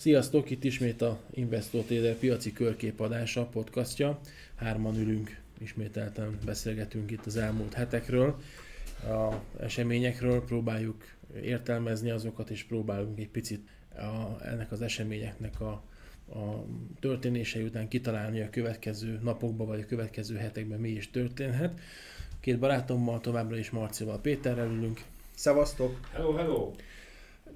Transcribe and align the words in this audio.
Sziasztok, 0.00 0.50
itt 0.50 0.64
ismét 0.64 1.02
a 1.02 1.20
Investor 1.30 1.82
Trader 1.82 2.14
piaci 2.14 2.52
körképadása, 2.52 3.44
podcastja. 3.44 4.20
Hárman 4.54 4.96
ülünk, 4.96 5.40
ismételten 5.58 6.38
beszélgetünk 6.44 7.10
itt 7.10 7.26
az 7.26 7.36
elmúlt 7.36 7.72
hetekről, 7.72 8.40
a 9.04 9.34
eseményekről, 9.62 10.44
próbáljuk 10.44 11.04
értelmezni 11.42 12.10
azokat, 12.10 12.50
és 12.50 12.64
próbálunk 12.64 13.18
egy 13.18 13.28
picit 13.28 13.68
a, 13.94 14.44
ennek 14.44 14.72
az 14.72 14.82
eseményeknek 14.82 15.60
a, 15.60 15.82
a 16.32 16.64
történései 17.00 17.62
után 17.62 17.88
kitalálni 17.88 18.40
a 18.40 18.50
következő 18.50 19.18
napokban, 19.22 19.66
vagy 19.66 19.80
a 19.80 19.86
következő 19.86 20.36
hetekben 20.36 20.80
mi 20.80 20.88
is 20.88 21.10
történhet. 21.10 21.80
Két 22.40 22.58
barátommal, 22.58 23.20
továbbra 23.20 23.56
is 23.56 23.70
Marcival, 23.70 24.20
Péterrel 24.20 24.70
ülünk. 24.70 25.02
Szevasztok! 25.34 26.08
Hello, 26.12 26.32
hello! 26.32 26.72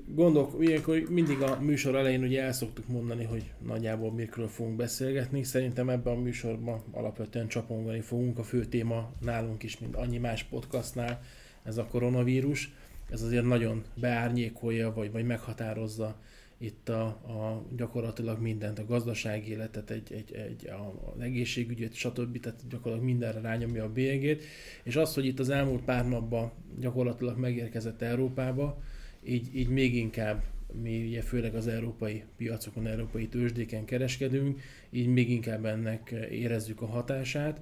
Gondok, 0.06 0.56
ilyenkor 0.60 1.02
mindig 1.08 1.40
a 1.42 1.60
műsor 1.60 1.94
elején 1.94 2.22
ugye 2.22 2.42
el 2.42 2.52
szoktuk 2.52 2.88
mondani, 2.88 3.24
hogy 3.24 3.52
nagyjából 3.66 4.12
mikről 4.12 4.48
fogunk 4.48 4.76
beszélgetni. 4.76 5.42
Szerintem 5.42 5.88
ebben 5.88 6.16
a 6.16 6.20
műsorban 6.20 6.82
alapvetően 6.90 7.48
csapongani 7.48 8.00
fogunk. 8.00 8.38
A 8.38 8.42
fő 8.42 8.64
téma 8.64 9.12
nálunk 9.20 9.62
is, 9.62 9.78
mint 9.78 9.96
annyi 9.96 10.18
más 10.18 10.42
podcastnál, 10.42 11.22
ez 11.62 11.76
a 11.76 11.86
koronavírus. 11.86 12.72
Ez 13.10 13.22
azért 13.22 13.44
nagyon 13.44 13.82
beárnyékolja, 13.94 14.92
vagy, 14.92 15.12
vagy 15.12 15.24
meghatározza 15.24 16.16
itt 16.58 16.88
a, 16.88 17.04
a 17.06 17.64
gyakorlatilag 17.76 18.40
mindent, 18.40 18.78
a 18.78 18.86
gazdasági 18.86 19.50
életet, 19.50 19.90
egy, 19.90 20.12
egy, 20.12 20.32
egy, 20.34 20.68
a, 20.68 21.12
az 21.14 21.20
egészségügyet, 21.20 21.94
stb. 21.94 22.40
Tehát 22.40 22.60
gyakorlatilag 22.68 23.10
mindenre 23.12 23.40
rányomja 23.40 23.84
a 23.84 23.92
bélyegét. 23.92 24.42
És 24.82 24.96
az, 24.96 25.14
hogy 25.14 25.26
itt 25.26 25.38
az 25.38 25.48
elmúlt 25.48 25.84
pár 25.84 26.08
napban 26.08 26.52
gyakorlatilag 26.78 27.38
megérkezett 27.38 28.02
Európába, 28.02 28.82
így, 29.26 29.56
így 29.56 29.68
még 29.68 29.96
inkább 29.96 30.42
mi 30.82 31.06
ugye 31.06 31.22
főleg 31.22 31.54
az 31.54 31.66
európai 31.66 32.22
piacokon, 32.36 32.86
európai 32.86 33.26
tőzsdéken 33.26 33.84
kereskedünk, 33.84 34.60
így 34.90 35.06
még 35.06 35.30
inkább 35.30 35.64
ennek 35.64 36.14
érezzük 36.30 36.80
a 36.80 36.86
hatását. 36.86 37.60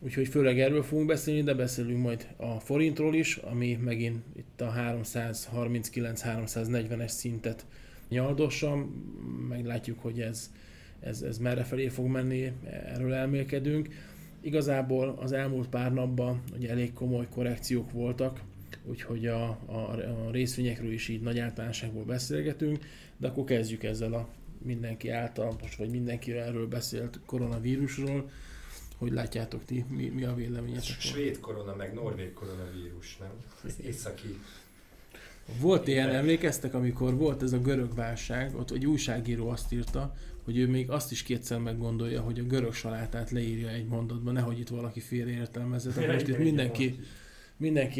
Úgyhogy 0.00 0.28
főleg 0.28 0.60
erről 0.60 0.82
fogunk 0.82 1.06
beszélni, 1.06 1.42
de 1.42 1.54
beszélünk 1.54 2.02
majd 2.02 2.28
a 2.36 2.60
forintról 2.60 3.14
is, 3.14 3.36
ami 3.36 3.74
megint 3.74 4.22
itt 4.36 4.60
a 4.60 4.74
339-340-es 4.76 7.08
szintet 7.08 7.66
nyaldossam. 8.08 8.80
Meglátjuk, 9.48 10.00
hogy 10.00 10.20
ez, 10.20 10.52
ez, 11.00 11.22
ez 11.22 11.38
merre 11.38 11.62
felé 11.62 11.88
fog 11.88 12.06
menni, 12.06 12.52
erről 12.86 13.12
elmélkedünk. 13.12 13.88
Igazából 14.40 15.18
az 15.20 15.32
elmúlt 15.32 15.68
pár 15.68 15.92
napban 15.92 16.42
ugye 16.56 16.70
elég 16.70 16.92
komoly 16.92 17.28
korrekciók 17.28 17.92
voltak, 17.92 18.40
úgyhogy 18.84 19.26
a, 19.26 19.44
a, 19.66 19.92
a 20.26 20.30
részvényekről 20.30 20.92
is 20.92 21.08
így 21.08 21.20
nagy 21.20 21.38
általánosságból 21.38 22.04
beszélgetünk, 22.04 22.84
de 23.16 23.28
akkor 23.28 23.44
kezdjük 23.44 23.82
ezzel 23.82 24.12
a 24.12 24.28
mindenki 24.58 25.08
által, 25.08 25.56
most 25.60 25.76
vagy 25.76 25.90
mindenki 25.90 26.32
erről 26.32 26.68
beszélt 26.68 27.20
koronavírusról, 27.26 28.30
hogy 28.96 29.12
látjátok 29.12 29.64
ti, 29.64 29.84
mi, 29.88 30.08
mi 30.08 30.24
a 30.24 30.34
véleményetek? 30.34 31.00
Svéd 31.00 31.40
korona, 31.40 31.74
meg 31.74 31.94
norvég 31.94 32.32
koronavírus, 32.32 33.16
nem? 33.16 33.32
Ez 33.64 33.76
északi 33.82 34.38
volt 35.60 35.88
ilyen, 35.88 36.08
emlékeztek, 36.08 36.74
amikor 36.74 37.14
volt 37.14 37.42
ez 37.42 37.52
a 37.52 37.58
görög 37.58 37.94
válság, 37.94 38.54
ott 38.56 38.70
egy 38.70 38.86
újságíró 38.86 39.48
azt 39.48 39.72
írta, 39.72 40.14
hogy 40.44 40.58
ő 40.58 40.68
még 40.68 40.90
azt 40.90 41.10
is 41.10 41.22
kétszer 41.22 41.58
meggondolja, 41.58 42.20
hogy 42.20 42.38
a 42.38 42.42
görög 42.42 42.74
salátát 42.74 43.30
leírja 43.30 43.68
egy 43.68 43.86
mondatban, 43.86 44.32
nehogy 44.32 44.58
itt 44.58 44.68
valaki 44.68 45.00
félreértelmezze. 45.00 45.90
Tehát 45.90 46.12
most 46.12 46.28
itt 46.28 46.38
mindenki, 46.38 46.84
mindenki 46.84 47.08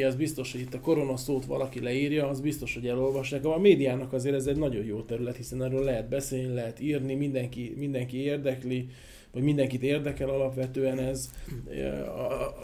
az 0.06 0.14
biztos, 0.14 0.52
hogy 0.52 0.60
itt 0.60 0.74
a 0.74 0.80
korona 0.80 1.16
szót 1.16 1.44
valaki 1.44 1.80
leírja, 1.80 2.28
az 2.28 2.40
biztos, 2.40 2.74
hogy 2.74 2.86
elolvassák. 2.86 3.44
A 3.44 3.58
médiának 3.58 4.12
azért 4.12 4.34
ez 4.34 4.46
egy 4.46 4.56
nagyon 4.56 4.84
jó 4.84 5.02
terület, 5.02 5.36
hiszen 5.36 5.62
erről 5.62 5.84
lehet 5.84 6.08
beszélni, 6.08 6.54
lehet 6.54 6.80
írni, 6.80 7.14
mindenki, 7.14 7.74
mindenki 7.76 8.16
érdekli, 8.16 8.88
vagy 9.32 9.42
mindenkit 9.42 9.82
érdekel 9.82 10.28
alapvetően 10.28 10.98
ez. 10.98 11.30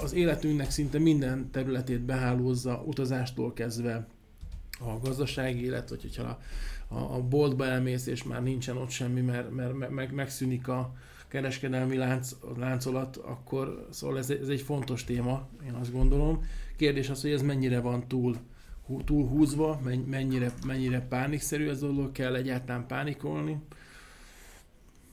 Az 0.02 0.12
életünknek 0.12 0.70
szinte 0.70 0.98
minden 0.98 1.51
területét 1.51 2.01
behálózza, 2.01 2.83
utazástól 2.86 3.52
kezdve 3.52 4.07
a 4.80 4.98
gazdasági 5.02 5.64
élet, 5.64 5.89
vagy 5.89 6.02
hogyha 6.02 6.22
a, 6.22 6.39
a, 6.95 7.14
a 7.14 7.22
boltba 7.22 7.67
elmész, 7.67 8.07
és 8.07 8.22
már 8.22 8.42
nincsen 8.42 8.77
ott 8.77 8.90
semmi, 8.90 9.20
mert, 9.20 9.51
mert 9.51 9.90
meg, 9.90 10.12
megszűnik 10.12 10.68
a 10.68 10.92
kereskedelmi 11.28 11.96
lánc, 11.96 12.36
láncolat, 12.57 13.17
akkor 13.17 13.86
szóval 13.90 14.18
ez, 14.18 14.30
ez 14.30 14.48
egy 14.48 14.61
fontos 14.61 15.05
téma, 15.05 15.48
én 15.67 15.72
azt 15.72 15.92
gondolom. 15.92 16.45
Kérdés 16.80 17.08
az, 17.08 17.20
hogy 17.20 17.33
ez 17.33 17.42
mennyire 17.42 17.80
van 17.80 18.08
túl, 18.08 18.36
túl 19.05 19.29
húzva, 19.29 19.80
mennyire, 20.07 20.52
mennyire 20.67 21.01
pánikszerű 21.01 21.68
ez 21.68 21.83
a 21.83 21.86
dolog, 21.86 22.13
kell 22.13 22.35
egyáltalán 22.35 22.86
pánikolni. 22.86 23.58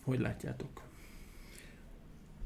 Hogy 0.03 0.19
látjátok? 0.19 0.81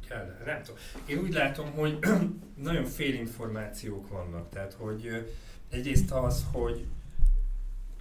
Kell, 0.07 0.37
nem 0.45 0.61
tudom. 0.63 0.81
Én 1.05 1.17
úgy 1.17 1.33
látom, 1.33 1.71
hogy 1.71 1.99
nagyon 2.63 2.85
fél 2.85 3.13
információk 3.13 4.09
vannak. 4.09 4.49
Tehát, 4.49 4.73
hogy 4.73 5.31
egyrészt 5.69 6.11
az, 6.11 6.45
hogy 6.51 6.85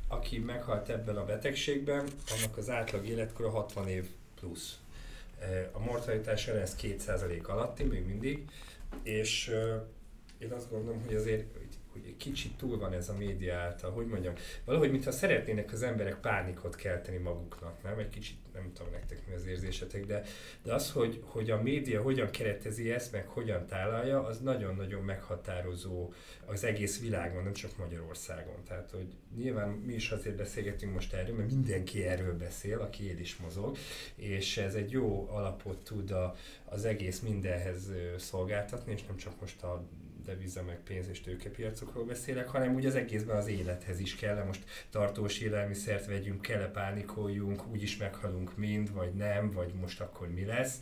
aki 0.08 0.38
meghalt 0.38 0.88
ebben 0.88 1.16
a 1.16 1.24
betegségben, 1.24 2.08
annak 2.36 2.56
az 2.56 2.70
átlag 2.70 3.06
életkora 3.06 3.50
60 3.50 3.88
év 3.88 4.08
plusz. 4.40 4.78
A 5.72 5.78
mortalitás 5.78 6.46
ez 6.46 6.76
2% 6.82 7.46
alatti 7.46 7.84
még 7.84 8.06
mindig, 8.06 8.44
és 9.02 9.50
én 10.40 10.52
azt 10.52 10.70
gondolom, 10.70 11.02
hogy 11.04 11.14
azért 11.14 11.44
hogy 11.92 12.04
egy 12.06 12.16
kicsit 12.16 12.56
túl 12.56 12.78
van 12.78 12.92
ez 12.92 13.08
a 13.08 13.16
média 13.16 13.56
által, 13.56 13.90
hogy 13.90 14.06
mondjam, 14.06 14.34
valahogy 14.64 14.90
mintha 14.90 15.10
szeretnének 15.10 15.72
az 15.72 15.82
emberek 15.82 16.20
pánikot 16.20 16.76
kelteni 16.76 17.16
maguknak, 17.16 17.82
nem? 17.82 17.98
Egy 17.98 18.08
kicsit, 18.08 18.36
nem 18.52 18.72
tudom 18.72 18.92
nektek 18.92 19.26
mi 19.26 19.34
az 19.34 19.46
érzésetek, 19.46 20.06
de, 20.06 20.22
de 20.62 20.74
az, 20.74 20.92
hogy, 20.92 21.22
hogy 21.24 21.50
a 21.50 21.62
média 21.62 22.02
hogyan 22.02 22.30
keretezi 22.30 22.92
ezt, 22.92 23.12
meg 23.12 23.26
hogyan 23.26 23.66
tálalja, 23.66 24.24
az 24.24 24.40
nagyon-nagyon 24.40 25.02
meghatározó 25.02 26.12
az 26.46 26.64
egész 26.64 27.00
világon, 27.00 27.42
nem 27.42 27.52
csak 27.52 27.76
Magyarországon. 27.76 28.64
Tehát, 28.64 28.90
hogy 28.90 29.06
nyilván 29.36 29.68
mi 29.68 29.92
is 29.92 30.10
azért 30.10 30.36
beszélgetünk 30.36 30.92
most 30.92 31.12
erről, 31.12 31.36
mert 31.36 31.50
mindenki 31.50 32.04
erről 32.04 32.36
beszél, 32.36 32.78
aki 32.80 33.08
él 33.08 33.18
is 33.18 33.36
mozog, 33.36 33.76
és 34.14 34.56
ez 34.56 34.74
egy 34.74 34.90
jó 34.90 35.28
alapot 35.30 35.84
tud 35.84 36.10
a, 36.10 36.36
az 36.64 36.84
egész 36.84 37.20
mindenhez 37.20 37.90
szolgáltatni, 38.18 38.92
és 38.92 39.02
nem 39.06 39.16
csak 39.16 39.40
most 39.40 39.62
a 39.62 39.84
deviza, 40.24 40.62
meg 40.62 40.82
pénz 40.82 41.08
és 41.08 41.20
tőkepiacokról 41.20 42.04
beszélek, 42.04 42.48
hanem 42.48 42.74
úgy 42.74 42.86
az 42.86 42.94
egészben 42.94 43.36
az 43.36 43.46
élethez 43.46 44.00
is 44.00 44.16
kell. 44.16 44.44
Most 44.44 44.64
tartós 44.90 45.38
élelmiszert 45.38 46.06
vegyünk, 46.06 46.42
kell-e 46.42 46.68
pánikoljunk, 46.68 47.66
úgyis 47.66 47.96
meghalunk 47.96 48.56
mind, 48.56 48.92
vagy 48.92 49.14
nem, 49.14 49.50
vagy 49.50 49.72
most 49.74 50.00
akkor 50.00 50.28
mi 50.28 50.44
lesz. 50.44 50.80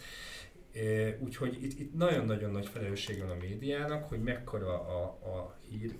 Úgyhogy 1.19 1.63
itt, 1.63 1.79
itt 1.79 1.95
nagyon-nagyon 1.95 2.51
nagy 2.51 2.67
felelősség 2.67 3.19
van 3.19 3.31
a 3.31 3.37
médiának, 3.41 4.09
hogy 4.09 4.23
mekkora 4.23 4.81
a, 4.81 5.03
a 5.05 5.59
hír 5.69 5.95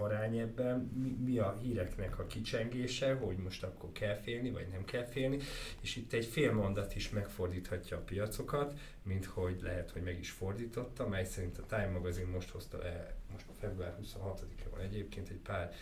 arány 0.00 0.38
ebben, 0.38 0.78
mi, 0.78 1.16
mi 1.24 1.38
a 1.38 1.58
híreknek 1.62 2.18
a 2.18 2.26
kicsengése, 2.26 3.14
hogy 3.14 3.36
most 3.36 3.62
akkor 3.62 3.92
kell 3.92 4.16
félni, 4.16 4.50
vagy 4.50 4.66
nem 4.72 4.84
kell 4.84 5.04
félni, 5.04 5.38
és 5.80 5.96
itt 5.96 6.12
egy 6.12 6.26
fél 6.26 6.52
mondat 6.52 6.94
is 6.94 7.10
megfordíthatja 7.10 7.96
a 7.96 8.00
piacokat, 8.00 8.78
mint 9.02 9.24
hogy 9.24 9.60
lehet, 9.62 9.90
hogy 9.90 10.02
meg 10.02 10.18
is 10.18 10.30
fordította, 10.30 11.08
mely 11.08 11.24
szerint 11.24 11.58
a 11.58 11.66
Time 11.66 11.88
magazin 11.88 12.26
most 12.26 12.50
hozta 12.50 12.78
le, 12.78 13.14
most 13.32 13.44
február 13.60 13.96
26-a 14.02 14.70
van 14.70 14.80
egyébként 14.80 15.28
egy 15.28 15.40
pár 15.42 15.72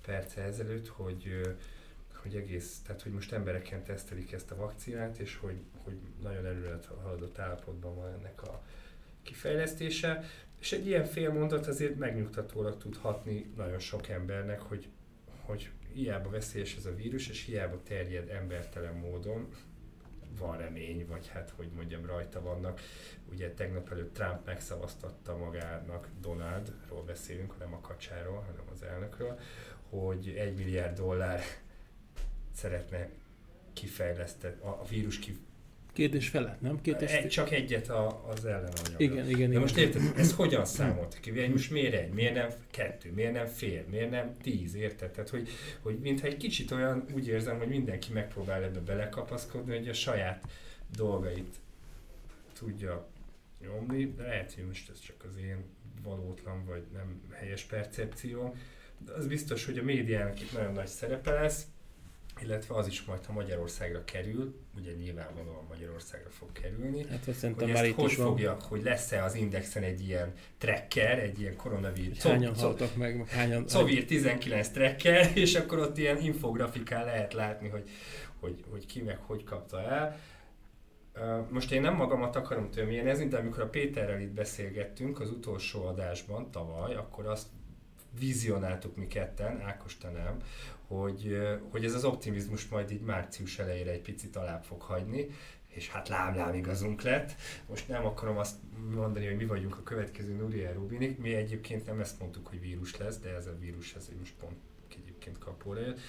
perce 0.00 0.42
ezelőtt, 0.42 0.88
hogy 0.88 1.42
hogy 2.24 2.34
egész, 2.36 2.80
tehát 2.86 3.02
hogy 3.02 3.12
most 3.12 3.32
embereken 3.32 3.82
tesztelik 3.82 4.32
ezt 4.32 4.50
a 4.50 4.56
vakcinát, 4.56 5.18
és 5.18 5.36
hogy, 5.36 5.56
hogy 5.82 5.96
nagyon 6.22 6.46
előre 6.46 6.78
haladott 7.02 7.38
állapotban 7.38 7.94
van 7.94 8.12
ennek 8.12 8.42
a 8.42 8.62
kifejlesztése. 9.22 10.24
És 10.64 10.72
egy 10.72 10.86
ilyen 10.86 11.04
félmondat 11.04 11.66
azért 11.66 11.98
megnyugtatólag 11.98 12.76
tud 12.78 12.96
hatni 12.96 13.52
nagyon 13.56 13.78
sok 13.78 14.08
embernek, 14.08 14.60
hogy, 14.60 14.88
hogy 15.40 15.70
hiába 15.92 16.30
veszélyes 16.30 16.76
ez 16.76 16.86
a 16.86 16.94
vírus, 16.94 17.28
és 17.28 17.44
hiába 17.44 17.82
terjed 17.82 18.28
embertelen 18.28 18.94
módon, 18.94 19.48
van 20.38 20.58
remény, 20.58 21.06
vagy 21.06 21.28
hát, 21.28 21.52
hogy 21.56 21.68
mondjam, 21.74 22.06
rajta 22.06 22.40
vannak. 22.40 22.80
Ugye 23.32 23.50
tegnap 23.50 23.90
előtt 23.90 24.14
Trump 24.14 24.46
megszavaztatta 24.46 25.36
magának, 25.36 26.08
Donaldról 26.20 27.02
beszélünk, 27.02 27.58
nem 27.58 27.74
a 27.74 27.80
kacsáról, 27.80 28.40
hanem 28.40 28.64
az 28.72 28.82
elnökről, 28.82 29.38
hogy 29.88 30.28
egy 30.28 30.54
milliárd 30.54 30.96
dollár 30.96 31.40
szeretne 32.54 33.08
kifejleszteni, 33.72 34.60
a, 34.60 34.84
vírus 34.88 35.18
ki, 35.18 35.38
Két 35.94 36.14
és 36.14 36.28
felett, 36.28 36.60
nem? 36.60 36.80
Két 36.80 37.00
és 37.00 37.12
egy, 37.12 37.28
csak 37.28 37.50
egyet 37.50 37.88
a, 37.88 38.28
az 38.28 38.44
ellenanyag. 38.44 38.94
Igen, 38.96 39.28
igen, 39.28 39.50
De 39.50 39.58
most 39.58 39.76
érted, 39.76 40.02
ez 40.16 40.32
hogyan 40.32 40.64
számolt 40.64 41.20
ki? 41.20 41.46
Most 41.46 41.70
miért 41.70 41.94
egy, 41.94 42.12
miért 42.12 42.34
nem 42.34 42.48
kettő, 42.70 43.12
miért 43.12 43.32
nem 43.32 43.46
fél, 43.46 43.84
miért 43.90 44.10
nem 44.10 44.36
tíz, 44.42 44.74
érted? 44.74 45.10
Tehát, 45.10 45.28
hogy, 45.28 45.48
hogy 45.80 45.98
mintha 45.98 46.26
egy 46.26 46.36
kicsit 46.36 46.70
olyan, 46.70 47.04
úgy 47.14 47.28
érzem, 47.28 47.58
hogy 47.58 47.68
mindenki 47.68 48.12
megpróbál 48.12 48.62
ebbe 48.62 48.80
belekapaszkodni, 48.80 49.76
hogy 49.76 49.88
a 49.88 49.92
saját 49.92 50.44
dolgait 50.96 51.56
tudja 52.52 53.08
nyomni, 53.60 54.14
de 54.16 54.22
lehet, 54.22 54.54
hogy 54.54 54.66
most 54.66 54.90
ez 54.90 54.98
csak 54.98 55.24
az 55.28 55.36
én 55.36 55.64
valótlan 56.02 56.64
vagy 56.64 56.82
nem 56.92 57.22
helyes 57.32 57.62
percepció, 57.62 58.54
de 58.98 59.12
az 59.12 59.26
biztos, 59.26 59.64
hogy 59.64 59.78
a 59.78 59.82
médiának 59.82 60.40
itt 60.40 60.52
nagyon 60.52 60.72
nagy 60.72 60.86
szerepe 60.86 61.32
lesz, 61.32 61.66
illetve 62.42 62.74
az 62.74 62.86
is 62.86 63.04
majd, 63.04 63.24
ha 63.24 63.32
Magyarországra 63.32 64.04
kerül, 64.04 64.54
ugye 64.76 64.92
nyilvánvalóan 64.92 65.64
Magyarországra 65.68 66.30
fog 66.30 66.52
kerülni, 66.52 67.06
Hát 67.08 67.24
hogy 67.24 67.34
szerintem 67.34 67.68
ezt 67.68 67.76
már 67.76 67.86
itt 67.86 67.94
hogy 67.94 68.16
van. 68.16 68.26
fogja, 68.26 68.56
hogy 68.68 68.82
lesz-e 68.82 69.24
az 69.24 69.34
indexen 69.34 69.82
egy 69.82 70.06
ilyen 70.06 70.32
tracker, 70.58 71.18
egy 71.18 71.40
ilyen 71.40 71.56
koronavírus, 71.56 72.22
Hányan 72.22 72.54
haltak 72.54 72.96
meg, 72.96 73.28
hányan... 73.28 73.66
Covir 73.66 74.04
19 74.04 74.68
tracker, 74.68 75.30
és 75.36 75.54
akkor 75.54 75.78
ott 75.78 75.98
ilyen 75.98 76.18
infografikán 76.18 77.04
lehet 77.04 77.32
látni, 77.32 77.68
hogy, 77.68 77.90
hogy, 78.40 78.64
hogy 78.70 78.86
ki 78.86 79.02
meg 79.02 79.18
hogy 79.18 79.44
kapta 79.44 79.82
el. 79.82 80.18
Most 81.50 81.72
én 81.72 81.80
nem 81.80 81.94
magamat 81.94 82.36
akarom 82.36 82.70
tömjénezni, 82.70 83.28
de 83.28 83.36
amikor 83.36 83.62
a 83.62 83.68
Péterrel 83.68 84.20
itt 84.20 84.32
beszélgettünk 84.32 85.20
az 85.20 85.30
utolsó 85.30 85.86
adásban 85.86 86.50
tavaly, 86.50 86.94
akkor 86.94 87.26
azt 87.26 87.46
vizionáltuk 88.18 88.96
mi 88.96 89.06
ketten, 89.06 89.60
Ákos 89.60 89.98
te 89.98 90.10
nem, 90.10 90.36
hogy, 90.86 91.26
ö, 91.26 91.54
hogy 91.70 91.84
ez 91.84 91.94
az 91.94 92.04
optimizmus 92.04 92.68
majd 92.68 92.90
így 92.90 93.00
március 93.00 93.58
elejére 93.58 93.90
egy 93.90 94.00
picit 94.02 94.36
alább 94.36 94.62
fog 94.62 94.80
hagyni, 94.80 95.26
és 95.66 95.88
hát 95.88 96.08
lám-lám 96.08 96.54
igazunk 96.54 97.02
lett. 97.02 97.34
Most 97.68 97.88
nem 97.88 98.06
akarom 98.06 98.38
azt 98.38 98.56
mondani, 98.94 99.26
hogy 99.26 99.36
mi 99.36 99.46
vagyunk 99.46 99.76
a 99.76 99.82
következő 99.82 100.34
Nuriel 100.34 100.72
Rubinik, 100.72 101.18
mi 101.18 101.34
egyébként 101.34 101.86
nem 101.86 102.00
ezt 102.00 102.20
mondtuk, 102.20 102.46
hogy 102.46 102.60
vírus 102.60 102.96
lesz, 102.96 103.18
de 103.18 103.34
ez 103.34 103.46
a 103.46 103.58
vírus, 103.58 103.94
ez 103.94 104.10
most 104.18 104.34
pont 104.40 104.56
egyébként 104.96 105.38
kapóra 105.38 105.80
jött. 105.80 106.00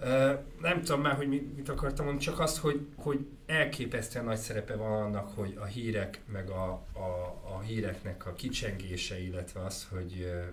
Ö, 0.00 0.34
Nem 0.60 0.82
tudom 0.82 1.00
már, 1.00 1.14
hogy 1.16 1.28
mit, 1.28 1.68
akartam 1.68 2.04
mondani, 2.04 2.26
csak 2.26 2.40
azt, 2.40 2.56
hogy, 2.56 2.86
hogy 2.96 3.26
elképesztően 3.46 4.24
nagy 4.24 4.38
szerepe 4.38 4.76
van 4.76 5.02
annak, 5.02 5.28
hogy 5.34 5.56
a 5.60 5.64
hírek, 5.64 6.20
meg 6.26 6.50
a, 6.50 6.70
a, 6.92 7.40
a 7.54 7.60
híreknek 7.60 8.26
a 8.26 8.32
kicsengése, 8.32 9.20
illetve 9.20 9.64
az, 9.64 9.86
hogy, 9.90 10.20
ö, 10.22 10.44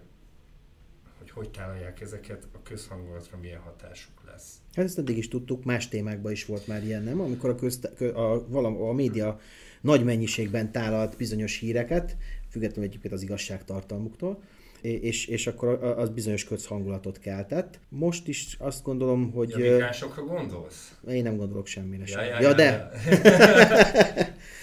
hogy 1.33 1.45
hogy 1.45 1.51
tálalják 1.51 2.01
ezeket, 2.01 2.47
a 2.53 2.61
közhangulatra 2.63 3.37
milyen 3.41 3.59
hatásuk 3.59 4.13
lesz. 4.25 4.53
Hát 4.73 4.85
ezt 4.85 4.97
eddig 4.97 5.17
is 5.17 5.27
tudtuk, 5.27 5.63
más 5.63 5.87
témákban 5.87 6.31
is 6.31 6.45
volt 6.45 6.67
már 6.67 6.83
ilyen, 6.83 7.03
nem? 7.03 7.21
Amikor 7.21 7.49
a, 7.49 7.55
közt, 7.55 7.89
kö- 7.95 8.15
a, 8.15 8.45
valam, 8.47 8.81
a 8.81 8.93
média 8.93 9.39
nagy 9.81 10.03
mennyiségben 10.03 10.71
tálalt 10.71 11.17
bizonyos 11.17 11.57
híreket, 11.57 12.17
függetlenül 12.49 12.89
egyébként 12.89 13.13
az 13.13 13.21
igazságtartalmuktól, 13.21 14.43
é- 14.81 15.03
és, 15.03 15.25
és 15.25 15.47
akkor 15.47 15.67
az 15.83 16.09
bizonyos 16.09 16.43
közhangulatot 16.43 17.19
keltett. 17.19 17.79
Most 17.89 18.27
is 18.27 18.55
azt 18.59 18.83
gondolom, 18.83 19.31
hogy... 19.31 19.49
Ja, 19.49 19.57
migránsokra 19.57 20.23
gondolsz? 20.23 20.95
Én 21.07 21.23
nem 21.23 21.35
gondolok 21.37 21.67
semmire 21.67 22.05
sem. 22.05 22.23
Ja, 22.23 22.29
Ja, 22.29 22.39
ja, 22.41 22.47
ja, 22.47 22.53
de, 22.53 22.91
ja. 23.05 24.25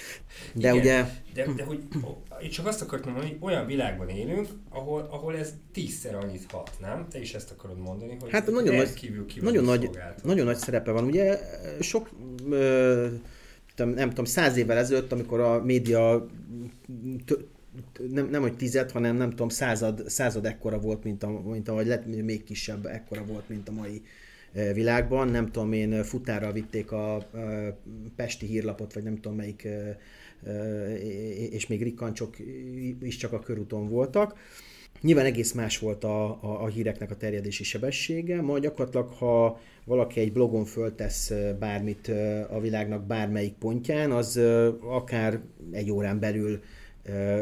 de 0.55 0.61
Igen. 0.69 0.76
ugye... 0.76 1.05
De, 1.35 1.52
de 1.56 1.64
hogy 1.64 1.82
én 2.43 2.50
csak 2.50 2.67
azt 2.67 2.82
akartam 2.82 3.12
mondani, 3.12 3.37
hogy 3.40 3.50
olyan 3.50 3.67
világban 3.67 4.08
élünk, 4.08 4.49
ahol, 4.70 5.08
ahol 5.11 5.37
ez 5.37 5.52
tízszer 5.73 6.14
annyit 6.14 6.50
hat, 6.50 6.70
nem? 6.81 7.06
Te 7.11 7.20
is 7.20 7.35
ezt 7.35 7.50
akarod 7.50 7.79
mondani, 7.79 8.17
hogy 8.20 8.31
Hát 8.31 8.46
nagyon 8.46 8.75
nagy- 8.75 8.94
kívül 8.94 9.26
Nagyon 9.40 9.64
nagy, 9.64 9.90
nagyon 10.23 10.46
nagy 10.46 10.56
szerepe 10.56 10.90
van. 10.90 11.05
Ugye 11.05 11.38
sok, 11.81 12.11
ö, 12.50 13.06
tudom, 13.75 13.93
nem 13.93 14.08
tudom, 14.08 14.25
száz 14.25 14.56
évvel 14.56 14.76
ezelőtt, 14.79 15.12
amikor 15.12 15.40
a 15.40 15.62
média 15.64 16.26
t- 17.25 17.38
t- 17.93 18.12
nem, 18.12 18.29
nem 18.29 18.40
hogy 18.43 18.56
tized, 18.56 18.90
hanem 18.90 19.17
nem 19.17 19.31
tudom, 19.31 19.49
század, 19.49 20.08
század 20.08 20.44
ekkora 20.46 20.79
volt, 20.79 21.05
mint 21.05 21.23
a, 21.23 21.29
mint 21.40 21.69
a 21.69 21.75
vagy 21.75 21.87
lett 21.87 22.06
még 22.23 22.44
kisebb 22.44 22.87
ekkora 22.87 23.25
volt, 23.25 23.49
mint 23.49 23.69
a 23.69 23.73
mai 23.73 24.02
világban. 24.73 25.29
Nem 25.29 25.50
tudom 25.50 25.73
én, 25.73 26.05
futára 26.05 26.52
vitték 26.52 26.93
a 26.93 27.26
ö, 27.32 27.69
Pesti 28.17 28.46
hírlapot, 28.46 28.93
vagy 28.93 29.02
nem 29.02 29.14
tudom 29.20 29.37
melyik, 29.37 29.69
és 31.50 31.67
még 31.67 31.82
rikkancsok 31.82 32.37
is 33.00 33.17
csak 33.17 33.32
a 33.32 33.38
körúton 33.38 33.88
voltak. 33.88 34.38
Nyilván 35.00 35.25
egész 35.25 35.52
más 35.52 35.79
volt 35.79 36.05
a, 36.05 36.25
a, 36.43 36.62
a 36.62 36.67
híreknek 36.67 37.11
a 37.11 37.17
terjedési 37.17 37.64
sebessége, 37.64 38.43
ma 38.43 38.58
gyakorlatilag, 38.58 39.08
ha 39.08 39.61
valaki 39.85 40.20
egy 40.20 40.32
blogon 40.32 40.64
föltesz 40.64 41.32
bármit 41.58 42.08
a 42.50 42.61
világnak 42.61 43.06
bármelyik 43.06 43.55
pontján, 43.55 44.11
az 44.11 44.40
akár 44.81 45.40
egy 45.73 45.90
órán 45.90 46.19
belül 46.19 46.61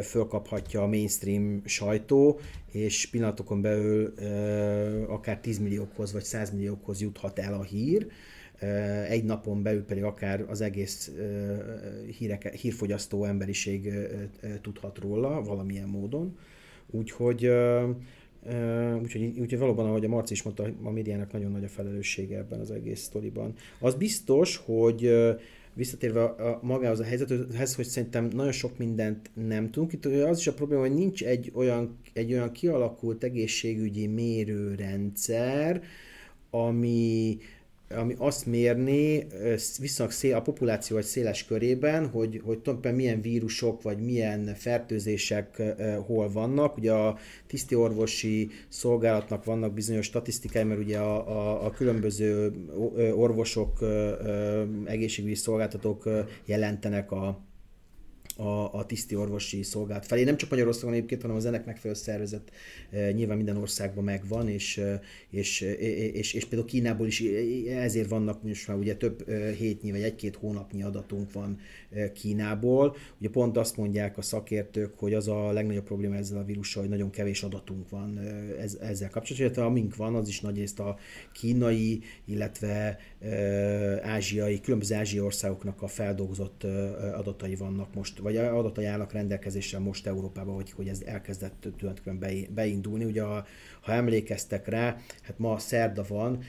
fölkaphatja 0.03 0.83
a 0.83 0.87
mainstream 0.87 1.63
sajtó, 1.65 2.41
és 2.73 3.07
pillanatokon 3.07 3.61
belül 3.61 4.15
akár 5.09 5.39
10 5.39 5.59
milliókhoz 5.59 6.13
vagy 6.13 6.25
100 6.25 6.51
milliókhoz 6.51 7.01
juthat 7.01 7.39
el 7.39 7.55
a 7.55 7.63
hír. 7.63 8.07
Egy 9.09 9.25
napon 9.25 9.63
belül 9.63 9.85
pedig 9.85 10.03
akár 10.03 10.45
az 10.49 10.61
egész 10.61 11.13
ö, 11.19 11.55
híreke, 12.19 12.51
hírfogyasztó 12.51 13.25
emberiség 13.25 13.93
tudhat 14.63 14.99
róla 14.99 15.43
valamilyen 15.43 15.89
módon. 15.89 16.37
Úgyhogy, 16.91 17.51
úgyhogy, 19.03 19.39
úgyhogy 19.39 19.59
valóban, 19.59 19.87
ahogy 19.87 20.05
a 20.05 20.09
Marci 20.09 20.33
is 20.33 20.43
mondta, 20.43 20.69
a 20.83 20.91
médiának 20.91 21.33
nagyon 21.33 21.51
nagy 21.51 21.65
a 21.65 21.69
felelőssége 21.69 22.39
ebben 22.39 22.61
az 22.61 22.71
egész 22.71 23.01
sztoriban. 23.01 23.55
Az 23.81 23.95
biztos, 23.95 24.57
hogy 24.57 25.13
visszatérve 25.75 26.23
a, 26.23 26.51
a 26.51 26.61
magához 26.63 27.01
a 27.01 27.05
helyzethez, 27.05 27.75
hogy 27.75 27.85
szerintem 27.85 28.29
nagyon 28.35 28.53
sok 28.53 28.79
mindent 28.79 29.31
nem 29.35 29.71
tudunk. 29.71 29.93
Itt 29.93 30.05
az 30.05 30.39
is 30.39 30.47
a 30.47 30.55
probléma, 30.55 30.81
hogy 30.81 30.95
nincs 30.95 31.25
egy 31.25 31.51
olyan, 31.55 31.99
egy 32.13 32.33
olyan 32.33 32.53
kialakult 32.53 33.25
egészségügyi 33.25 34.07
mérőrendszer, 34.07 35.83
ami, 36.51 37.39
ami 37.91 38.15
azt 38.19 38.47
mérni 38.47 39.27
viszonylag 39.79 40.15
szél, 40.15 40.35
a 40.35 40.43
populáció 40.43 40.97
egy 40.97 41.05
széles 41.05 41.45
körében, 41.45 42.09
hogy, 42.09 42.41
hogy 42.45 42.59
tulajdonképpen 42.59 42.95
milyen 42.95 43.21
vírusok 43.21 43.83
vagy 43.83 43.99
milyen 43.99 44.55
fertőzések 44.55 45.63
hol 46.07 46.33
vannak. 46.33 46.77
Ugye 46.77 46.93
a 46.93 47.19
tisztiorvosi 47.47 48.51
szolgálatnak 48.69 49.45
vannak 49.45 49.73
bizonyos 49.73 50.07
statisztikái, 50.07 50.63
mert 50.63 50.81
ugye 50.81 50.99
a, 50.99 51.29
a, 51.29 51.65
a 51.65 51.71
különböző 51.71 52.53
orvosok, 53.15 53.85
egészségügyi 54.85 55.35
szolgáltatók 55.35 56.09
jelentenek 56.45 57.13
a, 57.13 57.46
a, 58.37 58.75
a 58.75 58.87
tiszti 58.87 59.17
orvosi 59.17 59.63
szolgálat 59.63 60.07
felé. 60.07 60.25
Nem 60.25 60.37
csak 60.37 60.51
Magyarországon 60.51 60.95
egyébként, 60.95 61.21
hanem 61.21 61.37
az 61.37 61.47
ennek 61.47 61.67
megfelelő 61.67 62.01
szervezet 62.01 62.51
e, 62.91 63.11
nyilván 63.11 63.37
minden 63.37 63.57
országban 63.57 64.05
megvan, 64.05 64.49
és, 64.49 64.79
e, 64.79 65.01
és, 65.31 65.61
és, 66.13 66.33
és 66.33 66.45
például 66.45 66.69
Kínából 66.69 67.07
is 67.07 67.23
ezért 67.69 68.09
vannak 68.09 68.43
most 68.43 68.69
már 68.69 68.77
ugye 68.77 68.97
több 68.97 69.31
hétnyi 69.59 69.91
vagy 69.91 70.03
egy-két 70.03 70.37
hónapnyi 70.37 70.83
adatunk 70.83 71.33
van 71.33 71.59
Kínából. 72.15 72.97
Ugye 73.21 73.29
pont 73.29 73.57
azt 73.57 73.77
mondják 73.77 74.19
a 74.19 74.23
szakértők, 74.23 74.99
hogy 74.99 75.15
az 75.15 75.29
a 75.29 75.53
legnagyobb 75.53 75.85
probléma 75.85 76.15
ezzel 76.15 76.39
a 76.39 76.45
vírussal, 76.45 76.83
hogy 76.83 76.91
nagyon 76.91 77.11
kevés 77.11 77.43
adatunk 77.43 77.89
van 77.89 78.19
ez, 78.61 78.79
ezzel 78.81 79.11
kapcsolatban, 79.11 79.47
illetve 79.47 79.65
amink 79.65 79.97
van, 79.97 80.15
az 80.15 80.29
is 80.29 80.41
nagyrészt 80.41 80.81
a 80.81 80.99
kínai, 81.33 82.01
illetve 82.25 82.99
e, 83.21 83.29
ázsiai, 84.03 84.61
különböző 84.61 84.95
ázsiai 84.95 85.25
országoknak 85.25 85.83
a 85.83 85.87
feldolgozott 85.87 86.65
adatai 87.15 87.55
vannak 87.55 87.95
most, 87.95 88.21
vagy 88.27 88.37
adatai 88.37 88.85
állnak 88.85 89.13
rendelkezésre 89.13 89.79
most 89.79 90.07
Európában, 90.07 90.55
hogy, 90.55 90.71
hogy 90.71 90.89
ez 90.89 91.03
elkezdett 91.05 91.69
tulajdonképpen 91.77 92.19
be- 92.19 92.49
beindulni. 92.55 93.05
Ugye, 93.05 93.23
ha, 93.23 93.93
emlékeztek 93.93 94.69
rá, 94.69 94.97
hát 95.23 95.39
ma 95.39 95.59
szerda 95.59 96.05
van, 96.09 96.43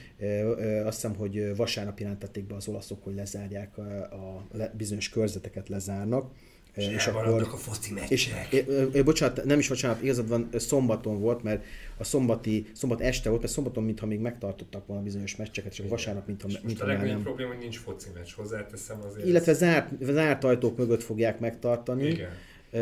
azt 0.84 0.94
hiszem, 0.94 1.14
hogy 1.14 1.56
vasárnap 1.56 1.98
jelentették 1.98 2.46
be 2.46 2.54
az 2.54 2.68
olaszok, 2.68 3.04
hogy 3.04 3.14
lezárják 3.14 3.78
a, 3.78 3.82
a 4.02 4.46
bizonyos 4.76 5.08
körzeteket 5.08 5.68
lezárnak. 5.68 6.32
És, 6.78 6.94
és 6.94 7.06
akkor... 7.06 7.42
a 7.42 7.56
foci 7.56 7.94
és, 8.08 8.28
meccsek. 8.28 8.64
ö, 8.68 8.84
ö, 8.92 9.02
bocsánat, 9.02 9.44
nem 9.44 9.58
is 9.58 9.68
vasárnap, 9.68 10.02
igazad 10.02 10.28
van, 10.28 10.48
szombaton 10.52 11.20
volt, 11.20 11.42
mert 11.42 11.64
a 11.96 12.04
szombati, 12.04 12.66
szombat 12.72 13.00
este 13.00 13.28
volt, 13.28 13.40
mert 13.40 13.52
szombaton 13.52 13.84
mintha 13.84 14.06
még 14.06 14.18
megtartottak 14.20 14.86
volna 14.86 15.02
bizonyos 15.02 15.36
meccseket, 15.36 15.74
csak 15.74 15.88
vasárnap 15.88 16.26
mintha, 16.26 16.48
És 16.48 16.52
most 16.52 16.64
mintha 16.66 16.84
a 16.84 16.88
legnagyobb 16.88 17.14
nem. 17.14 17.22
probléma, 17.22 17.50
hogy 17.50 17.58
nincs 17.58 17.78
foci 17.78 18.08
meccs, 18.14 18.32
hozzáteszem 18.36 19.00
azért. 19.06 19.26
Illetve 19.26 19.52
zárt, 19.52 19.88
zárt 20.00 20.44
ajtók 20.44 20.76
mögött 20.76 21.02
fogják 21.02 21.40
megtartani 21.40 22.06
Igen. 22.06 22.30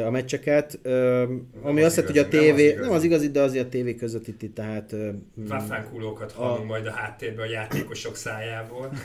a 0.06 0.10
meccseket, 0.10 0.78
ö, 0.82 1.22
ami 1.62 1.82
az 1.82 1.86
azt 1.86 1.96
jelenti, 1.96 2.36
hogy 2.36 2.42
a 2.42 2.44
igazi, 2.44 2.52
nem 2.52 2.54
az 2.54 2.56
tévé, 2.56 2.80
nem 2.80 2.92
az 2.92 3.04
igazi, 3.04 3.30
de 3.30 3.40
azért 3.40 3.66
a 3.66 3.68
tévé 3.68 3.94
közvetíti, 3.94 4.50
tehát 4.50 4.94
Váfánkulókat 5.34 6.32
hallunk 6.32 6.68
majd 6.68 6.86
a 6.86 6.92
háttérben 6.92 7.46
a 7.46 7.50
játékosok 7.50 8.16
szájából. 8.16 8.92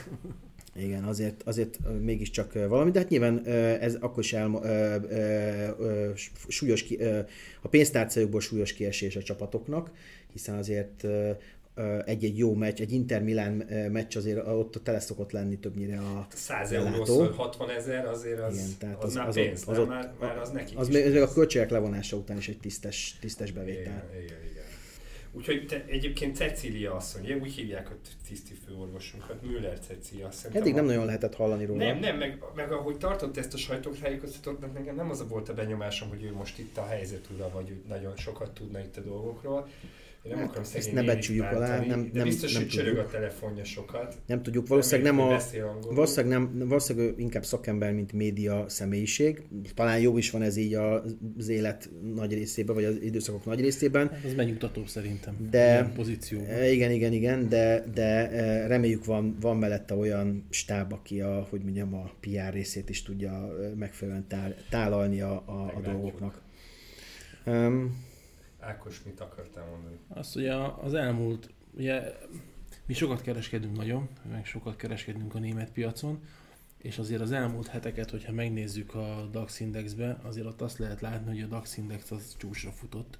igen, 0.76 1.04
azért, 1.04 1.42
azért 1.44 1.78
mégiscsak 2.00 2.52
valami, 2.52 2.90
de 2.90 2.98
hát 2.98 3.08
nyilván 3.08 3.46
ez 3.80 3.94
akkor 4.00 4.22
is 4.22 4.32
el, 4.32 4.60
ö, 4.62 4.96
ö, 5.08 5.84
ö, 5.84 6.10
súlyos, 6.48 6.82
ki, 6.82 7.00
ö, 7.00 7.18
a 7.62 7.68
pénztárcájukból 7.68 8.40
súlyos 8.40 8.72
kiesés 8.72 9.16
a 9.16 9.22
csapatoknak, 9.22 9.90
hiszen 10.32 10.54
azért 10.58 11.04
egy-egy 12.04 12.38
jó 12.38 12.54
meccs, 12.54 12.80
egy 12.80 12.92
Inter 12.92 13.22
Milán 13.22 13.52
meccs 13.92 14.16
azért 14.16 14.46
ott 14.46 14.80
tele 14.84 15.00
szokott 15.00 15.30
lenni 15.32 15.58
többnyire 15.58 15.98
a 15.98 16.26
100 16.34 16.70
lelátó. 16.70 16.92
eurószor 16.92 17.32
60 17.34 17.70
ezer, 17.70 18.06
azért 18.06 18.40
az, 18.40 18.54
Igen, 18.54 18.68
tehát 18.78 19.04
az, 19.04 19.16
az- 19.16 19.26
az 19.26 19.34
pénz, 19.34 19.62
az 19.62 19.68
az 19.68 19.78
ott- 19.78 19.88
már, 19.88 20.12
már 20.20 20.38
az 20.38 20.50
nekik 20.50 20.78
Az 20.78 20.88
még, 20.88 21.12
még 21.12 21.20
a 21.22 21.32
költségek 21.32 21.70
levonása 21.70 22.16
után 22.16 22.36
is 22.36 22.48
egy 22.48 22.58
tisztes, 22.58 23.16
tisztes 23.20 23.50
bevétel. 23.52 23.80
Igen, 23.82 24.22
igen, 24.24 24.38
igen. 24.50 24.51
Úgyhogy 25.32 25.66
te, 25.66 25.84
egyébként 25.86 26.36
Cecília 26.36 26.94
asszony, 26.94 27.22
ugye 27.22 27.36
úgy 27.36 27.52
hívják 27.52 27.90
a 27.90 27.94
tiszti 28.28 28.54
főorvosunkat, 28.66 29.42
Müller 29.42 29.78
Cecília 29.78 30.26
asszony. 30.26 30.56
Eddig 30.56 30.74
nem 30.74 30.84
nagyon 30.84 31.04
lehetett 31.04 31.34
hallani 31.34 31.64
róla. 31.64 31.84
Nem, 31.84 31.98
nem, 31.98 32.16
meg, 32.16 32.42
meg 32.54 32.72
ahogy 32.72 32.96
tartott 32.96 33.36
ezt 33.36 33.54
a 33.54 33.56
sajtótájékoztatót, 33.56 34.72
nekem 34.74 34.94
nem 34.94 35.10
az 35.10 35.20
a 35.20 35.26
volt 35.26 35.48
a 35.48 35.54
benyomásom, 35.54 36.08
hogy 36.08 36.22
ő 36.22 36.32
most 36.32 36.58
itt 36.58 36.76
a 36.76 36.86
helyzet 36.86 37.28
ura, 37.34 37.50
vagy 37.50 37.68
hogy 37.68 37.82
nagyon 37.88 38.16
sokat 38.16 38.50
tudna 38.50 38.78
itt 38.78 38.96
a 38.96 39.00
dolgokról. 39.00 39.68
Én 40.22 40.32
nem 40.34 40.44
akarom 40.44 40.64
Ezt 40.74 40.92
ne 40.92 41.02
becsüljük 41.02 41.44
alá, 41.44 41.78
nem, 41.78 42.02
de 42.02 42.08
nem, 42.12 42.24
biztos, 42.24 42.52
nem 42.52 42.62
hogy 42.62 42.70
csörög 42.70 42.88
tudjuk. 42.88 43.06
a 43.06 43.10
telefonja 43.10 43.64
sokat. 43.64 44.18
Nem 44.26 44.42
tudjuk, 44.42 44.66
valószínűleg 44.68 45.14
nem 45.14 45.26
hogy 45.26 45.60
a, 45.60 45.94
valószínűleg, 45.94 46.38
nem, 46.38 46.68
valószínűleg 46.68 47.08
ő 47.08 47.14
inkább 47.16 47.44
szakember, 47.44 47.92
mint 47.92 48.12
média 48.12 48.64
személyiség. 48.68 49.42
Talán 49.74 50.00
jó 50.00 50.18
is 50.18 50.30
van 50.30 50.42
ez 50.42 50.56
így 50.56 50.74
az 50.74 51.48
élet 51.48 51.90
nagy 52.14 52.32
részében, 52.32 52.74
vagy 52.74 52.84
az 52.84 52.96
időszakok 53.02 53.44
nagy 53.44 53.60
részében. 53.60 54.08
Hát 54.08 54.24
Ez 54.24 54.34
megnyugtató 54.34 54.86
szerintem. 54.86 55.48
De- 55.50 55.72
Ilyen 55.72 55.92
pozícióban. 55.92 56.46
E, 56.48 56.70
Igen, 56.70 56.90
igen, 56.90 57.12
igen, 57.12 57.48
de, 57.48 57.84
de 57.94 58.30
e, 58.30 58.66
reméljük 58.66 59.04
van, 59.04 59.36
van 59.40 59.56
mellette 59.56 59.94
olyan 59.94 60.46
stáb, 60.50 60.92
aki 60.92 61.20
a, 61.20 61.46
hogy 61.50 61.62
mondjam, 61.62 61.94
a 61.94 62.10
PR 62.20 62.52
részét 62.52 62.88
is 62.88 63.02
tudja 63.02 63.30
e, 63.30 63.74
megfelelően 63.76 64.26
tál, 64.28 64.54
tálalni 64.70 65.20
a, 65.20 65.42
a, 65.46 65.72
a 65.76 65.80
dolgoknak. 65.80 66.40
Um, 67.46 68.10
Ákos, 68.62 69.02
mit 69.02 69.20
akartál 69.20 69.66
mondani? 69.66 69.98
Azt, 70.08 70.34
hogy 70.34 70.46
az 70.80 70.94
elmúlt, 70.94 71.50
ugye 71.76 72.02
mi 72.86 72.94
sokat 72.94 73.20
kereskedünk 73.20 73.76
nagyon, 73.76 74.08
meg 74.30 74.46
sokat 74.46 74.76
kereskedünk 74.76 75.34
a 75.34 75.38
német 75.38 75.70
piacon, 75.70 76.22
és 76.78 76.98
azért 76.98 77.20
az 77.20 77.32
elmúlt 77.32 77.66
heteket, 77.66 78.10
hogyha 78.10 78.32
megnézzük 78.32 78.94
a 78.94 79.28
DAX 79.30 79.60
indexbe, 79.60 80.18
azért 80.22 80.46
ott 80.46 80.60
azt 80.60 80.78
lehet 80.78 81.00
látni, 81.00 81.30
hogy 81.30 81.42
a 81.42 81.46
DAX 81.46 81.76
index 81.76 82.10
az 82.10 82.36
csúcsra 82.38 82.70
futott. 82.70 83.18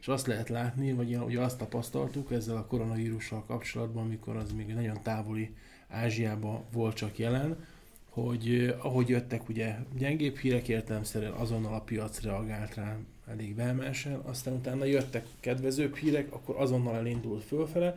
És 0.00 0.08
azt 0.08 0.26
lehet 0.26 0.48
látni, 0.48 0.92
vagy 0.92 1.16
ugye 1.16 1.40
azt 1.40 1.58
tapasztaltuk 1.58 2.32
ezzel 2.32 2.56
a 2.56 2.66
koronavírussal 2.66 3.44
kapcsolatban, 3.44 4.04
amikor 4.04 4.36
az 4.36 4.52
még 4.52 4.74
nagyon 4.74 5.02
távoli 5.02 5.54
Ázsiában 5.88 6.64
volt 6.72 6.96
csak 6.96 7.18
jelen, 7.18 7.64
hogy 8.08 8.48
eh, 8.48 8.86
ahogy 8.86 9.08
jöttek 9.08 9.48
ugye 9.48 9.76
gyengébb 9.96 10.36
hírek 10.36 10.68
értelemszerűen 10.68 11.32
azonnal 11.32 11.74
a 11.74 11.80
piac 11.80 12.20
reagált 12.20 12.74
rá 12.74 12.98
elég 13.32 13.54
vehemensen, 13.54 14.14
aztán 14.14 14.54
utána 14.54 14.84
jöttek 14.84 15.26
kedvezőbb 15.40 15.96
hírek, 15.96 16.32
akkor 16.32 16.56
azonnal 16.58 16.96
elindult 16.96 17.42
fölfele, 17.42 17.96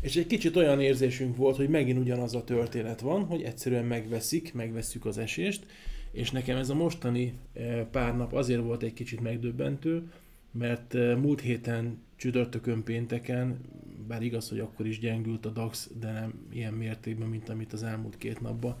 és 0.00 0.16
egy 0.16 0.26
kicsit 0.26 0.56
olyan 0.56 0.80
érzésünk 0.80 1.36
volt, 1.36 1.56
hogy 1.56 1.68
megint 1.68 1.98
ugyanaz 1.98 2.34
a 2.34 2.44
történet 2.44 3.00
van, 3.00 3.24
hogy 3.24 3.42
egyszerűen 3.42 3.84
megveszik, 3.84 4.54
megveszük 4.54 5.04
az 5.04 5.18
esést, 5.18 5.66
és 6.10 6.30
nekem 6.30 6.56
ez 6.56 6.70
a 6.70 6.74
mostani 6.74 7.34
eh, 7.52 7.86
pár 7.90 8.16
nap 8.16 8.32
azért 8.32 8.62
volt 8.62 8.82
egy 8.82 8.92
kicsit 8.92 9.20
megdöbbentő, 9.20 10.12
mert 10.50 10.94
eh, 10.94 11.16
múlt 11.16 11.40
héten 11.40 11.98
csütörtökön 12.16 12.82
pénteken, 12.82 13.60
bár 14.06 14.22
igaz, 14.22 14.48
hogy 14.48 14.58
akkor 14.58 14.86
is 14.86 14.98
gyengült 14.98 15.46
a 15.46 15.50
DAX, 15.50 15.90
de 16.00 16.12
nem 16.12 16.48
ilyen 16.52 16.72
mértékben, 16.72 17.28
mint 17.28 17.48
amit 17.48 17.72
az 17.72 17.82
elmúlt 17.82 18.18
két 18.18 18.40
napban 18.40 18.76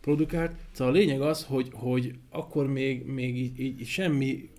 produkált. 0.00 0.54
Szóval 0.72 0.92
a 0.92 0.96
lényeg 0.96 1.20
az, 1.20 1.44
hogy, 1.44 1.68
hogy 1.72 2.14
akkor 2.30 2.66
még, 2.66 3.06
még 3.06 3.36
így, 3.36 3.60
így 3.60 3.86
semmi 3.86 4.50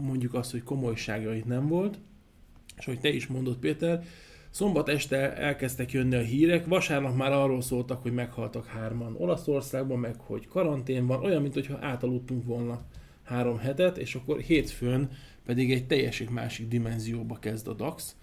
mondjuk 0.00 0.34
azt, 0.34 0.50
hogy 0.50 0.62
komolysága 0.62 1.34
itt 1.34 1.46
nem 1.46 1.68
volt, 1.68 1.98
és 2.76 2.84
hogy 2.84 3.00
te 3.00 3.08
is 3.08 3.26
mondod 3.26 3.56
Péter, 3.56 4.04
szombat 4.50 4.88
este 4.88 5.36
elkezdtek 5.36 5.92
jönni 5.92 6.14
a 6.14 6.20
hírek, 6.20 6.66
vasárnap 6.66 7.16
már 7.16 7.32
arról 7.32 7.60
szóltak, 7.60 8.02
hogy 8.02 8.12
meghaltak 8.12 8.66
hárman 8.66 9.14
Olaszországban, 9.18 9.98
meg 9.98 10.20
hogy 10.20 10.48
karantén 10.48 11.06
van, 11.06 11.24
olyan, 11.24 11.42
mintha 11.42 11.78
átaludtunk 11.80 12.44
volna 12.44 12.84
három 13.22 13.58
hetet, 13.58 13.98
és 13.98 14.14
akkor 14.14 14.40
hétfőn 14.40 15.10
pedig 15.44 15.72
egy 15.72 15.86
teljesen 15.86 16.32
másik 16.32 16.68
dimenzióba 16.68 17.38
kezd 17.38 17.68
a 17.68 17.72
DAX. 17.72 18.16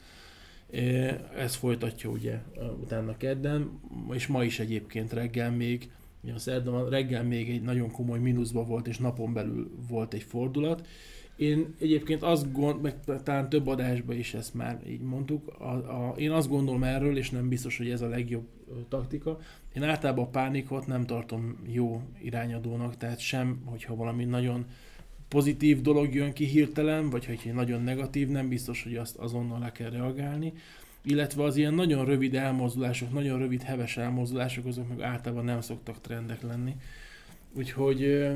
Eh, 0.72 1.18
Ez 1.36 1.56
folytatja 1.56 2.10
ugye 2.10 2.40
utána 2.82 3.18
kedden, 3.18 3.80
és 4.12 4.28
ma 4.28 4.44
is 4.44 4.60
egyébként 4.60 5.14
reggel 5.14 5.52
még, 5.52 5.90
a 6.36 6.40
szerdán 6.40 6.90
reggel 6.90 7.24
még 7.24 7.50
egy 7.50 7.62
nagyon 7.62 7.92
komoly 7.92 8.20
mínuszba 8.20 8.64
volt, 8.64 8.88
és 8.88 8.98
napon 8.98 9.34
belül 9.34 9.72
volt 9.90 10.14
egy 10.14 10.24
fordulat. 10.24 10.88
Én 11.36 11.76
egyébként 11.80 12.24
azt 12.24 12.52
gond, 12.52 12.82
meg 12.82 12.96
talán 13.24 13.50
több 13.50 13.68
adásban 13.68 14.18
is 14.18 14.34
ezt 14.34 14.54
már 14.54 14.82
így 14.88 15.02
mondtuk, 15.02 15.48
a, 15.48 15.72
a, 15.74 16.14
én 16.18 16.32
azt 16.32 16.50
gondolom 16.50 16.84
erről, 16.84 17.18
és 17.18 17.30
nem 17.30 17.50
biztos, 17.50 17.78
hogy 17.78 17.90
ez 17.90 18.02
a 18.02 18.08
legjobb 18.08 18.48
taktika, 18.90 19.40
én 19.76 19.84
általában 19.84 20.26
a 20.26 20.30
pánikot 20.30 20.88
nem 20.88 21.06
tartom 21.06 21.58
jó 21.68 22.02
irányadónak, 22.22 22.98
tehát 22.98 23.20
sem, 23.20 23.62
hogyha 23.66 23.96
valami 23.96 24.26
nagyon 24.26 24.66
pozitív 25.28 25.82
dolog 25.82 26.14
jön 26.14 26.34
ki 26.34 26.46
hirtelen, 26.46 27.10
vagy 27.10 27.26
hogy 27.26 27.40
egy 27.46 27.54
nagyon 27.54 27.82
negatív, 27.82 28.28
nem 28.28 28.50
biztos, 28.50 28.84
hogy 28.84 28.96
azt 28.96 29.16
azonnal 29.16 29.60
le 29.60 29.72
kell 29.72 29.90
reagálni. 29.90 30.54
Illetve 31.02 31.44
az 31.44 31.56
ilyen 31.56 31.74
nagyon 31.74 32.06
rövid 32.06 32.36
elmozdulások, 32.36 33.14
nagyon 33.14 33.40
rövid 33.40 33.62
heves 33.62 33.98
elmozdulások, 33.98 34.66
azok 34.66 34.88
meg 34.90 35.02
általában 35.02 35.46
nem 35.46 35.62
szoktak 35.62 36.02
trendek 36.02 36.42
lenni. 36.42 36.76
Úgyhogy 37.54 38.28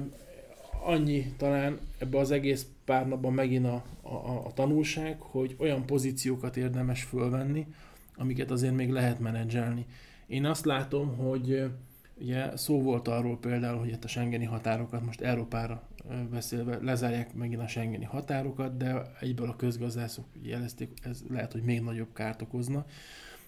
annyi 0.83 1.33
talán 1.37 1.79
ebbe 1.97 2.17
az 2.17 2.31
egész 2.31 2.67
pár 2.85 3.07
napban 3.07 3.33
megint 3.33 3.65
a, 3.65 3.83
a, 4.01 4.45
a 4.45 4.51
tanulság, 4.53 5.19
hogy 5.19 5.55
olyan 5.59 5.85
pozíciókat 5.85 6.57
érdemes 6.57 7.03
fölvenni, 7.03 7.67
amiket 8.15 8.51
azért 8.51 8.75
még 8.75 8.89
lehet 8.89 9.19
menedzselni. 9.19 9.85
Én 10.27 10.45
azt 10.45 10.65
látom, 10.65 11.17
hogy 11.17 11.71
ugye 12.19 12.57
szó 12.57 12.81
volt 12.81 13.07
arról 13.07 13.37
például, 13.37 13.79
hogy 13.79 13.89
itt 13.89 14.03
a 14.03 14.07
Schengeni 14.07 14.45
határokat 14.45 15.05
most 15.05 15.21
Európára 15.21 15.87
beszélve 16.31 16.77
lezárják 16.81 17.33
megint 17.33 17.61
a 17.61 17.67
Schengeni 17.67 18.05
határokat, 18.05 18.77
de 18.77 19.11
egyből 19.19 19.49
a 19.49 19.55
közgazdászok 19.55 20.25
jelezték, 20.41 20.89
ez 21.03 21.23
lehet, 21.29 21.51
hogy 21.51 21.61
még 21.61 21.81
nagyobb 21.81 22.13
kárt 22.13 22.41
okozna. 22.41 22.85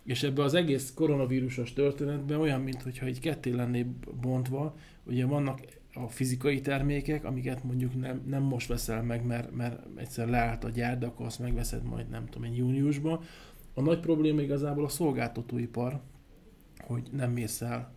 És 0.03 0.23
ebbe 0.23 0.43
az 0.43 0.53
egész 0.53 0.93
koronavírusos 0.95 1.73
történetben 1.73 2.39
olyan, 2.39 2.61
mintha 2.61 3.05
egy 3.05 3.19
ketté 3.19 3.49
lenné 3.49 3.85
bontva, 4.21 4.75
ugye 5.03 5.25
vannak 5.25 5.59
a 5.93 6.07
fizikai 6.07 6.61
termékek, 6.61 7.25
amiket 7.25 7.63
mondjuk 7.63 7.99
nem, 7.99 8.23
nem 8.25 8.43
most 8.43 8.67
veszel 8.67 9.03
meg, 9.03 9.25
mert, 9.25 9.55
mert 9.55 9.79
egyszer 9.95 10.27
leállt 10.27 10.63
a 10.63 10.69
gyár, 10.69 10.97
de 10.97 11.05
akkor 11.05 11.25
azt 11.25 11.39
megveszed 11.39 11.83
majd 11.83 12.09
nem 12.09 12.25
tudom 12.25 12.43
én 12.43 12.55
júniusban. 12.55 13.19
A 13.73 13.81
nagy 13.81 13.99
probléma 13.99 14.41
igazából 14.41 14.85
a 14.85 14.89
szolgáltatóipar, 14.89 16.01
hogy 16.77 17.07
nem 17.11 17.31
mész 17.31 17.61
el 17.61 17.93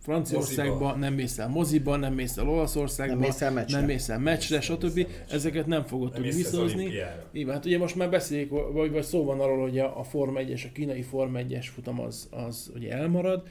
Franciaországba, 0.00 0.72
Moziba. 0.72 0.96
nem 0.96 1.14
mész 1.14 1.38
el 1.38 1.48
moziba, 1.48 1.96
nem 1.96 2.14
mész 2.14 2.36
el 2.36 2.48
Olaszországba, 2.48 3.14
nem 3.14 3.22
mész 3.22 3.40
el 3.40 3.52
meccsre. 3.52 3.78
nem 3.78 3.86
mész 3.86 4.08
el 4.08 4.18
meccsre, 4.18 4.56
mész 4.56 4.64
stb. 4.64 4.96
meccsre. 4.96 5.24
Ezeket 5.28 5.66
nem 5.66 5.84
fogod 5.84 6.12
tudni 6.12 6.30
visszahozni. 6.30 6.84
Igen, 7.32 7.52
hát 7.52 7.64
ugye 7.64 7.78
most 7.78 7.96
már 7.96 8.10
beszéljük, 8.10 8.72
vagy, 8.72 8.90
vagy 8.90 9.02
szó 9.02 9.24
van 9.24 9.40
arról, 9.40 9.60
hogy 9.60 9.78
a, 9.78 9.98
a 9.98 10.02
Forma 10.02 10.40
1-es, 10.42 10.66
a 10.68 10.72
kínai 10.72 11.02
Forma 11.02 11.38
1-es 11.42 11.66
futam 11.74 12.00
az, 12.00 12.28
az 12.30 12.70
ugye 12.74 12.92
elmarad. 12.92 13.48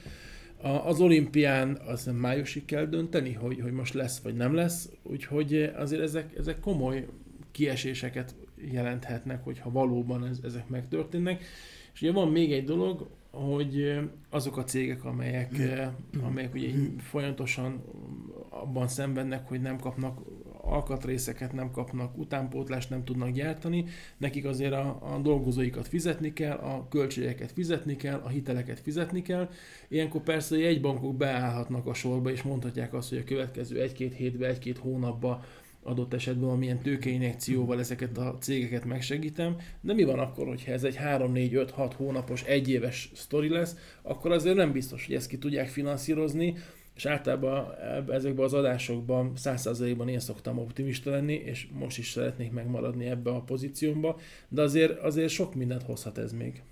A, 0.62 0.68
az 0.68 1.00
olimpián 1.00 1.78
az 1.86 2.10
májusig 2.20 2.64
kell 2.64 2.84
dönteni, 2.84 3.32
hogy, 3.32 3.60
hogy 3.60 3.72
most 3.72 3.94
lesz 3.94 4.20
vagy 4.20 4.34
nem 4.34 4.54
lesz, 4.54 4.90
úgyhogy 5.02 5.72
azért 5.76 6.02
ezek, 6.02 6.36
ezek 6.36 6.60
komoly 6.60 7.06
kieséseket 7.50 8.34
jelenthetnek, 8.72 9.44
hogyha 9.44 9.70
valóban 9.70 10.26
ez, 10.26 10.38
ezek 10.44 10.68
megtörténnek. 10.68 11.44
És 11.94 12.02
ugye 12.02 12.12
van 12.12 12.28
még 12.28 12.52
egy 12.52 12.64
dolog, 12.64 13.08
hogy 13.30 13.98
azok 14.30 14.56
a 14.56 14.64
cégek, 14.64 15.04
amelyek, 15.04 15.50
amelyek 16.22 16.54
ugye 16.54 16.66
így 16.66 16.90
folyamatosan 16.98 17.82
abban 18.48 18.88
szenvednek, 18.88 19.48
hogy 19.48 19.60
nem 19.60 19.78
kapnak 19.78 20.20
alkatrészeket, 20.62 21.52
nem 21.52 21.70
kapnak 21.70 22.18
utánpótlást, 22.18 22.90
nem 22.90 23.04
tudnak 23.04 23.30
gyártani, 23.30 23.84
nekik 24.16 24.44
azért 24.44 24.72
a, 24.72 24.98
a 25.14 25.18
dolgozóikat 25.18 25.88
fizetni 25.88 26.32
kell, 26.32 26.56
a 26.56 26.86
költségeket 26.88 27.52
fizetni 27.52 27.96
kell, 27.96 28.20
a 28.24 28.28
hiteleket 28.28 28.80
fizetni 28.80 29.22
kell. 29.22 29.48
Ilyenkor 29.88 30.22
persze 30.22 30.54
a 30.54 30.58
jegybankok 30.58 31.16
beállhatnak 31.16 31.86
a 31.86 31.94
sorba, 31.94 32.30
és 32.30 32.42
mondhatják 32.42 32.94
azt, 32.94 33.08
hogy 33.08 33.18
a 33.18 33.24
következő 33.24 33.80
egy-két 33.80 34.14
hétben, 34.14 34.50
egy-két 34.50 34.78
hónapban 34.78 35.42
adott 35.82 36.14
esetben 36.14 36.44
valamilyen 36.44 36.78
tőkeinjekcióval 36.78 37.78
ezeket 37.78 38.18
a 38.18 38.36
cégeket 38.40 38.84
megsegítem, 38.84 39.56
de 39.80 39.92
mi 39.92 40.04
van 40.04 40.18
akkor, 40.18 40.46
hogyha 40.46 40.72
ez 40.72 40.84
egy 40.84 40.96
3, 40.96 41.32
4, 41.32 41.54
5, 41.54 41.70
6 41.70 41.94
hónapos, 41.94 42.42
egyéves 42.42 43.10
sztori 43.14 43.48
lesz, 43.48 43.76
akkor 44.02 44.32
azért 44.32 44.56
nem 44.56 44.72
biztos, 44.72 45.06
hogy 45.06 45.14
ezt 45.14 45.28
ki 45.28 45.38
tudják 45.38 45.68
finanszírozni, 45.68 46.54
és 47.00 47.06
általában 47.06 47.74
ezekben 48.08 48.44
az 48.44 48.52
adásokban 48.54 49.32
100%-ban 49.36 50.08
én 50.08 50.20
szoktam 50.20 50.58
optimista 50.58 51.10
lenni, 51.10 51.32
és 51.32 51.68
most 51.72 51.98
is 51.98 52.10
szeretnék 52.10 52.52
megmaradni 52.52 53.06
ebbe 53.06 53.30
a 53.30 53.40
pozíciómba, 53.40 54.18
de 54.48 54.62
azért, 54.62 54.98
azért 54.98 55.28
sok 55.28 55.54
mindent 55.54 55.82
hozhat 55.82 56.18
ez 56.18 56.32
még, 56.32 56.62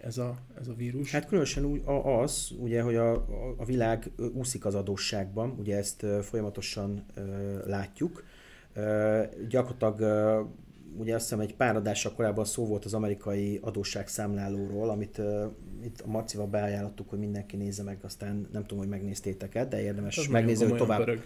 ez 0.00 0.18
a, 0.18 0.36
ez 0.60 0.68
a 0.68 0.74
vírus. 0.74 1.10
Hát 1.10 1.26
különösen 1.26 1.64
úgy 1.64 1.82
az, 2.02 2.50
ugye, 2.58 2.82
hogy 2.82 2.96
a, 2.96 3.12
a- 3.56 3.64
világ 3.64 4.10
úszik 4.34 4.64
az 4.64 4.74
adósságban, 4.74 5.54
ugye 5.58 5.76
ezt 5.76 6.06
folyamatosan 6.22 7.06
látjuk. 7.66 8.24
Gyakorlatilag 9.48 10.00
ugye 10.98 11.14
azt 11.14 11.22
hiszem 11.22 11.40
egy 11.40 11.54
pár 11.54 11.76
adással 11.76 12.12
korábban 12.12 12.44
szó 12.44 12.66
volt 12.66 12.84
az 12.84 12.94
amerikai 12.94 13.58
adósságszámlálóról, 13.62 14.90
amit 14.90 15.18
ö, 15.18 15.46
itt 15.84 16.00
a 16.00 16.08
Marcival 16.08 16.46
beajánlottuk, 16.46 17.10
hogy 17.10 17.18
mindenki 17.18 17.56
nézze 17.56 17.82
meg, 17.82 17.98
aztán 18.02 18.48
nem 18.52 18.62
tudom, 18.62 18.78
hogy 18.78 18.88
megnéztétek-e, 18.88 19.64
de 19.64 19.82
érdemes 19.82 20.18
Az 20.18 20.26
megnézni, 20.26 20.68
hogy 20.68 20.78
tovább, 20.78 20.98
pörög. 20.98 21.20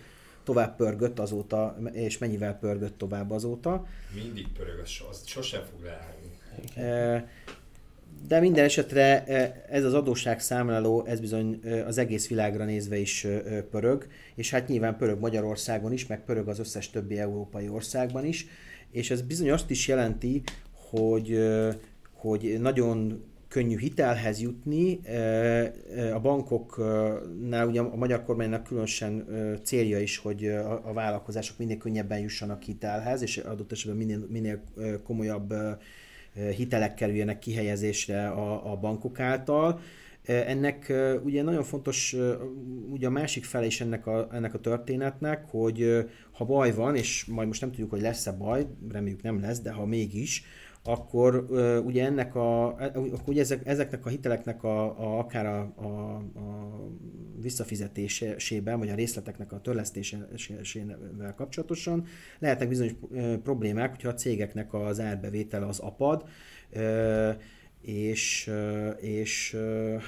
tovább 0.45 0.77
pörgött 0.77 1.19
azóta, 1.19 1.77
és 1.93 2.19
mennyivel 2.19 2.59
pörgött 2.59 2.99
tovább 2.99 3.31
azóta. 3.31 3.87
Mindig 4.15 4.47
pörög, 4.57 4.79
az, 4.79 4.91
az 5.11 5.23
sosem 5.27 5.63
fog 5.71 5.85
leállni. 5.85 7.27
De 8.29 8.41
minden 8.41 8.65
esetre 8.65 9.25
ez 9.69 9.85
az 9.85 9.95
adósságszámláló, 9.95 11.05
ez 11.07 11.21
bizony 11.21 11.61
az 11.87 11.99
egész 11.99 12.29
világra 12.29 12.65
nézve 12.65 12.97
is 12.97 13.27
pörög, 13.71 14.07
és 14.35 14.51
hát 14.51 14.69
nyilván 14.69 14.97
pörög 14.97 15.19
Magyarországon 15.19 15.93
is, 15.93 16.07
meg 16.07 16.25
pörög 16.25 16.49
az 16.49 16.59
összes 16.59 16.91
többi 16.91 17.19
európai 17.19 17.69
országban 17.69 18.25
is, 18.25 18.47
és 18.93 19.11
ez 19.11 19.23
bizony 19.23 19.51
azt 19.51 19.71
is 19.71 19.89
jelenti, 19.89 20.43
hogy, 20.91 21.39
hogy 22.13 22.57
nagyon 22.61 23.25
könnyű 23.49 23.79
hitelhez 23.79 24.41
jutni. 24.41 25.01
A 26.15 26.21
bankoknál 26.21 27.67
ugye 27.67 27.81
a 27.81 27.97
magyar 27.97 28.25
kormánynak 28.25 28.65
különösen 28.65 29.27
célja 29.63 30.01
is, 30.01 30.19
hogy 30.19 30.47
a 30.85 30.93
vállalkozások 30.93 31.59
minél 31.59 31.77
könnyebben 31.77 32.19
jussanak 32.19 32.63
hitelhez, 32.63 33.23
és 33.23 33.37
adott 33.37 33.73
esetben 33.73 33.97
minél, 33.97 34.27
minél 34.29 34.63
komolyabb 35.05 35.55
hitelek 36.57 36.95
kerüljenek 36.95 37.39
kihelyezésre 37.39 38.29
a, 38.29 38.73
a 38.73 38.77
bankok 38.77 39.21
által. 39.21 39.81
Ennek 40.23 40.93
ugye 41.25 41.43
nagyon 41.43 41.63
fontos, 41.63 42.17
ugye 42.91 43.07
a 43.07 43.11
másik 43.11 43.45
fele 43.45 43.67
is 43.67 43.81
ennek 43.81 44.07
a, 44.07 44.29
ennek 44.33 44.55
a 44.55 44.61
történetnek, 44.61 45.45
hogy 45.51 46.07
ha 46.33 46.45
baj 46.45 46.75
van, 46.75 46.97
és 46.97 47.25
majd 47.25 47.47
most 47.47 47.61
nem 47.61 47.71
tudjuk, 47.71 47.91
hogy 47.91 48.01
lesz-e 48.01 48.33
baj, 48.33 48.67
reméljük 48.91 49.23
nem 49.23 49.41
lesz, 49.41 49.61
de 49.61 49.73
ha 49.73 49.87
mégis, 49.87 50.45
akkor 50.85 51.47
ugye 51.85 52.05
ennek 52.05 52.35
a, 52.35 52.67
akkor 52.87 53.21
ugye 53.27 53.41
ezek, 53.41 53.67
ezeknek 53.67 54.07
a 54.07 54.09
hiteleknek 54.09 54.65
a, 54.65 54.85
a 54.85 55.19
akár 55.19 55.47
a, 55.47 55.73
a, 55.77 55.87
a 56.39 56.81
visszafizetésében, 57.41 58.79
vagy 58.79 58.89
a 58.89 58.95
részleteknek 58.95 59.53
a 59.53 59.61
törlesztésével 59.61 61.35
kapcsolatosan 61.37 62.05
lehetnek 62.39 62.69
bizonyos 62.69 62.93
problémák, 63.43 63.91
hogyha 63.91 64.09
a 64.09 64.15
cégeknek 64.15 64.75
az 64.75 65.01
árbevétele 65.01 65.67
az 65.67 65.79
apad, 65.79 66.25
és, 67.83 68.51
és 69.01 69.57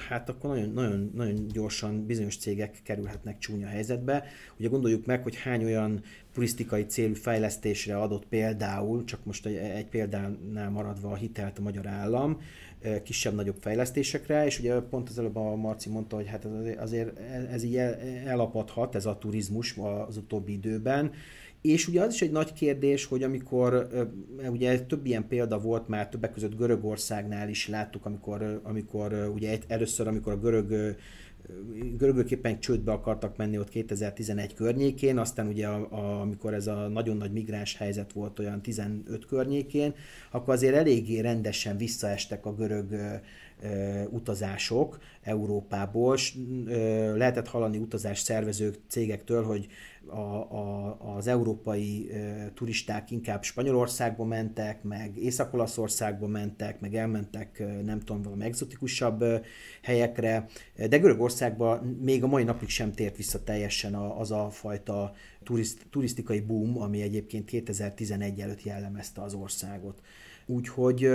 hát 0.07 0.29
akkor 0.29 0.49
nagyon, 0.49 0.69
nagyon, 0.69 1.11
nagyon 1.15 1.47
gyorsan 1.47 2.05
bizonyos 2.05 2.37
cégek 2.37 2.79
kerülhetnek 2.83 3.37
csúnya 3.37 3.67
helyzetbe. 3.67 4.23
Ugye 4.59 4.67
gondoljuk 4.67 5.05
meg, 5.05 5.23
hogy 5.23 5.35
hány 5.35 5.63
olyan 5.63 6.01
turisztikai 6.33 6.85
célú 6.85 7.13
fejlesztésre 7.13 7.97
adott 7.97 8.25
például, 8.25 9.03
csak 9.03 9.25
most 9.25 9.45
egy, 9.45 9.85
példánál 9.85 10.69
maradva 10.69 11.11
a 11.11 11.15
hitelt 11.15 11.59
a 11.59 11.61
magyar 11.61 11.87
állam, 11.87 12.41
kisebb-nagyobb 13.03 13.57
fejlesztésekre, 13.59 14.45
és 14.45 14.59
ugye 14.59 14.79
pont 14.79 15.09
az 15.09 15.19
előbb 15.19 15.35
a 15.35 15.55
Marci 15.55 15.89
mondta, 15.89 16.15
hogy 16.15 16.27
hát 16.27 16.47
azért 16.77 17.19
ez 17.51 17.63
így 17.63 17.75
elapadhat, 18.25 18.95
ez 18.95 19.05
a 19.05 19.17
turizmus 19.17 19.77
az 20.07 20.17
utóbbi 20.17 20.51
időben, 20.51 21.11
és 21.65 21.87
ugye 21.87 22.01
az 22.01 22.13
is 22.13 22.21
egy 22.21 22.31
nagy 22.31 22.53
kérdés, 22.53 23.05
hogy 23.05 23.23
amikor, 23.23 23.87
ugye 24.49 24.79
több 24.79 25.05
ilyen 25.05 25.27
példa 25.27 25.59
volt 25.59 25.87
már, 25.87 26.09
többek 26.09 26.31
között 26.31 26.57
Görögországnál 26.57 27.49
is 27.49 27.67
láttuk, 27.67 28.05
amikor, 28.05 28.61
amikor 28.63 29.31
ugye 29.33 29.57
először, 29.67 30.07
amikor 30.07 30.33
a 30.33 30.39
görög 30.39 30.95
görögök 31.97 32.31
éppen 32.31 32.59
csődbe 32.59 32.91
akartak 32.91 33.37
menni 33.37 33.57
ott 33.57 33.69
2011 33.69 34.53
környékén, 34.53 35.17
aztán 35.17 35.47
ugye 35.47 35.67
a, 35.67 35.87
a, 35.91 36.21
amikor 36.21 36.53
ez 36.53 36.67
a 36.67 36.87
nagyon 36.87 37.17
nagy 37.17 37.31
migráns 37.31 37.77
helyzet 37.77 38.13
volt 38.13 38.39
olyan 38.39 38.61
15 38.61 39.25
környékén, 39.25 39.93
akkor 40.31 40.53
azért 40.53 40.75
eléggé 40.75 41.19
rendesen 41.19 41.77
visszaestek 41.77 42.45
a 42.45 42.55
görög 42.55 42.91
ö, 42.91 44.03
utazások 44.09 44.99
Európából. 45.21 46.17
Ö, 46.65 47.17
lehetett 47.17 47.47
hallani 47.47 47.77
utazás 47.77 48.19
szervezők 48.19 48.75
cégektől, 48.87 49.43
hogy 49.43 49.67
a, 50.07 50.55
a, 50.55 50.97
az 51.15 51.27
európai 51.27 52.11
e, 52.11 52.51
turisták 52.53 53.11
inkább 53.11 53.43
Spanyolországba 53.43 54.25
mentek, 54.25 54.83
meg 54.83 55.17
Észak-Olaszországba 55.17 56.27
mentek, 56.27 56.79
meg 56.79 56.95
elmentek 56.95 57.59
e, 57.59 57.65
nem 57.65 57.99
tudom, 57.99 58.21
valami 58.21 58.43
egzotikusabb 58.43 59.21
e, 59.21 59.41
helyekre, 59.81 60.45
de 60.89 60.97
Görögországban 60.97 61.83
még 62.01 62.23
a 62.23 62.27
mai 62.27 62.43
napig 62.43 62.69
sem 62.69 62.91
tért 62.91 63.17
vissza 63.17 63.43
teljesen 63.43 63.95
a, 63.95 64.19
az 64.19 64.31
a 64.31 64.49
fajta 64.49 65.13
turiszt, 65.43 65.85
turisztikai 65.89 66.39
boom, 66.39 66.81
ami 66.81 67.01
egyébként 67.01 67.45
2011 67.45 68.39
előtt 68.39 68.63
jellemezte 68.63 69.21
az 69.21 69.33
országot. 69.33 70.01
Úgyhogy 70.45 71.09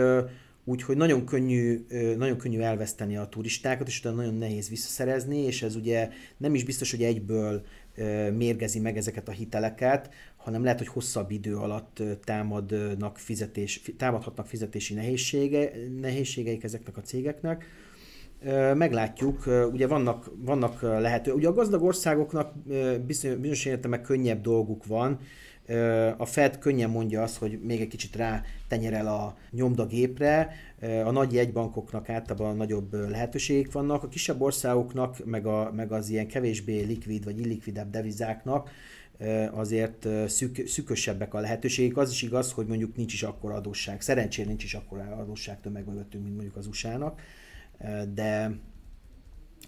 Úgyhogy 0.64 0.97
nagyon 0.97 1.25
könnyű, 1.25 1.87
nagyon 2.17 2.37
könnyű 2.37 2.61
elveszteni 2.61 3.17
a 3.17 3.29
turistákat, 3.29 3.87
és 3.87 3.99
utána 3.99 4.17
nagyon 4.17 4.35
nehéz 4.35 4.69
visszaszerezni, 4.69 5.38
és 5.38 5.62
ez 5.62 5.76
ugye 5.76 6.09
nem 6.37 6.55
is 6.55 6.64
biztos, 6.64 6.90
hogy 6.90 7.02
egyből 7.02 7.62
mérgezi 8.37 8.79
meg 8.79 8.97
ezeket 8.97 9.29
a 9.29 9.33
hiteleket, 9.33 10.11
hanem 10.37 10.62
lehet, 10.62 10.79
hogy 10.79 10.88
hosszabb 10.88 11.31
idő 11.31 11.57
alatt 11.57 12.03
támadnak 12.25 13.18
fizetés, 13.18 13.83
támadhatnak 13.96 14.46
fizetési 14.46 14.94
nehézsége, 14.94 15.73
nehézségeik 16.01 16.64
ezeknek 16.64 16.96
a 16.96 17.01
cégeknek. 17.01 17.64
Meglátjuk, 18.75 19.44
ugye 19.73 19.87
vannak, 19.87 20.31
vannak 20.37 20.83
lehető, 20.83 21.33
ugye 21.33 21.49
a 21.49 21.53
gazdag 21.53 21.83
országoknak 21.83 22.55
bizonyos 23.07 23.64
értelemben 23.64 24.03
könnyebb 24.03 24.40
dolguk 24.40 24.87
van, 24.87 25.18
a 26.16 26.26
Fed 26.26 26.59
könnyen 26.59 26.90
mondja 26.90 27.22
azt, 27.22 27.37
hogy 27.37 27.61
még 27.62 27.80
egy 27.80 27.88
kicsit 27.88 28.16
rá 28.16 28.42
tenyerel 28.68 29.06
a 29.06 29.37
nyomdagépre, 29.50 30.52
a 31.04 31.11
nagy 31.11 31.33
jegybankoknak 31.33 32.09
általában 32.09 32.56
nagyobb 32.56 32.94
lehetőségek 32.94 33.72
vannak, 33.72 34.02
a 34.02 34.09
kisebb 34.09 34.40
országoknak, 34.40 35.24
meg, 35.24 35.46
a, 35.46 35.72
meg 35.74 35.92
az 35.92 36.09
ilyen 36.09 36.26
kevésbé 36.26 36.83
likvid 36.83 37.24
vagy 37.24 37.38
illikvidebb 37.38 37.90
devizáknak 37.90 38.70
azért 39.52 40.09
szük, 40.28 40.66
szükösebbek 40.66 41.35
a 41.35 41.40
lehetőségek. 41.40 41.96
Az 41.96 42.11
is 42.11 42.22
igaz, 42.22 42.52
hogy 42.52 42.66
mondjuk 42.66 42.96
nincs 42.96 43.12
is 43.12 43.22
akkora 43.22 43.54
adósság. 43.54 44.00
Szerencsére 44.00 44.48
nincs 44.48 44.64
is 44.64 44.74
akkora 44.74 45.02
adósságtömeg 45.02 45.87
mögöttünk, 45.87 46.24
mint 46.24 46.35
mondjuk 46.35 46.56
az 46.56 46.66
USA-nak, 46.66 47.20
de 48.14 48.59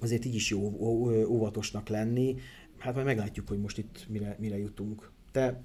azért 0.00 0.24
így 0.24 0.34
is 0.34 0.50
jó 0.50 0.60
óvatosnak 1.28 1.88
lenni. 1.88 2.36
Hát 2.78 2.94
majd 2.94 3.06
meglátjuk, 3.06 3.48
hogy 3.48 3.60
most 3.60 3.78
itt 3.78 4.06
mire, 4.08 4.36
mire 4.38 4.58
jutunk. 4.58 5.10
Te 5.32 5.60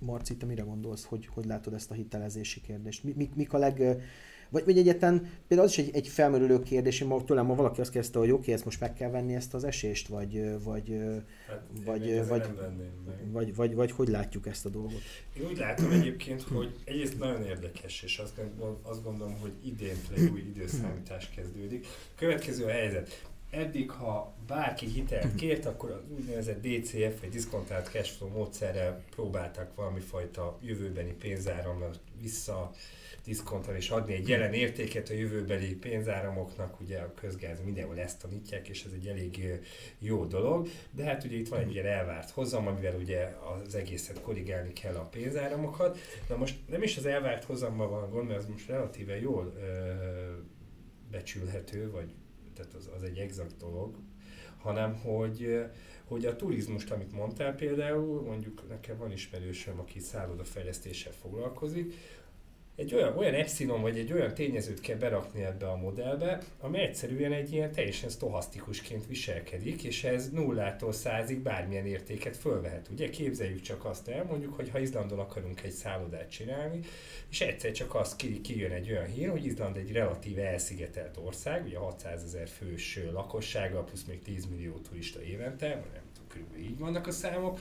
Marci, 0.00 0.36
te 0.36 0.46
mire 0.46 0.62
gondolsz, 0.62 1.04
hogy, 1.04 1.26
hogy 1.26 1.44
látod 1.44 1.74
ezt 1.74 1.90
a 1.90 1.94
hitelezési 1.94 2.60
kérdést? 2.60 3.04
Mi, 3.04 3.12
mik, 3.16 3.34
mik 3.34 3.52
a 3.52 3.58
leg... 3.58 4.02
Vagy, 4.50 4.64
vagy 4.64 4.78
egyetlen, 4.78 5.30
például 5.48 5.68
az 5.68 5.78
is 5.78 5.84
egy, 5.84 5.94
egy 5.94 6.08
felmerülő 6.08 6.62
kérdés, 6.62 7.00
én 7.00 7.08
ma, 7.08 7.24
tőlem 7.24 7.46
ma 7.46 7.54
valaki 7.54 7.80
azt 7.80 7.90
kérdezte, 7.90 8.18
hogy 8.18 8.30
oké, 8.30 8.40
okay, 8.40 8.54
ezt 8.54 8.64
most 8.64 8.80
meg 8.80 8.92
kell 8.92 9.10
venni 9.10 9.34
ezt 9.34 9.54
az 9.54 9.64
esést, 9.64 10.08
vagy, 10.08 10.62
vagy, 10.64 10.98
hát, 11.48 11.62
vagy, 11.84 12.26
vagy, 12.28 12.42
vagy, 13.32 13.54
vagy, 13.54 13.74
vagy, 13.74 13.90
hogy 13.90 14.08
látjuk 14.08 14.46
ezt 14.46 14.66
a 14.66 14.68
dolgot? 14.68 15.02
Én 15.38 15.46
úgy 15.46 15.58
látom 15.58 15.90
egyébként, 15.90 16.42
hogy 16.42 16.74
egyrészt 16.84 17.18
nagyon 17.18 17.44
érdekes, 17.44 18.02
és 18.02 18.18
azt, 18.18 18.40
azt 18.82 19.02
gondolom, 19.02 19.38
hogy 19.40 19.52
idén 19.64 19.96
új 20.32 20.40
időszámítás 20.40 21.30
kezdődik. 21.30 21.86
Következő 22.16 22.64
a 22.64 22.70
helyzet 22.70 23.28
eddig, 23.50 23.90
ha 23.90 24.34
bárki 24.46 24.86
hitelt 24.86 25.34
kért, 25.34 25.66
akkor 25.66 25.90
az 25.90 26.10
úgynevezett 26.18 26.66
DCF 26.66 27.20
vagy 27.20 27.30
diszkontált 27.30 27.88
cashflow 27.88 28.28
módszerrel 28.30 29.02
próbáltak 29.10 29.74
valami 29.74 30.00
fajta 30.00 30.58
jövőbeni 30.62 31.12
pénzáramot 31.12 32.00
vissza 32.20 32.70
diszkontálni 33.24 33.78
és 33.78 33.90
adni 33.90 34.14
egy 34.14 34.28
jelen 34.28 34.52
értéket 34.52 35.08
a 35.08 35.14
jövőbeli 35.14 35.74
pénzáramoknak, 35.74 36.80
ugye 36.80 36.98
a 36.98 37.14
közgáz 37.14 37.60
mindenhol 37.64 37.98
ezt 37.98 38.20
tanítják, 38.20 38.68
és 38.68 38.84
ez 38.84 38.92
egy 38.92 39.06
elég 39.06 39.60
jó 39.98 40.24
dolog, 40.24 40.68
de 40.90 41.04
hát 41.04 41.24
ugye 41.24 41.36
itt 41.36 41.48
van 41.48 41.60
egy 41.60 41.72
ilyen 41.72 41.86
elvárt 41.86 42.30
hozam, 42.30 42.66
amivel 42.66 42.94
ugye 42.94 43.34
az 43.64 43.74
egészet 43.74 44.20
korrigálni 44.20 44.72
kell 44.72 44.94
a 44.94 45.08
pénzáramokat. 45.08 45.98
Na 46.28 46.36
most 46.36 46.58
nem 46.68 46.82
is 46.82 46.96
az 46.96 47.06
elvárt 47.06 47.44
hozamban 47.44 47.90
van 47.90 48.10
gond, 48.10 48.28
mert 48.28 48.38
az 48.38 48.46
most 48.46 48.68
relatíve 48.68 49.20
jól 49.20 49.52
becsülhető, 51.10 51.90
vagy 51.90 52.14
tehát 52.58 52.74
az, 52.74 52.90
az 52.96 53.02
egy 53.02 53.18
exakt 53.18 53.56
dolog, 53.56 53.96
hanem 54.58 54.94
hogy, 54.94 55.64
hogy 56.04 56.26
a 56.26 56.36
turizmust, 56.36 56.90
amit 56.90 57.12
mondtál 57.12 57.54
például, 57.54 58.22
mondjuk 58.22 58.68
nekem 58.68 58.98
van 58.98 59.12
ismerősöm, 59.12 59.78
aki 59.78 59.98
szállodafejlesztéssel 59.98 61.12
foglalkozik, 61.12 61.94
egy 62.78 62.94
olyan, 62.94 63.16
olyan 63.16 63.34
epsilon 63.34 63.80
vagy 63.80 63.98
egy 63.98 64.12
olyan 64.12 64.34
tényezőt 64.34 64.80
kell 64.80 64.96
berakni 64.96 65.44
ebbe 65.44 65.68
a 65.68 65.76
modellbe, 65.76 66.42
ami 66.60 66.78
egyszerűen 66.78 67.32
egy 67.32 67.52
ilyen 67.52 67.72
teljesen 67.72 68.08
stohasztikusként 68.08 69.06
viselkedik, 69.06 69.82
és 69.82 70.04
ez 70.04 70.30
nullától 70.30 70.92
százig 70.92 71.38
bármilyen 71.38 71.86
értéket 71.86 72.36
fölvehet. 72.36 72.88
Ugye 72.92 73.08
képzeljük 73.08 73.60
csak 73.60 73.84
azt 73.84 74.08
el, 74.08 74.24
mondjuk, 74.24 74.54
hogy 74.54 74.70
ha 74.70 74.78
Izlandon 74.78 75.18
akarunk 75.18 75.62
egy 75.62 75.70
szállodát 75.70 76.30
csinálni, 76.30 76.80
és 77.30 77.40
egyszer 77.40 77.72
csak 77.72 77.94
az 77.94 78.16
ki, 78.16 78.40
kijön 78.40 78.72
egy 78.72 78.90
olyan 78.90 79.06
hír, 79.06 79.28
hogy 79.28 79.44
Izland 79.44 79.76
egy 79.76 79.92
relatíve 79.92 80.48
elszigetelt 80.48 81.16
ország, 81.24 81.64
ugye 81.64 81.78
600 81.78 82.22
ezer 82.22 82.48
fős 82.48 83.00
lakossága, 83.12 83.82
plusz 83.82 84.04
még 84.04 84.22
10 84.22 84.46
millió 84.46 84.72
turista 84.88 85.22
évente, 85.22 85.68
nem 85.68 85.82
tudom, 86.12 86.28
körülbelül 86.28 86.64
így 86.64 86.78
vannak 86.78 87.06
a 87.06 87.10
számok, 87.12 87.60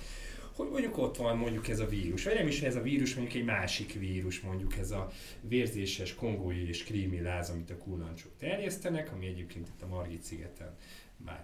hogy 0.57 0.69
mondjuk 0.69 0.97
ott 0.97 1.17
van 1.17 1.37
mondjuk 1.37 1.67
ez 1.67 1.79
a 1.79 1.85
vírus, 1.85 2.23
vagy 2.23 2.33
nem 2.33 2.47
is 2.47 2.61
ez 2.61 2.75
a 2.75 2.81
vírus, 2.81 3.15
mondjuk 3.15 3.35
egy 3.35 3.45
másik 3.45 3.93
vírus, 3.93 4.39
mondjuk 4.39 4.77
ez 4.77 4.91
a 4.91 5.11
vérzéses 5.41 6.15
kongói 6.15 6.67
és 6.67 6.83
krími 6.83 7.21
láz, 7.21 7.49
amit 7.49 7.69
a 7.69 7.77
kullancsok 7.77 8.31
terjesztenek, 8.39 9.11
ami 9.11 9.25
egyébként 9.25 9.67
itt 9.67 9.81
a 9.81 9.87
Margit 9.87 10.23
szigeten 10.23 10.75
már 11.25 11.43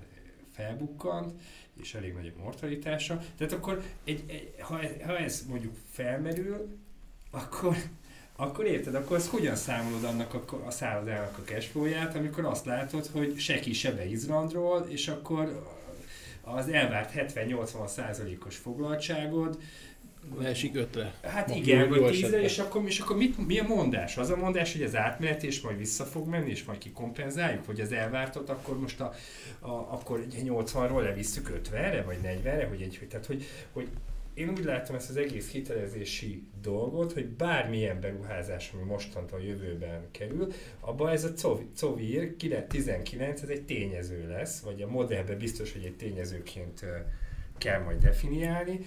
felbukkant, 0.51 1.41
és 1.81 1.93
elég 1.93 2.13
nagy 2.13 2.33
a 2.37 2.41
mortalitása. 2.41 3.21
Tehát 3.37 3.53
akkor, 3.53 3.83
egy, 4.03 4.23
egy, 4.27 4.53
ha, 4.59 4.79
ha 5.05 5.17
ez 5.17 5.45
mondjuk 5.47 5.73
felmerül, 5.91 6.77
akkor, 7.31 7.75
akkor 8.35 8.65
érted, 8.65 8.95
akkor 8.95 9.17
az 9.17 9.29
hogyan 9.29 9.55
számolod 9.55 10.03
annak 10.03 10.33
a, 10.33 10.65
a 10.65 10.71
szállodának 10.71 11.37
a 11.37 11.41
cashflow-ját, 11.41 12.15
amikor 12.15 12.45
azt 12.45 12.65
látod, 12.65 13.05
hogy 13.05 13.39
se 13.39 13.59
ki, 13.59 13.73
se 13.73 13.91
be 13.91 14.05
Izlandról, 14.05 14.87
és 14.89 15.07
akkor 15.07 15.71
az 16.43 16.67
elvárt 16.67 17.11
70-80 17.15 17.87
százalékos 17.87 18.55
foglaltságod 18.55 19.57
leesik 20.39 20.75
ötre. 20.75 21.13
Hát 21.21 21.47
Ma- 21.47 21.55
igen, 21.55 21.89
vagy 21.89 22.11
tízre, 22.11 22.41
és 22.41 22.59
akkor, 22.59 22.83
és 22.85 22.99
akkor 22.99 23.17
mit, 23.17 23.47
mi 23.47 23.59
a 23.59 23.63
mondás? 23.63 24.17
Az 24.17 24.29
a 24.29 24.35
mondás, 24.35 24.71
hogy 24.71 24.83
az 24.83 24.95
átmenet, 24.95 25.43
és 25.43 25.61
majd 25.61 25.77
vissza 25.77 26.03
fog 26.03 26.27
menni, 26.27 26.49
és 26.49 26.63
majd 26.63 26.77
kikompenzáljuk, 26.77 27.65
vagy 27.65 27.79
az 27.79 27.91
elvártot, 27.91 28.49
akkor 28.49 28.79
most 28.79 28.99
a, 28.99 29.13
a, 29.59 29.69
akkor 29.69 30.19
egy 30.19 30.43
80-ról 30.45 31.01
levisszük 31.01 31.61
50-re, 31.63 32.03
vagy 32.05 32.17
40-re, 32.23 32.65
hogy 32.67 32.81
egy, 32.81 32.97
hogy, 32.97 33.07
tehát 33.07 33.25
hogy, 33.25 33.43
hogy 33.73 33.87
én 34.33 34.49
úgy 34.49 34.63
látom 34.63 34.95
ezt 34.95 35.09
az 35.09 35.17
egész 35.17 35.51
hitelezési 35.51 36.43
dolgot, 36.61 37.13
hogy 37.13 37.27
bármilyen 37.27 37.99
beruházás, 37.99 38.71
ami 38.73 38.83
mostantól 38.83 39.41
jövőben 39.41 40.07
kerül, 40.11 40.51
abban 40.79 41.09
ez 41.09 41.23
a 41.23 41.33
COV- 41.33 41.79
COVIR 41.79 42.35
19, 42.67 43.41
ez 43.41 43.49
egy 43.49 43.65
tényező 43.65 44.27
lesz, 44.27 44.59
vagy 44.59 44.81
a 44.81 44.87
modellben 44.87 45.37
biztos, 45.37 45.73
hogy 45.73 45.83
egy 45.83 45.95
tényezőként 45.95 46.85
kell 47.57 47.83
majd 47.83 47.99
definiálni, 47.99 48.79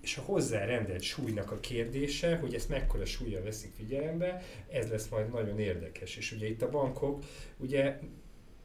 és 0.00 0.16
a 0.16 0.22
hozzárendelt 0.22 1.02
súlynak 1.02 1.50
a 1.50 1.60
kérdése, 1.60 2.36
hogy 2.36 2.54
ezt 2.54 2.68
mekkora 2.68 3.04
súlya 3.04 3.42
veszik 3.42 3.72
figyelembe, 3.76 4.42
ez 4.68 4.88
lesz 4.88 5.08
majd 5.08 5.32
nagyon 5.32 5.58
érdekes. 5.58 6.16
És 6.16 6.32
ugye 6.32 6.48
itt 6.48 6.62
a 6.62 6.70
bankok 6.70 7.24
ugye 7.56 7.98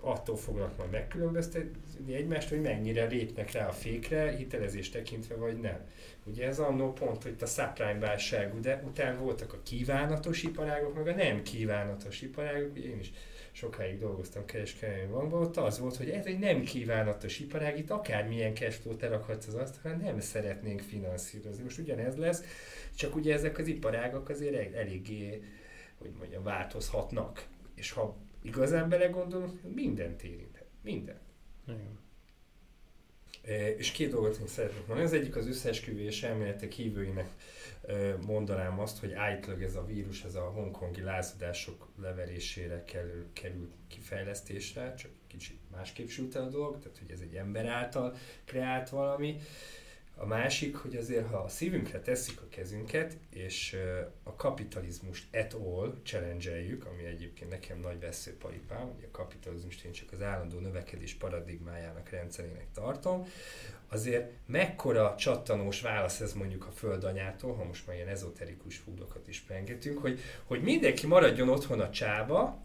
attól 0.05 0.35
fognak 0.35 0.77
majd 0.77 0.91
megkülönböztetni 0.91 2.13
egymást, 2.15 2.49
hogy 2.49 2.61
mennyire 2.61 3.05
lépnek 3.05 3.51
rá 3.51 3.67
a 3.67 3.71
fékre, 3.71 4.35
hitelezést 4.35 4.91
tekintve 4.91 5.35
vagy 5.35 5.59
nem. 5.59 5.79
Ugye 6.23 6.47
ez 6.47 6.59
annó 6.59 6.93
pont, 6.93 7.23
hogy 7.23 7.35
a 7.39 7.45
subprime 7.45 7.99
válság 7.99 8.59
de 8.59 8.83
után 8.85 9.17
voltak 9.17 9.53
a 9.53 9.61
kívánatos 9.63 10.43
iparágok, 10.43 10.95
meg 10.95 11.07
a 11.07 11.15
nem 11.15 11.41
kívánatos 11.41 12.21
iparágok, 12.21 12.71
ugye 12.71 12.89
én 12.89 12.99
is 12.99 13.11
sokáig 13.51 13.99
dolgoztam 13.99 14.45
kereskedelmi 14.45 15.11
bankban, 15.11 15.41
ott 15.41 15.57
az 15.57 15.79
volt, 15.79 15.95
hogy 15.95 16.09
ez 16.09 16.25
egy 16.25 16.39
nem 16.39 16.63
kívánatos 16.63 17.39
iparág, 17.39 17.77
itt 17.77 17.89
akármilyen 17.89 18.55
cashflow-t 18.55 19.03
elakadsz 19.03 19.47
az 19.47 19.53
asztalra, 19.55 19.97
nem 19.97 20.19
szeretnénk 20.19 20.79
finanszírozni. 20.79 21.63
Most 21.63 21.79
ugyanez 21.79 22.15
lesz, 22.15 22.43
csak 22.95 23.15
ugye 23.15 23.33
ezek 23.33 23.57
az 23.57 23.67
iparágak 23.67 24.29
azért 24.29 24.55
el- 24.55 24.79
eléggé, 24.79 25.43
hogy 25.97 26.11
mondjam, 26.17 26.43
változhatnak. 26.43 27.45
És 27.75 27.91
ha 27.91 28.17
igazán 28.45 28.89
belegondolunk, 28.89 29.73
mindent 29.73 30.23
érinthet. 30.23 30.65
Minden. 30.81 31.19
Igen. 31.67 31.99
E, 33.43 33.69
És 33.69 33.91
két 33.91 34.11
dolgot 34.11 34.37
én 34.37 34.47
szeretnék 34.47 34.87
mondani. 34.87 35.07
Az 35.07 35.13
egyik 35.13 35.35
az 35.35 35.47
összeesküvés 35.47 36.23
elméletek 36.23 36.71
hívőinek 36.71 37.29
e, 37.87 38.15
mondanám 38.25 38.79
azt, 38.79 38.99
hogy 38.99 39.13
állítólag 39.13 39.63
ez 39.63 39.75
a 39.75 39.85
vírus, 39.85 40.23
ez 40.23 40.35
a 40.35 40.41
hongkongi 40.41 41.01
lázadások 41.01 41.87
leverésére 42.01 42.83
kerül, 42.83 43.25
került 43.33 43.73
kifejlesztésre, 43.87 44.93
csak 44.93 45.11
kicsit 45.27 45.59
másképp 45.71 46.07
sült 46.07 46.35
el 46.35 46.43
a 46.43 46.49
dolog, 46.49 46.79
tehát 46.79 46.97
hogy 46.97 47.11
ez 47.11 47.19
egy 47.19 47.35
ember 47.35 47.65
által 47.65 48.15
kreált 48.45 48.89
valami. 48.89 49.37
A 50.17 50.25
másik, 50.25 50.75
hogy 50.75 50.95
azért, 50.95 51.27
ha 51.27 51.37
a 51.37 51.47
szívünkre 51.47 51.99
tesszük 51.99 52.41
a 52.41 52.49
kezünket, 52.49 53.17
és 53.29 53.77
a 54.23 54.35
kapitalizmust 54.35 55.25
et 55.31 55.53
all 55.53 55.93
challenge 56.03 56.51
ami 56.89 57.05
egyébként 57.05 57.49
nekem 57.49 57.79
nagy 57.79 57.99
veszőparipám, 57.99 58.91
ugye 58.97 59.05
a 59.05 59.11
kapitalizmust 59.11 59.83
én 59.83 59.91
csak 59.91 60.11
az 60.11 60.21
állandó 60.21 60.59
növekedés 60.59 61.13
paradigmájának 61.13 62.09
rendszerének 62.09 62.67
tartom, 62.73 63.27
azért 63.87 64.31
mekkora 64.45 65.15
csattanós 65.17 65.81
válasz 65.81 66.19
ez 66.19 66.33
mondjuk 66.33 66.65
a 66.65 66.71
földanyától, 66.71 67.55
ha 67.55 67.63
most 67.63 67.87
már 67.87 67.95
ilyen 67.95 68.07
ezoterikus 68.07 68.77
fúdokat 68.77 69.27
is 69.27 69.39
pengetünk, 69.39 69.97
hogy, 69.97 70.19
hogy 70.43 70.61
mindenki 70.61 71.07
maradjon 71.07 71.49
otthon 71.49 71.79
a 71.79 71.89
csába, 71.89 72.64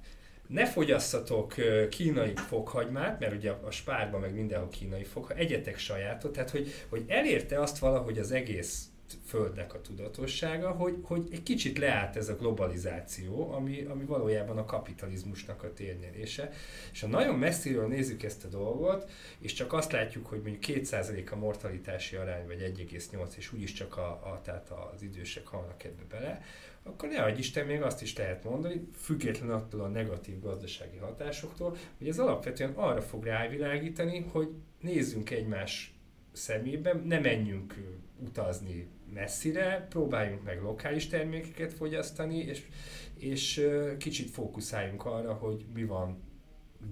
ne 0.50 0.66
fogyasszatok 0.66 1.54
kínai 1.90 2.32
fokhagymát, 2.34 3.20
mert 3.20 3.34
ugye 3.34 3.50
a 3.50 3.70
spárban 3.70 4.20
meg 4.20 4.34
mindenhol 4.34 4.68
kínai 4.68 5.04
fokha, 5.04 5.34
egyetek 5.34 5.78
sajátot, 5.78 6.32
tehát 6.32 6.50
hogy, 6.50 6.72
hogy 6.88 7.04
elérte 7.06 7.60
azt 7.60 7.78
valahogy 7.78 8.18
az 8.18 8.30
egész 8.30 8.84
földnek 9.26 9.74
a 9.74 9.80
tudatossága, 9.80 10.70
hogy, 10.70 10.98
hogy 11.02 11.28
egy 11.32 11.42
kicsit 11.42 11.78
leállt 11.78 12.16
ez 12.16 12.28
a 12.28 12.36
globalizáció, 12.36 13.52
ami, 13.52 13.84
ami 13.84 14.04
valójában 14.04 14.58
a 14.58 14.64
kapitalizmusnak 14.64 15.62
a 15.62 15.72
térnyerése. 15.72 16.52
És 16.92 17.00
ha 17.00 17.06
nagyon 17.06 17.38
messziről 17.38 17.86
nézzük 17.86 18.22
ezt 18.22 18.44
a 18.44 18.48
dolgot, 18.48 19.10
és 19.38 19.52
csak 19.52 19.72
azt 19.72 19.92
látjuk, 19.92 20.26
hogy 20.26 20.40
mondjuk 20.42 20.64
2% 20.66 21.32
a 21.32 21.36
mortalitási 21.36 22.16
arány, 22.16 22.46
vagy 22.46 22.72
1,8, 22.76 23.36
és 23.36 23.52
úgyis 23.52 23.72
csak 23.72 23.96
a, 23.96 24.08
a, 24.08 24.40
tehát 24.44 24.70
az 24.94 25.02
idősek 25.02 25.46
halnak 25.46 25.84
ebbe 25.84 26.02
bele, 26.10 26.42
akkor 26.82 27.08
ne 27.08 27.22
adj 27.22 27.38
Isten, 27.38 27.66
még 27.66 27.82
azt 27.82 28.02
is 28.02 28.16
lehet 28.16 28.44
mondani, 28.44 28.88
független 28.94 29.50
attól 29.50 29.80
a 29.80 29.88
negatív 29.88 30.40
gazdasági 30.40 30.96
hatásoktól, 30.96 31.76
hogy 31.98 32.08
ez 32.08 32.18
alapvetően 32.18 32.72
arra 32.74 33.00
fog 33.00 33.24
rávilágítani, 33.24 34.26
hogy 34.32 34.48
nézzünk 34.80 35.30
egymás 35.30 35.94
szemébe, 36.32 36.92
ne 36.92 37.18
menjünk 37.18 37.74
utazni 38.18 38.88
messzire, 39.14 39.86
próbáljunk 39.88 40.44
meg 40.44 40.62
lokális 40.62 41.06
termékeket 41.06 41.72
fogyasztani, 41.72 42.38
és, 42.38 42.66
és 43.14 43.68
kicsit 43.98 44.30
fókuszáljunk 44.30 45.04
arra, 45.04 45.32
hogy 45.32 45.64
mi 45.74 45.84
van 45.84 46.29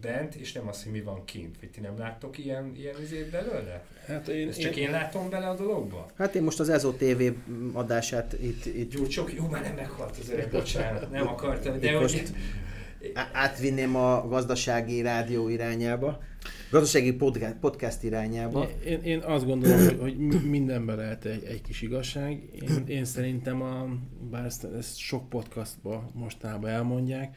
bent, 0.01 0.35
és 0.35 0.53
nem 0.53 0.69
az, 0.69 0.83
hogy 0.83 0.93
mi 0.93 1.01
van 1.01 1.25
kint. 1.25 1.57
Vagy 1.61 1.71
ti 1.71 1.81
nem 1.81 1.99
láttok 1.99 2.39
ilyen, 2.39 2.73
ilyen 2.77 2.95
izét 3.03 3.31
belőle? 3.31 3.85
Hát 4.07 4.29
én, 4.29 4.49
Ezt 4.49 4.61
csak 4.61 4.77
én 4.77 4.91
látom 4.91 5.31
bele 5.31 5.49
a 5.49 5.55
dologba? 5.55 6.07
Hát 6.17 6.35
én 6.35 6.43
most 6.43 6.61
az 6.61 6.69
EZO 6.69 6.93
TV 6.93 7.23
adását 7.73 8.33
itt, 8.33 8.67
itt 8.67 8.91
Gyurcsok, 8.91 9.35
jó, 9.35 9.47
már 9.47 9.63
nem 9.63 9.75
meghalt 9.75 10.17
az 10.17 10.31
öreg, 10.31 10.51
bocsánat, 10.51 11.11
nem 11.11 11.27
akartam, 11.29 11.81
de 11.81 11.93
hogy... 11.93 12.01
most 12.01 12.33
á- 13.15 13.31
átvinném 13.33 13.97
a 13.97 14.29
gazdasági 14.29 15.03
rádió 15.03 15.49
irányába, 15.49 16.23
gazdasági 16.71 17.13
podcast, 17.13 17.55
podcast 17.55 18.03
irányába. 18.03 18.69
Én, 18.85 19.03
én 19.03 19.19
azt 19.19 19.45
gondolom, 19.47 19.85
hogy, 19.85 19.99
hogy 20.01 20.17
mi- 20.17 20.37
mindenben 20.49 20.97
lehet 20.97 21.25
egy, 21.25 21.45
egy 21.45 21.63
kis 21.63 21.83
igazság. 21.83 22.43
Én, 22.69 22.85
én 22.87 23.05
szerintem, 23.05 23.63
a, 23.63 23.89
bár 24.31 24.45
ezt, 24.45 24.65
ezt 24.65 24.97
sok 24.97 25.29
podcastban 25.29 26.11
mostában 26.15 26.71
elmondják, 26.71 27.37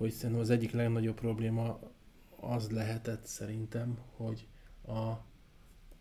hogy 0.00 0.10
szerintem 0.10 0.40
az 0.40 0.50
egyik 0.50 0.70
legnagyobb 0.72 1.14
probléma 1.14 1.78
az 2.40 2.70
lehetett 2.70 3.24
szerintem, 3.26 3.98
hogy 4.16 4.46
a, 4.82 4.92
a, 4.92 5.18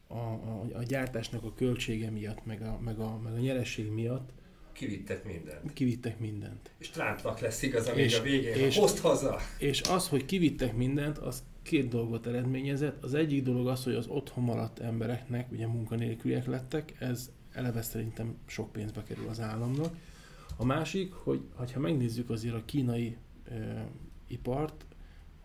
a, 0.07 0.65
a 0.73 0.83
gyártásnak 0.83 1.43
a 1.43 1.53
költsége 1.53 2.09
miatt, 2.09 2.45
meg 2.45 2.61
a, 2.61 2.79
meg 2.83 2.99
a, 2.99 3.19
meg 3.23 3.33
a 3.33 3.37
nyereség 3.37 3.89
miatt 3.91 4.29
Kivittek 4.71 5.25
mindent. 5.25 5.73
kivittek 5.73 6.19
mindent. 6.19 6.71
És 6.77 6.89
Trumpnak 6.89 7.39
lesz 7.39 7.61
igaz, 7.61 7.87
még 7.95 7.97
És- 8.05 8.19
a 8.19 8.21
végén. 8.21 8.53
és- 8.55 8.77
Hozd 8.77 8.97
haza! 8.99 9.37
És 9.57 9.81
az, 9.81 10.07
hogy 10.07 10.25
kivittek 10.25 10.75
mindent, 10.75 11.17
az 11.17 11.43
két 11.61 11.87
dolgot 11.87 12.27
eredményezett. 12.27 13.03
Az 13.03 13.13
egyik 13.13 13.43
dolog 13.43 13.67
az, 13.67 13.83
hogy 13.83 13.93
az 13.93 14.07
otthon 14.07 14.43
maradt 14.43 14.79
embereknek, 14.79 15.51
ugye 15.51 15.67
munkanélküliek 15.67 16.45
lettek, 16.45 16.95
ez 16.99 17.31
eleve 17.51 17.81
szerintem 17.81 18.37
sok 18.45 18.71
pénzbe 18.71 19.03
kerül 19.03 19.27
az 19.29 19.39
államnak. 19.39 19.95
A 20.57 20.65
másik, 20.65 21.13
hogy 21.13 21.41
ha 21.73 21.79
megnézzük 21.79 22.29
azért 22.29 22.55
a 22.55 22.65
kínai 22.65 23.17
ipart, 24.27 24.85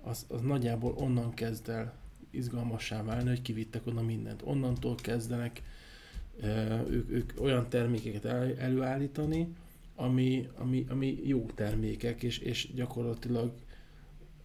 az, 0.02 0.24
az 0.28 0.40
nagyjából 0.40 0.94
onnan 0.96 1.34
kezd 1.34 1.68
el 1.68 1.94
izgalmassá 2.30 3.02
válni, 3.02 3.28
hogy 3.28 3.42
kivittek 3.42 3.86
oda 3.86 4.02
mindent. 4.02 4.42
Onnantól 4.44 4.94
kezdenek 4.94 5.62
ők, 6.88 7.10
ők 7.10 7.32
olyan 7.40 7.68
termékeket 7.68 8.24
el, 8.24 8.58
előállítani, 8.58 9.54
ami, 9.96 10.48
ami, 10.56 10.86
ami 10.88 11.18
jó 11.24 11.46
termékek, 11.54 12.22
és, 12.22 12.38
és 12.38 12.74
gyakorlatilag 12.74 13.52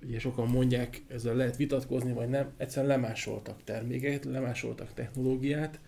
ugye 0.04 0.20
sokan 0.20 0.48
mondják, 0.48 1.04
ezzel 1.08 1.36
lehet 1.36 1.56
vitatkozni, 1.56 2.14
vagy 2.14 2.30
nem, 2.30 2.52
egyszerűen 2.58 2.92
lemásoltak 2.92 3.64
termékeket, 3.64 4.26
lemásoltak 4.26 4.94
technológiát, 4.94 5.80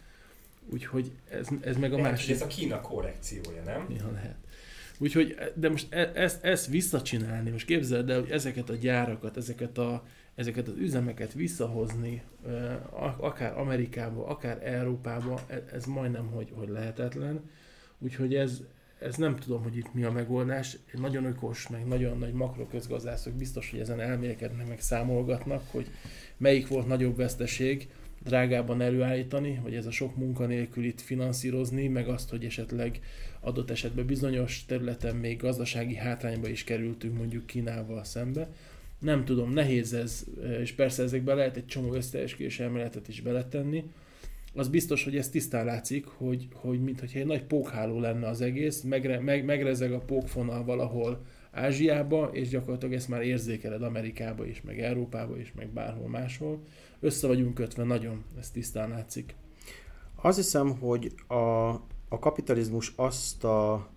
úgyhogy 0.69 1.12
ez, 1.29 1.47
ez 1.62 1.77
meg 1.77 1.93
a 1.93 1.95
Lehet, 1.95 2.12
másik... 2.12 2.36
ez 2.36 2.41
a 2.41 2.47
Kína 2.47 2.81
korrekciója, 2.81 3.63
nem? 3.63 3.86
Néha 3.89 4.12
lehet. 4.12 4.36
Úgyhogy, 5.01 5.35
de 5.55 5.69
most 5.69 5.93
e- 5.93 6.11
ezt, 6.13 6.43
ezt 6.43 6.67
visszacsinálni, 6.67 7.49
most 7.49 7.65
képzeld 7.65 8.09
el, 8.09 8.19
hogy 8.19 8.29
ezeket 8.29 8.69
a 8.69 8.75
gyárakat, 8.75 9.37
ezeket, 9.37 9.77
a, 9.77 10.03
ezeket 10.35 10.67
az 10.67 10.73
üzemeket 10.77 11.33
visszahozni, 11.33 12.21
a- 12.89 13.25
akár 13.25 13.57
Amerikába, 13.57 14.25
akár 14.27 14.67
Európába, 14.67 15.41
e- 15.47 15.63
ez 15.71 15.85
majdnem, 15.85 16.27
hogy, 16.27 16.51
hogy 16.53 16.69
lehetetlen. 16.69 17.49
Úgyhogy 17.99 18.35
ez, 18.35 18.61
ez 18.99 19.15
nem 19.15 19.35
tudom, 19.35 19.63
hogy 19.63 19.77
itt 19.77 19.93
mi 19.93 20.03
a 20.03 20.11
megoldás. 20.11 20.77
Nagyon 20.93 21.25
ökos, 21.25 21.67
meg 21.67 21.87
nagyon 21.87 22.17
nagy 22.17 22.33
makroközgazdászok 22.33 23.33
biztos, 23.33 23.71
hogy 23.71 23.79
ezen 23.79 23.99
elmélkednek, 23.99 24.67
meg 24.67 24.81
számolgatnak, 24.81 25.63
hogy 25.71 25.87
melyik 26.37 26.67
volt 26.67 26.87
nagyobb 26.87 27.15
veszteség, 27.15 27.89
drágában 28.23 28.81
előállítani, 28.81 29.60
vagy 29.63 29.75
ez 29.75 29.86
a 29.86 29.91
sok 29.91 30.15
munkanélkülit 30.15 31.01
finanszírozni, 31.01 31.88
meg 31.88 32.07
azt, 32.07 32.29
hogy 32.29 32.45
esetleg 32.45 32.99
adott 33.39 33.69
esetben 33.69 34.05
bizonyos 34.05 34.65
területen 34.65 35.15
még 35.15 35.38
gazdasági 35.38 35.95
hátrányba 35.95 36.47
is 36.47 36.63
kerültünk 36.63 37.17
mondjuk 37.17 37.45
Kínával 37.45 38.03
szembe. 38.03 38.49
Nem 38.99 39.25
tudom, 39.25 39.53
nehéz 39.53 39.93
ez, 39.93 40.23
és 40.62 40.71
persze 40.71 41.03
ezekbe 41.03 41.34
lehet 41.34 41.57
egy 41.57 41.65
csomó 41.65 41.93
összeesküvés 41.93 42.60
elméletet 42.60 43.07
is 43.07 43.21
beletenni. 43.21 43.84
Az 44.53 44.67
biztos, 44.67 45.03
hogy 45.03 45.17
ez 45.17 45.29
tisztán 45.29 45.65
látszik, 45.65 46.05
hogy, 46.05 46.47
hogy 46.53 46.84
mintha 46.84 47.19
egy 47.19 47.25
nagy 47.25 47.43
pókháló 47.43 47.99
lenne 47.99 48.27
az 48.27 48.41
egész, 48.41 48.81
megre, 48.81 49.19
meg, 49.19 49.45
megrezeg 49.45 49.91
a 49.91 49.99
pókfonal 49.99 50.63
valahol 50.63 51.25
Ázsiába, 51.51 52.29
és 52.34 52.49
gyakorlatilag 52.49 52.93
ezt 52.93 53.07
már 53.07 53.21
érzékeled 53.21 53.84
Amerikába 53.84 54.45
is, 54.45 54.62
meg 54.62 54.79
Európába 54.79 55.39
is, 55.39 55.51
meg 55.55 55.69
bárhol 55.69 56.07
máshol. 56.07 56.63
Össze 57.01 57.27
vagyunk 57.27 57.53
kötve 57.53 57.83
nagyon, 57.83 58.23
ez 58.39 58.49
tisztán 58.49 58.89
látszik. 58.89 59.35
Azt 60.15 60.37
hiszem, 60.37 60.79
hogy 60.79 61.13
a 61.27 61.71
a 62.13 62.19
kapitalizmus 62.19 62.93
azt 62.95 63.43
a, 63.43 63.89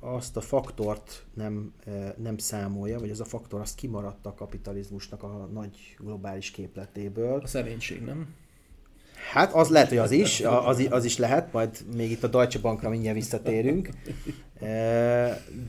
azt 0.00 0.36
a 0.36 0.40
faktort 0.40 1.26
nem, 1.34 1.72
nem 2.16 2.38
számolja, 2.38 2.98
vagy 2.98 3.10
az 3.10 3.20
a 3.20 3.24
faktor 3.24 3.60
azt 3.60 3.74
kimaradt 3.74 4.26
a 4.26 4.34
kapitalizmusnak 4.34 5.22
a 5.22 5.48
nagy 5.52 5.96
globális 5.98 6.50
képletéből. 6.50 7.40
A 7.40 7.46
szerénység, 7.46 8.02
nem? 8.02 8.34
Hát 9.32 9.52
az 9.52 9.68
lehet, 9.68 9.88
hogy 9.88 9.98
az 9.98 10.10
is, 10.10 10.40
az, 10.40 10.86
az 10.90 11.04
is 11.04 11.18
lehet, 11.18 11.52
majd 11.52 11.70
még 11.96 12.10
itt 12.10 12.24
a 12.24 12.26
Deutsche 12.26 12.60
Bankra 12.60 12.88
mindjárt 12.88 13.16
visszatérünk. 13.16 13.88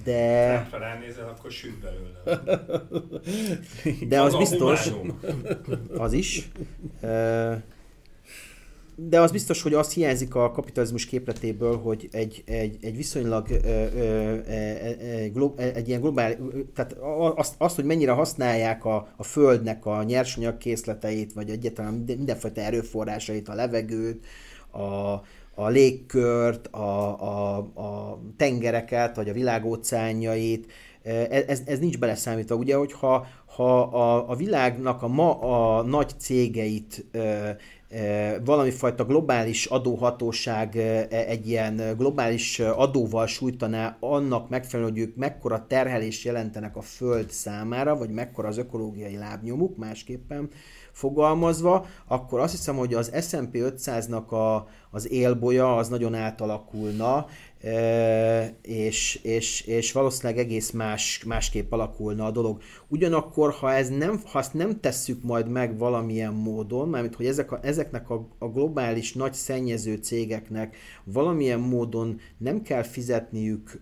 De... 0.03 0.67
Ha 0.71 0.77
ránézel, 0.77 1.27
akkor 1.27 1.51
süt 1.51 1.79
belőle. 1.79 2.39
De 4.07 4.21
az 4.21 4.38
biztos, 4.38 4.89
az 5.97 6.13
is. 6.13 6.49
De 9.07 9.19
az 9.21 9.31
biztos, 9.31 9.62
hogy 9.62 9.73
azt 9.73 9.93
hiányzik 9.93 10.35
a 10.35 10.51
kapitalizmus 10.51 11.05
képletéből, 11.05 11.77
hogy 11.77 12.09
egy, 12.12 12.43
egy, 12.45 12.77
egy 12.81 12.95
viszonylag 12.95 13.51
egy 15.57 15.88
ilyen 15.88 16.01
globális, 16.01 16.38
tehát 16.75 16.95
azt, 17.35 17.55
azt, 17.57 17.75
hogy 17.75 17.85
mennyire 17.85 18.12
használják 18.12 18.85
a, 18.85 19.07
a 19.15 19.23
földnek 19.23 19.85
a 19.85 20.03
nyersanyag 20.03 20.57
készleteit, 20.57 21.33
vagy 21.33 21.49
egyáltalán 21.49 21.93
mindenfajta 21.93 22.62
erőforrásait, 22.62 23.47
a 23.49 23.53
levegőt, 23.53 24.25
a, 24.71 25.21
a 25.55 25.67
légkört, 25.67 26.67
a, 26.67 27.21
a, 27.21 27.57
a 27.57 28.19
tengereket, 28.38 29.15
vagy 29.15 29.29
a 29.29 29.33
világóceánjait, 29.33 30.71
ez, 31.47 31.62
ez 31.65 31.79
nincs 31.79 31.97
beleszámítva. 31.97 32.55
Ugye, 32.55 32.75
hogyha 32.75 33.27
ha 33.55 33.81
a, 33.81 34.29
a 34.29 34.35
világnak 34.35 35.03
a 35.03 35.07
ma 35.07 35.39
a 35.39 35.81
nagy 35.81 36.12
cégeit 36.17 37.05
valami 38.43 38.71
fajta 38.71 39.06
globális 39.06 39.65
adóhatóság 39.65 40.75
egy 41.10 41.47
ilyen 41.47 41.95
globális 41.97 42.60
adóval 42.60 43.28
sújtaná 43.28 43.97
annak 43.99 44.49
megfelelően, 44.49 44.93
hogy 44.93 45.02
ők 45.02 45.15
mekkora 45.15 45.65
terhelést 45.67 46.25
jelentenek 46.25 46.75
a 46.75 46.82
Föld 46.82 47.32
számára, 47.32 47.97
vagy 47.97 48.10
mekkora 48.10 48.47
az 48.47 48.58
ökológiai 48.58 49.17
lábnyomuk, 49.17 49.78
másképpen 49.78 50.49
fogalmazva, 50.91 51.86
akkor 52.08 52.39
azt 52.39 52.52
hiszem, 52.52 52.75
hogy 52.75 52.93
az 52.93 53.12
S&P 53.21 53.52
500-nak 53.54 54.28
a, 54.28 54.67
az 54.91 55.12
élbolya 55.12 55.75
az 55.75 55.88
nagyon 55.88 56.13
átalakulna, 56.15 57.25
és, 58.62 59.19
és, 59.24 59.62
és 59.62 59.91
valószínűleg 59.91 60.38
egész 60.38 60.72
más, 60.72 61.24
másképp 61.26 61.72
alakulna 61.72 62.26
a 62.26 62.32
dolog. 62.32 62.62
Ugyanakkor, 62.88 63.52
ha, 63.52 63.74
ez 63.74 63.89
nem, 63.89 64.22
ha 64.26 64.39
ezt 64.39 64.54
nem 64.54 64.80
tesszük 64.80 65.24
majd 65.24 65.50
meg 65.50 65.78
valamilyen 65.78 66.34
módon, 66.34 66.89
mármint 66.89 67.15
hogy 67.15 67.26
ezek 67.26 67.52
a, 67.52 67.60
ezeknek 67.62 68.10
a, 68.10 68.28
a 68.38 68.48
globális 68.48 69.13
nagy 69.13 69.34
szennyező 69.34 69.95
cégeknek 69.95 70.78
valamilyen 71.04 71.60
módon 71.60 72.19
nem 72.38 72.62
kell 72.62 72.84
fizetniük 72.84 73.82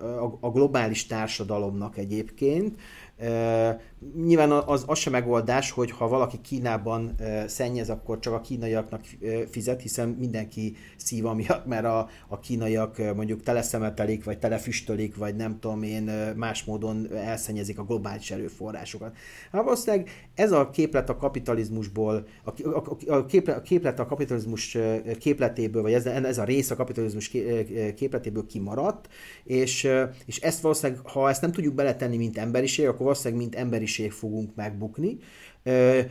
a, 0.00 0.38
a 0.40 0.50
globális 0.50 1.06
társadalomnak 1.06 1.96
egyébként, 1.96 2.78
Nyilván 4.24 4.50
az, 4.50 4.84
az 4.86 4.98
sem 4.98 5.12
megoldás, 5.12 5.70
hogy 5.70 5.90
ha 5.90 6.08
valaki 6.08 6.40
Kínában 6.40 7.14
szennyez, 7.46 7.90
akkor 7.90 8.18
csak 8.18 8.32
a 8.32 8.40
kínaiaknak 8.40 9.00
fizet, 9.50 9.82
hiszen 9.82 10.08
mindenki 10.08 10.76
szív 10.96 11.26
amiatt, 11.26 11.66
mert 11.66 11.84
a, 11.84 12.08
a 12.28 12.38
kínaiak 12.38 13.14
mondjuk 13.14 13.42
teleszemetelik, 13.42 14.24
vagy 14.24 14.38
telefüstölik, 14.38 15.16
vagy 15.16 15.36
nem 15.36 15.58
tudom 15.60 15.82
én, 15.82 16.10
más 16.36 16.64
módon 16.64 17.08
elszennyezik 17.14 17.78
a 17.78 17.84
globális 17.84 18.30
erőforrásokat. 18.30 19.16
Hát 19.52 19.62
valószínűleg 19.64 20.10
ez 20.34 20.52
a 20.52 20.70
képlet 20.70 21.08
a 21.08 21.16
kapitalizmusból, 21.16 22.26
a, 22.44 22.68
a, 22.68 22.96
a, 23.06 23.26
képlet, 23.26 23.56
a 23.56 23.62
képlet 23.62 23.98
a 23.98 24.06
kapitalizmus 24.06 24.78
képletéből, 25.18 25.82
vagy 25.82 25.92
ez, 25.92 26.06
ez 26.06 26.38
a 26.38 26.44
rész 26.44 26.70
a 26.70 26.76
kapitalizmus 26.76 27.28
képletéből 27.94 28.46
kimaradt, 28.46 29.08
és, 29.44 29.88
és 30.26 30.40
ezt 30.40 30.60
valószínűleg, 30.60 31.06
ha 31.06 31.28
ezt 31.28 31.40
nem 31.40 31.52
tudjuk 31.52 31.74
beletenni, 31.74 32.16
mint 32.16 32.38
emberiség, 32.38 32.86
akkor 32.86 33.02
valószínűleg 33.02 33.42
mint 33.42 33.54
emberiség 33.86 34.12
fogunk 34.12 34.54
megbukni. 34.54 35.18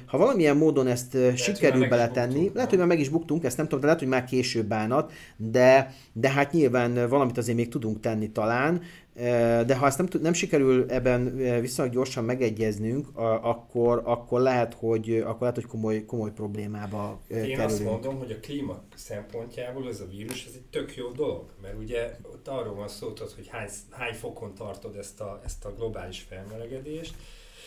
Ha 0.06 0.18
valamilyen 0.18 0.58
módon 0.58 0.88
ezt 0.88 1.14
lehet, 1.14 1.38
sikerül 1.38 1.88
beletenni, 1.88 2.52
lehet, 2.54 2.70
hogy 2.70 2.80
már 2.80 2.88
meg 2.88 3.00
is 3.00 3.10
buktunk, 3.10 3.44
ezt 3.44 3.58
nem 3.58 3.66
tudom, 3.66 3.80
de 3.80 3.86
lehet, 3.86 4.02
hogy 4.02 4.10
már 4.10 4.24
később 4.24 4.66
bánat, 4.66 5.12
de, 5.38 5.94
de 6.14 6.30
hát 6.30 6.52
nyilván 6.52 7.10
valamit 7.10 7.38
azért 7.38 7.58
még 7.58 7.68
tudunk 7.68 8.00
tenni 8.00 8.32
talán, 8.32 8.82
de 9.66 9.76
ha 9.76 9.86
ezt 9.86 9.98
nem, 9.98 10.08
nem 10.22 10.34
sikerül 10.34 10.86
ebben 10.90 11.36
viszonylag 11.62 11.94
gyorsan 11.94 12.24
megegyeznünk, 12.24 13.08
akkor, 13.42 14.02
akkor 14.06 14.42
lehet, 14.42 14.74
hogy, 14.74 15.18
akkor 15.18 15.40
lehet, 15.40 15.56
hogy 15.56 15.66
komoly, 15.66 16.06
komoly 16.06 16.32
problémába 16.32 17.22
Én 17.28 17.38
kerülünk. 17.38 17.62
azt 17.62 17.84
mondom, 17.84 18.18
hogy 18.18 18.32
a 18.32 18.40
klíma 18.40 18.84
szempontjából 18.96 19.88
ez 19.90 20.00
a 20.00 20.08
vírus 20.08 20.46
ez 20.46 20.54
egy 20.56 20.66
tök 20.72 20.96
jó 20.96 21.12
dolog, 21.12 21.50
mert 21.62 21.78
ugye 21.80 22.18
ott 22.34 22.48
arról 22.48 22.76
van 22.76 22.88
szó, 22.88 23.14
hogy 23.36 23.48
hány, 23.48 23.70
hány 23.90 24.14
fokon 24.14 24.54
tartod 24.54 24.96
ezt 24.96 25.22
a, 25.22 25.42
ezt 25.46 25.66
a 25.66 25.74
globális 25.78 26.26
felmelegedést, 26.30 27.16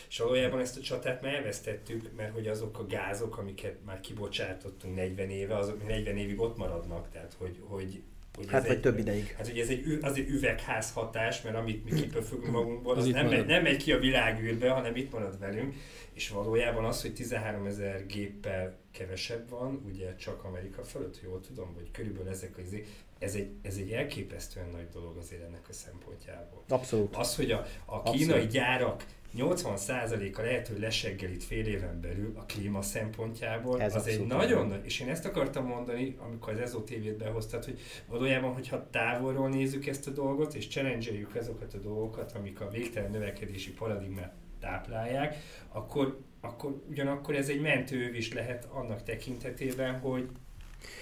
és 0.09 0.19
valójában 0.19 0.59
ezt 0.59 0.77
a 0.77 0.81
csatát 0.81 1.21
már 1.21 1.33
elvesztettük, 1.33 2.09
mert 2.15 2.33
hogy 2.33 2.47
azok 2.47 2.79
a 2.79 2.85
gázok, 2.85 3.37
amiket 3.37 3.75
már 3.85 3.99
kibocsátottunk 3.99 4.95
40 4.95 5.29
éve, 5.29 5.57
azok 5.57 5.87
40 5.87 6.17
évig 6.17 6.39
ott 6.39 6.57
maradnak, 6.57 7.09
tehát 7.11 7.35
hogy, 7.37 7.57
hogy 7.61 8.01
hogy 8.35 8.49
hát 8.49 8.61
vagy 8.61 8.71
egy, 8.71 8.81
több 8.81 8.97
ideig. 8.97 9.33
Hát 9.37 9.47
ugye 9.47 9.61
ez 9.61 9.69
egy, 9.69 9.97
az 10.01 10.17
egy 10.17 10.29
üvegház 10.29 10.91
hatás, 10.91 11.41
mert 11.41 11.55
amit 11.55 11.83
mi 11.83 12.01
kipöfögünk 12.01 12.51
magunkból, 12.57 12.95
az, 12.95 13.05
az 13.05 13.11
nem, 13.13 13.27
megy, 13.27 13.45
nem 13.45 13.61
megy 13.61 13.83
ki 13.83 13.91
a 13.91 13.99
világűrbe, 13.99 14.69
hanem 14.69 14.95
itt 14.95 15.11
marad 15.11 15.39
velünk, 15.39 15.75
és 16.13 16.29
valójában 16.29 16.85
az, 16.85 17.01
hogy 17.01 17.13
13 17.13 17.65
ezer 17.65 18.05
géppel 18.05 18.77
kevesebb 18.91 19.49
van, 19.49 19.83
ugye 19.85 20.15
csak 20.15 20.43
Amerika 20.43 20.83
fölött, 20.83 21.19
jól 21.23 21.39
tudom, 21.39 21.73
hogy 21.75 21.91
körülbelül 21.91 22.29
ezek 22.29 22.57
az 22.57 22.75
ez 23.19 23.35
egy, 23.35 23.49
ez 23.61 23.75
egy 23.75 23.91
elképesztően 23.91 24.69
nagy 24.69 24.87
dolog 24.93 25.17
azért 25.17 25.43
ennek 25.43 25.65
a 25.69 25.73
szempontjából. 25.73 26.63
Abszolút. 26.67 27.15
Az, 27.15 27.35
hogy 27.35 27.51
a, 27.51 27.65
a 27.85 28.01
kínai 28.03 28.23
Abszolút. 28.23 28.51
gyárak 28.51 29.05
80%-a 29.37 30.41
lehet, 30.41 30.67
hogy 30.67 30.79
leseggelít 30.79 31.43
fél 31.43 31.65
éven 31.65 32.01
belül 32.01 32.33
a 32.35 32.45
klíma 32.45 32.81
szempontjából. 32.81 33.81
Ez 33.81 33.95
az 33.95 34.07
egy 34.07 34.25
nagyon 34.25 34.67
nagy, 34.67 34.85
és 34.85 34.99
én 34.99 35.09
ezt 35.09 35.25
akartam 35.25 35.65
mondani, 35.65 36.15
amikor 36.25 36.53
az 36.53 36.59
EZO 36.59 36.81
TV-t 36.81 37.17
behoztad, 37.17 37.65
hogy 37.65 37.79
valójában, 38.07 38.53
hogyha 38.53 38.89
távolról 38.89 39.49
nézzük 39.49 39.87
ezt 39.87 40.07
a 40.07 40.11
dolgot, 40.11 40.53
és 40.53 40.67
challenge 40.67 41.11
azokat 41.39 41.73
a 41.73 41.77
dolgokat, 41.77 42.31
amik 42.31 42.61
a 42.61 42.69
végtelen 42.69 43.11
növekedési 43.11 43.71
paradigmát 43.71 44.33
táplálják, 44.59 45.35
akkor, 45.71 46.19
akkor 46.41 46.81
ugyanakkor 46.89 47.35
ez 47.35 47.49
egy 47.49 47.61
mentőv 47.61 48.15
is 48.15 48.33
lehet 48.33 48.67
annak 48.71 49.03
tekintetében, 49.03 49.99
hogy 49.99 50.29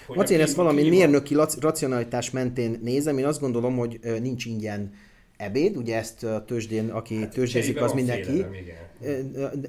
Maci, 0.07 0.33
én 0.33 0.39
ezt 0.39 0.55
valami 0.55 0.81
klíma... 0.81 0.95
mérnöki 0.95 1.35
racionalitás 1.59 2.31
mentén 2.31 2.79
nézem, 2.81 3.17
én 3.17 3.25
azt 3.25 3.39
gondolom, 3.39 3.77
hogy 3.77 3.99
nincs 4.21 4.45
ingyen 4.45 4.93
ebéd, 5.38 5.78
ugye 5.78 5.97
ezt 5.97 6.23
a 6.23 6.45
tőzsdén, 6.45 6.89
aki 6.89 7.15
hát, 7.15 7.30
tőzsdézik, 7.30 7.82
az 7.82 7.93
mindenki. 7.93 8.32
Félelem, 8.32 8.54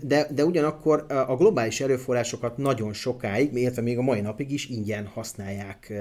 de, 0.02 0.26
de 0.34 0.44
ugyanakkor 0.44 1.04
a 1.08 1.36
globális 1.36 1.80
erőforrásokat 1.80 2.56
nagyon 2.56 2.92
sokáig, 2.92 3.54
illetve 3.54 3.82
még 3.82 3.98
a 3.98 4.02
mai 4.02 4.20
napig 4.20 4.50
is 4.50 4.68
ingyen 4.68 5.06
használják 5.06 5.92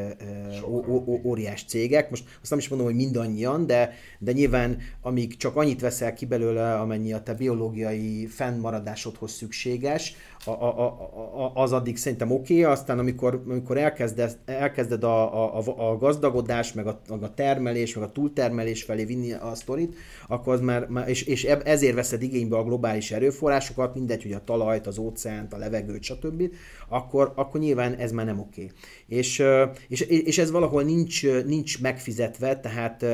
óriás 1.24 1.64
cégek. 1.68 2.10
Most 2.10 2.24
azt 2.42 2.50
nem 2.50 2.60
is 2.60 2.68
mondom, 2.68 2.88
hogy 2.88 2.96
mindannyian, 2.96 3.66
de, 3.66 3.94
de 4.20 4.32
nyilván 4.32 4.78
amíg 5.02 5.38
csak 5.38 5.56
annyit 5.56 5.82
veszel 5.82 6.14
ki 6.14 6.26
belőle, 6.26 6.80
amennyi 6.80 7.14
a 7.14 7.24
te 7.24 7.34
biológiai 7.34 8.26
fennmaradásodhoz 8.26 9.32
szükséges, 9.32 10.16
a, 10.46 10.52
a, 10.52 10.86
a, 11.46 11.52
az 11.54 11.72
addig 11.72 11.98
szerintem 11.98 12.32
oké, 12.32 12.60
okay, 12.60 12.72
aztán 12.74 13.00
amikor, 13.00 13.44
amikor 13.48 13.78
elkezded, 13.78 14.38
elkezded 14.46 15.04
a, 15.04 15.58
a, 15.58 15.90
a 15.92 15.98
gazdagodás, 15.98 16.74
meg 16.74 16.88
a, 16.88 17.00
a 17.08 17.34
termelés, 17.34 17.96
meg 17.96 18.04
a 18.04 18.12
túltermelés 18.12 18.84
felé 18.84 19.04
vinni 19.06 19.32
a 19.32 19.56
sztorit, 19.56 19.96
akkor 20.28 20.54
az 20.54 20.60
már, 20.62 20.88
és, 21.06 21.24
és 21.24 21.44
ezért 21.44 21.96
veszed 21.96 22.22
igénybe 22.22 22.58
a 22.58 22.64
globális 22.64 23.12
erőforrásokat, 23.18 23.96
mindegy, 23.96 24.24
hogy 24.24 24.32
a 24.32 24.44
talajt, 24.44 24.88
az 24.88 24.98
óceánt, 24.98 25.54
a 25.54 25.58
levegőt, 25.58 26.04
stb., 26.04 26.44
akkor, 26.88 27.32
akkor 27.36 27.60
nyilván 27.60 27.94
ez 27.94 28.12
már 28.12 28.26
nem 28.26 28.40
oké. 28.40 28.72
És, 29.08 29.44
és, 29.88 30.02
és 30.02 30.38
ez 30.38 30.52
valahol 30.52 30.84
nincs, 30.84 31.26
nincs 31.46 31.82
megfizetve, 31.82 32.60
tehát 32.60 33.06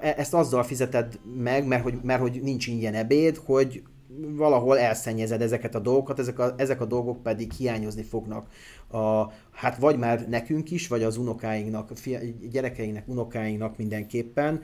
ezt 0.00 0.34
azzal 0.34 0.62
fizeted 0.62 1.18
meg, 1.36 1.66
mert 1.66 1.82
hogy, 1.82 1.98
mert 2.02 2.20
hogy 2.20 2.40
nincs 2.42 2.66
ingyen 2.66 2.94
ebéd, 2.94 3.36
hogy 3.36 3.82
valahol 4.20 4.78
elszennyezed 4.78 5.42
ezeket 5.42 5.74
a 5.74 5.78
dolgokat, 5.78 6.18
ezek 6.18 6.38
a, 6.38 6.54
ezek 6.56 6.80
a 6.80 6.84
dolgok 6.84 7.22
pedig 7.22 7.52
hiányozni 7.52 8.02
fognak. 8.02 8.46
A, 8.88 9.32
hát 9.50 9.76
vagy 9.78 9.98
már 9.98 10.28
nekünk 10.28 10.70
is, 10.70 10.88
vagy 10.88 11.02
az 11.02 11.16
unokáinknak, 11.16 11.90
fia, 11.94 12.18
gyerekeinknek, 12.50 13.08
unokáinknak 13.08 13.76
mindenképpen, 13.76 14.60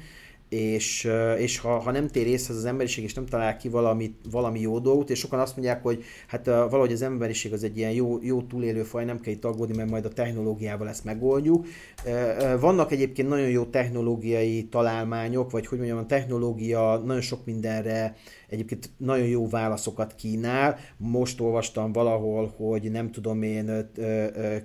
és, 0.49 1.09
és 1.39 1.59
ha, 1.59 1.79
ha 1.79 1.91
nem 1.91 2.09
tér 2.09 2.27
észre 2.27 2.55
az 2.55 2.65
emberiség, 2.65 3.05
és 3.05 3.15
nem 3.15 3.27
talál 3.27 3.57
ki 3.57 3.69
valami, 3.69 4.15
valami 4.31 4.61
jó 4.61 4.79
dolgot, 4.79 5.11
és 5.11 5.19
sokan 5.19 5.39
azt 5.39 5.57
mondják, 5.57 5.83
hogy 5.83 6.05
hát 6.27 6.47
valahogy 6.47 6.93
az 6.93 7.03
emberiség 7.03 7.53
az 7.53 7.65
egy 7.65 7.77
ilyen 7.77 7.91
jó, 7.91 8.19
jó 8.23 8.43
túlélő 8.43 8.83
faj, 8.83 9.05
nem 9.05 9.21
kell 9.21 9.33
itt 9.33 9.45
aggódni, 9.45 9.77
mert 9.77 9.91
majd 9.91 10.05
a 10.05 10.09
technológiával 10.09 10.89
ezt 10.89 11.05
megoldjuk. 11.05 11.67
Vannak 12.61 12.93
egyébként 12.93 13.29
nagyon 13.29 13.49
jó 13.49 13.65
technológiai 13.65 14.65
találmányok, 14.65 15.51
vagy 15.51 15.67
hogy 15.67 15.79
mondjam, 15.79 15.99
a 15.99 16.07
technológia 16.07 17.03
nagyon 17.05 17.23
sok 17.23 17.45
mindenre 17.45 18.17
egyébként 18.49 18.91
nagyon 18.97 19.27
jó 19.27 19.49
válaszokat 19.49 20.15
kínál. 20.15 20.79
Most 20.97 21.41
olvastam 21.41 21.93
valahol, 21.93 22.55
hogy 22.57 22.91
nem 22.91 23.11
tudom 23.11 23.43
én, 23.43 23.91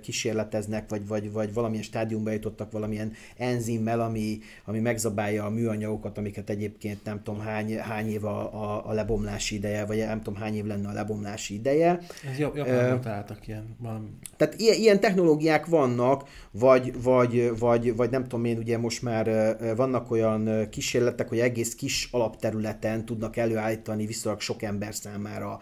kísérleteznek, 0.00 0.88
vagy, 0.88 1.06
vagy, 1.06 1.32
vagy 1.32 1.54
valamilyen 1.54 1.82
stádiumba 1.82 2.30
jutottak 2.30 2.72
valamilyen 2.72 3.12
enzimmel, 3.36 4.00
ami, 4.00 4.38
ami 4.64 4.80
megzabálja 4.80 5.44
a 5.44 5.50
műanyagokat, 5.50 6.18
amiket 6.18 6.50
egyébként 6.50 7.04
nem 7.04 7.22
tudom 7.22 7.40
hány, 7.40 7.78
hány 7.78 8.08
év 8.08 8.24
a, 8.24 8.54
a, 8.62 8.88
a 8.88 8.92
lebomlási 8.92 9.54
ideje, 9.54 9.84
vagy 9.84 9.98
nem 9.98 10.22
tudom 10.22 10.40
hány 10.40 10.54
év 10.54 10.64
lenne 10.64 10.88
a 10.88 10.92
lebomlási 10.92 11.54
ideje. 11.54 12.00
Ez 12.32 12.38
Japánban 12.38 13.00
találtak 13.00 13.48
ilyen 13.48 13.76
valami. 13.78 14.08
Tehát 14.36 14.60
ilyen, 14.60 14.76
ilyen 14.76 15.00
technológiák 15.00 15.66
vannak, 15.66 16.28
vagy, 16.50 17.02
vagy, 17.02 17.58
vagy, 17.58 17.96
vagy 17.96 18.10
nem 18.10 18.22
tudom 18.22 18.44
én, 18.44 18.58
ugye 18.58 18.78
most 18.78 19.02
már 19.02 19.56
vannak 19.76 20.10
olyan 20.10 20.68
kísérletek, 20.70 21.28
hogy 21.28 21.38
egész 21.38 21.74
kis 21.74 22.08
alapterületen 22.12 23.04
tudnak 23.04 23.36
előállítani 23.36 23.72
viszonylag 23.96 24.40
sok 24.40 24.62
ember 24.62 24.94
számára 24.94 25.60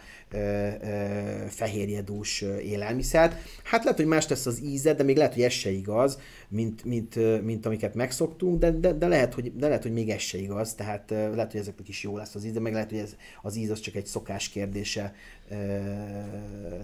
fehérjedús 1.48 2.40
élelmiszert. 2.40 3.36
Hát 3.64 3.84
lehet, 3.84 3.98
hogy 3.98 4.08
más 4.08 4.28
lesz 4.28 4.46
az 4.46 4.62
íze, 4.62 4.94
de 4.94 5.02
még 5.02 5.16
lehet, 5.16 5.34
hogy 5.34 5.42
ez 5.42 5.52
se 5.52 5.70
igaz, 5.70 6.18
mint, 6.48 6.84
mint, 6.84 7.42
mint 7.42 7.66
amiket 7.66 7.94
megszoktunk, 7.94 8.58
de, 8.58 8.70
de, 8.70 8.92
de, 8.92 9.08
lehet, 9.08 9.34
hogy, 9.34 9.56
de 9.56 9.66
lehet, 9.66 9.82
hogy 9.82 9.92
még 9.92 10.10
ez 10.10 10.20
se 10.20 10.38
igaz, 10.38 10.74
tehát 10.74 11.10
lehet, 11.10 11.50
hogy 11.50 11.60
ezeknek 11.60 11.88
is 11.88 12.02
jó 12.02 12.16
lesz 12.16 12.34
az 12.34 12.44
íz, 12.44 12.52
de 12.52 12.60
meg 12.60 12.72
lehet, 12.72 12.90
hogy 12.90 12.98
ez, 12.98 13.16
az 13.42 13.56
íz 13.56 13.70
az 13.70 13.80
csak 13.80 13.94
egy 13.94 14.06
szokás 14.06 14.48
kérdése, 14.48 15.14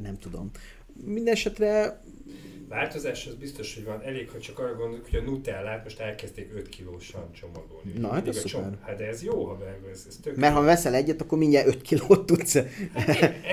nem 0.02 0.18
tudom. 0.20 0.50
Mindenesetre 1.04 2.00
Változás 2.68 3.26
az 3.26 3.34
biztos, 3.34 3.74
hogy 3.74 3.84
van. 3.84 4.02
Elég, 4.04 4.30
ha 4.30 4.38
csak 4.38 4.58
arra 4.58 4.74
gondolok, 4.74 5.06
hogy 5.10 5.18
a 5.18 5.22
Nutellát 5.22 5.84
most 5.84 6.00
elkezdték 6.00 6.50
5 6.54 6.68
kilósan 6.68 7.32
csomagolni. 7.40 7.92
Na, 7.98 8.12
hát 8.12 8.28
ez 8.28 8.38
szuper. 8.38 8.78
Hát 8.86 8.96
de 8.96 9.06
ez 9.06 9.22
jó, 9.22 9.44
ha 9.44 9.58
ez, 9.92 10.04
ez 10.08 10.16
tök 10.22 10.36
Mert 10.36 10.54
ha 10.54 10.60
veszel 10.60 10.94
egyet, 10.94 11.20
akkor 11.20 11.38
mindjárt 11.38 11.66
5 11.66 11.82
kilót 11.82 12.26
tudsz. 12.26 12.54
Ez 12.54 12.66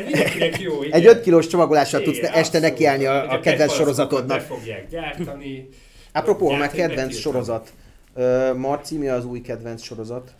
mindenkinek 0.06 0.60
jó, 0.60 0.84
igen. 0.84 0.99
Egy 0.99 1.06
5 1.06 1.21
kilós 1.21 1.47
csomagolással 1.47 2.01
tudsz 2.01 2.17
Igen, 2.17 2.34
este 2.34 2.60
nekiállni 2.60 3.06
a, 3.06 3.32
a 3.32 3.39
kedvenc 3.39 3.73
sorozatodnak. 3.73 4.38
Be 4.38 4.43
fogják 4.43 4.89
gyártani. 4.89 5.69
Apropó, 6.12 6.49
ha 6.49 6.58
már 6.58 6.71
kedvenc 6.71 7.15
sorozat. 7.15 7.73
Ö, 8.13 8.54
Marci, 8.54 8.97
mi 8.97 9.08
az 9.08 9.25
új 9.25 9.41
kedvenc 9.41 9.84
sorozat? 9.84 10.36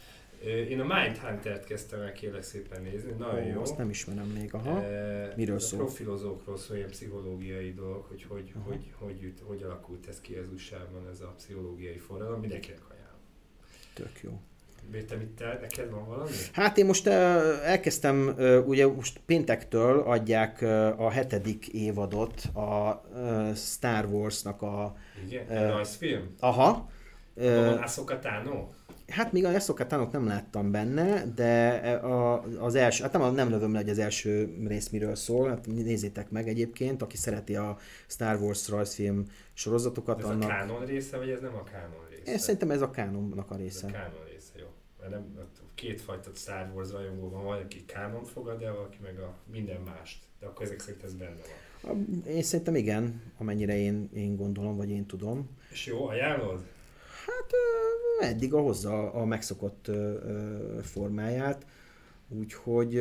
Én 0.46 0.80
a 0.80 0.86
Mindhunter-t 0.96 1.66
kezdtem 1.66 2.02
el 2.02 2.12
kérlek 2.12 2.44
szépen 2.44 2.82
nézni, 2.82 3.12
nagyon 3.18 3.44
Ó, 3.44 3.48
jó. 3.54 3.62
Azt 3.62 3.78
nem 3.78 3.90
ismerem 3.90 4.28
még, 4.28 4.54
aha. 4.54 4.84
Eh, 4.84 5.30
Miről 5.36 5.56
ez 5.56 5.64
a 5.64 5.66
szól? 5.66 5.80
Profilozókról 5.80 6.58
szól, 6.58 6.78
ilyen 6.78 6.90
pszichológiai 6.90 7.74
dolog, 7.74 8.06
hogy 8.08 8.26
hogy, 8.30 8.52
Aha. 8.56 8.66
hogy, 8.68 8.94
hogy, 8.98 9.18
hogy, 9.22 9.34
hogy 9.44 9.64
alakult 9.64 10.08
ez 10.08 10.22
ki 10.22 10.36
az 10.36 10.46
USA-ban, 10.54 11.08
ez 11.12 11.22
a 11.22 11.34
pszichológiai 11.38 11.98
forradalom, 11.98 12.40
mindenkinek 12.40 12.82
ajánlom. 12.90 13.20
Tök 13.94 14.20
jó. 14.22 14.40
Te 15.08 15.16
mit 15.16 15.28
te, 15.28 15.58
neked 15.62 15.90
van 15.92 16.08
valami? 16.08 16.32
Hát 16.54 16.78
én 16.78 16.86
most 16.86 17.08
elkezdtem, 17.08 18.36
ugye 18.66 18.88
most 18.88 19.20
péntektől 19.26 20.00
adják 20.00 20.62
a 20.98 21.10
hetedik 21.10 21.68
évadot 21.68 22.42
a 22.54 23.02
Star 23.56 24.06
Warsnak 24.06 24.62
a... 24.62 24.96
Igen? 25.26 25.50
Ö, 25.50 25.72
Uh, 25.72 25.78
nice 25.78 25.98
film? 25.98 26.36
Aha. 26.40 26.90
Van 27.36 27.78
Ahsoka 27.78 28.20
Tano? 28.20 28.68
Hát 29.08 29.32
még 29.32 29.46
a 29.46 29.54
Eszokatánok 29.54 30.12
nem 30.12 30.26
láttam 30.28 30.72
benne, 30.72 31.26
de 31.36 31.68
a, 31.90 32.44
az 32.60 32.76
első, 32.76 33.04
hát 33.04 33.14
nem, 33.14 33.34
nem 33.34 33.50
lövöm 33.50 33.72
le, 33.74 33.80
hogy 33.80 33.90
az 33.90 34.00
első 34.00 34.58
rész 34.68 34.90
miről 34.90 35.16
szól, 35.16 35.50
hát 35.50 35.68
nézzétek 35.68 36.30
meg 36.30 36.48
egyébként, 36.48 37.02
aki 37.02 37.18
szereti 37.18 37.56
a 37.56 37.78
Star 38.08 38.42
Wars 38.42 38.70
rajzfilm 38.70 39.26
sorozatokat, 39.54 40.20
Ez 40.20 40.26
a 40.26 40.30
annak... 40.30 40.50
kánon 40.50 40.86
része, 40.86 41.18
vagy 41.18 41.30
ez 41.30 41.40
nem 41.42 41.56
a 41.56 41.64
kánon 41.64 42.06
része? 42.10 42.32
Én 42.32 42.38
szerintem 42.38 42.72
ez 42.72 42.82
a 42.82 42.90
kánonnak 42.90 43.52
a 43.52 43.54
Ez 43.54 43.60
a 43.60 43.64
része. 43.64 43.88
kánon 43.88 44.24
része, 44.32 44.52
jó. 44.60 44.66
Mert 45.00 45.12
nem, 45.12 45.24
kétfajta 45.76 46.30
Star 46.36 46.72
Wars 46.76 46.92
rajongó 46.92 47.30
van, 47.30 47.44
van, 47.44 47.62
aki 47.62 47.86
kánon 47.86 48.24
fogad 48.24 48.62
el, 48.62 48.74
valaki 48.74 48.98
meg 49.04 49.20
a 49.20 49.36
minden 49.52 49.82
mást. 49.82 50.24
De 50.40 50.46
akkor 50.46 50.66
ezek 50.66 50.80
szerint 50.80 51.04
ez 51.04 51.14
benne 51.14 51.40
van. 51.84 52.24
Én 52.28 52.42
szerintem 52.44 52.76
igen, 52.76 53.22
amennyire 53.38 53.78
én, 53.78 54.10
én 54.14 54.36
gondolom, 54.36 54.76
vagy 54.78 54.90
én 54.90 55.06
tudom. 55.06 55.50
És 55.72 55.86
jó, 55.86 56.08
ajánlod? 56.08 56.66
Hát 57.26 57.52
eddig 58.30 58.54
hozza 58.54 59.12
a 59.12 59.26
megszokott 59.26 59.92
formáját, 60.84 61.66
úgyhogy 62.30 62.96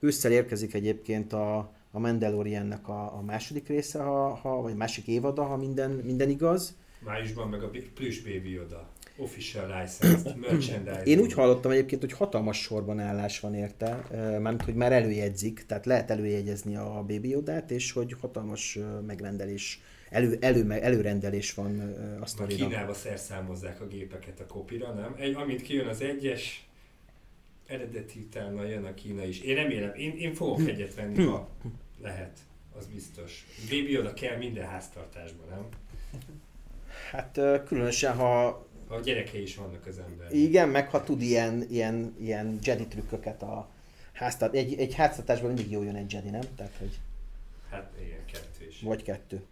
ősszel 0.00 0.32
érkezik 0.32 0.74
egyébként 0.74 1.32
a, 1.32 1.56
a 1.90 1.98
Mandaloriannek 1.98 2.88
a, 2.88 3.16
a 3.16 3.22
második 3.22 3.68
része, 3.68 4.02
ha, 4.02 4.34
ha, 4.34 4.62
vagy 4.62 4.76
másik 4.76 5.06
évada, 5.06 5.42
ha 5.44 5.56
minden, 5.56 5.90
minden 5.90 6.28
igaz. 6.28 6.76
Májusban 7.04 7.48
meg 7.48 7.62
a 7.62 7.70
Plüss 7.94 8.20
Baby 8.20 8.50
Yoda. 8.50 8.88
Official 9.22 9.66
licensed 9.66 10.36
merchandise. 10.48 11.02
Én 11.04 11.18
úgy 11.18 11.32
hallottam 11.32 11.70
egyébként, 11.70 12.00
hogy 12.00 12.12
hatalmas 12.12 12.60
sorban 12.60 12.98
állás 12.98 13.40
van 13.40 13.54
érte, 13.54 14.04
mármint, 14.12 14.62
hogy 14.62 14.74
már 14.74 14.92
előjegyzik, 14.92 15.64
tehát 15.66 15.86
lehet 15.86 16.10
előjegyezni 16.10 16.76
a 16.76 17.04
Baby 17.06 17.28
Yodát, 17.28 17.70
és 17.70 17.92
hogy 17.92 18.14
hatalmas 18.20 18.78
megrendelés, 19.06 19.80
elő, 20.10 20.36
elő, 20.40 20.70
előrendelés 20.70 21.54
van 21.54 21.80
ö, 21.80 22.20
a. 22.38 22.46
Kínába 22.46 22.94
szerszámozzák 22.94 23.80
a 23.80 23.86
gépeket 23.86 24.40
a 24.40 24.46
kopira, 24.46 24.92
nem? 24.92 25.14
Egy, 25.18 25.34
amint 25.34 25.62
kijön 25.62 25.86
az 25.86 26.00
egyes, 26.00 26.66
eredeti 27.66 28.18
utána 28.18 28.64
jön 28.64 28.84
a 28.84 28.94
Kína 28.94 29.24
is. 29.24 29.40
Én 29.40 29.54
remélem, 29.54 29.94
én, 29.94 30.16
én 30.16 30.34
fogok 30.34 30.68
egyet 30.68 30.94
venni, 30.94 31.24
ha 31.24 31.48
lehet, 32.02 32.38
az 32.78 32.86
biztos. 32.86 33.46
Baby 33.70 33.98
oda 33.98 34.12
kell 34.12 34.36
minden 34.36 34.66
háztartásban, 34.66 35.46
nem? 35.50 35.66
Hát 37.10 37.64
különösen, 37.66 38.16
ha 38.16 38.66
A 38.92 39.00
gyerekei 39.00 39.42
is 39.42 39.56
vannak 39.56 39.86
az 39.86 39.98
ember. 39.98 40.32
Igen, 40.32 40.68
meg 40.68 40.90
ha 40.90 41.02
tud 41.02 41.22
ilyen, 41.22 41.66
ilyen, 41.70 42.16
ilyen 42.20 42.58
Jedi 42.62 42.86
trükköket 42.86 43.42
a 43.42 43.70
háztat, 44.12 44.54
egy, 44.54 44.74
egy 44.74 44.94
háztartásban 44.94 45.52
mindig 45.52 45.70
jó 45.70 45.82
jön 45.82 45.96
egy 45.96 46.12
Jedi, 46.12 46.30
nem? 46.30 46.42
Tehát, 46.56 46.76
hogy 46.78 46.98
Hát 47.70 47.92
igen, 48.04 48.24
kettő 48.32 48.66
is. 48.68 48.80
vagy 48.80 49.02
kettő. 49.02 49.42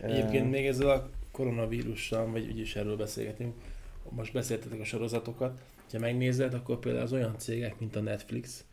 Egyébként 0.00 0.50
még 0.50 0.66
ezzel 0.66 0.88
a 0.88 1.10
koronavírussal, 1.30 2.30
vagy 2.30 2.46
úgyis 2.46 2.76
erről 2.76 2.96
beszélgetünk, 2.96 3.54
most 4.08 4.32
beszéltetek 4.32 4.80
a 4.80 4.84
sorozatokat, 4.84 5.60
ha 5.92 5.98
megnézed, 5.98 6.54
akkor 6.54 6.78
például 6.78 7.04
az 7.04 7.12
olyan 7.12 7.38
cégek, 7.38 7.78
mint 7.78 7.96
a 7.96 8.00
Netflix, 8.00 8.64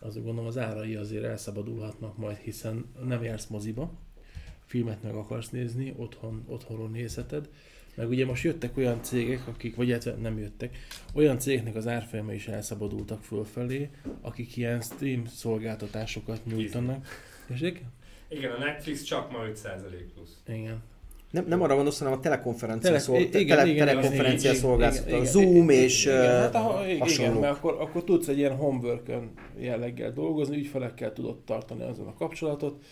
azt 0.00 0.14
gondolom 0.14 0.46
az 0.46 0.58
árai 0.58 0.94
azért 0.94 1.24
elszabadulhatnak 1.24 2.16
majd, 2.16 2.36
hiszen 2.36 2.92
nem 3.04 3.22
jársz 3.22 3.46
moziba, 3.46 3.92
filmet 4.66 5.02
meg 5.02 5.14
akarsz 5.14 5.50
nézni, 5.50 5.94
otthon, 5.96 6.44
otthonról 6.46 6.88
nézheted, 6.88 7.48
meg 7.94 8.08
ugye 8.08 8.26
most 8.26 8.44
jöttek 8.44 8.76
olyan 8.76 9.02
cégek, 9.02 9.46
akik, 9.48 9.76
vagy 9.76 9.88
illetve 9.88 10.14
nem 10.22 10.38
jöttek, 10.38 10.76
olyan 11.14 11.38
cégeknek 11.38 11.74
az 11.74 11.86
árfolyama 11.86 12.32
is 12.32 12.48
elszabadultak 12.48 13.22
fölfelé, 13.22 13.90
akik 14.20 14.56
ilyen 14.56 14.80
stream 14.80 15.26
szolgáltatásokat 15.26 16.40
nyújtanak. 16.44 17.06
És 17.54 17.72
Igen, 18.28 18.50
a 18.52 18.58
Netflix 18.58 19.02
csak 19.02 19.30
ma 19.30 19.38
5% 19.38 19.54
plusz. 20.14 20.42
igen. 20.48 20.82
Nem, 21.30 21.44
nem 21.48 21.62
arra 21.62 21.74
gondolsz, 21.74 21.98
hanem 21.98 22.12
a 22.14 22.20
telekonferencia, 22.20 22.90
Tele- 22.90 23.02
szol, 23.02 23.18
igen, 23.18 23.46
tele, 23.46 23.66
igen, 23.66 23.86
telekonferencia 23.86 24.50
igen, 24.50 24.62
szolgáltató, 24.62 25.06
igen, 25.06 25.18
a 25.18 25.20
igen, 25.20 25.32
Zoom 25.32 25.70
igen, 25.70 25.82
és 25.82 26.04
igen, 26.04 26.16
hát, 26.26 26.54
igen, 26.54 26.84
igen, 26.88 26.98
hasonlók. 27.00 27.40
mert 27.40 27.56
akkor, 27.56 27.76
akkor 27.80 28.04
tudsz 28.04 28.28
egy 28.28 28.38
ilyen 28.38 28.56
homework 28.56 29.10
jelleggel 29.58 30.12
dolgozni, 30.12 30.56
ügyfelekkel 30.56 31.12
tudod 31.12 31.38
tartani 31.44 31.82
azon 31.82 32.06
a 32.06 32.14
kapcsolatot, 32.14 32.84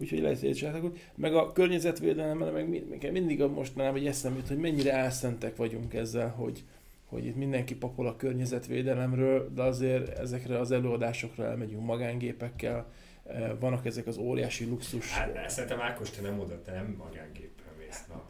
úgyhogy 0.00 0.20
lehet, 0.20 0.40
hogy 0.40 0.54
csináltak, 0.54 0.96
meg 1.14 1.34
a 1.34 1.52
környezetvédelemre, 1.52 2.50
meg 2.50 2.68
meg 2.90 3.12
mindig 3.12 3.42
a 3.42 3.48
mostanában 3.48 3.98
egy 3.98 4.06
eszem 4.06 4.34
jut, 4.34 4.48
hogy 4.48 4.58
mennyire 4.58 4.92
álszentek 4.92 5.56
vagyunk 5.56 5.94
ezzel, 5.94 6.28
hogy, 6.28 6.64
hogy 7.06 7.26
itt 7.26 7.36
mindenki 7.36 7.74
papol 7.74 8.06
a 8.06 8.16
környezetvédelemről, 8.16 9.50
de 9.54 9.62
azért 9.62 10.18
ezekre 10.18 10.58
az 10.58 10.70
előadásokra 10.70 11.44
elmegyünk 11.44 11.84
magángépekkel, 11.84 12.92
eh, 13.26 13.52
vannak 13.60 13.86
ezek 13.86 14.06
az 14.06 14.16
óriási 14.16 14.64
luxus. 14.64 15.12
Hát 15.12 15.50
szerintem 15.50 15.80
Ákos, 15.80 16.10
te 16.10 16.22
nem 16.22 16.40
oda, 16.40 16.62
te 16.62 16.72
nem 16.72 16.94
magángéppel 16.98 17.72
mész. 17.78 18.04
Na. 18.08 18.22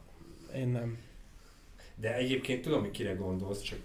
Én 0.58 0.68
nem. 0.68 0.98
De 1.94 2.14
egyébként 2.14 2.62
tudom, 2.62 2.80
hogy 2.80 2.90
kire 2.90 3.12
gondolsz, 3.12 3.62
csak 3.62 3.78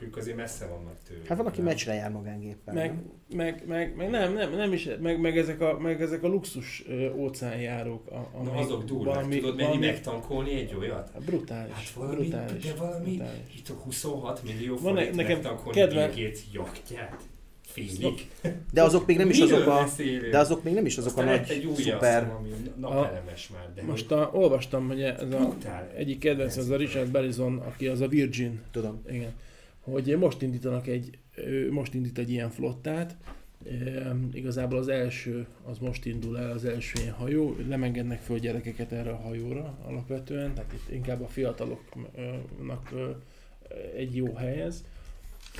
ők 0.00 0.16
azért 0.16 0.36
messze 0.36 0.66
vannak 0.66 0.96
tőle. 1.08 1.20
Hát 1.28 1.36
van, 1.36 1.46
aki 1.46 1.56
nem? 1.56 1.66
meccsre 1.66 1.94
jár 1.94 2.10
magángéppel. 2.10 2.74
Meg, 2.74 2.86
nem? 2.88 3.02
meg, 3.36 3.62
meg, 3.66 3.96
meg, 3.96 4.10
nem, 4.10 4.32
nem, 4.34 4.54
nem 4.54 4.72
is, 4.72 4.88
meg, 5.00 5.20
meg, 5.20 5.38
ezek 5.38 5.60
a, 5.60 5.78
meg 5.78 6.00
ezek 6.02 6.22
a 6.22 6.26
luxus 6.28 6.84
ö, 6.88 7.12
óceánjárók. 7.14 8.06
A, 8.10 8.14
Na 8.42 8.50
amik 8.50 8.64
azok 8.64 8.84
durvák, 8.84 9.28
tudod 9.28 9.56
mennyi 9.56 9.76
megtankolni 9.76 10.50
egy 10.54 10.74
olyat? 10.78 11.10
Hát 11.12 11.24
brutális. 11.24 11.72
Hát 11.74 11.90
valami, 11.90 12.14
brutális, 12.16 12.64
de 12.64 12.74
valami, 12.74 13.04
brutális. 13.16 13.54
itt 13.58 13.68
a 13.68 13.74
26 13.74 14.42
millió 14.42 14.76
Van 14.76 14.94
forint 14.94 15.14
nekem 15.14 15.32
megtankolni 15.32 15.78
kedven- 15.78 16.14
Bill 16.14 16.24
Gates 16.24 16.40
jachtját. 16.52 17.22
Félig. 17.72 18.28
De 18.72 18.82
azok 18.82 19.06
még 19.06 19.16
nem 19.16 19.28
is 19.28 19.40
azok 19.40 19.66
a, 19.66 19.86
de 20.30 20.38
azok 20.38 20.62
még 20.62 20.74
nem 20.74 20.86
is 20.86 20.96
azok 20.98 21.16
a 21.16 21.20
Aztán 21.20 21.34
lett 21.34 21.48
nagy 21.48 21.56
egy 21.56 21.64
új 21.64 21.74
szuper... 21.74 22.22
asszom, 22.22 22.36
ami 22.36 22.48
napelemes 22.76 23.48
már, 23.48 23.72
de 23.74 23.82
Most 23.82 24.10
a, 24.10 24.30
olvastam, 24.32 24.86
hogy 24.88 25.02
ez 25.02 25.20
a 25.32 25.54
egyik 25.96 26.18
kedvenc, 26.18 26.56
az 26.56 26.70
a 26.70 26.76
Richard 26.76 27.10
Bellison, 27.10 27.58
aki 27.58 27.86
az 27.86 28.00
a 28.00 28.08
Virgin, 28.08 28.60
Tudom. 28.70 29.02
igen, 29.10 29.32
hogy 29.90 30.16
most 30.18 30.42
indítanak 30.42 30.86
egy, 30.86 31.18
most 31.70 31.94
indít 31.94 32.18
egy 32.18 32.30
ilyen 32.30 32.50
flottát, 32.50 33.16
igazából 34.32 34.78
az 34.78 34.88
első, 34.88 35.46
az 35.64 35.78
most 35.78 36.06
indul 36.06 36.38
el, 36.38 36.50
az 36.50 36.64
első 36.64 37.00
ilyen 37.00 37.14
hajó, 37.14 37.56
nem 37.68 38.10
föl 38.22 38.38
gyerekeket 38.38 38.92
erre 38.92 39.10
a 39.10 39.16
hajóra 39.16 39.78
alapvetően, 39.86 40.54
tehát 40.54 40.72
itt 40.72 40.94
inkább 40.94 41.22
a 41.22 41.28
fiataloknak 41.28 42.92
egy 43.96 44.16
jó 44.16 44.34
hely 44.34 44.60
ez. 44.60 44.84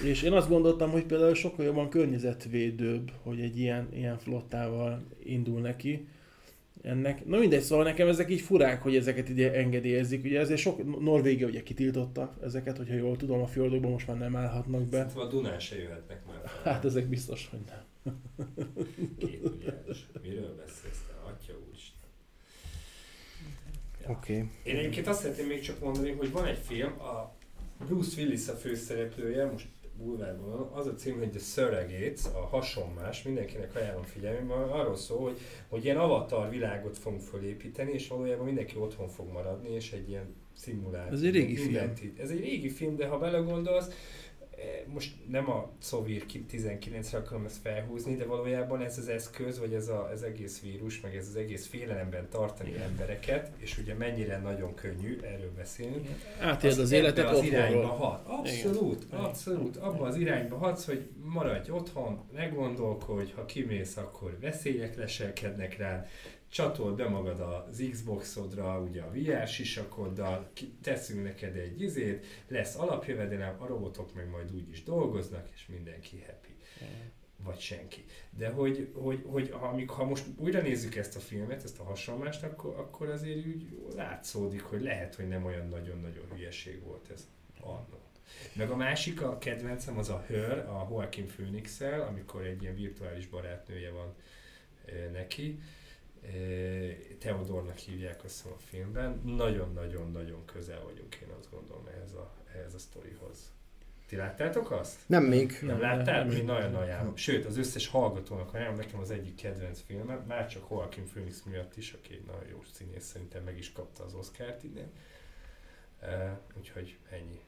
És 0.02 0.22
én 0.22 0.32
azt 0.32 0.48
gondoltam, 0.48 0.90
hogy 0.90 1.04
például 1.04 1.34
sokkal 1.34 1.64
jobban 1.64 1.88
környezetvédőbb, 1.88 3.10
hogy 3.22 3.40
egy 3.40 3.58
ilyen, 3.58 3.88
ilyen 3.92 4.18
flottával 4.18 5.02
indul 5.24 5.60
neki. 5.60 6.06
Ennek, 6.82 7.24
na 7.24 7.38
mindegy, 7.38 7.62
szóval 7.62 7.84
nekem 7.84 8.08
ezek 8.08 8.30
így 8.30 8.40
furák, 8.40 8.82
hogy 8.82 8.96
ezeket 8.96 9.28
így 9.28 9.42
engedélyezik. 9.42 10.24
Ugye 10.24 10.40
ezért 10.40 10.60
sok 10.60 11.00
Norvégia 11.00 11.46
ugye 11.46 11.62
kitiltotta 11.62 12.36
ezeket, 12.42 12.76
hogyha 12.76 12.94
jól 12.94 13.16
tudom, 13.16 13.42
a 13.42 13.46
fjordokban 13.46 13.90
most 13.90 14.06
már 14.06 14.18
nem 14.18 14.36
állhatnak 14.36 14.82
be. 14.82 14.96
Szerintem 14.96 15.22
a 15.22 15.26
Dunán 15.26 15.58
se 15.58 15.76
jöhetnek 15.78 16.26
már. 16.26 16.42
Hát 16.64 16.84
ezek 16.84 17.06
biztos, 17.06 17.48
hogy 17.50 17.60
nem. 17.66 18.14
Két 19.18 19.42
milliárdos. 19.42 20.06
Miről 20.22 20.56
beszélsz 20.56 21.02
te? 21.06 21.30
Atya 21.30 21.52
úristen. 21.68 22.08
Ja. 24.02 24.10
Oké. 24.10 24.32
Okay. 24.32 24.48
Én 24.62 24.76
egyébként 24.76 25.06
azt 25.06 25.20
szeretném 25.20 25.46
még 25.46 25.60
csak 25.60 25.80
mondani, 25.80 26.10
hogy 26.10 26.30
van 26.30 26.46
egy 26.46 26.58
film, 26.66 27.00
a 27.00 27.36
Bruce 27.86 28.20
Willis 28.22 28.48
a 28.48 28.52
főszereplője, 28.52 29.50
most 29.50 29.66
bulvárban 29.98 30.70
az 30.72 30.86
a 30.86 30.94
cím, 30.94 31.18
hogy 31.18 31.30
The 31.30 31.38
Surrogates, 31.38 32.24
a 32.34 32.46
hasonlás, 32.46 33.22
mindenkinek 33.22 33.76
ajánlom 33.76 34.02
figyelni, 34.02 34.52
arról 34.52 34.96
szól, 34.96 35.22
hogy, 35.22 35.38
hogy 35.68 35.84
ilyen 35.84 35.96
avatar 35.96 36.50
világot 36.50 36.98
fogunk 36.98 37.22
fölépíteni, 37.22 37.92
és 37.92 38.08
valójában 38.08 38.44
mindenki 38.44 38.76
otthon 38.76 39.08
fog 39.08 39.32
maradni, 39.32 39.68
és 39.68 39.92
egy 39.92 40.08
ilyen 40.08 40.34
szimuláció. 40.54 41.12
Ez 41.12 41.22
egy 41.22 41.32
régi 41.32 41.56
film. 41.56 41.92
Ez 42.18 42.30
egy 42.30 42.40
régi 42.40 42.70
film, 42.70 42.96
de 42.96 43.06
ha 43.06 43.18
belegondolsz, 43.18 43.88
most 44.86 45.14
nem 45.28 45.50
a 45.50 45.70
Szovir 45.78 46.24
19-re 46.52 47.18
akarom 47.18 47.44
ezt 47.44 47.60
felhúzni, 47.62 48.14
de 48.14 48.24
valójában 48.24 48.82
ez 48.82 48.98
az 48.98 49.08
eszköz, 49.08 49.58
vagy 49.58 49.72
ez 49.72 49.88
az 50.12 50.22
egész 50.22 50.60
vírus, 50.60 51.00
meg 51.00 51.16
ez 51.16 51.26
az 51.28 51.36
egész 51.36 51.66
félelemben 51.66 52.28
tartani 52.30 52.68
Igen. 52.68 52.82
embereket, 52.82 53.50
és 53.56 53.78
ugye 53.78 53.94
mennyire 53.94 54.38
nagyon 54.38 54.74
könnyű 54.74 55.20
erről 55.22 55.52
beszélni. 55.56 56.08
Átéled 56.40 56.78
az 56.78 56.92
életet 56.92 57.30
az 57.30 57.42
irányba 57.42 57.86
hat. 57.86 58.26
Abszolút, 58.26 59.04
Igen. 59.04 59.20
abszolút. 59.20 59.76
Abban 59.76 60.08
az 60.08 60.16
irányba 60.16 60.56
hatsz, 60.56 60.84
hogy 60.84 61.08
maradj 61.22 61.70
otthon, 61.70 62.20
ne 62.32 62.46
gondolkodj, 62.46 63.32
ha 63.32 63.44
kimész, 63.44 63.96
akkor 63.96 64.38
veszélyek 64.40 64.96
leselkednek 64.96 65.76
rád, 65.76 66.08
csatold 66.48 66.96
be 66.96 67.08
magad 67.08 67.40
az 67.40 67.84
Xboxodra, 67.90 68.80
ugye 68.80 69.02
a 69.02 69.10
VR 69.10 69.48
sisakoddal, 69.48 70.50
teszünk 70.82 71.22
neked 71.22 71.56
egy 71.56 71.80
izét, 71.80 72.26
lesz 72.48 72.76
alapjövedelem, 72.76 73.62
a 73.62 73.66
robotok 73.66 74.14
meg 74.14 74.28
majd 74.30 74.54
úgy 74.54 74.68
is 74.68 74.82
dolgoznak, 74.82 75.48
és 75.54 75.66
mindenki 75.66 76.24
happy. 76.26 76.56
Vagy 77.44 77.58
senki. 77.58 78.04
De 78.30 78.48
hogy, 78.48 78.88
hogy, 78.94 79.24
hogy 79.26 79.54
amik, 79.60 79.90
ha 79.90 80.04
most 80.04 80.24
újra 80.36 80.60
nézzük 80.60 80.96
ezt 80.96 81.16
a 81.16 81.20
filmet, 81.20 81.64
ezt 81.64 81.78
a 81.78 81.84
hasonlást, 81.84 82.42
akkor, 82.42 82.74
akkor 82.76 83.08
azért 83.08 83.46
úgy 83.46 83.90
látszódik, 83.94 84.62
hogy 84.62 84.82
lehet, 84.82 85.14
hogy 85.14 85.28
nem 85.28 85.44
olyan 85.44 85.68
nagyon-nagyon 85.68 86.24
hülyeség 86.34 86.82
volt 86.82 87.10
ez 87.10 87.28
annó. 87.60 88.00
Meg 88.52 88.70
a 88.70 88.76
másik, 88.76 89.22
a 89.22 89.38
kedvencem 89.38 89.98
az 89.98 90.08
a 90.08 90.24
Her, 90.26 90.58
a 90.58 90.86
Joaquin 90.90 91.26
phoenix 91.26 91.80
amikor 91.80 92.46
egy 92.46 92.62
ilyen 92.62 92.74
virtuális 92.74 93.26
barátnője 93.26 93.90
van 93.90 94.14
neki, 95.12 95.60
Teodornak 97.18 97.76
hívják 97.76 98.24
azt 98.24 98.46
a 98.46 98.56
filmben. 98.58 99.20
Nagyon-nagyon-nagyon 99.24 100.44
közel 100.44 100.80
vagyunk, 100.84 101.14
én 101.14 101.28
azt 101.38 101.50
gondolom 101.50 101.86
ehhez 101.94 102.12
a, 102.12 102.34
ehhez 102.54 102.74
a 102.74 102.78
sztorihoz. 102.78 103.52
Ti 104.06 104.16
láttátok 104.16 104.70
azt? 104.70 105.00
Nem 105.06 105.24
még. 105.24 105.58
Nem, 105.60 105.66
nem 105.70 105.80
láttál? 105.80 106.24
Mi 106.24 106.40
nagyon 106.40 106.74
ajánlom. 106.74 107.16
Sőt, 107.16 107.44
az 107.44 107.58
összes 107.58 107.86
hallgatónak 107.86 108.54
ajánlom, 108.54 108.76
nekem 108.76 109.00
az 109.00 109.10
egyik 109.10 109.34
kedvenc 109.34 109.80
filmem, 109.80 110.24
már 110.28 110.48
csak 110.48 110.66
Joaquin 110.70 111.04
Phoenix 111.04 111.42
miatt 111.42 111.76
is, 111.76 111.92
aki 111.92 112.12
egy 112.12 112.24
nagyon 112.26 112.48
jó 112.50 112.62
színész, 112.72 113.04
szerintem 113.04 113.42
meg 113.44 113.58
is 113.58 113.72
kapta 113.72 114.04
az 114.04 114.14
Oscar-t 114.14 114.64
idén. 114.64 114.90
Uh, 116.02 116.08
úgyhogy 116.58 116.96
ennyi. 117.10 117.40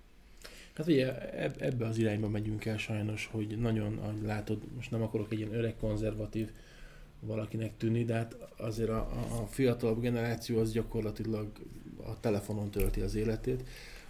Hát 0.74 0.86
ugye 0.86 1.30
ebbe 1.58 1.86
az 1.86 1.98
irányba 1.98 2.28
megyünk 2.28 2.64
el 2.64 2.76
sajnos, 2.78 3.28
hogy 3.32 3.58
nagyon, 3.58 3.98
ahogy 3.98 4.22
látod, 4.22 4.62
most 4.74 4.90
nem 4.90 5.02
akarok 5.02 5.32
egy 5.32 5.38
ilyen 5.38 5.54
öreg 5.54 5.76
konzervatív 5.76 6.50
valakinek 7.20 7.76
tűnni, 7.76 8.04
de 8.04 8.14
hát 8.14 8.36
azért 8.56 8.88
a, 8.88 9.08
a 9.40 9.46
fiatalabb 9.50 10.00
generáció 10.00 10.58
az 10.58 10.72
gyakorlatilag 10.72 11.46
a 12.06 12.20
telefonon 12.20 12.70
tölti 12.70 13.00
az 13.00 13.14
életét. 13.14 13.62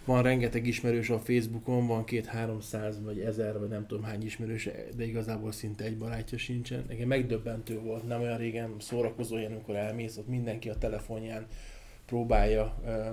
Van 0.05 0.23
rengeteg 0.23 0.67
ismerős 0.67 1.09
a 1.09 1.19
Facebookon, 1.19 1.87
van 1.87 2.03
két 2.03 2.25
300 2.25 3.01
vagy 3.03 3.19
1000 3.19 3.59
vagy 3.59 3.69
nem 3.69 3.87
tudom 3.87 4.03
hány 4.03 4.25
ismerős, 4.25 4.69
de 4.95 5.05
igazából 5.05 5.51
szinte 5.51 5.83
egy 5.83 5.97
barátja 5.97 6.37
sincsen. 6.37 6.85
Nekem 6.87 7.07
megdöbbentő 7.07 7.79
volt, 7.79 8.07
nem 8.07 8.21
olyan 8.21 8.37
régen 8.37 8.75
szórakozó 8.79 9.37
ilyen, 9.37 9.51
amikor 9.51 9.75
elmész, 9.75 10.17
ott 10.17 10.27
mindenki 10.27 10.69
a 10.69 10.77
telefonján 10.77 11.45
próbálja 12.05 12.75
uh, 12.83 13.07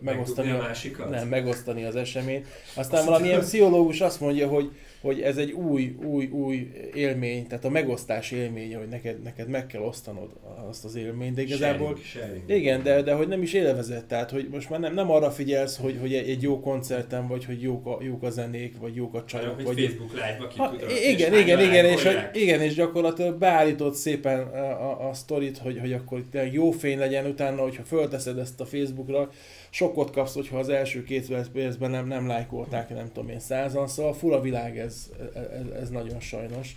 megosztani, 0.00 0.50
a, 0.50 0.56
másikat? 0.56 1.10
nem, 1.10 1.28
megosztani 1.28 1.84
az 1.84 1.96
eseményt. 1.96 2.46
Aztán 2.74 2.98
Azt 2.98 3.08
valamilyen 3.08 3.40
pszichológus 3.40 4.00
azt 4.00 4.20
mondja, 4.20 4.48
hogy 4.48 4.70
hogy 5.02 5.20
ez 5.20 5.36
egy 5.36 5.52
új, 5.52 5.96
új, 6.04 6.26
új 6.26 6.70
élmény, 6.94 7.46
tehát 7.46 7.64
a 7.64 7.68
megosztás 7.68 8.30
élménye, 8.30 8.78
hogy 8.78 8.88
neked, 8.88 9.22
neked 9.22 9.48
meg 9.48 9.66
kell 9.66 9.82
osztanod 9.82 10.30
azt 10.68 10.84
az 10.84 10.94
élményt, 10.94 11.34
de 11.34 11.42
igazából, 11.42 11.96
sharing, 12.02 12.32
sharing. 12.34 12.60
igen, 12.60 12.82
de, 12.82 13.02
de 13.02 13.12
hogy 13.12 13.28
nem 13.28 13.42
is 13.42 13.52
élvezett, 13.52 14.08
tehát 14.08 14.30
hogy 14.30 14.48
most 14.50 14.70
már 14.70 14.80
nem, 14.80 14.94
nem 14.94 15.10
arra 15.10 15.30
figyelsz, 15.30 15.76
hogy, 15.76 15.96
hogy 16.00 16.14
egy 16.14 16.42
jó 16.42 16.60
koncerten, 16.60 17.28
vagy 17.28 17.44
hogy 17.44 17.62
jók 17.62 17.86
a, 17.86 17.98
jók 18.02 18.22
a 18.22 18.30
zenék, 18.30 18.78
vagy 18.78 18.94
jók 18.94 19.14
a 19.14 19.24
csajok, 19.24 19.56
Olyan, 19.56 19.64
vagy... 19.64 19.84
Facebook 19.84 20.12
live-ba 20.12 20.50
ha, 20.56 20.74
Igen, 21.10 21.34
igen, 21.34 21.60
igen, 21.60 21.84
és, 21.84 22.02
hogy, 22.02 22.16
igen, 22.32 22.60
és 22.60 22.74
gyakorlatilag 22.74 23.38
beállított 23.38 23.94
szépen 23.94 24.40
a, 24.40 24.90
a, 24.90 25.08
a 25.08 25.14
sztorit, 25.14 25.58
hogy, 25.58 25.78
hogy 25.78 25.92
akkor 25.92 26.24
jó 26.50 26.70
fény 26.70 26.98
legyen 26.98 27.26
utána, 27.26 27.62
hogyha 27.62 27.82
fölteszed 27.82 28.38
ezt 28.38 28.60
a 28.60 28.64
Facebookra, 28.64 29.30
sokkot 29.72 30.10
kapsz, 30.10 30.34
hogyha 30.34 30.58
az 30.58 30.68
első 30.68 31.04
két 31.04 31.48
percben 31.52 31.90
nem, 31.90 32.06
nem 32.06 32.26
lájkolták, 32.26 32.88
nem 32.88 33.12
tudom 33.12 33.28
én, 33.28 33.40
százan, 33.40 33.88
szóval 33.88 34.14
full 34.14 34.32
a 34.32 34.40
világ 34.40 34.78
ez, 34.78 35.10
ez, 35.34 35.66
ez 35.66 35.88
nagyon 35.90 36.20
sajnos. 36.20 36.76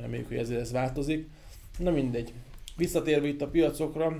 Reméljük, 0.00 0.28
hogy 0.28 0.36
ezért 0.36 0.60
ez 0.60 0.72
változik. 0.72 1.28
Na 1.78 1.90
mindegy. 1.90 2.32
Visszatérve 2.76 3.26
itt 3.26 3.42
a 3.42 3.48
piacokra, 3.48 4.16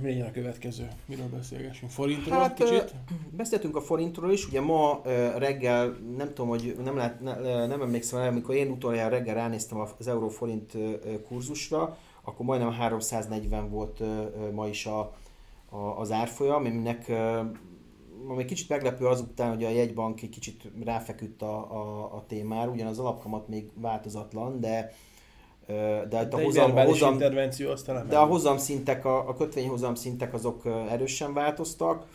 mi 0.00 0.08
legyen 0.08 0.26
a 0.26 0.30
következő? 0.30 0.88
Miről 1.06 1.26
beszélgessünk? 1.26 1.90
Forintról 1.90 2.38
hát, 2.38 2.54
kicsit? 2.54 2.94
Beszéltünk 3.30 3.76
a 3.76 3.80
forintról 3.80 4.32
is, 4.32 4.46
ugye 4.46 4.60
ma 4.60 5.00
reggel, 5.38 5.96
nem 6.16 6.28
tudom, 6.28 6.48
hogy 6.48 6.76
nem, 6.84 6.96
lát, 6.96 7.20
ne, 7.20 7.66
nem 7.66 7.82
emlékszem 7.82 8.20
el, 8.20 8.28
amikor 8.28 8.54
én 8.54 8.70
utoljára 8.70 9.16
reggel 9.16 9.34
ránéztem 9.34 9.78
az 9.98 10.08
euró-forint 10.08 10.72
kurzusra, 11.28 11.98
akkor 12.22 12.46
majdnem 12.46 12.72
340 12.72 13.70
volt 13.70 14.02
ma 14.52 14.68
is 14.68 14.86
a, 14.86 15.14
az 15.96 16.12
árfolyam, 16.12 16.54
aminek 16.54 17.12
ami 18.28 18.44
kicsit 18.44 18.68
meglepő 18.68 19.06
azután, 19.06 19.54
hogy 19.54 19.64
a 19.64 19.68
jegybank 19.68 20.22
egy 20.22 20.28
kicsit 20.28 20.62
ráfeküdt 20.84 21.42
a, 21.42 21.56
a, 21.56 22.02
a 22.14 22.24
témára, 22.26 22.70
ugyan 22.70 22.86
az 22.86 22.98
alapkamat 22.98 23.48
még 23.48 23.70
változatlan, 23.74 24.60
de 24.60 24.92
de, 26.08 26.24
de 26.24 26.36
a 26.36 26.42
hozam, 26.42 26.76
a 26.76 26.84
hozam, 26.84 27.12
intervenció 27.12 27.70
aztán 27.70 28.08
de 28.08 28.18
a 28.18 28.24
hozam 28.24 28.56
szintek, 28.56 29.04
a, 29.04 29.28
a 29.28 29.34
kötvényhozam 29.34 29.94
szintek 29.94 30.34
azok 30.34 30.62
erősen 30.88 31.34
változtak, 31.34 32.06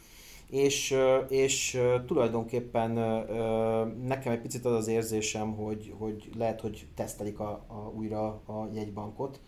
és, 0.50 0.96
és 1.30 1.82
tulajdonképpen 2.06 2.92
nekem 4.04 4.32
egy 4.34 4.42
picit 4.42 4.66
az 4.66 4.74
az 4.74 4.88
érzésem, 4.88 5.56
hogy, 5.56 5.94
hogy 5.98 6.30
lehet, 6.38 6.62
hogy 6.62 6.88
tesztelik 6.96 7.40
a, 7.40 7.66
a, 7.68 7.92
újra 7.98 8.26
a 8.28 8.70
jegybankot, 8.74 9.40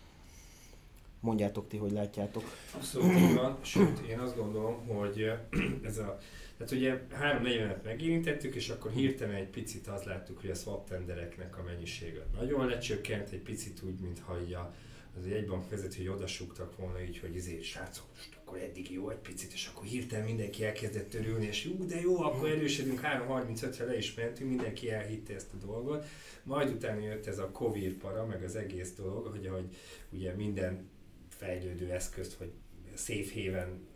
Mondjátok 1.19 1.67
ti, 1.67 1.77
hogy 1.77 1.91
látjátok. 1.91 2.43
Abszolút 2.75 3.17
így 3.17 3.33
van, 3.33 3.57
sőt, 3.61 3.99
én 3.99 4.19
azt 4.19 4.35
gondolom, 4.35 4.87
hogy 4.87 5.31
ez 5.83 5.97
a 5.97 6.17
tehát 6.57 6.73
ugye 6.73 7.01
3-40-et 7.21 7.83
megérintettük, 7.83 8.55
és 8.55 8.69
akkor 8.69 8.91
hirtelen 8.91 9.35
egy 9.35 9.47
picit 9.47 9.87
azt 9.87 10.05
láttuk, 10.05 10.41
hogy 10.41 10.49
a 10.49 10.55
swap 10.55 10.89
tendereknek 10.89 11.57
a 11.57 11.63
mennyisége 11.63 12.25
nagyon 12.35 12.65
lecsökkent, 12.65 13.29
egy 13.29 13.41
picit 13.41 13.81
úgy, 13.85 13.99
mintha 13.99 14.41
így 14.41 14.53
a, 14.53 14.73
az 15.19 15.31
egybank 15.31 15.69
vezető, 15.69 15.97
hogy 15.97 16.07
odasúgtak 16.07 16.77
volna 16.77 17.01
így, 17.01 17.19
hogy 17.19 17.35
izé, 17.35 17.61
srácok, 17.61 18.05
most 18.15 18.29
akkor 18.35 18.57
eddig 18.57 18.91
jó 18.91 19.09
egy 19.09 19.17
picit, 19.17 19.53
és 19.53 19.67
akkor 19.67 19.85
hirtelen 19.85 20.25
mindenki 20.25 20.65
elkezdett 20.65 21.09
törülni, 21.09 21.45
és 21.45 21.65
jó, 21.65 21.85
de 21.85 21.99
jó, 21.99 22.21
akkor 22.21 22.49
erősödünk, 22.49 23.01
3.35-re 23.01 23.85
le 23.85 23.97
is 23.97 24.13
mentünk, 24.13 24.49
mindenki 24.49 24.91
elhitte 24.91 25.33
ezt 25.33 25.53
a 25.53 25.65
dolgot. 25.65 26.05
Majd 26.43 26.69
utána 26.69 26.99
jött 26.99 27.27
ez 27.27 27.37
a 27.37 27.51
Covid 27.51 27.93
para, 27.93 28.25
meg 28.25 28.43
az 28.43 28.55
egész 28.55 28.93
dolog, 28.93 29.27
hogy 29.27 29.45
ahogy 29.45 29.75
ugye 30.09 30.33
minden 30.33 30.89
fejlődő 31.37 31.91
eszközt, 31.91 32.33
hogy 32.33 32.51
safe 32.95 33.41
haven 33.43 33.87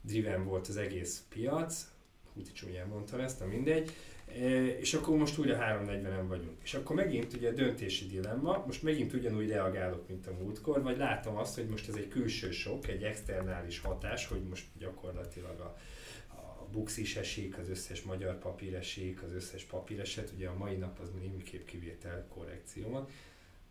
driven 0.00 0.44
volt 0.44 0.68
az 0.68 0.76
egész 0.76 1.24
piac, 1.28 1.90
úgy 2.34 2.52
csúnyán 2.52 2.88
mondtam 2.88 3.20
ezt, 3.20 3.40
na 3.40 3.46
mindegy, 3.46 3.90
és 4.78 4.94
akkor 4.94 5.16
most 5.16 5.38
újra 5.38 5.58
340-en 5.60 6.24
vagyunk. 6.28 6.56
És 6.62 6.74
akkor 6.74 6.96
megint 6.96 7.32
ugye 7.32 7.52
döntési 7.52 8.06
dilemma, 8.06 8.62
most 8.66 8.82
megint 8.82 9.12
ugyanúgy 9.12 9.48
reagálok, 9.48 10.08
mint 10.08 10.26
a 10.26 10.32
múltkor, 10.40 10.82
vagy 10.82 10.96
látom 10.96 11.36
azt, 11.36 11.54
hogy 11.54 11.66
most 11.66 11.88
ez 11.88 11.94
egy 11.94 12.08
külső 12.08 12.50
sok, 12.50 12.88
egy 12.88 13.02
externális 13.02 13.78
hatás, 13.78 14.26
hogy 14.26 14.42
most 14.48 14.64
gyakorlatilag 14.78 15.60
a, 15.60 15.76
a 16.28 16.68
Bux 16.70 16.96
is 16.96 17.16
esik, 17.16 17.58
az 17.58 17.68
összes 17.68 18.02
magyar 18.02 18.38
papír 18.38 18.74
esik, 18.74 19.22
az 19.22 19.32
összes 19.32 19.64
papír 19.64 20.00
eset, 20.00 20.32
ugye 20.34 20.48
a 20.48 20.56
mai 20.56 20.76
nap 20.76 20.98
az 20.98 21.10
némiképp 21.20 21.64
kivétel 21.64 22.26
korrekció 22.28 22.88
van, 22.88 23.08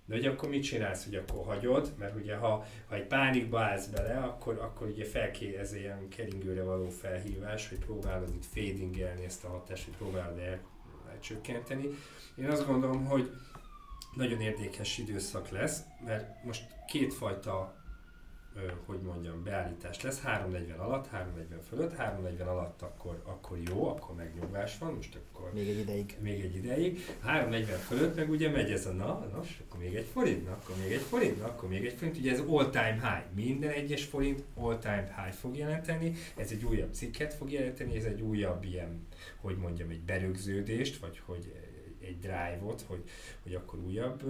de 0.06 0.16
hogy 0.16 0.26
akkor 0.26 0.50
mit 0.50 0.64
csinálsz, 0.64 1.04
hogy 1.06 1.16
akkor 1.16 1.46
hagyod, 1.46 1.94
mert 2.00 2.16
ugye 2.16 2.36
ha, 2.36 2.66
ha 2.88 2.96
egy 2.96 3.08
pánikba 3.08 3.60
állsz 3.60 3.86
bele, 3.86 4.18
akkor, 4.18 4.58
akkor 4.58 4.88
ugye 4.88 5.06
fel 5.06 5.32
kell 5.32 5.56
ez 5.60 5.74
ilyen 5.74 6.08
keringőre 6.10 6.64
való 6.64 6.90
felhívás, 6.90 7.70
hogy 7.70 7.78
próbálod 7.78 8.34
itt 8.36 8.46
fadingelni 8.46 9.24
ezt 9.24 9.44
a 9.44 9.50
hatást, 9.50 9.86
hogy 9.86 9.96
próbálod 9.98 10.40
el, 10.40 10.60
próbál 10.90 11.20
csökkenteni. 11.20 11.90
Én 12.36 12.50
azt 12.50 12.68
gondolom, 12.68 13.06
hogy 13.06 13.32
nagyon 14.16 14.42
érdekes 14.42 14.98
időszak 14.98 15.50
lesz, 15.50 15.82
mert 16.06 16.44
most 16.44 16.64
kétfajta 16.88 17.81
hogy 18.86 19.00
mondjam, 19.00 19.44
beállítás 19.44 20.02
lesz, 20.02 20.22
340 20.22 20.80
alatt, 20.80 21.08
340 21.08 21.60
fölött, 21.70 21.96
340 21.96 22.48
alatt 22.48 22.82
akkor, 22.82 23.22
akkor 23.26 23.58
jó, 23.70 23.88
akkor 23.88 24.16
megnyugvás 24.16 24.78
van, 24.78 24.94
most 24.94 25.16
akkor... 25.16 25.54
Még 25.54 25.70
egy 25.70 25.80
ideig. 25.80 26.18
Még 26.20 26.42
egy 26.42 26.56
ideig. 26.56 27.06
340 27.22 27.78
fölött 27.80 28.16
meg 28.16 28.30
ugye 28.30 28.50
megy 28.50 28.72
ez 28.72 28.86
a 28.86 28.92
na, 28.92 29.28
nos, 29.34 29.62
akkor 29.66 29.80
még 29.80 29.96
egy 29.96 30.08
forint, 30.14 30.46
na, 30.46 30.52
akkor 30.52 30.76
még 30.84 30.92
egy 30.92 31.02
forint, 31.02 31.40
na, 31.40 31.46
akkor 31.46 31.70
még 31.70 31.86
egy 31.86 31.94
forint, 31.94 32.18
ugye 32.18 32.32
ez 32.32 32.40
all 32.48 32.70
time 32.70 32.98
high. 33.02 33.46
Minden 33.46 33.70
egyes 33.70 34.04
forint 34.04 34.44
all 34.56 34.78
time 34.78 35.24
high 35.24 35.36
fog 35.36 35.58
jelenteni, 35.58 36.16
ez 36.38 36.52
egy 36.52 36.64
újabb 36.64 36.94
cikket 36.94 37.34
fog 37.34 37.52
jelenteni, 37.52 37.96
ez 37.96 38.06
egy 38.06 38.22
újabb 38.22 38.64
ilyen, 38.64 39.08
hogy 39.42 39.58
mondjam, 39.58 39.90
egy 39.90 40.02
berögződést, 40.02 40.98
vagy 40.98 41.22
hogy 41.26 41.54
egy 42.02 42.20
drive-ot, 42.20 42.84
hogy, 42.88 43.04
hogy 43.44 43.54
akkor 43.54 43.80
újabb 43.80 44.24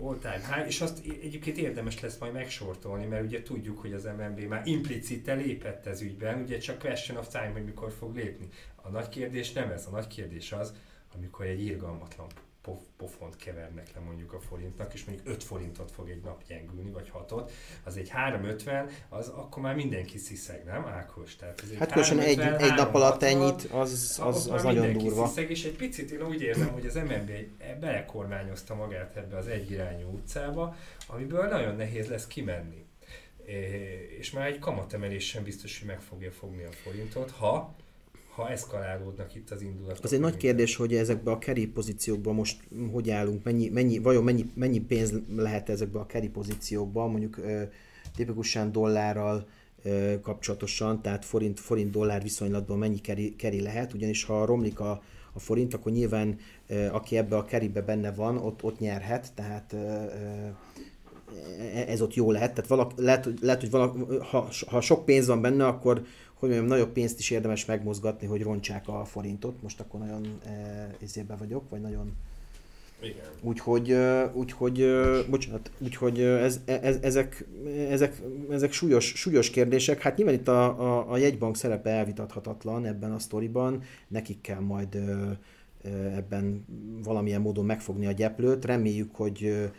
all 0.00 0.18
time 0.18 0.54
high, 0.54 0.66
és 0.66 0.80
azt 0.80 1.00
egyébként 1.22 1.56
érdemes 1.56 2.00
lesz 2.00 2.18
majd 2.18 2.32
megsortolni, 2.32 3.04
mert 3.06 3.24
ugye 3.24 3.42
tudjuk, 3.42 3.80
hogy 3.80 3.92
az 3.92 4.04
MNB 4.04 4.40
már 4.40 4.66
implicite 4.66 5.34
lépett 5.34 5.86
ez 5.86 6.00
ügyben, 6.00 6.42
ugye 6.42 6.58
csak 6.58 6.78
question 6.78 7.18
of 7.18 7.28
time, 7.28 7.50
hogy 7.52 7.64
mikor 7.64 7.92
fog 7.92 8.16
lépni. 8.16 8.48
A 8.76 8.88
nagy 8.88 9.08
kérdés 9.08 9.52
nem 9.52 9.70
ez, 9.70 9.86
a 9.86 9.90
nagy 9.90 10.06
kérdés 10.06 10.52
az, 10.52 10.74
amikor 11.14 11.46
egy 11.46 11.64
irgalmatlan 11.64 12.26
pof, 12.68 12.80
pofont 12.96 13.36
kevernek 13.36 13.94
le 13.94 14.00
mondjuk 14.00 14.32
a 14.32 14.40
forintnak, 14.40 14.94
és 14.94 15.04
mondjuk 15.04 15.28
5 15.28 15.44
forintot 15.44 15.90
fog 15.90 16.08
egy 16.08 16.20
nap 16.20 16.42
gyengülni, 16.48 16.90
vagy 16.90 17.12
6-ot, 17.14 17.50
az 17.84 17.96
egy 17.96 18.08
350, 18.08 18.88
az 19.08 19.28
akkor 19.28 19.62
már 19.62 19.74
mindenki 19.74 20.18
sziszeg, 20.18 20.64
nem 20.64 20.84
Ákos? 20.84 21.36
Tehát 21.36 21.60
ez 21.62 21.70
egy 21.70 21.78
hát 21.78 21.88
különösen 21.88 22.18
egy, 22.18 22.38
egy 22.38 22.74
nap 22.74 22.94
alatt 22.94 23.22
ennyit, 23.22 23.62
az, 23.62 23.92
az, 23.92 24.20
az, 24.22 24.50
az 24.50 24.62
nagyon 24.62 24.92
durva. 24.92 25.26
Sziszeg, 25.26 25.50
és 25.50 25.64
egy 25.64 25.76
picit 25.76 26.10
én 26.10 26.22
úgy 26.22 26.42
érzem, 26.42 26.68
hogy 26.68 26.86
az 26.86 26.94
MNB 26.94 27.30
belekormányozta 27.80 28.74
magát 28.74 29.16
ebbe 29.16 29.36
az 29.36 29.46
egyirányú 29.46 30.12
utcába, 30.12 30.76
amiből 31.06 31.48
nagyon 31.48 31.76
nehéz 31.76 32.06
lesz 32.08 32.26
kimenni. 32.26 32.86
És 34.18 34.30
már 34.30 34.46
egy 34.46 34.58
kamatemelés 34.58 35.26
sem 35.26 35.42
biztos, 35.42 35.78
hogy 35.78 35.88
meg 35.88 36.00
fogja 36.00 36.30
fogni 36.30 36.64
a 36.64 36.72
forintot, 36.72 37.30
ha 37.30 37.74
ha 38.38 38.50
eszkalálódnak 38.50 39.34
itt 39.34 39.50
az 39.50 39.62
indulatok. 39.62 40.04
Az 40.04 40.12
egy 40.12 40.20
nagy 40.20 40.36
kérdés, 40.36 40.76
hogy 40.76 40.94
ezekbe 40.94 41.30
a 41.30 41.38
carry 41.38 41.66
pozíciókba 41.66 42.32
most 42.32 42.60
hogy 42.92 43.10
állunk, 43.10 43.44
mennyi, 43.44 43.68
mennyi, 43.68 43.98
vajon 43.98 44.24
mennyi, 44.24 44.44
mennyi 44.54 44.80
pénz 44.80 45.12
lehet 45.36 45.68
ezekbe 45.68 45.98
a 45.98 46.06
carry 46.06 46.28
pozíciókba, 46.28 47.06
mondjuk 47.06 47.36
ö, 47.36 47.62
tipikusan 48.16 48.72
dollárral 48.72 49.46
ö, 49.82 50.14
kapcsolatosan, 50.22 51.02
tehát 51.02 51.24
forint, 51.24 51.60
forint 51.60 51.90
dollár 51.90 52.22
viszonylatban 52.22 52.78
mennyi 52.78 52.98
carry, 52.98 53.34
carry 53.36 53.60
lehet, 53.60 53.92
ugyanis 53.92 54.24
ha 54.24 54.44
romlik 54.44 54.80
a, 54.80 55.02
a 55.32 55.38
forint, 55.38 55.74
akkor 55.74 55.92
nyilván 55.92 56.38
ö, 56.66 56.86
aki 56.86 57.16
ebbe 57.16 57.36
a 57.36 57.44
carrybe 57.44 57.82
benne 57.82 58.12
van, 58.12 58.36
ott, 58.36 58.62
ott 58.62 58.78
nyerhet, 58.78 59.32
tehát 59.34 59.72
ö, 59.72 59.76
e, 61.72 61.84
ez 61.88 62.00
ott 62.00 62.14
jó 62.14 62.30
lehet. 62.30 62.54
Tehát 62.54 62.70
valaki, 62.70 62.94
lehet, 62.96 63.28
lehet, 63.40 63.60
hogy 63.60 63.70
valaki, 63.70 63.98
ha, 64.30 64.48
ha 64.66 64.80
sok 64.80 65.04
pénz 65.04 65.26
van 65.26 65.40
benne, 65.40 65.66
akkor 65.66 66.02
hogy 66.38 66.48
mondjam, 66.48 66.68
nagyobb 66.68 66.92
pénzt 66.92 67.18
is 67.18 67.30
érdemes 67.30 67.64
megmozgatni, 67.64 68.26
hogy 68.26 68.42
rontsák 68.42 68.88
a 68.88 69.04
forintot. 69.04 69.62
Most 69.62 69.80
akkor 69.80 70.00
nagyon 70.00 70.38
e, 70.46 70.94
izébe 70.98 71.36
vagyok, 71.36 71.70
vagy 71.70 71.80
nagyon... 71.80 72.16
Igen. 73.00 73.24
Úgyhogy, 73.40 73.96
úgyhogy, 74.32 74.86
bocsánat, 75.30 75.70
úgyhogy 75.78 76.20
ez, 76.20 76.60
ez, 76.64 76.98
ezek, 77.02 77.46
ezek, 77.90 78.20
ezek 78.50 78.72
súlyos, 78.72 79.04
súlyos 79.04 79.50
kérdések. 79.50 80.00
Hát 80.00 80.16
nyilván 80.16 80.34
itt 80.34 80.48
a, 80.48 80.80
a, 80.80 81.12
a 81.12 81.16
jegybank 81.16 81.56
szerepe 81.56 81.90
elvitathatatlan 81.90 82.84
ebben 82.84 83.12
a 83.12 83.18
sztoriban, 83.18 83.82
nekik 84.08 84.40
kell 84.40 84.60
majd 84.60 84.98
ebben 86.16 86.64
valamilyen 87.02 87.40
módon 87.40 87.64
megfogni 87.64 88.06
a 88.06 88.12
gyeplőt. 88.12 88.64
Reméljük, 88.64 89.14
hogy 89.14 89.70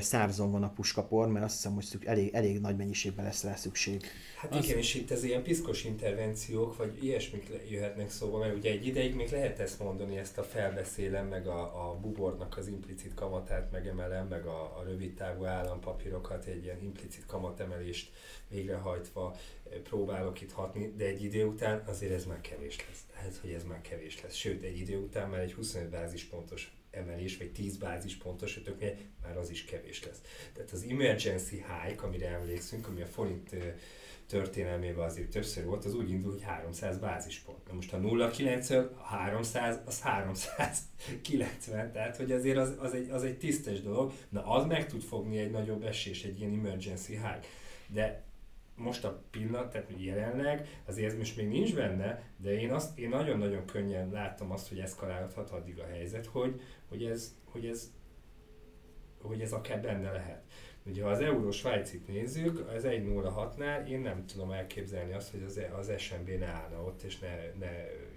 szárzon 0.00 0.50
van 0.50 0.62
a 0.62 0.70
puskapor, 0.70 1.28
mert 1.28 1.44
azt 1.44 1.54
hiszem, 1.54 1.74
hogy 1.74 1.84
szük, 1.84 2.04
elég, 2.04 2.34
elég 2.34 2.60
nagy 2.60 2.76
mennyiségben 2.76 3.24
lesz 3.24 3.44
rá 3.44 3.54
szükség. 3.54 4.04
Hát 4.36 4.54
az... 4.54 4.64
igen, 4.64 4.78
és 4.78 4.94
itt 4.94 5.10
ez 5.10 5.24
ilyen 5.24 5.42
piszkos 5.42 5.84
intervenciók, 5.84 6.76
vagy 6.76 7.04
ilyesmik 7.04 7.50
jöhetnek 7.70 8.10
szóba, 8.10 8.38
mert 8.38 8.56
ugye 8.56 8.70
egy 8.70 8.86
ideig 8.86 9.14
még 9.14 9.30
lehet 9.30 9.58
ezt 9.58 9.78
mondani, 9.78 10.16
ezt 10.16 10.38
a 10.38 10.42
felbeszélem, 10.42 11.26
meg 11.26 11.46
a, 11.46 11.90
a 11.90 11.98
bubornak 12.00 12.56
az 12.56 12.66
implicit 12.68 13.14
kamatát 13.14 13.70
megemelem, 13.70 14.26
meg 14.26 14.46
a, 14.46 14.78
a 14.78 14.82
rövid 14.86 15.14
távú 15.14 15.44
állampapírokat, 15.44 16.44
egy 16.44 16.64
ilyen 16.64 16.82
implicit 16.82 17.26
kamatemelést 17.26 18.10
végrehajtva 18.48 19.36
próbálok 19.82 20.40
itt 20.40 20.52
hatni, 20.52 20.92
de 20.96 21.04
egy 21.04 21.22
idő 21.22 21.44
után 21.44 21.82
azért 21.86 22.12
ez 22.12 22.24
már 22.24 22.40
kevés 22.40 22.76
lesz. 22.88 23.04
Tehát, 23.12 23.36
hogy 23.36 23.50
ez 23.50 23.64
már 23.64 23.80
kevés 23.80 24.22
lesz. 24.22 24.34
Sőt, 24.34 24.62
egy 24.62 24.78
idő 24.78 24.96
után 24.96 25.30
már 25.30 25.40
egy 25.40 25.54
25 25.54 25.90
bázispontos 25.90 26.77
emelés, 26.90 27.36
vagy 27.36 27.52
10 27.52 27.76
bázispontos, 27.76 28.56
ötöknél 28.56 28.96
már 29.22 29.36
az 29.36 29.50
is 29.50 29.64
kevés 29.64 30.04
lesz. 30.04 30.20
Tehát 30.52 30.70
az 30.70 30.86
emergency 30.90 31.54
hike, 31.54 32.02
amire 32.02 32.28
emlékszünk, 32.28 32.88
ami 32.88 33.02
a 33.02 33.06
forint 33.06 33.56
történelmében 34.28 35.04
azért 35.04 35.30
többször 35.30 35.64
volt, 35.64 35.84
az 35.84 35.94
úgy 35.94 36.10
indul, 36.10 36.32
hogy 36.32 36.42
300 36.42 36.98
bázispont. 36.98 37.66
Na 37.66 37.74
most 37.74 37.92
a 37.92 37.98
0,9 37.98 38.90
a 38.96 39.02
300, 39.02 39.80
az 39.84 40.00
390, 40.00 41.92
tehát 41.92 42.16
hogy 42.16 42.32
azért 42.32 42.56
az, 42.56 42.74
az, 42.78 42.94
egy, 42.94 43.10
az 43.10 43.22
egy 43.22 43.38
tisztes 43.38 43.80
dolog, 43.80 44.12
na 44.28 44.46
az 44.46 44.64
meg 44.64 44.86
tud 44.86 45.02
fogni 45.02 45.38
egy 45.38 45.50
nagyobb 45.50 45.82
esés, 45.82 46.24
egy 46.24 46.40
ilyen 46.40 46.52
emergency 46.52 47.12
hike. 47.12 47.40
De 47.86 48.26
most 48.78 49.04
a 49.04 49.22
pillanat, 49.30 49.70
tehát 49.70 49.90
jelenleg, 49.96 50.80
azért 50.86 51.10
ez 51.10 51.16
most 51.16 51.36
még 51.36 51.48
nincs 51.48 51.74
benne, 51.74 52.22
de 52.36 52.60
én, 52.60 52.72
azt, 52.72 52.98
én 52.98 53.08
nagyon-nagyon 53.08 53.64
könnyen 53.64 54.10
látom 54.10 54.50
azt, 54.50 54.68
hogy 54.68 54.78
eszkalálódhat 54.78 55.50
addig 55.50 55.78
a 55.78 55.86
helyzet, 55.86 56.26
hogy, 56.26 56.60
hogy, 56.88 57.04
ez, 57.04 57.34
hogy, 57.44 57.66
ez, 57.66 57.92
hogy 59.20 59.40
ez 59.40 59.52
akár 59.52 59.80
benne 59.80 60.12
lehet. 60.12 60.42
Ugye 60.88 61.02
ha 61.02 61.08
az 61.10 61.20
euró 61.20 61.50
Svájcit 61.50 62.08
nézzük, 62.08 62.68
az 62.68 62.82
1.06-nál 62.86 63.88
én 63.88 64.00
nem 64.00 64.26
tudom 64.26 64.50
elképzelni 64.50 65.12
azt, 65.12 65.30
hogy 65.30 65.42
az, 65.42 65.60
az 65.78 65.92
SMB 65.96 66.28
ne 66.28 66.46
állna 66.46 66.82
ott, 66.82 67.02
és 67.02 67.18
ne, 67.18 67.52
ne 67.58 67.70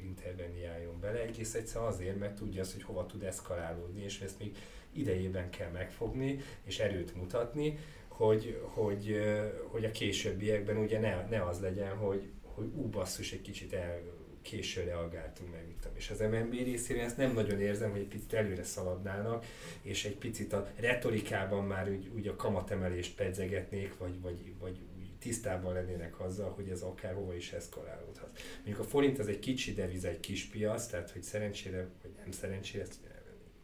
interveniáljon 0.03 0.99
bele, 0.99 1.21
egész 1.21 1.53
egyszer 1.53 1.81
azért, 1.81 2.19
mert 2.19 2.35
tudja 2.35 2.61
azt, 2.61 2.73
hogy 2.73 2.83
hova 2.83 3.05
tud 3.05 3.23
eszkalálódni, 3.23 4.03
és 4.03 4.21
ezt 4.21 4.39
még 4.39 4.57
idejében 4.91 5.49
kell 5.49 5.69
megfogni, 5.69 6.39
és 6.63 6.79
erőt 6.79 7.15
mutatni, 7.15 7.77
hogy, 8.07 8.61
hogy, 8.63 9.21
hogy 9.67 9.85
a 9.85 9.91
későbbiekben 9.91 10.77
ugye 10.77 10.99
ne, 10.99 11.27
ne 11.29 11.43
az 11.43 11.61
legyen, 11.61 11.95
hogy, 11.95 12.31
hogy 12.41 12.71
ú, 12.75 12.89
basszus, 12.89 13.31
egy 13.31 13.41
kicsit 13.41 13.73
el, 13.73 14.01
késő 14.41 14.83
reagáltunk 14.83 15.51
meg, 15.51 15.70
mit 15.85 15.97
És 15.97 16.09
az 16.09 16.19
MNB 16.19 16.53
részére 16.53 17.03
ezt 17.03 17.17
nem 17.17 17.33
nagyon 17.33 17.61
érzem, 17.61 17.91
hogy 17.91 17.99
egy 17.99 18.07
picit 18.07 18.33
előre 18.33 18.63
szaladnának, 18.63 19.45
és 19.81 20.05
egy 20.05 20.15
picit 20.15 20.53
a 20.53 20.67
retorikában 20.79 21.65
már 21.65 21.89
úgy, 21.89 22.09
úgy 22.15 22.27
a 22.27 22.35
kamatemelést 22.35 23.15
pedzegetnék, 23.15 23.97
vagy, 23.97 24.21
vagy, 24.21 24.53
vagy 24.59 24.77
tisztában 25.19 25.73
lennének 25.73 26.19
azzal, 26.19 26.49
hogy 26.49 26.69
ez 26.69 26.81
akár 26.81 27.13
hova 27.13 27.35
is 27.35 27.51
eszkalálódhat. 27.51 28.39
Mondjuk 28.55 28.79
a 28.79 28.83
forint 28.83 29.19
az 29.19 29.27
egy 29.27 29.39
kicsi 29.39 29.73
deviz, 29.73 30.05
egy 30.05 30.19
kis 30.19 30.45
piac, 30.45 30.85
tehát 30.87 31.11
hogy 31.11 31.23
szerencsére, 31.23 31.87
vagy 32.01 32.11
nem 32.23 32.31
szerencsére, 32.31 32.83
ez 32.83 32.99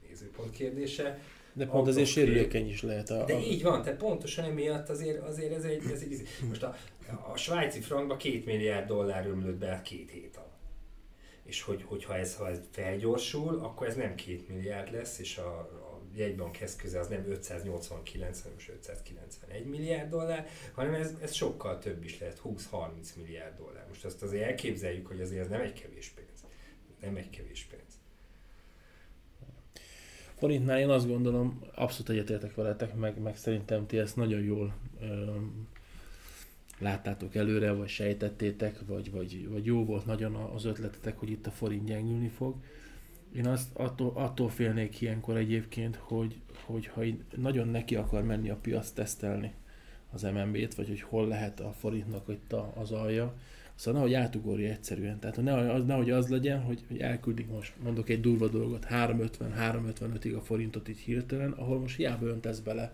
nézőpont 0.08 0.52
kérdése, 0.52 1.20
de 1.58 1.66
pont 1.66 1.88
azért 1.88 2.08
sérülékeny 2.08 2.70
is 2.70 2.82
lehet. 2.82 3.10
A, 3.10 3.26
De 3.26 3.40
így 3.40 3.64
van, 3.64 3.82
tehát 3.82 4.00
pontosan 4.00 4.46
emiatt 4.46 4.90
azért, 4.90 5.22
azért 5.22 5.54
ez 5.54 5.64
egy, 5.64 5.84
ez 5.92 6.02
egy 6.02 6.28
most 6.48 6.64
a, 6.64 6.76
a 7.32 7.38
svájci 7.38 7.80
frankba 7.80 8.18
két 8.18 8.46
milliárd 8.46 8.88
dollár 8.88 9.28
ömlött 9.28 9.56
be 9.56 9.82
két 9.84 10.12
hét 10.12 10.36
alatt. 10.36 10.47
És 11.48 11.62
hogy, 11.62 11.84
hogyha 11.84 12.16
ez, 12.18 12.36
ha 12.36 12.50
ez 12.50 12.60
felgyorsul, 12.72 13.60
akkor 13.60 13.88
ez 13.88 13.96
nem 13.96 14.16
két 14.16 14.48
milliárd 14.48 14.92
lesz, 14.92 15.20
és 15.20 15.38
a, 15.38 15.58
a 15.60 16.02
jegybank 16.16 16.62
eszköze 16.62 17.00
az 17.00 17.08
nem 17.08 17.26
589, 17.30 18.42
hanem 18.42 18.54
most 18.54 18.70
591 18.70 19.66
milliárd 19.66 20.10
dollár, 20.10 20.48
hanem 20.74 20.94
ez, 20.94 21.14
ez 21.22 21.34
sokkal 21.34 21.80
több 21.80 22.04
is 22.04 22.20
lehet, 22.20 22.42
20-30 22.44 22.90
milliárd 23.16 23.58
dollár. 23.58 23.86
Most 23.88 24.06
azt 24.06 24.24
azért 24.24 24.44
elképzeljük, 24.44 25.08
hogy 25.08 25.22
azért 25.22 25.42
ez 25.42 25.50
nem 25.50 25.62
egy 25.62 25.74
kevés 25.74 26.08
pénz. 26.10 26.46
Nem 27.02 27.16
egy 27.16 27.30
kevés 27.30 27.68
pénz. 27.70 27.84
Forintnál 30.38 30.80
én 30.80 30.90
azt 30.90 31.08
gondolom, 31.08 31.62
abszolút 31.76 32.10
egyetértek 32.10 32.56
veletek, 32.56 32.96
meg, 32.96 33.20
meg 33.22 33.38
szerintem 33.38 33.88
ti 33.88 33.98
ezt 33.98 34.16
nagyon 34.16 34.42
jól 34.42 34.76
láttátok 36.80 37.36
előre, 37.36 37.72
vagy 37.72 37.88
sejtettétek, 37.88 38.80
vagy, 38.86 39.12
vagy, 39.12 39.48
vagy 39.50 39.66
jó 39.66 39.86
volt 39.86 40.06
nagyon 40.06 40.36
az 40.36 40.66
ötletetek, 40.66 41.20
hogy 41.20 41.30
itt 41.30 41.48
a 41.48 41.52
forint 41.52 41.86
gyengülni 41.86 42.28
fog. 42.28 42.56
Én 43.36 43.48
azt 43.48 43.70
attól, 43.74 44.12
attól 44.16 44.50
félnék 44.50 45.02
ilyenkor 45.02 45.38
egyébként, 45.38 45.96
hogy, 45.96 46.36
hogy 46.66 46.88
ha 46.88 47.02
nagyon 47.36 47.68
neki 47.68 47.96
akar 47.96 48.24
menni 48.24 48.50
a 48.50 48.56
piac 48.56 48.92
tesztelni 48.92 49.54
az 50.12 50.22
MNB-t, 50.22 50.76
vagy 50.76 50.88
hogy 50.88 51.02
hol 51.02 51.28
lehet 51.28 51.60
a 51.60 51.74
forintnak 51.80 52.28
itt 52.28 52.54
a, 52.54 52.74
az 52.76 52.92
alja, 52.92 53.36
Szóval 53.78 54.02
nehogy 54.02 54.16
átugorja 54.16 54.70
egyszerűen. 54.72 55.20
Tehát 55.20 55.42
nehogy 55.42 55.68
az, 55.68 55.86
nehogy 55.86 56.10
az 56.10 56.28
legyen, 56.28 56.62
hogy, 56.62 56.84
hogy 56.88 57.00
elküldik 57.00 57.48
most, 57.48 57.74
mondok 57.84 58.10
egy 58.10 58.22
durva 58.22 58.48
dolgot, 58.48 58.88
350-355-ig 58.90 60.38
a 60.38 60.42
forintot 60.42 60.90
így 60.90 61.00
hirtelen, 61.00 61.52
ahol 61.52 61.80
most 61.80 61.96
hiába 61.96 62.26
öntesz 62.26 62.60
bele 62.60 62.94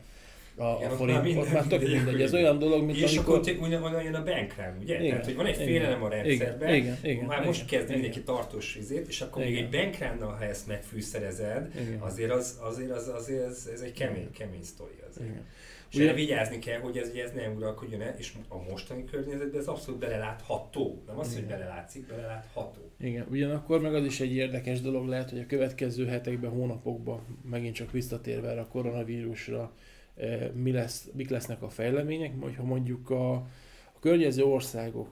a, 0.57 0.75
Igen, 0.77 0.91
a 0.91 0.95
forint, 0.95 1.37
ott 1.37 1.51
már 1.51 1.67
tök 1.67 1.81
mindegy, 1.81 2.21
ez 2.21 2.33
olyan 2.33 2.59
dolog, 2.59 2.85
mint 2.85 2.97
és 2.97 3.17
amikor... 3.17 3.37
Akkor 3.37 3.67
ugyan 3.67 4.03
jön 4.03 4.13
a 4.13 4.23
bankrun, 4.23 4.77
ugye? 4.81 4.95
Igen, 4.95 5.09
Tehát, 5.09 5.25
hogy 5.25 5.35
van 5.35 5.45
egy 5.45 5.55
félelem 5.55 6.03
a 6.03 6.09
rendszerben, 6.09 6.73
igen, 6.73 6.97
igen, 7.03 7.25
már 7.25 7.37
igen, 7.37 7.47
most 7.47 7.65
kezd 7.65 7.83
igen, 7.83 7.93
mindenki 7.93 8.21
tartós 8.21 8.73
vizét, 8.73 9.07
és 9.07 9.21
akkor 9.21 9.41
igen. 9.41 9.53
még 9.53 9.63
egy 9.63 9.69
bankrunnal, 9.69 10.35
ha 10.37 10.43
ezt 10.43 10.67
megfűszerezed, 10.67 11.71
igen. 11.75 11.99
azért 11.99 12.31
az, 12.31 12.59
azért 12.61 12.91
az, 12.91 13.07
azért 13.07 13.45
ez, 13.45 13.69
ez 13.73 13.81
egy 13.81 13.93
kemény, 13.93 14.31
kemény 14.31 14.63
sztori 14.63 14.99
azért. 15.09 15.29
Igen. 15.29 15.45
És 15.93 15.99
Ugye, 15.99 16.13
vigyázni 16.13 16.59
kell, 16.59 16.79
hogy 16.79 16.97
ez, 16.97 17.09
ez 17.09 17.31
ne 17.35 17.49
uralkodjon 17.49 18.01
el, 18.01 18.15
és 18.17 18.33
a 18.47 18.57
mostani 18.69 19.03
környezetben 19.03 19.59
ez 19.59 19.67
abszolút 19.67 19.99
belelátható. 19.99 21.03
Nem 21.07 21.19
az, 21.19 21.31
Igen. 21.31 21.39
hogy 21.39 21.49
belelátszik, 21.51 22.07
belelátható. 22.07 22.81
Igen, 22.99 23.27
ugyanakkor 23.29 23.81
meg 23.81 23.95
az 23.95 24.05
is 24.05 24.19
egy 24.19 24.35
érdekes 24.35 24.81
dolog 24.81 25.07
lehet, 25.07 25.29
hogy 25.29 25.39
a 25.39 25.45
következő 25.45 26.05
hetekben, 26.05 26.51
hónapokban, 26.51 27.39
megint 27.49 27.75
csak 27.75 27.91
visszatérve 27.91 28.59
a 28.59 28.67
koronavírusra, 28.67 29.73
mi 30.53 30.71
lesz, 30.71 31.09
mik 31.13 31.29
lesznek 31.29 31.61
a 31.61 31.69
fejlemények, 31.69 32.33
hogyha 32.39 32.63
mondjuk 32.63 33.09
a, 33.09 33.33
a 33.93 33.99
környező 33.99 34.43
országok 34.43 35.07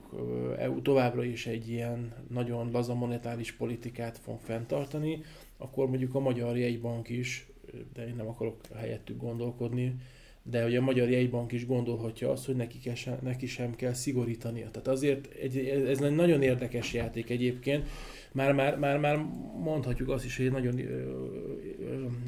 EU 0.58 0.76
eh, 0.76 0.82
továbbra 0.82 1.24
is 1.24 1.46
egy 1.46 1.68
ilyen 1.68 2.14
nagyon 2.28 2.70
laza 2.70 2.94
monetáris 2.94 3.52
politikát 3.52 4.18
fog 4.18 4.38
fenntartani, 4.40 5.22
akkor 5.58 5.88
mondjuk 5.88 6.14
a 6.14 6.20
Magyar 6.20 6.56
Jegybank 6.56 7.08
is, 7.08 7.46
de 7.94 8.06
én 8.06 8.14
nem 8.16 8.28
akarok 8.28 8.56
helyettük 8.74 9.16
gondolkodni, 9.16 9.94
de 10.42 10.62
hogy 10.62 10.76
a 10.76 10.80
Magyar 10.80 11.10
Jegybank 11.10 11.52
is 11.52 11.66
gondolhatja 11.66 12.30
azt, 12.30 12.46
hogy 12.46 12.56
neki, 12.56 12.94
sem, 12.94 13.18
neki 13.22 13.46
sem 13.46 13.76
kell 13.76 13.92
szigorítania. 13.92 14.70
Tehát 14.70 14.88
azért 14.88 15.32
egy, 15.34 15.58
ez 15.58 16.00
egy 16.00 16.14
nagyon 16.14 16.42
érdekes 16.42 16.92
játék 16.92 17.30
egyébként. 17.30 17.88
Már, 18.32 18.52
már, 18.52 18.78
már, 18.78 18.98
már 18.98 19.16
mondhatjuk 19.62 20.08
azt 20.08 20.24
is, 20.24 20.36
hogy 20.36 20.50
nagyon, 20.50 20.80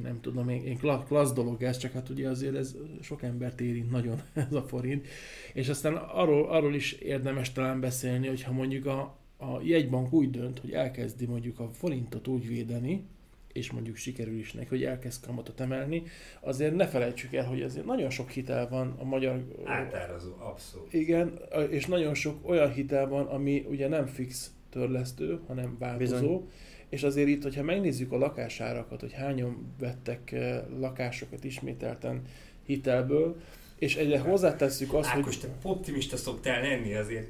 nem 0.02 0.20
tudom, 0.20 0.48
én 0.48 0.78
klassz 0.78 1.32
dolog 1.32 1.62
ez, 1.62 1.76
csak 1.76 1.92
hát 1.92 2.08
ugye 2.08 2.28
azért 2.28 2.54
ez 2.54 2.76
sok 3.00 3.22
embert 3.22 3.60
érint 3.60 3.90
nagyon 3.90 4.20
ez 4.32 4.52
a 4.52 4.62
forint. 4.62 5.06
És 5.52 5.68
aztán 5.68 5.94
arról, 5.94 6.48
arról 6.48 6.74
is 6.74 6.92
érdemes 6.92 7.52
talán 7.52 7.80
beszélni, 7.80 8.26
hogyha 8.26 8.52
mondjuk 8.52 8.86
a, 8.86 9.00
a 9.36 9.60
jegybank 9.62 10.12
úgy 10.12 10.30
dönt, 10.30 10.58
hogy 10.58 10.72
elkezdi 10.72 11.26
mondjuk 11.26 11.58
a 11.58 11.70
forintot 11.72 12.28
úgy 12.28 12.48
védeni, 12.48 13.06
és 13.52 13.70
mondjuk 13.70 13.96
sikerül 13.96 14.38
is 14.38 14.52
neki, 14.52 14.68
hogy 14.68 14.84
elkezd 14.84 15.26
kamatot 15.26 15.60
emelni, 15.60 16.02
azért 16.40 16.74
ne 16.74 16.86
felejtsük 16.86 17.34
el, 17.34 17.44
hogy 17.46 17.62
azért 17.62 17.86
nagyon 17.86 18.10
sok 18.10 18.30
hitel 18.30 18.68
van 18.68 18.94
a 18.98 19.04
magyar... 19.04 19.44
Átárazó, 19.64 20.30
abszolút. 20.38 20.92
Igen, 20.92 21.38
és 21.70 21.86
nagyon 21.86 22.14
sok 22.14 22.48
olyan 22.48 22.72
hitel 22.72 23.08
van, 23.08 23.26
ami 23.26 23.66
ugye 23.68 23.88
nem 23.88 24.06
fix 24.06 24.53
törlesztő, 24.74 25.40
hanem 25.46 25.76
változó. 25.78 26.16
Bizony. 26.16 26.48
És 26.88 27.02
azért 27.02 27.28
itt, 27.28 27.42
hogyha 27.42 27.62
megnézzük 27.62 28.12
a 28.12 28.18
lakásárakat, 28.18 29.00
hogy 29.00 29.12
hányan 29.12 29.74
vettek 29.78 30.32
eh, 30.32 30.62
lakásokat 30.78 31.44
ismételten 31.44 32.22
hitelből, 32.66 33.36
és 33.84 33.96
egyre 33.96 34.18
hozzátesszük 34.18 34.92
azt, 34.92 35.08
Ákos, 35.08 35.24
hogy... 35.24 35.38
te 35.40 35.68
optimista 35.68 36.16
szoktál 36.16 36.60
lenni 36.60 36.94
azért. 36.94 37.26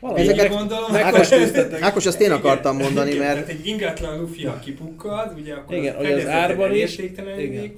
Valami 0.00 0.20
Ezeket, 0.20 0.48
gondolom, 0.48 0.94
Ákos, 0.94 1.32
Ákos, 1.80 2.06
azt 2.06 2.20
én 2.20 2.30
akartam 2.30 2.76
mondani, 2.76 3.10
igen, 3.10 3.22
mert... 3.22 3.34
Tehát 3.34 3.48
egy 3.48 3.66
ingatlan 3.66 4.20
lufi, 4.20 4.44
ha 4.44 4.58
kipukkad, 4.58 5.32
ugye 5.38 5.54
akkor 5.54 5.76
igen, 5.76 5.94
hogy 5.94 6.12
az 6.12 6.26
árban 6.26 6.74
is, 6.74 6.98
igen, 6.98 7.40
igen, 7.40 7.72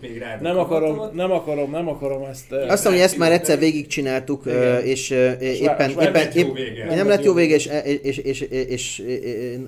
még 0.00 0.18
rá. 0.18 0.38
Nem 0.40 0.58
akarom, 0.58 1.10
nem 1.12 1.30
akarom, 1.30 1.70
nem 1.70 1.88
akarom 1.88 2.22
ezt... 2.22 2.52
Azt 2.52 2.84
mondom, 2.84 2.92
hogy 2.92 3.00
ezt 3.00 3.18
már 3.18 3.32
egyszer 3.32 3.58
végigcsináltuk, 3.58 4.44
és 4.84 5.10
éppen, 5.40 5.90
éppen, 5.90 6.28
nem 6.88 7.08
lett 7.08 7.24
jó 7.24 7.32
vége, 7.32 7.54
és, 7.54 7.68
és, 8.02 8.16
és, 8.18 8.40
és, 8.40 9.02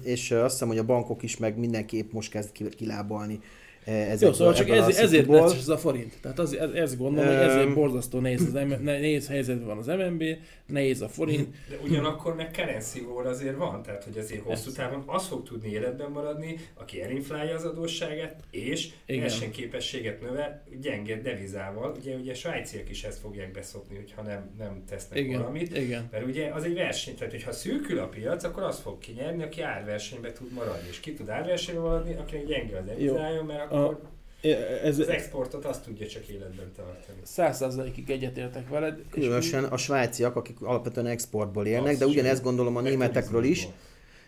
és 0.02 0.30
azt 0.30 0.52
hiszem, 0.52 0.68
hogy 0.68 0.78
a 0.78 0.84
bankok 0.84 1.22
is 1.22 1.36
meg 1.36 1.58
mindenképp 1.58 2.12
most 2.12 2.30
kezd 2.30 2.50
kilábalni 2.76 3.40
ezekből, 3.84 4.28
Jó, 4.28 4.34
szóval 4.34 4.54
csak 4.54 4.68
ez, 4.68 4.96
ezért 4.96 5.26
lesz 5.26 5.58
ez 5.58 5.68
a 5.68 5.78
forint. 5.78 6.14
Tehát 6.20 6.38
az, 6.38 6.56
ez, 6.56 6.70
ez 6.70 6.96
gondolom, 6.96 7.28
hogy 7.28 7.36
ezért 7.36 7.74
borzasztó 7.74 8.18
nehéz, 8.18 8.54
az, 8.54 8.60
nehéz 8.82 9.28
helyzetben 9.28 9.66
van 9.66 9.78
az 9.78 9.86
MNB, 9.86 10.24
nehéz 10.66 11.00
a 11.00 11.08
forint. 11.08 11.54
De 11.70 11.76
ugyanakkor 11.84 12.34
meg 12.34 12.50
currency 12.52 13.00
war 13.00 13.26
azért 13.26 13.56
van, 13.56 13.82
tehát 13.82 14.04
hogy 14.04 14.18
azért 14.18 14.42
hosszú 14.42 14.70
távon 14.70 15.02
az 15.06 15.26
fog 15.26 15.42
tudni 15.42 15.68
életben 15.68 16.10
maradni, 16.10 16.56
aki 16.74 17.02
elinflálja 17.02 17.54
az 17.54 17.64
adósságát, 17.64 18.42
és 18.50 18.88
Igen. 19.06 19.20
versenyképességet 19.20 20.20
növel 20.20 20.62
gyenge 20.80 21.20
devizával. 21.20 21.94
Ugye, 21.98 22.16
ugye 22.16 22.32
a 22.32 22.34
svájciak 22.34 22.90
is 22.90 23.04
ezt 23.04 23.18
fogják 23.18 23.50
beszopni, 23.50 23.96
hogyha 23.96 24.22
nem, 24.22 24.50
nem 24.58 24.82
tesznek 24.88 25.18
Igen. 25.18 25.38
valamit. 25.38 25.76
Igen. 25.76 26.08
Mert 26.10 26.26
ugye 26.26 26.48
az 26.48 26.64
egy 26.64 26.74
verseny, 26.74 27.14
tehát 27.14 27.32
hogyha 27.32 27.52
szűkül 27.52 27.98
a 27.98 28.06
piac, 28.06 28.44
akkor 28.44 28.62
az 28.62 28.78
fog 28.78 28.98
kinyerni, 28.98 29.42
aki 29.42 29.62
árversenybe 29.62 30.32
tud 30.32 30.52
maradni. 30.52 30.88
És 30.88 31.00
ki 31.00 31.12
tud 31.12 31.28
árversenybe 31.28 31.80
maradni, 31.80 32.14
akinek 32.14 32.46
gyenge 32.46 32.76
a 32.78 32.80
devizája, 32.80 33.42
mert 33.42 33.73
a, 33.74 34.00
ez, 34.84 34.98
az 34.98 35.08
exportot 35.08 35.64
azt 35.64 35.82
tudja 35.84 36.06
csak 36.06 36.28
életben 36.28 36.72
tartani. 36.76 37.18
Száz 37.22 37.56
százalékig 37.56 38.10
egyetértek 38.10 38.68
veled. 38.68 38.98
Különösen 39.10 39.64
a 39.64 39.76
svájciak, 39.76 40.36
akik 40.36 40.60
alapvetően 40.60 41.06
exportból 41.06 41.66
élnek, 41.66 41.92
az 41.92 41.98
de 41.98 42.06
ugyanezt 42.06 42.42
gondolom 42.42 42.76
a 42.76 42.80
németekről 42.80 43.44
is. 43.44 43.68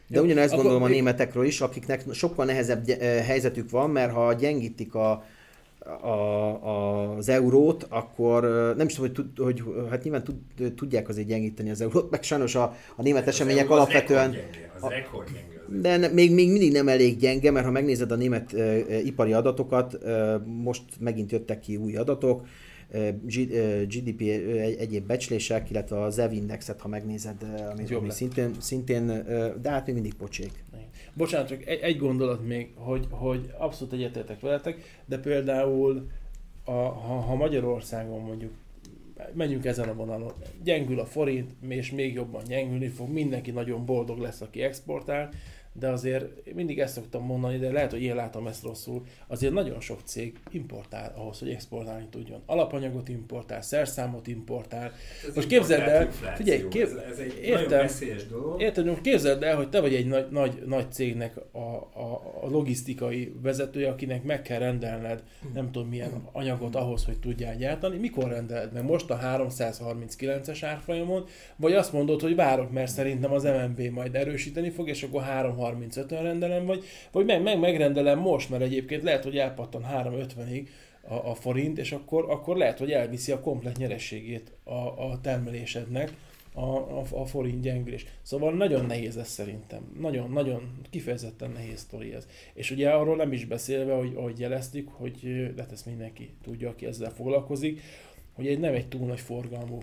De 0.08 0.20
ugyanezt 0.20 0.54
gondolom 0.54 0.82
a 0.82 0.88
németekről 0.88 1.44
is, 1.44 1.60
akiknek 1.60 2.04
sokkal 2.12 2.44
nehezebb 2.44 2.88
eh, 2.88 3.26
helyzetük 3.26 3.70
van, 3.70 3.90
mert 3.90 4.12
ha 4.12 4.32
gyengítik 4.32 4.94
a, 4.94 5.24
a, 6.00 6.06
a, 6.06 7.16
az 7.16 7.28
eurót, 7.28 7.86
akkor 7.88 8.44
eh, 8.44 8.74
nem 8.76 8.86
is 8.86 8.94
tudom, 8.94 9.32
hogy, 9.36 9.60
hogy 9.60 9.88
hát 9.90 10.02
nyilván 10.02 10.24
tud, 10.24 10.72
tudják 10.74 11.08
azért 11.08 11.26
gyengíteni 11.26 11.70
az 11.70 11.80
eurót, 11.80 12.10
meg 12.10 12.22
sajnos 12.22 12.54
a, 12.54 12.76
a 12.96 13.02
német 13.02 13.24
hát 13.24 13.28
események 13.28 13.70
alapvetően... 13.70 14.28
Az 14.28 14.34
rekordgyenge, 14.34 14.72
az 14.80 14.88
rekordgyenge 14.90 15.55
de 15.68 16.08
még, 16.08 16.32
még 16.32 16.50
mindig 16.50 16.72
nem 16.72 16.88
elég 16.88 17.16
gyenge, 17.16 17.50
mert 17.50 17.64
ha 17.64 17.70
megnézed 17.70 18.10
a 18.10 18.16
német 18.16 18.52
uh, 18.52 19.06
ipari 19.06 19.32
adatokat, 19.32 19.98
uh, 20.02 20.46
most 20.46 20.82
megint 21.00 21.32
jöttek 21.32 21.60
ki 21.60 21.76
új 21.76 21.96
adatok, 21.96 22.46
uh, 22.94 23.08
GDP 23.86 24.20
egy, 24.20 24.76
egyéb 24.78 25.06
becslések, 25.06 25.70
illetve 25.70 26.02
a 26.02 26.10
ZEV 26.10 26.32
indexet, 26.32 26.80
ha 26.80 26.88
megnézed, 26.88 27.36
ami, 27.72 27.94
ami 27.94 28.10
szintén, 28.10 28.50
szintén, 28.58 29.06
de 29.62 29.70
hát 29.70 29.86
még 29.86 29.94
mindig 29.94 30.14
pocsék. 30.14 30.64
Bocsánat, 31.14 31.48
csak 31.48 31.66
egy, 31.66 31.80
egy 31.80 31.98
gondolat 31.98 32.46
még, 32.46 32.70
hogy, 32.74 33.06
hogy 33.10 33.50
abszolút 33.58 33.92
egyetértek 33.92 34.40
veletek, 34.40 35.00
de 35.06 35.18
például 35.18 36.06
a, 36.64 36.70
ha, 36.70 37.14
ha 37.14 37.34
Magyarországon 37.34 38.20
mondjuk 38.20 38.52
menjünk 39.34 39.64
ezen 39.64 39.88
a 39.88 39.94
vonalon. 39.94 40.32
Gyengül 40.62 41.00
a 41.00 41.04
forint, 41.04 41.50
és 41.68 41.90
még 41.90 42.14
jobban 42.14 42.42
gyengülni 42.48 42.88
fog, 42.88 43.08
mindenki 43.08 43.50
nagyon 43.50 43.84
boldog 43.84 44.18
lesz, 44.18 44.40
aki 44.40 44.62
exportál, 44.62 45.28
de 45.78 45.88
azért 45.88 46.54
mindig 46.54 46.78
ezt 46.78 46.94
szoktam 46.94 47.24
mondani, 47.24 47.58
de 47.58 47.72
lehet, 47.72 47.90
hogy 47.90 48.02
én 48.02 48.14
látom 48.14 48.46
ezt 48.46 48.62
rosszul, 48.62 49.02
azért 49.26 49.52
nagyon 49.52 49.80
sok 49.80 50.00
cég 50.04 50.38
importál 50.50 51.12
ahhoz, 51.16 51.38
hogy 51.38 51.50
exportálni 51.50 52.06
tudjon. 52.10 52.42
Alapanyagot 52.46 53.08
importál, 53.08 53.62
szerszámot 53.62 54.26
importál. 54.26 54.92
Ez 55.28 55.34
most 55.34 55.48
képzeld 55.48 55.88
el, 55.88 56.10
figyelj, 56.34 56.68
kép, 56.68 56.82
ez, 56.82 56.92
ez 56.92 57.18
egy 57.18 57.38
értem, 57.42 57.86
dolog. 58.30 58.60
Értem, 58.60 58.86
most 58.86 59.00
képzeld 59.00 59.42
el, 59.42 59.56
hogy 59.56 59.68
te 59.68 59.80
vagy 59.80 59.94
egy 59.94 60.06
nagy, 60.06 60.26
nagy, 60.30 60.62
nagy 60.66 60.92
cégnek 60.92 61.36
a, 61.52 61.58
a, 61.58 62.22
a 62.42 62.48
logisztikai 62.48 63.32
vezetője, 63.42 63.88
akinek 63.88 64.22
meg 64.22 64.42
kell 64.42 64.58
rendelned 64.58 65.22
nem 65.54 65.70
tudom 65.72 65.88
milyen 65.88 66.28
anyagot 66.32 66.74
ahhoz, 66.74 67.04
hogy 67.04 67.18
tudjál 67.18 67.56
gyártani. 67.56 67.96
Mikor 67.96 68.28
rendeled 68.28 68.72
meg? 68.72 68.84
Most 68.84 69.10
a 69.10 69.18
339-es 69.18 70.58
árfolyamon, 70.62 71.24
vagy 71.56 71.72
azt 71.72 71.92
mondod, 71.92 72.20
hogy 72.20 72.34
várok, 72.34 72.72
mert 72.72 72.90
szerintem 72.90 73.32
az 73.32 73.42
MNB 73.42 73.80
majd 73.80 74.14
erősíteni 74.14 74.70
fog, 74.70 74.88
és 74.88 75.02
akkor 75.02 75.22
3 75.22 75.58
35-ön 75.72 76.22
rendelem, 76.22 76.66
vagy, 76.66 76.84
vagy 77.12 77.24
meg, 77.24 77.42
meg 77.42 77.58
megrendelem 77.58 78.18
most, 78.18 78.50
mert 78.50 78.62
egyébként 78.62 79.02
lehet, 79.02 79.24
hogy 79.24 79.38
elpattan 79.38 79.86
350-ig 79.92 80.68
a, 81.08 81.14
a 81.14 81.34
forint, 81.34 81.78
és 81.78 81.92
akkor, 81.92 82.30
akkor 82.30 82.56
lehet, 82.56 82.78
hogy 82.78 82.90
elviszi 82.90 83.32
a 83.32 83.40
komplet 83.40 83.76
nyerességét 83.76 84.52
a, 84.64 84.72
a 85.10 85.18
termelésednek 85.22 86.12
a, 86.56 86.76
a, 86.76 87.04
a 87.10 87.24
forint 87.24 87.60
gyengülés. 87.60 88.06
Szóval 88.22 88.52
nagyon 88.52 88.84
nehéz 88.84 89.16
ez 89.16 89.28
szerintem. 89.28 89.96
Nagyon, 90.00 90.30
nagyon 90.30 90.80
kifejezetten 90.90 91.50
nehéz 91.50 91.80
sztori 91.80 92.14
ez. 92.14 92.26
És 92.54 92.70
ugye 92.70 92.90
arról 92.90 93.16
nem 93.16 93.32
is 93.32 93.44
beszélve, 93.44 93.94
hogy 93.94 94.12
ahogy 94.16 94.40
jeleztük, 94.40 94.88
hogy 94.88 95.20
de 95.54 95.66
ezt 95.70 95.86
mindenki 95.86 96.30
tudja, 96.42 96.68
aki 96.68 96.86
ezzel 96.86 97.10
foglalkozik, 97.10 97.80
hogy 98.32 98.46
egy 98.46 98.58
nem 98.58 98.74
egy 98.74 98.88
túl 98.88 99.06
nagy 99.06 99.20
forgalmú 99.20 99.78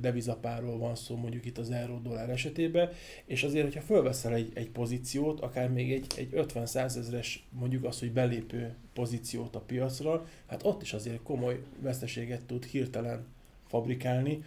devizapárról 0.00 0.78
van 0.78 0.94
szó 0.94 1.16
mondjuk 1.16 1.44
itt 1.44 1.58
az 1.58 1.70
euró-dollár 1.70 2.30
esetében, 2.30 2.90
és 3.24 3.42
azért, 3.42 3.64
hogyha 3.64 3.80
fölveszel 3.80 4.34
egy, 4.34 4.50
egy 4.54 4.70
pozíciót, 4.70 5.40
akár 5.40 5.70
még 5.70 5.92
egy, 5.92 6.06
egy 6.16 6.28
50 6.32 6.66
ezres 6.74 7.46
mondjuk 7.50 7.84
az, 7.84 7.98
hogy 7.98 8.12
belépő 8.12 8.74
pozíciót 8.92 9.56
a 9.56 9.60
piacra, 9.60 10.26
hát 10.46 10.64
ott 10.64 10.82
is 10.82 10.92
azért 10.92 11.22
komoly 11.22 11.62
veszteséget 11.78 12.44
tud 12.44 12.64
hirtelen 12.64 13.26
fabrikálni, 13.66 14.44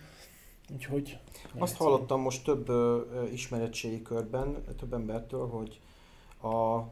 úgyhogy... 0.73 1.17
Azt 1.57 1.77
hallottam 1.77 2.21
most 2.21 2.43
több 2.43 2.69
ö, 2.69 3.01
ismeretségi 3.31 4.01
körben, 4.01 4.63
több 4.77 4.93
embertől, 4.93 5.47
hogy 5.47 5.79
a 6.41 6.87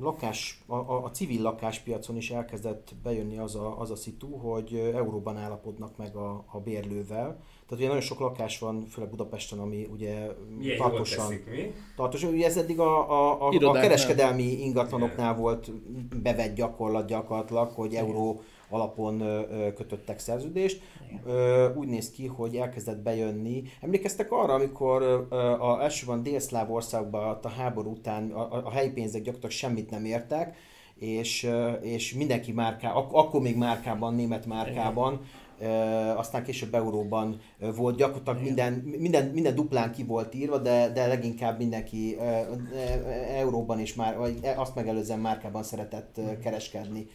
lakás, 0.00 0.62
a, 0.66 0.74
a, 0.74 1.04
a 1.04 1.10
civil 1.10 1.42
lakáspiacon 1.42 2.16
is 2.16 2.30
elkezdett 2.30 2.94
bejönni 3.02 3.38
az 3.38 3.54
a, 3.54 3.80
az 3.80 3.90
a 3.90 3.96
szitu, 3.96 4.36
hogy 4.36 4.74
euróban 4.74 5.36
állapodnak 5.36 5.96
meg 5.96 6.16
a, 6.16 6.44
a 6.46 6.60
bérlővel, 6.60 7.42
Tehát 7.68 7.78
ugye 7.78 7.86
nagyon 7.86 8.00
sok 8.02 8.18
lakás 8.18 8.58
van, 8.58 8.86
főleg 8.90 9.10
Budapesten, 9.10 9.58
ami 9.58 9.88
ugye 9.92 10.26
Milyen 10.58 10.76
tartósan, 10.76 12.30
mi? 12.30 12.36
Ugye 12.36 12.46
ez 12.46 12.56
eddig 12.56 12.78
a, 12.80 13.10
a, 13.10 13.48
a, 13.48 13.68
a 13.68 13.72
kereskedelmi 13.72 14.42
ingatlanoknál 14.42 15.34
volt 15.34 15.70
bevett 16.22 16.54
gyakorlat 16.54 17.06
gyakorlatilag, 17.06 17.70
hogy 17.70 17.94
euró 17.94 18.42
alapon 18.70 19.22
kötöttek 19.74 20.18
szerződést. 20.18 20.80
Úgy 21.76 21.88
néz 21.88 22.10
ki, 22.10 22.26
hogy 22.26 22.56
elkezdett 22.56 22.98
bejönni. 22.98 23.62
Emlékeztek 23.80 24.32
arra, 24.32 24.54
amikor 24.54 25.02
a 25.60 25.82
elsőban 25.82 26.22
délszláv 26.22 26.72
országban 26.72 27.38
a 27.42 27.48
háború 27.48 27.90
után 27.90 28.30
a, 28.30 28.70
helyi 28.70 28.90
pénzek 28.90 29.22
gyakorlatilag 29.22 29.56
semmit 29.56 29.90
nem 29.90 30.04
értek, 30.04 30.56
és, 30.98 31.50
és 31.80 32.14
mindenki 32.14 32.52
márká, 32.52 32.92
ak- 32.92 33.14
akkor 33.14 33.40
még 33.40 33.56
márkában, 33.56 34.14
német 34.14 34.46
márkában, 34.46 35.20
aztán 36.16 36.42
később 36.42 36.74
euróban 36.74 37.40
volt, 37.76 37.96
gyakorlatilag 37.96 38.42
minden, 38.42 38.72
minden, 38.72 39.26
minden 39.26 39.54
duplán 39.54 39.92
ki 39.92 40.04
volt 40.04 40.34
írva, 40.34 40.58
de, 40.58 40.88
de 40.92 41.06
leginkább 41.06 41.58
mindenki 41.58 42.16
euróban 43.36 43.80
és 43.80 43.94
már, 43.94 44.16
vagy 44.16 44.38
azt 44.56 44.74
megelőzően 44.74 45.18
márkában 45.18 45.62
szeretett 45.62 46.20
kereskedni. 46.42 47.06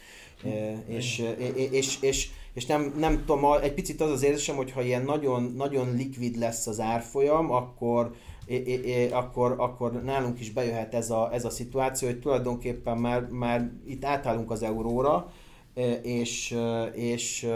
És, 0.87 1.23
és, 1.71 2.01
és, 2.01 2.29
és 2.53 2.65
nem, 2.65 2.93
nem 2.97 3.23
tudom, 3.25 3.53
egy 3.61 3.73
picit 3.73 4.01
az 4.01 4.11
az 4.11 4.23
érzésem, 4.23 4.55
hogy 4.55 4.71
ha 4.71 4.81
ilyen 4.81 5.03
nagyon, 5.03 5.53
nagyon 5.57 5.95
likvid 5.95 6.37
lesz 6.37 6.67
az 6.67 6.79
árfolyam, 6.79 7.51
akkor, 7.51 8.13
é- 8.45 8.67
é- 8.67 8.85
é- 8.85 9.11
akkor, 9.11 9.55
akkor 9.57 10.03
nálunk 10.03 10.39
is 10.39 10.51
bejöhet 10.51 10.93
ez 10.93 11.09
a, 11.09 11.29
ez 11.33 11.45
a 11.45 11.49
szituáció, 11.49 12.07
hogy 12.07 12.19
tulajdonképpen 12.19 12.97
már, 12.97 13.27
már 13.29 13.71
itt 13.85 14.05
átállunk 14.05 14.51
az 14.51 14.63
euróra, 14.63 15.31
és, 16.01 16.57
és, 16.93 17.47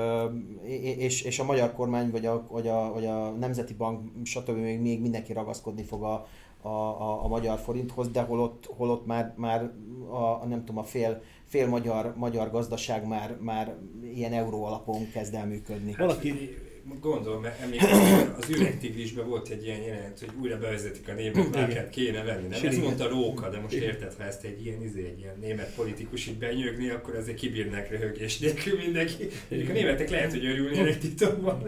és, 0.97 1.21
és 1.21 1.39
a 1.39 1.43
magyar 1.43 1.73
kormány, 1.73 2.11
vagy 2.11 2.25
a, 2.25 2.45
vagy 2.49 2.67
a, 2.67 2.91
vagy 2.93 3.05
a 3.05 3.29
Nemzeti 3.29 3.73
Bank, 3.73 4.09
stb. 4.23 4.57
még, 4.57 4.79
még 4.79 5.01
mindenki 5.01 5.33
ragaszkodni 5.33 5.83
fog 5.83 6.03
a, 6.03 6.27
a, 6.61 6.69
a, 6.69 7.23
a 7.23 7.27
magyar 7.27 7.59
forinthoz, 7.59 8.09
de 8.09 8.21
holott, 8.21 8.69
holott 8.77 9.05
már, 9.05 9.33
már 9.37 9.71
a, 10.09 10.45
nem 10.45 10.59
tudom, 10.59 10.77
a 10.77 10.83
fél, 10.83 11.21
fél 11.45 11.67
magyar, 11.67 12.13
magyar 12.17 12.51
gazdaság 12.51 13.07
már, 13.07 13.37
már 13.39 13.75
ilyen 14.13 14.33
euró 14.33 14.63
alapon 14.63 15.09
kezd 15.11 15.33
el 15.33 15.45
működni. 15.45 15.95
Valaki- 15.97 16.64
Gondolom, 17.01 17.41
mert 17.41 17.61
emlékszem, 17.61 18.35
az 18.37 18.49
üvegtigrisben 18.49 19.27
volt 19.27 19.49
egy 19.49 19.65
ilyen 19.65 19.81
jelenet, 19.81 20.19
hogy 20.19 20.29
újra 20.41 20.57
bevezetik 20.57 21.07
a 21.07 21.13
német 21.13 21.51
márkát, 21.51 21.89
kéne 21.89 22.23
venni. 22.23 22.47
Nem? 22.47 22.51
Ezt 22.51 22.63
Igen. 22.63 22.79
mondta 22.79 23.07
Róka, 23.07 23.49
de 23.49 23.59
most 23.59 23.73
érted, 23.73 24.13
ha 24.17 24.23
ezt 24.23 24.43
egy 24.43 24.65
ilyen, 24.65 24.83
izé, 24.83 25.05
egy 25.05 25.19
ilyen 25.19 25.37
német 25.41 25.75
politikus 25.75 26.27
itt 26.27 26.37
benyögni, 26.37 26.89
akkor 26.89 27.15
azért 27.15 27.37
kibírnak 27.37 27.89
röhögés 27.89 28.37
nélkül 28.37 28.77
mindenki. 28.77 29.27
Mondjuk 29.49 29.71
a 29.71 29.73
németek 29.73 30.09
lehet, 30.09 30.31
hogy 30.31 30.45
örülnének 30.45 30.97
titokban. 30.99 31.63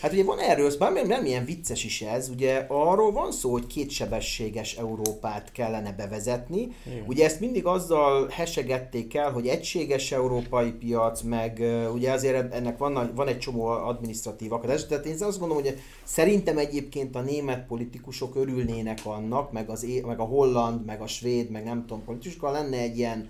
Hát 0.00 0.12
ugye 0.12 0.24
van 0.24 0.38
erről, 0.38 0.72
bár 0.78 0.92
nem, 0.92 1.06
nem 1.06 1.24
ilyen 1.24 1.44
vicces 1.44 1.84
is 1.84 2.02
ez, 2.02 2.28
ugye 2.28 2.64
arról 2.68 3.12
van 3.12 3.32
szó, 3.32 3.50
hogy 3.50 3.66
kétsebességes 3.66 4.76
Európát 4.76 5.52
kellene 5.52 5.92
bevezetni. 5.92 6.68
Igen. 6.86 7.04
Ugye 7.06 7.24
ezt 7.24 7.40
mindig 7.40 7.66
azzal 7.66 8.28
hesegették 8.28 9.14
el, 9.14 9.32
hogy 9.32 9.46
egységes 9.46 10.12
európai 10.12 10.70
piac, 10.70 11.22
meg 11.22 11.62
ugye 11.92 12.12
azért 12.12 12.54
ennek 12.54 12.78
van, 12.78 13.12
van 13.14 13.28
egy 13.28 13.38
csomó 13.38 13.66
administratív 13.66 14.52
akadás. 14.52 14.86
Tehát 14.86 15.06
én 15.06 15.12
azt 15.12 15.38
gondolom, 15.38 15.62
hogy 15.62 15.78
szerintem 16.04 16.58
egyébként 16.58 17.14
a 17.14 17.20
német 17.20 17.66
politikusok 17.66 18.36
örülnének 18.36 18.98
annak, 19.04 19.52
meg, 19.52 19.70
az, 19.70 19.86
meg 20.06 20.20
a 20.20 20.24
holland, 20.24 20.84
meg 20.84 21.00
a 21.00 21.06
svéd, 21.06 21.50
meg 21.50 21.64
nem 21.64 21.80
tudom, 21.86 22.04
politikusok, 22.04 22.52
lenne 22.52 22.78
egy 22.78 22.98
ilyen 22.98 23.28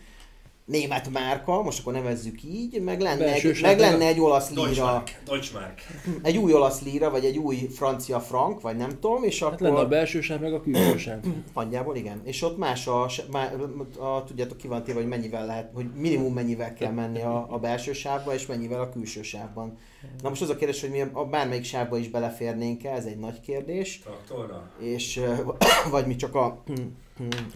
német 0.69 1.11
márka, 1.11 1.63
most 1.63 1.81
akkor 1.81 1.93
nevezzük 1.93 2.43
így, 2.43 2.83
meg 2.83 3.01
lenne, 3.01 3.25
Belső 3.25 3.51
egy, 3.51 3.61
meg 3.61 3.79
lenne 3.79 4.07
egy 4.07 4.21
olasz 4.21 4.49
líra, 4.49 4.63
Deutschmark. 4.63 5.21
Deutschmark. 5.25 5.87
egy 6.23 6.37
új 6.37 6.53
olasz 6.53 6.83
líra, 6.83 7.11
vagy 7.11 7.25
egy 7.25 7.37
új 7.37 7.57
francia 7.57 8.21
frank, 8.21 8.61
vagy 8.61 8.77
nem 8.77 8.91
tudom, 9.01 9.25
és 9.25 9.43
Hát 9.43 9.61
lenne 9.61 9.75
a 9.75 9.79
akkor 9.79 9.89
belső 9.89 10.21
sáv, 10.21 10.41
meg 10.41 10.53
a 10.53 10.61
külső 10.61 10.97
sáv. 10.97 11.19
nagyjából 11.55 11.97
igen. 11.97 12.21
És 12.25 12.43
ott 12.43 12.59
más 12.59 12.87
a, 12.87 13.11
má, 13.31 13.53
a, 13.99 14.25
tudjátok 14.25 14.57
ki 14.57 14.69
van 14.69 14.83
téve, 14.85 14.99
hogy 14.99 15.09
mennyivel 15.09 15.47
lehet, 15.47 15.71
hogy 15.75 15.87
minimum 15.95 16.35
mennyivel 16.35 16.75
kell 16.75 16.93
menni 16.93 17.21
a, 17.21 17.47
a 17.51 17.59
belső 17.59 17.93
sávba, 17.93 18.35
és 18.35 18.47
mennyivel 18.47 18.81
a 18.81 18.89
külső 18.89 19.23
sávban. 19.23 19.79
Na 20.23 20.29
most 20.29 20.43
az 20.43 20.49
a 20.49 20.57
kérdés, 20.57 20.81
hogy 20.81 20.91
mi 20.91 21.01
a 21.13 21.25
bármelyik 21.25 21.65
sávba 21.65 21.99
is 21.99 22.09
beleférnénk 22.09 22.85
-e, 22.85 22.91
ez 22.91 23.05
egy 23.05 23.19
nagy 23.19 23.41
kérdés, 23.41 24.01
Traktorra. 24.01 24.71
és 24.79 25.21
vagy 25.91 26.07
mi 26.07 26.17
csak 26.17 26.35
a, 26.35 26.63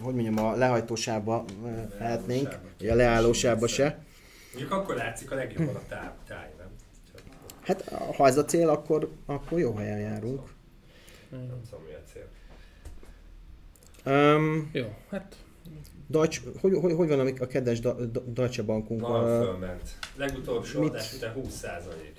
hogy 0.01 0.13
mondjam, 0.13 0.37
a 0.45 0.55
lehajtósávba 0.55 1.45
ö, 1.65 1.67
lehetnénk, 1.99 2.43
Leállósávba. 2.47 2.69
vagy 2.79 2.87
a 2.87 2.95
leállósávba 2.95 3.67
se. 3.67 4.03
Mondjuk 4.51 4.71
akkor 4.71 4.95
látszik 4.95 5.31
a 5.31 5.35
legjobban 5.35 5.75
a 5.75 5.81
táj, 5.87 6.09
táj 6.27 6.53
nem? 6.57 6.67
Hát 7.61 7.81
ha 8.15 8.27
ez 8.27 8.37
a 8.37 8.45
cél, 8.45 8.69
akkor, 8.69 9.11
akkor 9.25 9.59
jó 9.59 9.75
helyen 9.75 9.99
járunk. 9.99 10.41
nem 11.29 11.61
tudom 11.69 11.85
mi 11.85 11.93
a 11.93 12.01
cél. 12.13 12.27
Um, 14.05 14.69
Jó, 14.73 14.95
hát 15.09 15.35
Deutsche, 16.07 16.41
hogy, 16.61 16.73
hogy, 16.81 16.93
hogy 16.93 17.07
van 17.07 17.19
a, 17.19 17.29
a 17.39 17.47
kedves 17.47 17.79
Deutsche 18.25 18.63
Bankunk? 18.63 19.01
Van 19.01 19.41
fölment. 19.43 19.97
Legutolsó 20.15 20.79
mit? 20.81 20.89
adás 20.89 21.13
után 21.13 21.33
20 21.33 21.53
százalék. 21.53 22.17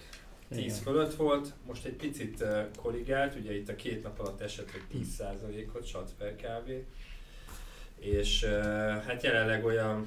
10 0.49 0.59
Igen. 0.59 0.77
fölött 0.77 1.15
volt, 1.15 1.53
most 1.67 1.85
egy 1.85 1.97
picit 1.97 2.45
korrigált, 2.83 3.35
ugye 3.35 3.57
itt 3.57 3.69
a 3.69 3.75
két 3.75 4.03
nap 4.03 4.19
alatt 4.19 4.41
esett 4.41 4.69
egy 4.75 4.99
10 4.99 5.09
százalékot, 5.09 5.87
sat 5.87 6.15
per 6.19 6.37
kávé. 6.37 6.87
És 7.99 8.45
hát 9.07 9.23
jelenleg 9.23 9.65
olyan 9.65 10.07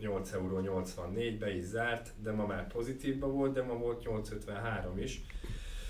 8 0.00 0.32
euró 0.32 0.58
84 0.58 1.38
be 1.38 1.56
is 1.56 1.64
zárt, 1.64 2.12
de 2.22 2.32
ma 2.32 2.46
már 2.46 2.66
pozitívban 2.66 3.32
volt, 3.32 3.52
de 3.52 3.62
ma 3.62 3.74
volt 3.74 4.02
8,53 4.04 5.02
is. 5.02 5.20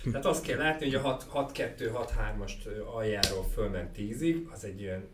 Tehát 0.04 0.24
azt 0.24 0.44
kell 0.44 0.58
látni, 0.58 0.84
hogy 0.84 0.94
a 0.94 1.16
6-2-6-3-ast 1.34 2.84
aljáról 2.94 3.44
fölment 3.52 3.96
10-ig, 3.98 4.50
az 4.52 4.64
egy 4.64 4.82
olyan 4.82 5.04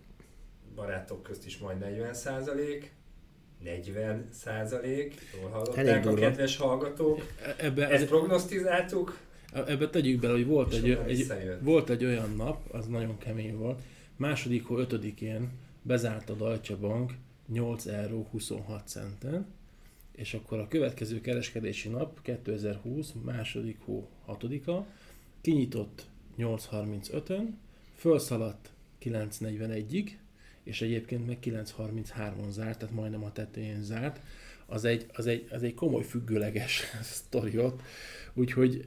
barátok 0.75 1.23
közt 1.23 1.47
is 1.47 1.59
majd 1.59 1.79
40 1.79 2.15
százalék, 2.15 2.93
40 3.65 4.29
százalék, 4.33 5.15
jól 5.41 5.51
Elég 5.51 5.53
hallották 5.53 6.07
a 6.07 6.09
durva. 6.09 6.21
kedves 6.21 6.57
hallgatók. 6.57 7.23
ebbe, 7.57 7.89
Ezt 7.89 8.07
prognosztizáltuk, 8.07 9.19
ebbe 9.53 9.91
tegyük 9.91 10.21
bele, 10.21 10.33
hogy 10.33 10.47
volt 10.47 10.73
egy, 10.73 10.91
egy, 11.07 11.33
volt 11.61 11.91
egy 11.91 12.05
olyan 12.05 12.35
nap, 12.37 12.75
az 12.75 12.87
nagyon 12.87 13.19
kemény 13.19 13.57
volt, 13.57 13.81
második 14.17 14.67
hó 14.67 14.79
ötödikén 14.79 15.51
bezárt 15.89 16.31
a 16.31 16.35
Deutsche 16.35 16.77
Bank 16.77 17.15
8 17.47 17.87
euró 17.87 18.27
26 18.31 18.89
centen, 18.89 19.47
és 20.13 20.35
akkor 20.35 20.59
a 20.59 20.69
következő 20.69 21.21
kereskedési 21.21 21.89
nap 21.89 22.23
2020 22.23 23.13
második 23.25 23.81
hó 23.85 24.09
6-a 24.27 24.87
kinyitott 25.41 26.07
8.35-ön, 26.39 27.59
felszaladt 27.95 28.71
9.41-ig, 29.03 30.11
és 30.63 30.83
egyébként 30.83 31.27
meg 31.27 31.39
9.33-on 31.43 32.51
zárt, 32.51 32.79
tehát 32.79 32.95
majdnem 32.95 33.25
a 33.25 33.33
tetején 33.33 33.83
zárt. 33.83 34.21
Az 34.71 34.85
egy, 34.85 35.07
az 35.13 35.27
egy, 35.27 35.47
az 35.51 35.63
egy 35.63 35.75
komoly 35.75 36.03
függőleges 36.03 36.83
sztori 37.03 37.59
ott, 37.59 37.81
úgyhogy 38.35 38.85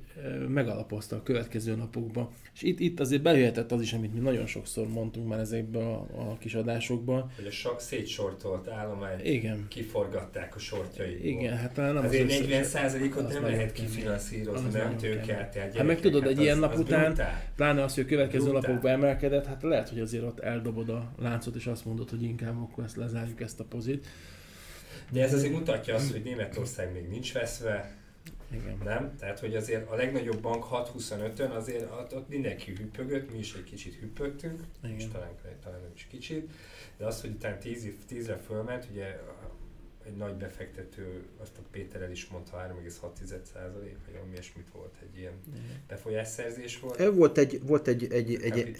megalapozta 0.47 1.15
a 1.15 1.23
következő 1.23 1.75
napokban. 1.75 2.29
És 2.53 2.61
itt, 2.61 2.79
itt 2.79 2.99
azért 2.99 3.21
bejöhetett 3.21 3.71
az 3.71 3.81
is, 3.81 3.93
amit 3.93 4.13
mi 4.13 4.19
nagyon 4.19 4.45
sokszor 4.45 4.87
mondtunk 4.87 5.27
már 5.27 5.39
ezekben 5.39 5.81
a, 5.83 5.97
a 6.31 6.37
kis 6.39 6.53
adásokban. 6.55 7.31
Hogy 7.35 7.45
a 7.45 7.51
sa- 7.51 7.79
szétsortolt 7.79 8.67
állomány 8.67 9.19
Igen, 9.25 9.65
kiforgatták 9.69 10.55
a 10.55 10.59
sortjaiból. 10.59 11.25
igen, 11.25 11.57
hát 11.57 11.73
talán 11.73 11.93
nem 11.93 12.05
Azért 12.05 12.23
az 12.31 12.39
40 12.39 12.59
összes- 12.59 12.71
százalékot 12.71 13.25
az 13.25 13.33
nem 13.33 13.43
lehet 13.43 13.71
kifinanszírozni, 13.71 14.67
Az 14.67 14.73
nem 14.73 14.81
nagyon 14.81 14.97
tőke 14.97 15.19
kemény. 15.21 15.41
átelt 15.43 15.75
Hát 15.75 15.85
meg 15.85 15.99
tudod, 15.99 16.25
egy 16.27 16.41
ilyen 16.41 16.57
nap 16.57 16.77
után- 16.77 17.05
brutál. 17.05 17.43
Pláne 17.55 17.83
az, 17.83 17.95
hogy 17.95 18.03
a 18.03 18.07
következő 18.07 18.43
Brutál. 18.49 18.61
napokban 18.61 18.91
emelkedett, 18.91 19.45
hát 19.45 19.63
lehet, 19.63 19.89
hogy 19.89 19.99
azért 19.99 20.23
ott 20.23 20.39
eldobod 20.39 20.89
a 20.89 21.11
láncot, 21.19 21.55
és 21.55 21.65
azt 21.65 21.85
mondod, 21.85 22.09
hogy 22.09 22.23
inkább 22.23 22.57
akkor 22.61 22.83
ezt 22.83 22.95
lezárjuk 22.95 23.41
ezt 23.41 23.59
a 23.59 23.63
pozit. 23.63 24.07
De 25.11 25.23
ez 25.23 25.33
azért 25.33 25.53
mutatja 25.53 25.95
azt, 25.95 26.11
hogy 26.11 26.23
Németország 26.23 26.91
még 26.93 27.07
nincs 27.07 27.33
veszve, 27.33 27.95
Igen. 28.51 28.77
nem? 28.83 29.15
Tehát, 29.19 29.39
hogy 29.39 29.55
azért 29.55 29.89
a 29.89 29.95
legnagyobb 29.95 30.41
bank 30.41 30.65
6.25-ön 30.71 31.49
azért 31.49 31.91
ott, 31.91 32.15
ott 32.15 32.29
mindenki 32.29 32.73
hüppögött, 32.75 33.31
mi 33.31 33.37
is 33.37 33.53
egy 33.53 33.63
kicsit 33.63 33.95
hüppögtünk, 33.95 34.63
Igen. 34.83 34.95
és 34.95 35.07
talán, 35.07 35.29
talán 35.63 35.79
nem 35.79 35.91
is 35.95 36.07
kicsit, 36.09 36.51
de 36.97 37.05
az, 37.05 37.21
hogy 37.21 37.29
utána 37.29 37.57
10, 37.57 37.87
10-re 38.09 38.37
fölment, 38.37 38.87
ugye 38.91 39.19
egy 40.05 40.15
nagy 40.15 40.33
befektető, 40.33 41.23
azt 41.41 41.57
a 41.57 41.61
Péterel 41.71 42.11
is 42.11 42.27
mondta, 42.27 42.73
3,6 42.75 43.43
százalék, 43.53 43.97
vagy 44.05 44.13
valami 44.13 44.31
ilyesmit 44.31 44.67
volt, 44.73 44.93
egy 45.01 45.19
ilyen 45.19 45.33
befolyásszerzés 45.87 46.79
volt. 46.79 47.13
Volt 47.13 47.37
egy, 47.37 47.61
volt 47.63 47.87
egy, 47.87 48.07
egy, 48.11 48.41
egy, 48.41 48.77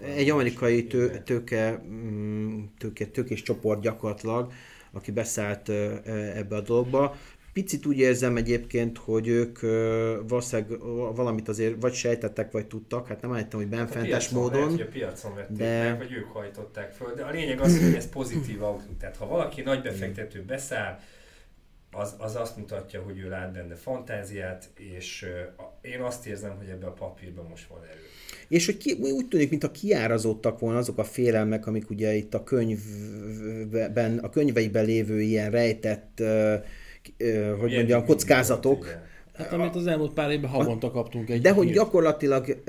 egy 0.00 0.30
amerikai 0.30 0.86
tő, 0.86 1.22
tőke, 1.24 1.82
mm, 1.86 2.62
tőke, 2.78 3.06
tőkés 3.06 3.42
csoport 3.42 3.80
gyakorlatilag, 3.80 4.52
aki 4.92 5.10
beszállt 5.10 5.68
ebbe 6.34 6.56
a 6.56 6.60
dologba. 6.60 7.16
Picit 7.52 7.86
úgy 7.86 7.98
érzem 7.98 8.36
egyébként, 8.36 8.98
hogy 8.98 9.28
ők 9.28 9.60
valószínűleg 10.28 10.78
valamit 11.14 11.48
azért 11.48 11.80
vagy 11.80 11.92
sejtettek, 11.94 12.50
vagy 12.52 12.66
tudtak, 12.66 13.06
hát 13.06 13.20
nem 13.22 13.32
állítom, 13.32 13.60
hogy 13.60 13.68
benfentes 13.68 14.28
piacon 14.28 14.38
Lehet, 14.38 14.52
módon. 14.52 14.70
hogy 14.70 14.80
a 14.80 14.90
piacon 14.92 15.34
vették 15.34 15.56
de- 15.56 15.64
de... 15.64 15.88
meg, 15.88 15.98
vagy 15.98 16.12
ők 16.12 16.24
hajtották 16.24 16.92
föl, 16.92 17.14
de 17.14 17.22
a 17.22 17.30
lényeg 17.30 17.60
az, 17.60 17.80
hogy 17.82 17.94
ez 17.94 18.08
pozitív 18.08 18.62
outlook. 18.62 18.98
Tehát 18.98 19.16
ha 19.16 19.26
valaki 19.26 19.62
nagy 19.62 19.82
befektető 19.82 20.42
beszáll, 20.46 20.98
az, 21.92 22.14
az 22.18 22.36
azt 22.36 22.56
mutatja, 22.56 23.02
hogy 23.02 23.18
ő 23.18 23.28
lát 23.28 23.52
benne 23.52 23.74
fantáziát, 23.74 24.70
és 24.76 25.26
én 25.80 26.00
azt 26.00 26.26
érzem, 26.26 26.56
hogy 26.56 26.68
ebben 26.68 26.88
a 26.88 26.92
papírban 26.92 27.46
most 27.48 27.66
van 27.68 27.82
erő. 27.82 28.00
És 28.48 28.66
hogy 28.66 28.76
ki, 28.76 28.92
úgy 28.92 29.28
tűnik, 29.28 29.50
mintha 29.50 29.70
kiárazódtak 29.70 30.58
volna 30.58 30.78
azok 30.78 30.98
a 30.98 31.04
félelmek, 31.04 31.66
amik 31.66 31.90
ugye 31.90 32.14
itt 32.14 32.34
a 32.34 32.42
könyvben, 32.42 34.18
a 34.18 34.30
könyveiben 34.30 34.84
lévő 34.84 35.20
ilyen 35.20 35.50
rejtett, 35.50 36.18
uh, 36.20 36.54
uh, 37.18 37.58
hogy 37.58 37.72
mondjam, 37.72 38.04
kockázatok, 38.04 38.84
volt, 38.84 38.98
Hát 39.32 39.52
amit 39.52 39.74
az 39.74 39.86
elmúlt 39.86 40.12
pár 40.12 40.30
évben 40.30 40.50
havonta 40.50 40.90
kaptunk 40.90 41.30
egy 41.30 41.40
De 41.40 41.52
hogy 41.52 41.64
hírt. 41.64 41.76
gyakorlatilag 41.76 42.62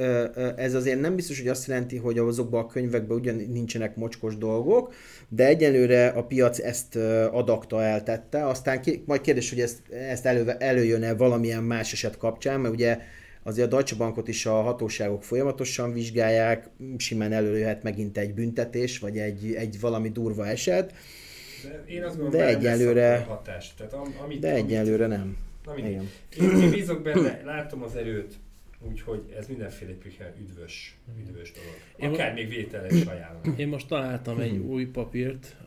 ez 0.56 0.74
azért 0.74 1.00
nem 1.00 1.16
biztos, 1.16 1.40
hogy 1.40 1.48
azt 1.48 1.68
jelenti, 1.68 1.98
hogy 1.98 2.18
azokban 2.18 2.64
a 2.64 2.68
könyvekben 2.68 3.18
ugyan 3.18 3.36
nincsenek 3.36 3.96
mocskos 3.96 4.38
dolgok, 4.38 4.94
de 5.30 5.46
egyelőre 5.48 6.08
a 6.08 6.24
piac 6.24 6.60
ezt 6.60 6.96
adakta 7.32 7.84
eltette, 7.84 8.48
aztán 8.48 8.82
ki, 8.82 9.04
majd 9.06 9.22
kérdés, 9.22 9.50
hogy 9.50 9.60
ezt, 9.60 9.80
ezt 9.92 10.26
elő, 10.26 10.50
előjön-e 10.50 11.16
valamilyen 11.16 11.64
más 11.64 11.94
eset 11.94 12.18
kapcsán, 12.18 12.60
mert 12.60 12.74
ugye 12.74 13.00
azért 13.44 13.68
a 13.68 13.76
Deutsche 13.76 13.98
Bankot 13.98 14.28
is 14.28 14.46
a 14.46 14.62
hatóságok 14.62 15.24
folyamatosan 15.24 15.94
vizsgálják, 15.94 16.70
simán 16.98 17.32
előjöhet 17.32 17.84
megint 17.84 18.18
egy 18.18 18.34
büntetés, 18.34 19.00
vagy 19.00 19.18
egy, 19.18 19.54
egy 19.54 19.80
valami 19.80 20.10
durva 20.10 20.48
eset. 20.48 20.94
De 21.64 21.84
én 21.88 22.04
azt 22.04 22.18
gondolom, 22.18 22.46
de 22.48 22.56
egyelőre, 22.56 23.26
hatás. 23.28 23.74
Tehát 23.78 23.94
am, 23.94 24.16
amit, 24.24 24.40
de 24.40 24.54
egyelőre 24.54 25.08
nem. 25.08 25.38
Na 25.66 25.78
Igen. 25.78 26.10
Én, 26.40 26.50
én 26.50 26.70
bízok 26.70 27.02
benne, 27.02 27.42
látom 27.44 27.84
az 27.84 27.96
erőt, 27.96 28.36
úgyhogy 28.80 29.34
ez 29.38 29.48
mindenféleképpen 29.48 30.34
üdvös, 30.40 30.98
üdvös 31.20 31.52
dolog. 31.52 32.14
Akár 32.14 32.28
én, 32.28 32.34
még 32.34 32.48
vétele 32.48 32.88
is 32.92 33.06
ajánlom. 33.06 33.54
Én 33.58 33.68
most 33.68 33.88
találtam 33.88 34.40
egy 34.40 34.50
hmm. 34.50 34.70
új 34.70 34.86
papírt, 34.86 35.58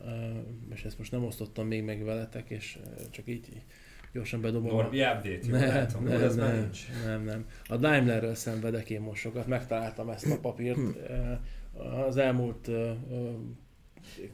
és 0.73 0.83
ezt 0.83 0.97
most 0.97 1.11
nem 1.11 1.23
osztottam 1.23 1.67
még 1.67 1.83
meg 1.83 2.03
veletek, 2.03 2.49
és 2.49 2.77
csak 3.11 3.27
így 3.27 3.47
gyorsan 4.13 4.41
bedobom. 4.41 4.75
Norbi 4.75 5.01
update, 5.01 5.47
nem, 5.49 5.67
látom, 5.67 6.03
nem, 6.03 6.21
ez 6.21 6.35
nem, 6.35 6.55
nem, 6.55 6.69
nem, 7.05 7.23
nem. 7.23 7.45
A 7.67 7.77
Daimlerről 7.77 8.35
szenvedek 8.35 8.89
én 8.89 9.01
most 9.01 9.21
sokat, 9.21 9.47
megtaláltam 9.47 10.09
ezt 10.09 10.31
a 10.31 10.39
papírt. 10.39 10.79
Az 12.07 12.17
elmúlt 12.17 12.69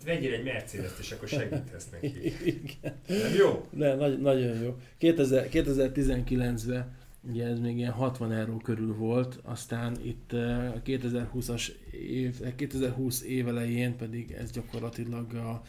Vegyél 0.05 0.33
egy 0.33 0.43
mercedes 0.43 0.91
és 0.99 1.11
akkor 1.11 1.27
segítesz 1.27 1.89
neki. 1.91 2.07
Igen. 2.45 2.99
Nem 3.07 3.33
jó? 3.37 3.67
De, 3.69 3.95
nagy, 3.95 4.21
nagyon 4.21 4.61
jó. 4.61 4.77
2000, 4.97 5.47
2019-ben 5.51 7.01
ugye 7.29 7.45
ez 7.47 7.59
még 7.59 7.77
ilyen 7.77 7.91
60 7.91 8.31
euró 8.31 8.57
körül 8.57 8.95
volt, 8.95 9.39
aztán 9.43 9.97
itt 10.01 10.33
a 10.73 10.81
2020-as 10.85 11.67
év, 11.91 12.55
2020 12.55 13.23
év 13.23 13.47
elején 13.47 13.95
pedig 13.95 14.31
ez 14.31 14.51
gyakorlatilag 14.51 15.33
a, 15.33 15.61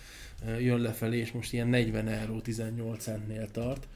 jön 0.58 0.80
lefelé, 0.80 1.18
és 1.18 1.32
most 1.32 1.52
ilyen 1.52 1.68
40 1.68 2.08
euró 2.08 2.40
18 2.40 3.02
centnél 3.02 3.50
tart 3.50 3.86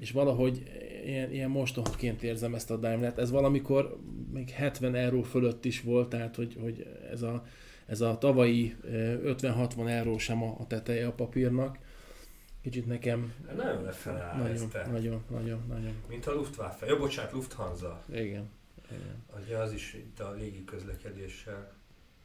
és 0.00 0.10
valahogy 0.10 0.62
ilyen, 1.04 1.32
ilyen 1.32 1.50
mostohaként 1.50 2.22
érzem 2.22 2.54
ezt 2.54 2.70
a 2.70 2.76
Daimler-t. 2.76 3.18
Ez 3.18 3.30
valamikor 3.30 3.98
még 4.32 4.48
70 4.48 4.94
euró 4.94 5.22
fölött 5.22 5.64
is 5.64 5.80
volt, 5.80 6.08
tehát 6.08 6.36
hogy, 6.36 6.56
hogy 6.60 6.86
ez 7.12 7.22
a 7.22 7.46
ez 7.90 8.00
a 8.00 8.18
tavalyi 8.18 8.76
50-60 8.92 9.88
euró 9.88 10.18
sem 10.18 10.42
a, 10.42 10.66
teteje 10.66 11.06
a 11.06 11.12
papírnak. 11.12 11.78
Kicsit 12.62 12.86
nekem... 12.86 13.34
Nagyon 13.56 13.82
lefele 13.82 14.22
áll 14.22 14.36
nagyon, 14.36 14.52
ezt 14.52 14.90
nagyon, 14.90 15.22
nagyon, 15.30 15.60
nagyon. 15.68 15.92
Mint 16.08 16.26
a 16.26 16.34
Luftwaffe. 16.34 16.86
Jó, 16.86 16.96
bocsánat, 16.96 17.32
Lufthansa. 17.32 18.04
Igen. 18.12 18.50
Igen. 18.90 19.24
Ugye 19.44 19.56
az 19.56 19.72
is 19.72 19.94
itt 19.94 20.20
a 20.20 20.34
légi 20.38 20.64
közlekedéssel. 20.64 21.72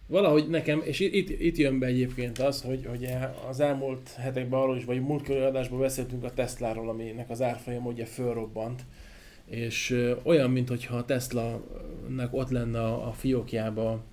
Valahogy 0.08 0.50
nekem, 0.50 0.82
és 0.84 1.00
itt, 1.00 1.30
itt 1.30 1.58
jön 1.58 1.80
be 1.80 1.86
egyébként 1.86 2.40
az, 2.40 2.62
hogy, 2.62 2.86
hogy 2.86 3.10
az 3.48 3.60
elmúlt 3.60 4.10
hetekben 4.10 4.60
arról 4.60 4.78
is, 4.78 4.86
vagy 4.86 5.02
múlt 5.02 5.30
adásban 5.30 5.80
beszéltünk 5.80 6.24
a 6.24 6.34
Tesláról, 6.34 6.90
aminek 6.90 7.30
az 7.30 7.42
árfolyam 7.42 7.86
ugye 7.86 8.06
fölrobbant, 8.06 8.86
és 9.46 10.06
olyan, 10.24 10.52
mintha 10.52 10.98
a 10.98 11.06
Tesla-nak 11.06 12.34
ott 12.34 12.50
lenne 12.50 12.80
a, 12.80 13.08
a 13.08 13.12
fiókjába 13.12 14.04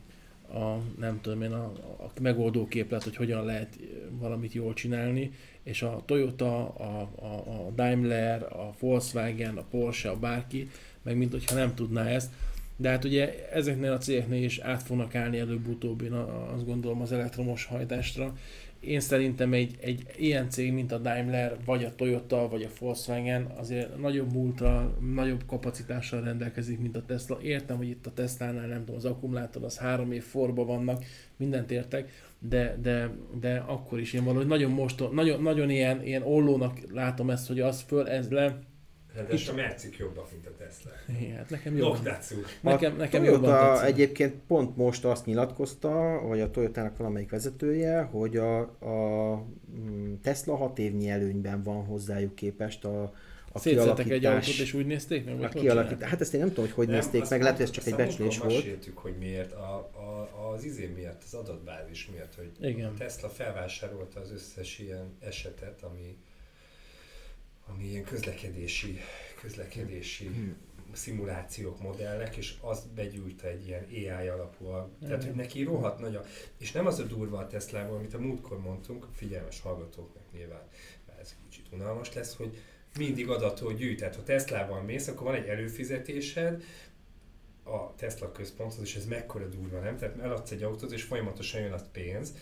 a, 0.55 0.81
nem 0.99 1.21
tudom 1.21 1.43
én, 1.43 1.53
a, 1.53 1.65
a 1.99 2.11
megoldó 2.21 2.67
képlet, 2.67 3.03
hogy 3.03 3.17
hogyan 3.17 3.45
lehet 3.45 3.79
valamit 4.11 4.53
jól 4.53 4.75
csinálni, 4.75 5.33
és 5.63 5.83
a 5.83 6.03
Toyota, 6.07 6.69
a, 6.69 7.11
a, 7.21 7.67
a 7.67 7.71
Daimler, 7.75 8.43
a 8.43 8.75
Volkswagen, 8.81 9.57
a 9.57 9.65
Porsche, 9.71 10.11
a 10.11 10.17
bárki, 10.17 10.71
meg 11.03 11.17
mint 11.17 11.33
hogyha 11.33 11.55
nem 11.55 11.75
tudná 11.75 12.07
ezt, 12.07 12.31
de 12.77 12.89
hát 12.89 13.05
ugye 13.05 13.49
ezeknél 13.53 13.93
a 13.93 13.99
cégeknél 13.99 14.45
is 14.45 14.59
át 14.59 14.83
fognak 14.83 15.15
állni 15.15 15.39
előbb-utóbb, 15.39 16.03
én 16.03 16.13
azt 16.13 16.67
gondolom 16.67 17.01
az 17.01 17.13
elektromos 17.13 17.65
hajtásra, 17.65 18.37
én 18.83 19.01
szerintem 19.01 19.53
egy, 19.53 19.77
egy 19.81 20.03
ilyen 20.17 20.51
cég, 20.51 20.73
mint 20.73 20.93
a 20.93 20.99
Daimler, 20.99 21.57
vagy 21.65 21.85
a 21.85 21.95
Toyota, 21.95 22.49
vagy 22.49 22.63
a 22.63 22.69
Volkswagen 22.79 23.47
azért 23.57 23.99
nagyobb 24.01 24.33
múltra, 24.33 24.97
nagyobb 25.15 25.43
kapacitással 25.47 26.23
rendelkezik, 26.23 26.79
mint 26.81 26.97
a 26.97 27.05
Tesla. 27.07 27.39
Értem, 27.43 27.77
hogy 27.77 27.89
itt 27.89 28.07
a 28.07 28.13
Tesla-nál 28.15 28.67
nem 28.67 28.79
tudom, 28.79 28.97
az 28.97 29.05
akkumulátor 29.05 29.65
az 29.65 29.79
három 29.79 30.13
év 30.13 30.23
forba 30.23 30.65
vannak, 30.65 31.05
mindent 31.37 31.71
értek, 31.71 32.11
de, 32.39 32.77
de, 32.83 33.11
de 33.41 33.57
akkor 33.67 34.01
is 34.01 34.13
én 34.13 34.25
valahogy 34.25 34.47
nagyon 34.47 34.71
most, 34.71 35.13
nagyon, 35.13 35.43
nagyon 35.43 35.71
ilyen, 35.71 36.05
ilyen 36.05 36.23
ollónak 36.23 36.79
látom 36.93 37.31
ezt, 37.31 37.49
hogy 37.49 37.61
az 37.61 37.81
föl, 37.81 38.09
ez 38.09 38.31
le, 38.31 38.59
és 39.29 39.49
a 39.49 39.55
Mercik 39.55 39.97
jobbak, 39.97 40.31
mint 40.33 40.47
a 40.47 40.51
Tesla. 40.59 40.91
Igen, 41.21 41.37
hát 41.37 41.51
nekem 41.51 41.77
jobban. 41.77 42.17
Nekem, 42.61 42.97
nekem 42.97 43.25
Toyota 43.25 43.47
jobban 43.47 43.75
tetszik. 43.75 43.95
egyébként 43.95 44.35
pont 44.47 44.77
most 44.77 45.05
azt 45.05 45.27
nyilatkozta, 45.27 46.21
vagy 46.27 46.41
a 46.41 46.51
Toyotának 46.51 46.97
valamelyik 46.97 47.31
vezetője, 47.31 48.03
hogy 48.03 48.37
a, 48.37 48.61
a 48.61 49.37
mm, 49.77 50.15
Tesla 50.23 50.57
hat 50.57 50.79
évnyi 50.79 51.09
előnyben 51.09 51.63
van 51.63 51.85
hozzájuk 51.85 52.35
képest 52.35 52.85
a, 52.85 53.15
a 53.53 53.59
Szétszettek 53.59 54.11
egy 54.11 54.25
autót, 54.25 54.47
és 54.47 54.75
úgy 54.75 54.87
nézték 54.87 55.25
meg? 55.25 55.43
A 55.43 55.49
kialakít... 55.49 56.03
Hát 56.03 56.21
ezt 56.21 56.35
én 56.35 56.41
nem 56.41 56.49
tudom, 56.49 56.65
hogy 56.65 56.75
hogy 56.75 56.87
nem, 56.87 56.97
nézték 56.97 57.29
meg, 57.29 57.41
lehet, 57.41 57.57
hogy 57.57 57.67
ez 57.67 57.71
csak 57.71 57.87
egy 57.87 57.95
becslés 57.95 58.39
volt. 58.39 58.53
Meséltük, 58.53 58.99
hogy 58.99 59.15
miért, 59.19 59.53
a, 59.53 59.91
a, 59.95 60.53
az 60.53 60.65
izé 60.65 60.87
miatt, 60.87 61.23
az 61.25 61.35
adatbázis 61.35 62.09
miatt, 62.13 62.35
hogy 62.35 62.71
Igen. 62.71 62.89
a 62.89 62.95
Tesla 62.95 63.29
felvásárolta 63.29 64.21
az 64.21 64.33
összes 64.33 64.79
ilyen 64.79 65.17
esetet, 65.21 65.83
ami 65.83 66.17
ami 67.67 67.85
ilyen 67.85 68.05
közlekedési, 68.05 68.99
közlekedési 69.41 70.27
hmm. 70.27 70.57
szimulációk, 70.93 71.83
modellek, 71.83 72.37
és 72.37 72.55
azt 72.61 72.89
begyűjte 72.89 73.49
egy 73.49 73.67
ilyen 73.67 73.87
AI 73.91 74.29
alapú, 74.29 74.65
tehát 75.01 75.25
hogy 75.25 75.35
neki 75.35 75.63
rohadt 75.63 76.01
nagy 76.01 76.15
a, 76.15 76.25
és 76.59 76.73
nem 76.73 76.87
az 76.87 76.99
a 76.99 77.05
durva 77.05 77.39
a 77.39 77.47
Tesla-ból, 77.47 77.97
amit 77.97 78.15
a 78.15 78.19
múltkor 78.19 78.61
mondtunk, 78.61 79.07
figyelmes 79.13 79.61
hallgatóknak 79.61 80.33
nyilván, 80.33 80.69
mert 81.07 81.21
ez 81.21 81.35
kicsit 81.49 81.67
unalmas 81.73 82.15
lesz, 82.15 82.37
hogy 82.37 82.59
mindig 82.99 83.29
adatot 83.29 83.77
gyűjt. 83.77 83.99
Tehát 83.99 84.17
ha 84.17 84.23
Teslával 84.23 84.83
mész, 84.83 85.09
akkor 85.09 85.27
van 85.27 85.35
egy 85.35 85.47
előfizetésed, 85.47 86.63
a 87.65 87.95
Tesla 87.95 88.33
központhoz, 88.33 88.83
és 88.83 88.97
ez 88.97 89.07
mekkora 89.07 89.47
durva, 89.47 89.79
nem? 89.79 89.97
Tehát 89.97 90.19
eladsz 90.19 90.51
egy 90.51 90.63
autót, 90.63 90.93
és 90.93 91.03
folyamatosan 91.03 91.61
jön 91.61 91.73
a 91.73 91.81
pénz, 91.93 92.35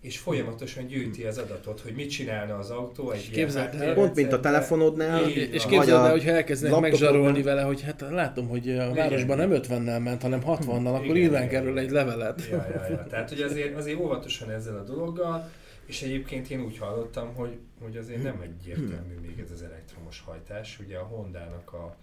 és 0.00 0.18
folyamatosan 0.18 0.86
gyűjti 0.86 1.24
az 1.24 1.38
adatot, 1.38 1.80
hogy 1.80 1.92
mit 1.94 2.10
csinálna 2.10 2.58
az 2.58 2.70
autó 2.70 3.10
egy 3.10 3.30
képzeld 3.30 3.74
ilyen 3.74 3.94
Pont, 3.94 4.14
mint 4.14 4.32
a 4.32 4.40
telefonodnál. 4.40 5.28
És 5.30 5.66
képzeld 5.66 6.04
el, 6.04 6.10
hogyha 6.10 6.30
elkezdenek 6.30 6.80
megzsarolni 6.80 7.42
vele, 7.42 7.62
hogy 7.62 7.82
hát 7.82 8.04
látom, 8.10 8.48
hogy 8.48 8.68
a 8.78 8.94
városban 8.94 9.36
nem 9.36 9.50
50-nel 9.52 10.02
ment, 10.02 10.22
hanem 10.22 10.40
60-nal, 10.46 10.94
akkor 10.94 11.16
írván 11.16 11.48
kerül 11.48 11.78
egy 11.78 11.90
levelet. 11.90 12.48
Ja, 12.50 12.66
ja, 12.74 12.86
ja. 12.90 13.06
Tehát, 13.10 13.28
hogy 13.28 13.40
azért, 13.40 13.76
azért 13.76 13.98
óvatosan 13.98 14.50
ezzel 14.50 14.76
a 14.76 14.82
dologgal, 14.82 15.50
és 15.86 16.02
egyébként 16.02 16.50
én 16.50 16.60
úgy 16.60 16.78
hallottam, 16.78 17.34
hogy, 17.34 17.58
hogy 17.80 17.96
azért 17.96 18.22
nem 18.22 18.40
egyértelmű 18.42 19.14
még 19.26 19.38
ez 19.44 19.50
az 19.50 19.62
elektromos 19.62 20.22
hajtás. 20.26 20.78
Ugye 20.84 20.96
a 20.96 21.02
Hondának 21.02 21.72
a 21.72 21.96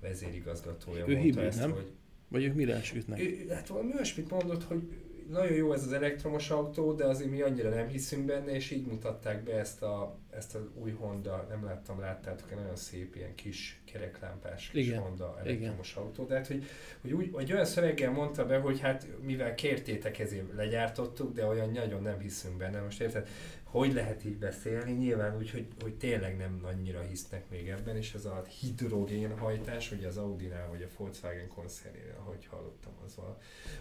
vezérigazgatója 0.00 0.98
ő 0.98 1.12
mondta 1.12 1.22
hibrid, 1.22 1.44
ezt, 1.44 1.60
nem? 1.60 1.72
hogy... 1.72 1.90
Vagy 2.28 2.44
ők 2.44 2.54
mire 2.54 2.74
esküdnek? 2.74 3.20
Hát 3.50 3.68
valami 3.68 3.92
olyasmit 3.94 4.30
mondott, 4.30 4.64
hogy 4.64 4.82
nagyon 5.30 5.56
jó 5.56 5.72
ez 5.72 5.82
az 5.82 5.92
elektromos 5.92 6.50
autó, 6.50 6.92
de 6.92 7.04
azért 7.04 7.30
mi 7.30 7.40
annyira 7.40 7.70
nem 7.70 7.88
hiszünk 7.88 8.24
benne, 8.24 8.54
és 8.54 8.70
így 8.70 8.86
mutatták 8.86 9.44
be 9.44 9.52
ezt, 9.52 9.82
a, 9.82 10.18
ezt 10.40 10.54
az 10.54 10.62
új 10.74 10.90
Honda, 10.90 11.46
nem 11.48 11.64
láttam, 11.64 12.00
láttátok, 12.00 12.50
egy 12.50 12.56
nagyon 12.56 12.76
szép 12.76 13.16
ilyen 13.16 13.34
kis 13.34 13.80
kereklámpás 13.84 14.68
kis 14.68 14.86
Igen. 14.86 15.00
Honda 15.00 15.38
elektromos 15.38 15.90
Igen. 15.90 16.02
autó, 16.02 16.24
de 16.24 16.34
hát, 16.34 16.46
hogy, 16.46 16.64
hogy 17.00 17.12
úgy, 17.12 17.30
hogy 17.32 17.52
olyan 17.52 17.64
szöveggel 17.64 18.10
mondta 18.10 18.46
be, 18.46 18.58
hogy 18.58 18.80
hát 18.80 19.06
mivel 19.22 19.54
kértétek, 19.54 20.18
ezért 20.18 20.54
legyártottuk, 20.54 21.34
de 21.34 21.46
olyan 21.46 21.70
nagyon 21.70 22.02
nem 22.02 22.18
hiszünk 22.18 22.56
benne. 22.56 22.80
Most 22.80 23.00
érted, 23.00 23.28
hogy 23.62 23.92
lehet 23.92 24.24
így 24.24 24.38
beszélni? 24.38 24.92
Nyilván 24.92 25.36
úgy, 25.36 25.50
hogy, 25.50 25.66
hogy 25.80 25.94
tényleg 25.94 26.36
nem 26.36 26.60
annyira 26.62 27.00
hisznek 27.00 27.50
még 27.50 27.68
ebben, 27.68 27.96
és 27.96 28.14
ez 28.14 28.24
a 28.24 28.44
hidrogén 28.60 29.38
hajtás, 29.38 29.92
ugye 29.92 30.06
az 30.06 30.16
Audi-nál, 30.16 30.68
vagy 30.68 30.82
a 30.82 30.86
Volkswagen 30.96 31.48
koncernél, 31.48 32.14
ahogy 32.18 32.46
hallottam, 32.46 32.92
az 33.04 33.16
van, 33.16 33.36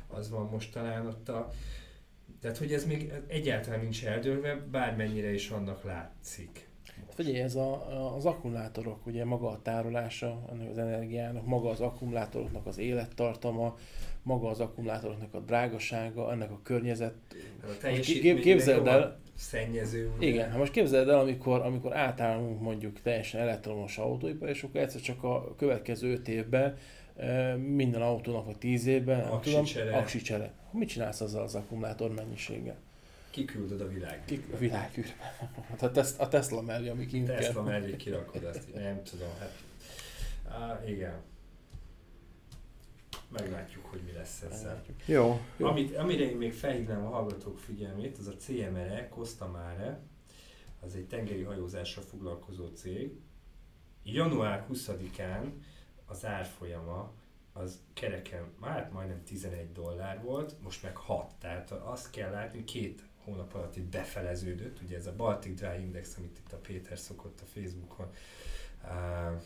az 0.07 0.30
van 0.30 0.49
most 0.49 0.72
talán 0.72 1.07
ott 1.07 1.30
a... 1.30 1.51
Tehát, 2.42 2.58
hogy 2.58 2.74
ez 2.74 2.86
még 2.86 3.12
egyáltalán 3.28 3.80
nincs 3.80 4.06
eldőlve, 4.06 4.56
bármennyire 4.72 5.34
is 5.34 5.50
annak 5.50 5.84
látszik. 5.84 6.68
Figyelj, 7.14 7.40
ez 7.40 7.56
a, 7.56 8.16
az 8.16 8.26
akkumulátorok, 8.26 9.06
ugye 9.06 9.26
maga 9.26 9.50
a 9.50 9.62
tárolása 9.62 10.46
ennek 10.52 10.70
az 10.70 10.78
energiának, 10.78 11.46
maga 11.46 11.70
az 11.70 11.82
akkumulátoroknak 11.82 12.66
az 12.66 12.78
élettartama, 12.78 13.78
maga 14.24 14.50
az 14.50 14.60
akkumulátoroknak 14.60 15.34
a 15.34 15.40
drágasága, 15.40 16.32
ennek 16.32 16.52
a 16.52 16.60
környezet. 16.64 17.14
A 17.84 17.88
Kép- 18.02 18.40
képzeld 18.42 18.88
el, 18.88 19.20
szennyező. 19.36 20.12
Ugye? 20.18 20.28
igen, 20.28 20.50
hát 20.50 20.58
most 20.58 20.72
képzeld 20.72 21.10
el, 21.10 21.20
amikor, 21.20 21.62
amikor 21.62 21.96
átállunk 21.96 22.62
mondjuk 22.62 23.02
teljesen 23.02 23.42
elektromos 23.42 23.98
autóiba, 23.98 24.48
és 24.48 24.64
akkor 24.64 24.82
egyszer 24.82 25.02
csak 25.02 25.24
a 25.24 25.56
következő 25.58 26.12
5 26.12 26.28
évben 26.28 26.78
eh, 27.16 27.56
minden 27.56 28.02
autónak, 28.02 28.46
vagy 28.46 28.58
10 28.58 28.86
évben, 28.86 29.18
nem 29.18 29.40
tudom, 29.42 29.66
Aksicsere. 29.94 30.52
Mit 30.72 30.89
csinálsz 30.89 31.22
azzal 31.22 31.43
az 31.43 31.55
akkumulátor 31.55 32.13
mennyiséggel? 32.13 32.78
Kiküldöd 33.30 33.82
a 33.82 33.88
világ. 33.88 34.26
Ki, 34.26 34.45
a 34.53 34.57
világűrbe. 34.57 35.38
Hát 35.70 35.82
a, 35.82 35.91
Tesla, 35.91 36.24
a 36.24 36.28
Tesla 36.28 36.61
mellé, 36.61 36.89
ami 36.89 37.05
kint 37.05 37.26
Tesla 37.26 37.53
kell. 37.53 37.63
mellé 37.63 37.95
kirakod 37.95 38.61
így 38.67 38.74
nem 38.74 39.03
tudom, 39.03 39.30
hát... 39.39 39.63
Á, 40.49 40.84
igen. 40.88 41.22
Meglátjuk, 43.30 43.86
hogy 43.86 44.01
mi 44.05 44.11
lesz 44.11 44.41
ezzel. 44.41 44.84
Jó. 45.05 45.41
Jó. 45.57 45.67
Amit, 45.67 45.95
amire 45.95 46.24
én 46.24 46.38
még 46.38 46.53
felhívnám 46.53 47.05
a 47.05 47.09
hallgatók 47.09 47.59
figyelmét, 47.59 48.17
az 48.17 48.28
a 48.28 48.36
CMR-e, 48.36 49.07
Costamare, 49.09 49.99
az 50.80 50.95
egy 50.95 51.07
tengeri 51.07 51.43
hajózással 51.43 52.03
foglalkozó 52.03 52.67
cég. 52.67 53.11
Január 54.03 54.65
20-án 54.72 55.43
az 56.05 56.26
árfolyama 56.26 57.11
az 57.54 57.80
kereken 57.93 58.52
már 58.60 58.89
majdnem 58.93 59.24
11 59.24 59.72
dollár 59.72 60.22
volt, 60.22 60.62
most 60.62 60.84
meg 60.84 60.95
6. 60.95 61.34
Tehát 61.39 61.72
azt 61.72 62.10
kell 62.10 62.32
látni, 62.32 62.64
két 62.64 63.04
hónap 63.24 63.54
alatt 63.54 63.76
itt 63.76 63.89
befeleződött, 63.89 64.82
ugye 64.82 64.97
ez 64.97 65.08
a 65.08 65.16
Baltic 65.16 65.60
Dry 65.60 65.82
Index, 65.82 66.18
amit 66.18 66.38
itt 66.38 66.54
a 66.54 66.58
Péter 66.58 66.97
szokott 67.00 67.41
a 67.41 67.45
Facebookon 67.45 68.10
uh, 68.84 69.41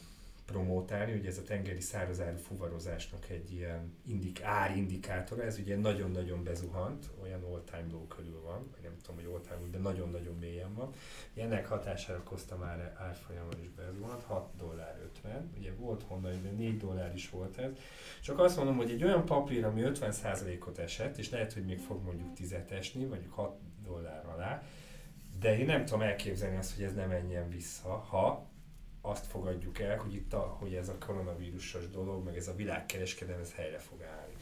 promótálni, 0.46 1.14
ugye 1.14 1.30
ez 1.30 1.38
a 1.38 1.44
tengeri 1.44 1.80
szárazáru 1.80 2.38
fuvarozásnak 2.38 3.30
egy 3.30 3.52
ilyen 3.52 3.98
indik, 4.06 4.44
árindikátora, 4.44 5.44
ez 5.44 5.58
ugye 5.60 5.78
nagyon-nagyon 5.78 6.44
bezuhant, 6.44 7.10
olyan 7.22 7.44
all-time 7.44 7.88
low 7.91 8.08
körül 8.08 8.41
van, 8.41 8.70
vagy 8.72 8.82
nem 8.82 8.98
tudom, 9.02 9.16
hogy 9.16 9.34
all-time 9.34 9.70
de 9.72 9.78
nagyon-nagyon 9.78 10.38
mélyen 10.39 10.74
van. 10.74 10.94
Ennek 11.36 11.68
hatására 11.68 12.24
Costa 12.24 12.58
már 12.58 12.96
árfolyama 13.00 13.52
is 13.62 13.70
bezuhant, 13.70 14.24
6 14.24 14.56
dollár 14.58 15.00
50, 15.04 15.52
ugye 15.58 15.74
volt 15.74 16.04
honnan, 16.04 16.44
de 16.44 16.50
4 16.50 16.78
dollár 16.78 17.14
is 17.14 17.30
volt 17.30 17.58
ez. 17.58 17.72
Csak 18.22 18.39
azt 18.39 18.58
mondom, 18.58 18.76
hogy 18.76 18.91
egy 18.91 19.04
olyan 19.04 19.26
papír, 19.26 19.66
ami 19.66 19.82
50%-ot 19.86 20.78
esett, 20.78 21.18
és 21.18 21.30
lehet, 21.30 21.54
hogy 21.54 21.66
még 21.66 21.80
fog 21.80 22.04
mondjuk 22.04 22.34
10 22.34 22.56
esni, 22.70 23.04
mondjuk 23.04 23.34
6 23.34 23.60
dollár 23.84 24.26
alá, 24.26 24.64
de 25.39 25.58
én 25.58 25.66
nem 25.66 25.86
tudom 25.86 26.02
elképzelni 26.02 26.58
azt, 26.58 26.76
hogy 26.76 26.84
ez 26.84 26.94
nem 26.94 27.10
menjen 27.10 27.50
vissza, 27.50 27.89
ha 27.89 28.52
azt 29.06 29.26
fogadjuk 29.26 29.80
el, 29.80 29.97
hogy 29.97 30.14
itt 30.14 30.34
a, 30.34 30.58
hogy 30.60 30.74
ez 30.74 30.89
a 30.89 30.95
koronavírusos 31.06 31.89
dolog, 31.89 32.24
meg 32.26 32.38
ez 32.38 32.47
a 32.47 32.56
világkereskedelem, 32.56 33.41
ez 33.41 33.54
helyre 33.56 33.78
fog 33.78 33.97
állni. 34.01 34.34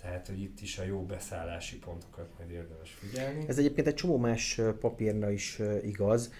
Tehát, 0.00 0.26
hogy 0.26 0.40
itt 0.40 0.60
is 0.60 0.78
a 0.78 0.82
jó 0.82 1.02
beszállási 1.02 1.78
pontokat 1.78 2.26
majd 2.38 2.50
érdemes 2.50 2.90
figyelni. 2.90 3.44
Ez 3.48 3.58
egyébként 3.58 3.86
egy 3.86 3.94
csomó 3.94 4.16
más 4.16 4.60
papírna 4.80 5.30
is 5.30 5.60
igaz. 5.82 6.32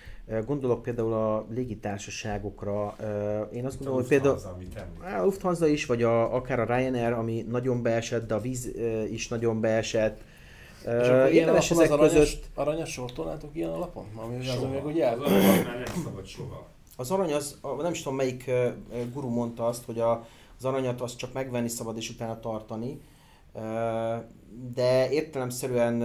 Gondolok 0.46 0.82
például 0.82 1.12
a 1.12 1.46
légitársaságokra. 1.50 2.96
Én 3.52 3.66
azt 3.66 3.76
gondolom, 3.76 4.00
hogy 4.00 4.08
például 4.08 4.38
a 5.00 5.22
Lufthansa 5.22 5.66
is, 5.66 5.86
vagy 5.86 6.02
a, 6.02 6.34
akár 6.34 6.60
a 6.60 6.76
Ryanair, 6.76 7.12
ami 7.12 7.46
nagyon 7.48 7.82
beesett, 7.82 8.26
de 8.26 8.34
a 8.34 8.40
víz 8.40 8.70
is 9.10 9.28
nagyon 9.28 9.60
beesett. 9.60 10.20
És 10.80 10.88
akkor 10.88 11.32
ilyen 11.32 11.48
alapon 11.48 11.78
az 11.78 11.90
aranyas, 11.90 12.12
között 12.12 12.44
aranyas 12.54 12.92
sortolnátok 12.92 13.56
ilyen 13.56 13.70
alapon? 13.70 14.06
Ami 14.14 14.36
az, 14.36 14.44
Soha. 14.44 14.76
Az 14.76 15.32
arany 15.32 15.64
már 15.64 15.82
nem 15.84 16.02
szabad 16.04 16.26
soha. 16.26 16.72
Az 16.96 17.10
arany 17.10 17.32
az, 17.32 17.58
nem 17.78 17.92
is 17.92 18.02
tudom 18.02 18.16
melyik 18.16 18.50
guru 19.12 19.28
mondta 19.28 19.66
azt, 19.66 19.84
hogy 19.84 19.98
a, 19.98 20.26
az 20.58 20.64
aranyat 20.64 21.00
azt 21.00 21.16
csak 21.16 21.32
megvenni 21.32 21.68
szabad 21.68 21.96
és 21.96 22.10
utána 22.10 22.40
tartani. 22.40 23.00
De 24.74 25.10
értelemszerűen 25.10 26.02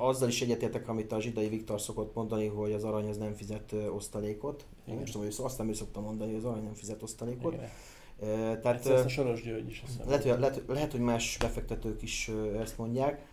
azzal 0.00 0.28
is 0.28 0.42
egyetértek, 0.42 0.88
amit 0.88 1.12
a 1.12 1.20
zsidai 1.20 1.48
Viktor 1.48 1.80
szokott 1.80 2.14
mondani, 2.14 2.46
hogy 2.46 2.72
az 2.72 2.84
arany 2.84 3.08
az 3.08 3.16
nem 3.16 3.34
fizet 3.34 3.74
osztalékot. 3.94 4.60
Én 4.60 4.68
Igen. 4.84 4.94
nem 4.94 5.04
is 5.04 5.10
tudom, 5.10 5.26
hogy 5.26 5.44
azt 5.44 5.58
nem 5.58 5.68
ő 5.68 5.72
szokta 5.72 6.00
mondani, 6.00 6.30
hogy 6.30 6.38
az 6.38 6.44
arany 6.44 6.62
nem 6.62 6.74
fizet 6.74 7.02
osztalékot. 7.02 7.52
Igen. 7.52 8.60
Tehát 8.60 8.86
ezt 8.86 9.04
a 9.04 9.08
Soros 9.08 9.42
György 9.42 9.68
is 9.68 9.82
lehet, 10.06 10.22
hogy, 10.22 10.38
lehet, 10.38 10.62
lehet, 10.66 10.90
hogy 10.90 11.00
más 11.00 11.36
befektetők 11.40 12.02
is 12.02 12.30
ezt 12.60 12.78
mondják. 12.78 13.26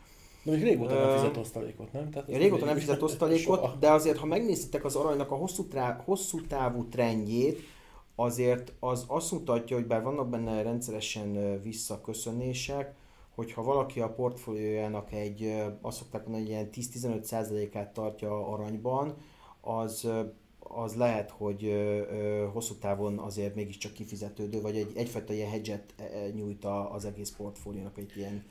Még 0.43 0.63
régóta 0.63 0.93
nem 0.93 1.17
fizet 1.17 1.37
osztalékot, 1.37 1.93
nem? 1.93 2.09
Tehát 2.09 2.29
ez 2.29 2.37
Régóta 2.37 2.65
nem 2.65 2.77
fizet 2.77 3.01
osztalékot, 3.09 3.59
Soha. 3.59 3.75
de 3.79 3.91
azért, 3.91 4.17
ha 4.17 4.25
megnézitek 4.25 4.85
az 4.85 4.95
aranynak 4.95 5.31
a 5.31 5.35
hosszú, 5.35 5.67
trá, 5.67 6.01
hosszú 6.05 6.41
távú 6.47 6.85
trendjét, 6.85 7.59
azért 8.15 8.73
az 8.79 9.03
azt 9.07 9.31
mutatja, 9.31 9.75
hogy 9.75 9.85
bár 9.85 10.03
vannak 10.03 10.29
benne 10.29 10.61
rendszeresen 10.61 11.61
visszaköszönések, 11.61 12.93
hogyha 13.35 13.63
valaki 13.63 13.99
a 13.99 14.13
portfóliójának 14.13 15.11
egy, 15.11 15.53
azt 15.81 15.97
szokták 15.97 16.21
mondani, 16.21 16.43
hogy 16.43 16.51
ilyen 16.51 16.69
10-15%-át 16.73 17.93
tartja 17.93 18.47
aranyban, 18.47 19.15
az, 19.61 20.07
az 20.59 20.95
lehet, 20.95 21.31
hogy 21.31 21.73
hosszú 22.53 22.73
távon 22.73 23.17
azért 23.17 23.55
mégiscsak 23.55 23.93
kifizetődő, 23.93 24.61
vagy 24.61 24.77
egy, 24.77 24.91
egyfajta 24.95 25.33
ilyen 25.33 25.49
hedget 25.49 25.93
ö, 25.97 26.03
ö, 26.03 26.29
nyújt 26.29 26.65
az 26.91 27.05
egész 27.05 27.31
portfóliónak 27.37 27.97
egy 27.97 28.11
ilyen 28.15 28.45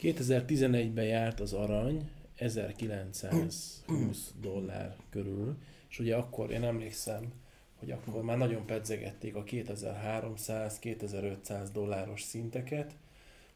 2011-ben 0.00 1.04
járt 1.04 1.40
az 1.40 1.52
arany 1.52 2.10
1920 2.34 4.34
dollár 4.40 4.96
körül, 5.10 5.56
és 5.88 5.98
ugye 5.98 6.16
akkor 6.16 6.50
én 6.50 6.62
emlékszem, 6.62 7.32
hogy 7.78 7.90
akkor 7.90 8.22
már 8.22 8.38
nagyon 8.38 8.66
pedzegették 8.66 9.34
a 9.34 9.44
2300-2500 9.44 11.68
dolláros 11.72 12.22
szinteket, 12.22 12.96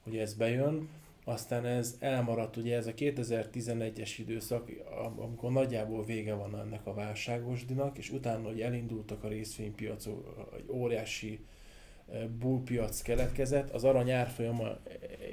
hogy 0.00 0.16
ez 0.16 0.34
bejön, 0.34 0.88
aztán 1.24 1.66
ez 1.66 1.96
elmaradt, 1.98 2.56
ugye 2.56 2.76
ez 2.76 2.86
a 2.86 2.94
2011-es 2.94 4.14
időszak, 4.18 4.70
am- 5.04 5.20
amikor 5.20 5.52
nagyjából 5.52 6.04
vége 6.04 6.34
van 6.34 6.58
ennek 6.58 6.86
a 6.86 6.94
válságosdinak, 6.94 7.98
és 7.98 8.10
utána, 8.10 8.48
hogy 8.48 8.60
elindultak 8.60 9.24
a 9.24 9.28
részvénypiacok, 9.28 10.50
egy 10.56 10.64
óriási 10.68 11.44
bullpiac 12.38 13.02
keletkezett, 13.02 13.70
az 13.70 13.84
arany 13.84 14.10
árfolyama 14.10 14.78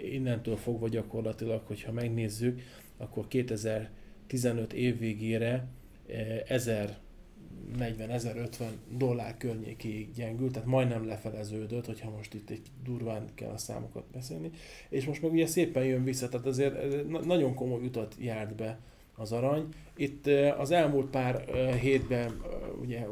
innentől 0.03 0.55
fogva 0.55 0.88
gyakorlatilag, 0.88 1.61
hogyha 1.65 1.91
megnézzük, 1.91 2.61
akkor 2.97 3.27
2015 3.27 4.73
év 4.73 4.99
végére 4.99 5.67
eh, 6.07 6.41
1040-1050 6.49 8.63
dollár 8.97 9.38
környékéig 9.38 10.13
gyengült, 10.13 10.51
tehát 10.51 10.67
majdnem 10.67 11.07
lefeleződött, 11.07 11.86
hogyha 11.86 12.09
most 12.09 12.34
itt 12.34 12.49
egy 12.49 12.61
durván 12.84 13.25
kell 13.36 13.49
a 13.49 13.57
számokat 13.57 14.05
beszélni, 14.11 14.51
és 14.89 15.05
most 15.05 15.21
meg 15.21 15.32
ugye 15.32 15.47
szépen 15.47 15.86
jön 15.86 16.03
vissza, 16.03 16.30
tehát 16.30 16.45
azért 16.45 16.75
eh, 16.75 17.01
na- 17.01 17.25
nagyon 17.25 17.53
komoly 17.53 17.86
utat 17.86 18.15
járt 18.19 18.55
be 18.55 18.80
az 19.15 19.32
arany. 19.32 19.67
Itt 19.95 20.27
eh, 20.27 20.59
az 20.59 20.71
elmúlt 20.71 21.09
pár 21.09 21.49
eh, 21.49 21.80
hétben 21.80 22.41
ugye 22.82 23.05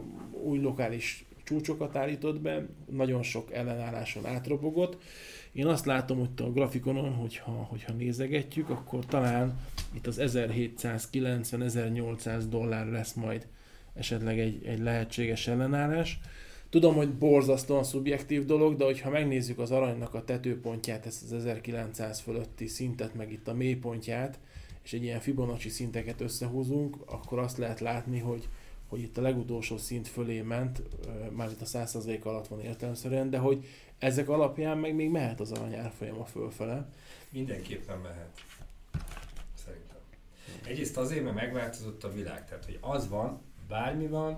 új 0.43 0.59
lokális 0.59 1.27
csúcsokat 1.47 1.95
állított 1.95 2.41
be, 2.41 2.65
nagyon 2.89 3.23
sok 3.23 3.53
ellenálláson 3.53 4.25
átrobogott. 4.25 4.97
Én 5.51 5.65
azt 5.65 5.85
látom 5.85 6.17
hogy 6.17 6.29
a 6.35 6.51
grafikonon, 6.51 7.13
hogyha, 7.13 7.51
hogyha 7.51 7.93
nézegetjük, 7.93 8.69
akkor 8.69 9.05
talán 9.05 9.59
itt 9.93 10.07
az 10.07 10.19
1790-1800 10.21 12.43
dollár 12.49 12.87
lesz 12.87 13.13
majd 13.13 13.47
esetleg 13.93 14.39
egy, 14.39 14.65
egy 14.65 14.79
lehetséges 14.79 15.47
ellenállás. 15.47 16.19
Tudom, 16.69 16.95
hogy 16.95 17.13
borzasztóan 17.13 17.83
szubjektív 17.83 18.45
dolog, 18.45 18.75
de 18.75 18.83
hogyha 18.83 19.09
megnézzük 19.09 19.59
az 19.59 19.71
aranynak 19.71 20.13
a 20.13 20.23
tetőpontját, 20.23 21.05
ezt 21.05 21.23
az 21.23 21.33
1900 21.33 22.19
fölötti 22.19 22.67
szintet, 22.67 23.15
meg 23.15 23.31
itt 23.31 23.47
a 23.47 23.53
mélypontját, 23.53 24.39
és 24.83 24.93
egy 24.93 25.03
ilyen 25.03 25.19
Fibonacci 25.19 25.69
szinteket 25.69 26.21
összehúzunk, 26.21 26.97
akkor 27.05 27.39
azt 27.39 27.57
lehet 27.57 27.79
látni, 27.79 28.19
hogy, 28.19 28.49
hogy 28.87 29.01
itt 29.01 29.17
a 29.17 29.21
legutolsó 29.21 29.77
szint 29.77 30.07
fölé 30.07 30.41
ment, 30.41 30.81
már 31.31 31.49
itt 31.51 31.61
a 31.61 31.65
100% 31.65 32.21
alatt 32.23 32.47
van 32.47 32.59
értelemszerűen, 32.59 33.29
de 33.29 33.37
hogy 33.37 33.65
ezek 33.97 34.29
alapján 34.29 34.77
meg 34.77 34.95
még 34.95 35.09
mehet 35.09 35.39
az 35.39 35.51
arany 35.51 35.75
árfolyama 35.75 36.25
fölfele. 36.25 36.89
Mindenképpen 37.29 37.99
mehet. 37.99 38.41
Szerintem. 39.65 39.97
Egyrészt 40.65 40.97
azért, 40.97 41.23
mert 41.23 41.35
megváltozott 41.35 42.03
a 42.03 42.13
világ. 42.13 42.45
Tehát, 42.45 42.65
hogy 42.65 42.77
az 42.81 43.09
van, 43.09 43.41
bármi 43.67 44.07
van, 44.07 44.37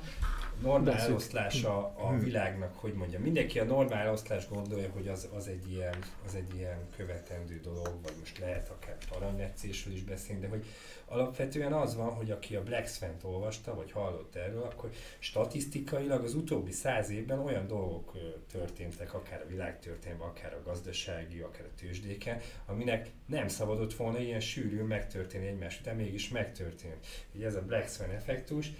normál 0.61 0.93
Beszél. 0.93 1.09
eloszlása 1.09 1.93
a 1.95 2.17
világnak, 2.17 2.75
hogy 2.75 2.93
mondja, 2.93 3.19
mindenki 3.19 3.59
a 3.59 3.63
normál 3.63 4.05
eloszlást 4.05 4.49
gondolja, 4.49 4.89
hogy 4.89 5.07
az, 5.07 5.29
az, 5.35 5.47
egy 5.47 5.71
ilyen, 5.71 5.95
az 6.25 6.35
egy 6.35 6.55
ilyen 6.55 6.77
követendő 6.95 7.59
dolog, 7.63 7.99
vagy 8.03 8.13
most 8.19 8.39
lehet 8.39 8.69
akár 8.69 8.97
aranymetszésről 9.15 9.93
is 9.93 10.03
beszélni, 10.03 10.41
de 10.41 10.47
hogy 10.47 10.65
alapvetően 11.05 11.73
az 11.73 11.95
van, 11.95 12.09
hogy 12.09 12.31
aki 12.31 12.55
a 12.55 12.63
Black 12.63 12.87
Swan-t 12.87 13.23
olvasta, 13.23 13.75
vagy 13.75 13.91
hallott 13.91 14.35
erről, 14.35 14.63
akkor 14.63 14.89
statisztikailag 15.19 16.23
az 16.23 16.33
utóbbi 16.33 16.71
száz 16.71 17.09
évben 17.09 17.39
olyan 17.39 17.67
dolgok 17.67 18.17
történtek, 18.51 19.13
akár 19.13 19.41
a 19.45 19.49
világtörténelemben, 19.49 20.27
akár 20.29 20.53
a 20.53 20.61
gazdasági, 20.65 21.39
akár 21.39 21.65
a 21.65 21.79
tőzsdéken, 21.79 22.39
aminek 22.65 23.09
nem 23.25 23.47
szabadott 23.47 23.93
volna 23.93 24.19
ilyen 24.19 24.39
sűrűn 24.39 24.85
megtörténni 24.85 25.47
egymás 25.47 25.79
után, 25.79 25.95
mégis 25.95 26.29
megtörtént. 26.29 27.07
Ugye 27.33 27.45
ez 27.45 27.55
a 27.55 27.61
Black 27.61 27.89
Swan 27.89 28.09
effektus, 28.09 28.71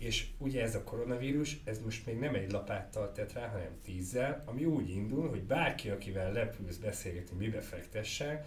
És 0.00 0.26
ugye 0.38 0.62
ez 0.62 0.74
a 0.74 0.84
koronavírus, 0.84 1.60
ez 1.64 1.78
most 1.78 2.06
még 2.06 2.18
nem 2.18 2.34
egy 2.34 2.50
lapáttal 2.50 3.12
tett 3.12 3.32
rá, 3.32 3.48
hanem 3.48 3.78
tízzel, 3.84 4.42
ami 4.46 4.64
úgy 4.64 4.90
indul, 4.90 5.28
hogy 5.28 5.42
bárki, 5.42 5.88
akivel 5.88 6.32
lepülsz 6.32 6.76
beszélgetni, 6.76 7.36
mibe 7.36 7.60
fektessen, 7.60 8.44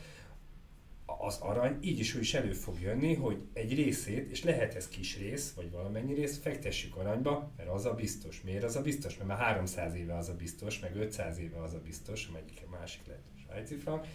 az 1.05 1.37
arany 1.41 1.77
így 1.81 1.99
is 1.99 2.15
úgy 2.15 2.21
is 2.21 2.33
elő 2.33 2.51
fog 2.51 2.79
jönni, 2.81 3.15
hogy 3.15 3.37
egy 3.53 3.75
részét, 3.75 4.31
és 4.31 4.43
lehet 4.43 4.75
ez 4.75 4.87
kis 4.87 5.17
rész, 5.17 5.53
vagy 5.53 5.71
valamennyi 5.71 6.13
rész, 6.13 6.39
fektessük 6.39 6.95
aranyba, 6.95 7.51
mert 7.57 7.69
az 7.69 7.85
a 7.85 7.93
biztos. 7.93 8.41
Miért 8.41 8.63
az 8.63 8.75
a 8.75 8.81
biztos? 8.81 9.17
Mert 9.17 9.29
már 9.29 9.37
300 9.37 9.95
éve 9.95 10.17
az 10.17 10.29
a 10.29 10.35
biztos, 10.35 10.79
meg 10.79 10.95
500 10.95 11.39
éve 11.39 11.61
az 11.61 11.73
a 11.73 11.81
biztos, 11.83 12.27
amelyik 12.27 12.61
a 12.65 12.69
másik 12.69 13.05
lehet 13.07 13.23
a 13.35 13.39
svájci 13.39 13.75
frank, 13.75 14.05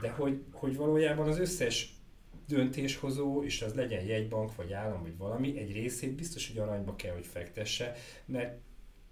de 0.00 0.10
hogy, 0.10 0.44
hogy 0.52 0.76
valójában 0.76 1.28
az 1.28 1.38
összes 1.38 1.93
döntéshozó, 2.46 3.42
és 3.42 3.62
az 3.62 3.74
legyen 3.74 4.04
jegybank, 4.04 4.54
vagy 4.54 4.72
állam, 4.72 5.02
vagy 5.02 5.16
valami, 5.16 5.58
egy 5.58 5.72
részét 5.72 6.14
biztos, 6.14 6.48
hogy 6.48 6.58
aranyba 6.58 6.96
kell, 6.96 7.14
hogy 7.14 7.26
fektesse, 7.26 7.94
mert 8.24 8.58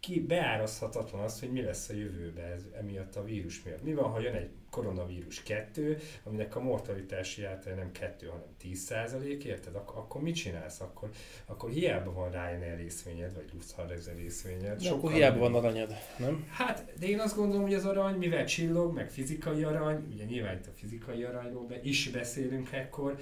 ki 0.01 0.21
beárazhatatlan 0.21 1.23
az, 1.23 1.41
hogy 1.41 1.53
mi 1.53 1.63
lesz 1.63 1.89
a 1.89 1.95
jövőben 1.95 2.53
ez, 2.53 2.67
emiatt 2.79 3.17
a 3.17 3.25
vírus 3.25 3.63
miatt. 3.63 3.83
Mi 3.83 3.95
van, 3.95 4.11
ha 4.11 4.21
jön 4.21 4.35
egy 4.35 4.51
koronavírus 4.73 5.43
2, 5.43 5.99
aminek 6.23 6.57
a 6.57 6.61
mortalitási 6.61 7.45
által 7.45 7.75
nem 7.75 7.93
2, 7.93 8.27
hanem 8.27 8.47
10 8.59 8.79
százalék, 8.79 9.45
érted? 9.45 9.75
Ak- 9.75 9.97
akkor 9.97 10.21
mit 10.23 10.35
csinálsz? 10.35 10.81
Akkor, 10.81 11.11
akkor 11.47 11.71
hiába 11.71 12.13
van 12.13 12.31
Ryanair 12.31 12.77
részvényed, 12.77 13.35
vagy 13.35 13.51
Lufthansa 13.53 14.13
részvényed. 14.17 14.83
De 14.83 14.91
akkor 14.91 15.13
hiába 15.13 15.39
van 15.39 15.55
aranyad, 15.55 15.95
nem? 16.19 16.47
Hát, 16.51 16.93
de 16.99 17.07
én 17.07 17.21
azt 17.21 17.37
gondolom, 17.37 17.63
hogy 17.63 17.75
az 17.75 17.85
arany, 17.85 18.15
mivel 18.17 18.45
csillog, 18.45 18.95
meg 18.95 19.11
fizikai 19.11 19.63
arany, 19.63 20.07
ugye 20.13 20.25
nyilván 20.25 20.57
itt 20.57 20.67
a 20.67 20.73
fizikai 20.75 21.23
aranyról 21.23 21.67
be, 21.67 21.81
is 21.83 22.09
beszélünk 22.11 22.73
ekkor, 22.73 23.19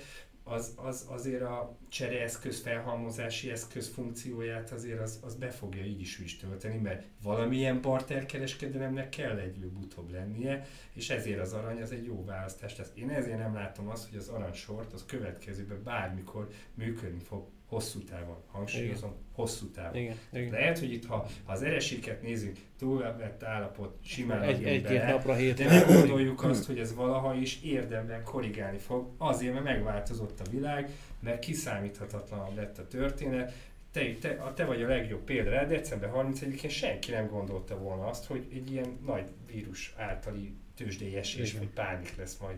az, 0.50 0.72
az 0.76 1.06
azért 1.08 1.42
a 1.42 1.76
csereeszköz, 1.88 2.60
felhalmozási 2.60 3.50
eszköz 3.50 3.88
funkcióját 3.88 4.70
azért 4.70 5.00
az, 5.00 5.18
az 5.22 5.34
be 5.34 5.50
fogja 5.50 5.84
így 5.84 6.00
is, 6.00 6.18
is 6.18 6.36
tölteni, 6.36 6.76
mert 6.76 7.04
valamilyen 7.22 7.80
barterkereskedelemnek 7.80 9.08
kell 9.08 9.38
előbb-utóbb 9.38 10.10
lennie, 10.10 10.66
és 10.92 11.10
ezért 11.10 11.40
az 11.40 11.52
arany 11.52 11.82
az 11.82 11.92
egy 11.92 12.04
jó 12.04 12.24
választás. 12.24 12.74
Tehát 12.74 12.96
én 12.96 13.10
ezért 13.10 13.38
nem 13.38 13.54
látom 13.54 13.88
azt, 13.88 14.08
hogy 14.08 14.18
az 14.18 14.28
aranysort 14.28 14.92
az 14.92 15.04
következőben 15.06 15.82
bármikor 15.82 16.48
működni 16.74 17.20
fog 17.20 17.46
hosszú 17.70 18.04
távon. 18.04 18.36
Hangsúlyozom, 18.46 19.14
hosszú 19.32 19.70
távon. 19.70 19.96
Igen, 19.96 20.16
igen. 20.32 20.50
Lehet, 20.50 20.78
hogy 20.78 20.92
itt, 20.92 21.06
ha, 21.06 21.26
ha 21.44 21.52
az 21.52 21.62
ereséket 21.62 22.22
nézzük, 22.22 22.56
túlvett 22.78 23.42
állapot, 23.42 23.98
simán 24.04 24.42
Egy, 24.42 24.64
egy-két 24.64 24.82
bele, 24.82 25.10
napra, 25.10 25.34
hét 25.34 25.54
de 25.54 25.64
nem 25.64 25.86
gondoljuk 25.86 26.42
azt, 26.42 26.66
hogy 26.66 26.78
ez 26.78 26.94
valaha 26.94 27.34
is 27.34 27.62
érdemben 27.62 28.24
korrigálni 28.24 28.78
fog, 28.78 29.08
azért, 29.18 29.52
mert 29.52 29.64
megváltozott 29.64 30.40
a 30.40 30.50
világ, 30.50 30.90
mert 31.20 31.38
kiszámíthatatlanabb 31.38 32.56
lett 32.56 32.78
a 32.78 32.86
történet. 32.86 33.52
Te, 33.92 34.14
te, 34.20 34.28
a, 34.28 34.54
te 34.54 34.64
vagy 34.64 34.82
a 34.82 34.88
legjobb 34.88 35.24
példa 35.24 35.50
rá, 35.50 35.64
december 35.64 36.10
31-én 36.14 36.70
senki 36.70 37.10
nem 37.10 37.28
gondolta 37.28 37.78
volna 37.78 38.06
azt, 38.06 38.26
hogy 38.26 38.46
egy 38.52 38.70
ilyen 38.70 38.98
nagy 39.06 39.30
vírus 39.46 39.94
általi 39.96 40.54
tőzsdélyesés 40.76 41.52
vagy 41.52 41.68
pánik 41.68 42.16
lesz 42.16 42.36
majd 42.40 42.56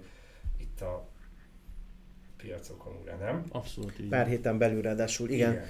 itt 0.59 0.81
a 0.81 1.09
piacokon 2.43 2.93
újra, 3.01 3.17
nem? 3.17 3.45
Abszolút 3.49 3.93
így. 4.01 4.09
Pár 4.09 4.27
héten 4.27 4.59
belül 4.59 4.83
ráadásul, 4.83 5.29
igen. 5.29 5.53
igen. 5.53 5.65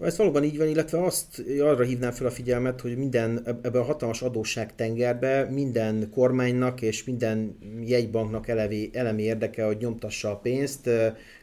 Ez 0.00 0.16
valóban 0.16 0.44
így 0.44 0.58
van, 0.58 0.68
illetve 0.68 1.04
azt 1.04 1.44
arra 1.60 1.84
hívnám 1.84 2.12
fel 2.12 2.26
a 2.26 2.30
figyelmet, 2.30 2.80
hogy 2.80 2.96
minden 2.96 3.42
ebben 3.44 3.82
a 3.82 3.84
hatalmas 3.84 4.22
adósság 4.22 4.74
tengerbe 4.74 5.48
minden 5.50 6.10
kormánynak 6.10 6.82
és 6.82 7.04
minden 7.04 7.58
jegybanknak 7.84 8.48
elevi, 8.48 8.90
elemi 8.92 9.22
érdeke, 9.22 9.64
hogy 9.64 9.76
nyomtassa 9.80 10.30
a 10.30 10.36
pénzt 10.36 10.90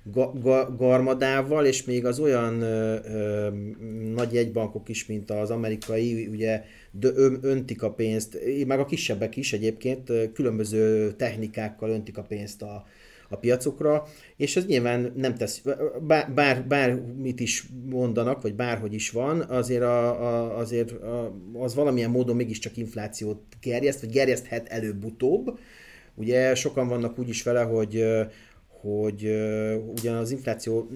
ga, 0.03 0.31
ga, 0.41 0.75
garmadával, 0.75 1.65
és 1.65 1.83
még 1.83 2.05
az 2.05 2.19
olyan 2.19 2.61
ö, 2.61 2.95
ö, 3.05 3.49
nagy 4.13 4.33
jegybankok 4.33 4.89
is, 4.89 5.05
mint 5.05 5.31
az 5.31 5.51
amerikai, 5.51 6.27
ugye 6.27 6.63
de 6.91 7.09
ön, 7.15 7.39
öntik 7.41 7.83
a 7.83 7.91
pénzt, 7.91 8.37
meg 8.67 8.79
a 8.79 8.85
kisebbek 8.85 9.35
is 9.35 9.53
egyébként 9.53 10.11
különböző 10.33 11.11
technikákkal 11.11 11.89
öntik 11.89 12.17
a 12.17 12.21
pénzt 12.21 12.61
a, 12.61 12.85
a 13.29 13.35
piacokra, 13.35 14.07
és 14.35 14.55
ez 14.55 14.65
nyilván 14.65 15.13
nem 15.15 15.35
tesz, 15.35 15.61
bár, 16.01 16.33
bár, 16.33 16.67
bármit 16.67 17.39
is 17.39 17.65
mondanak, 17.89 18.41
vagy 18.41 18.55
bárhogy 18.55 18.93
is 18.93 19.09
van, 19.09 19.41
azért, 19.41 19.81
a, 19.81 20.21
a, 20.27 20.57
azért 20.57 20.91
a, 20.91 21.35
az 21.53 21.75
valamilyen 21.75 22.09
módon 22.09 22.35
mégiscsak 22.35 22.77
inflációt 22.77 23.41
gerjeszt, 23.61 24.01
vagy 24.01 24.11
gerjeszthet 24.11 24.67
előbb-utóbb. 24.67 25.59
Ugye 26.15 26.55
sokan 26.55 26.87
vannak 26.87 27.19
úgy 27.19 27.29
is 27.29 27.43
vele, 27.43 27.61
hogy 27.61 28.03
hogy 28.81 29.23
uh, 29.23 29.89
ugyan 29.97 30.15
az 30.15 30.31
infláció 30.31 30.89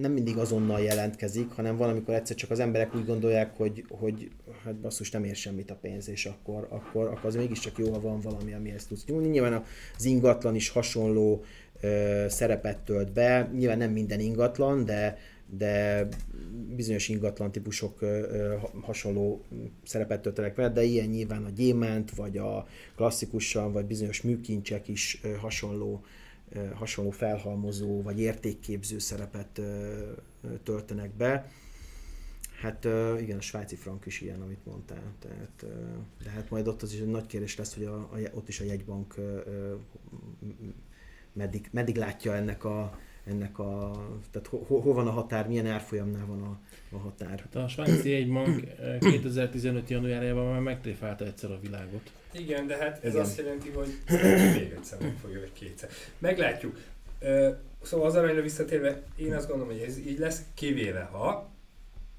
nem 0.00 0.12
mindig 0.12 0.36
azonnal 0.36 0.80
jelentkezik, 0.80 1.50
hanem 1.50 1.76
valamikor 1.76 2.14
egyszer 2.14 2.36
csak 2.36 2.50
az 2.50 2.60
emberek 2.60 2.94
úgy 2.94 3.04
gondolják, 3.04 3.56
hogy, 3.56 3.84
hogy 3.88 4.30
hát 4.64 4.74
basszus 4.74 5.10
nem 5.10 5.24
ér 5.24 5.36
semmit 5.36 5.70
a 5.70 5.78
pénz, 5.80 6.08
és 6.08 6.26
akkor, 6.26 6.66
akkor, 6.70 7.06
akkor 7.06 7.26
az 7.26 7.34
mégiscsak 7.34 7.78
jó, 7.78 7.92
ha 7.92 8.00
van 8.00 8.20
valami, 8.20 8.52
amihez 8.52 8.86
tudsz 8.86 9.04
nyúlni. 9.04 9.28
Nyilván 9.28 9.64
az 9.96 10.04
ingatlan 10.04 10.54
is 10.54 10.68
hasonló 10.68 11.44
szerepet 12.28 12.78
tölt 12.78 13.12
be, 13.12 13.50
nyilván 13.54 13.78
nem 13.78 13.90
minden 13.90 14.20
ingatlan, 14.20 14.84
de, 14.84 15.18
de 15.46 16.06
bizonyos 16.76 17.08
ingatlan 17.08 17.52
típusok 17.52 18.04
hasonló 18.80 19.44
szerepet 19.84 20.22
töltenek 20.22 20.54
be, 20.54 20.68
de 20.68 20.82
ilyen 20.82 21.08
nyilván 21.08 21.44
a 21.44 21.50
gyémánt, 21.50 22.10
vagy 22.10 22.38
a 22.38 22.66
klasszikusan, 22.96 23.72
vagy 23.72 23.84
bizonyos 23.84 24.22
műkincsek 24.22 24.88
is 24.88 25.20
hasonló 25.40 26.04
hasonló 26.74 27.10
felhalmozó 27.10 28.02
vagy 28.02 28.20
értékképző 28.20 28.98
szerepet 28.98 29.60
töltenek 30.62 31.10
be. 31.16 31.50
Hát 32.60 32.84
igen, 33.20 33.38
a 33.38 33.40
svájci 33.40 33.76
frank 33.76 34.06
is 34.06 34.20
ilyen, 34.20 34.40
amit 34.40 34.64
mondtál. 34.66 35.12
Tehát, 35.18 35.64
de 36.24 36.30
hát 36.30 36.50
majd 36.50 36.68
ott 36.68 36.82
az 36.82 36.92
is 36.92 37.00
egy 37.00 37.06
nagy 37.06 37.26
kérdés 37.26 37.56
lesz, 37.56 37.74
hogy 37.74 37.84
a, 37.84 37.96
a, 37.96 38.18
ott 38.32 38.48
is 38.48 38.60
a 38.60 38.64
jegybank 38.64 39.14
meddig, 41.32 41.68
meddig 41.72 41.96
látja 41.96 42.34
ennek 42.34 42.64
a, 42.64 42.98
ennek 43.24 43.58
a, 43.58 43.90
tehát 44.30 44.48
ho, 44.48 44.80
ho 44.80 44.92
van 44.92 45.06
a 45.06 45.10
határ, 45.10 45.48
milyen 45.48 45.66
árfolyamnál 45.66 46.26
van 46.26 46.42
a, 46.42 46.58
a 46.96 46.98
határ. 46.98 47.38
Hát 47.38 47.54
a 47.54 47.68
svájci 47.68 48.10
jegybank 48.10 48.64
2015. 49.00 49.90
januárjában 49.90 50.46
már 50.50 50.60
megtréfálta 50.60 51.24
egyszer 51.24 51.50
a 51.50 51.58
világot. 51.60 52.10
Igen, 52.32 52.66
de 52.66 52.76
hát 52.76 53.04
ez 53.04 53.12
Igen. 53.12 53.24
azt 53.24 53.38
jelenti, 53.38 53.70
hogy 53.70 53.98
még 54.58 54.72
egyszer 54.76 55.00
meg 55.00 55.16
fogja, 55.20 55.40
vagy 55.40 55.52
kétszer. 55.52 55.90
Meglátjuk. 56.18 56.78
Szóval 57.82 58.06
az 58.06 58.14
aranyra 58.14 58.42
visszatérve, 58.42 59.02
én 59.16 59.34
azt 59.34 59.48
gondolom, 59.48 59.72
hogy 59.72 59.82
ez 59.82 59.98
így 59.98 60.18
lesz, 60.18 60.42
kivéve 60.54 61.02
ha, 61.02 61.50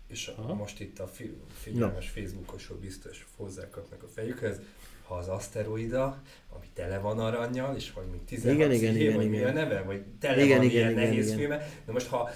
és 0.08 0.28
a, 0.28 0.42
Aha. 0.42 0.54
most 0.54 0.80
itt 0.80 1.00
a 1.00 1.08
fi, 1.08 1.38
figyelmes 1.52 2.10
Facebookosok 2.10 2.80
biztos 2.80 3.28
hozzákapnak 3.36 4.04
a 4.04 4.08
fejükhöz, 4.08 4.56
ha 4.58 4.79
az 5.16 5.28
aszteroida, 5.28 6.22
ami 6.56 6.66
tele 6.74 6.98
van 6.98 7.20
aranyjal, 7.20 7.76
és 7.76 7.92
hogy 7.94 8.06
még 8.12 8.24
16 8.26 8.56
Igen, 8.56 8.72
igen, 8.72 8.94
szíjé, 8.94 9.04
igen, 9.04 9.16
vagy 9.16 9.26
igen. 9.26 9.40
mi 9.40 9.46
a 9.46 9.52
neve, 9.52 9.82
vagy 9.82 10.02
tele 10.20 10.44
Igen, 10.44 10.58
van 10.58 10.66
igen, 10.66 10.78
ilyen 10.78 10.92
igen, 10.92 11.04
nehéz 11.04 11.26
igen. 11.26 11.38
filme. 11.38 11.58
De 11.86 11.92
most 11.92 12.08
ha 12.08 12.30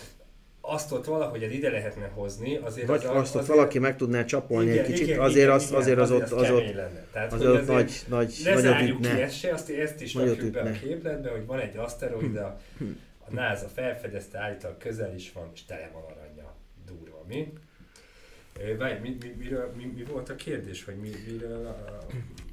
azt 0.65 0.91
ott 0.91 1.05
valahogy 1.05 1.43
ez 1.43 1.51
ide 1.51 1.69
lehetne 1.69 2.07
hozni, 2.07 2.55
azért 2.55 2.88
Vagy 2.88 3.05
az, 3.05 3.15
azt 3.15 3.36
ott 3.36 3.41
azért, 3.41 3.55
valaki 3.55 3.80
meg 3.80 3.95
tudná 3.95 4.26
csapolni 4.26 4.71
igen, 4.71 4.84
egy 4.84 4.91
kicsit, 4.91 5.07
igen, 5.07 5.19
azért, 5.19 5.38
igen, 5.38 5.55
az, 5.55 5.71
azért 5.71 5.99
az 5.99 6.11
ott, 6.11 6.21
az 6.21 6.32
ott, 6.32 6.59
kemény 6.59 6.76
lenne. 6.76 7.05
Tehát, 7.11 7.34
azért 7.34 7.49
hogy 7.49 7.59
ott 7.59 7.67
nagy, 7.67 8.03
nagy, 8.07 8.41
ne 8.43 8.57
zárjuk 8.57 9.01
ki 9.01 9.07
ezt 9.07 9.39
se, 9.39 9.53
azt, 9.53 9.69
ezt 9.69 10.01
is 10.01 10.13
rakjuk 10.13 10.51
be 10.51 10.61
a 10.61 10.71
képletbe, 10.71 11.30
hogy 11.30 11.45
van 11.45 11.59
egy 11.59 11.78
aszteroida, 11.78 12.59
a 13.28 13.34
NASA 13.34 13.67
felfedezte, 13.67 14.39
állítólag 14.39 14.78
közel 14.78 15.15
is 15.15 15.32
van, 15.32 15.49
és 15.53 15.65
tele 15.65 15.89
van 15.93 16.03
aranya. 16.03 16.53
Durva, 16.86 17.24
mi? 17.28 17.53
Várj, 18.78 18.99
mi, 18.99 19.17
mi, 19.21 19.36
miről, 19.38 19.74
mi, 19.78 19.91
mi, 19.95 20.03
volt 20.03 20.30
a 20.30 20.36
kérdés, 20.36 20.86
vagy 20.86 20.95
mi, 20.95 21.09
miről, 21.32 21.67
a, 21.67 22.05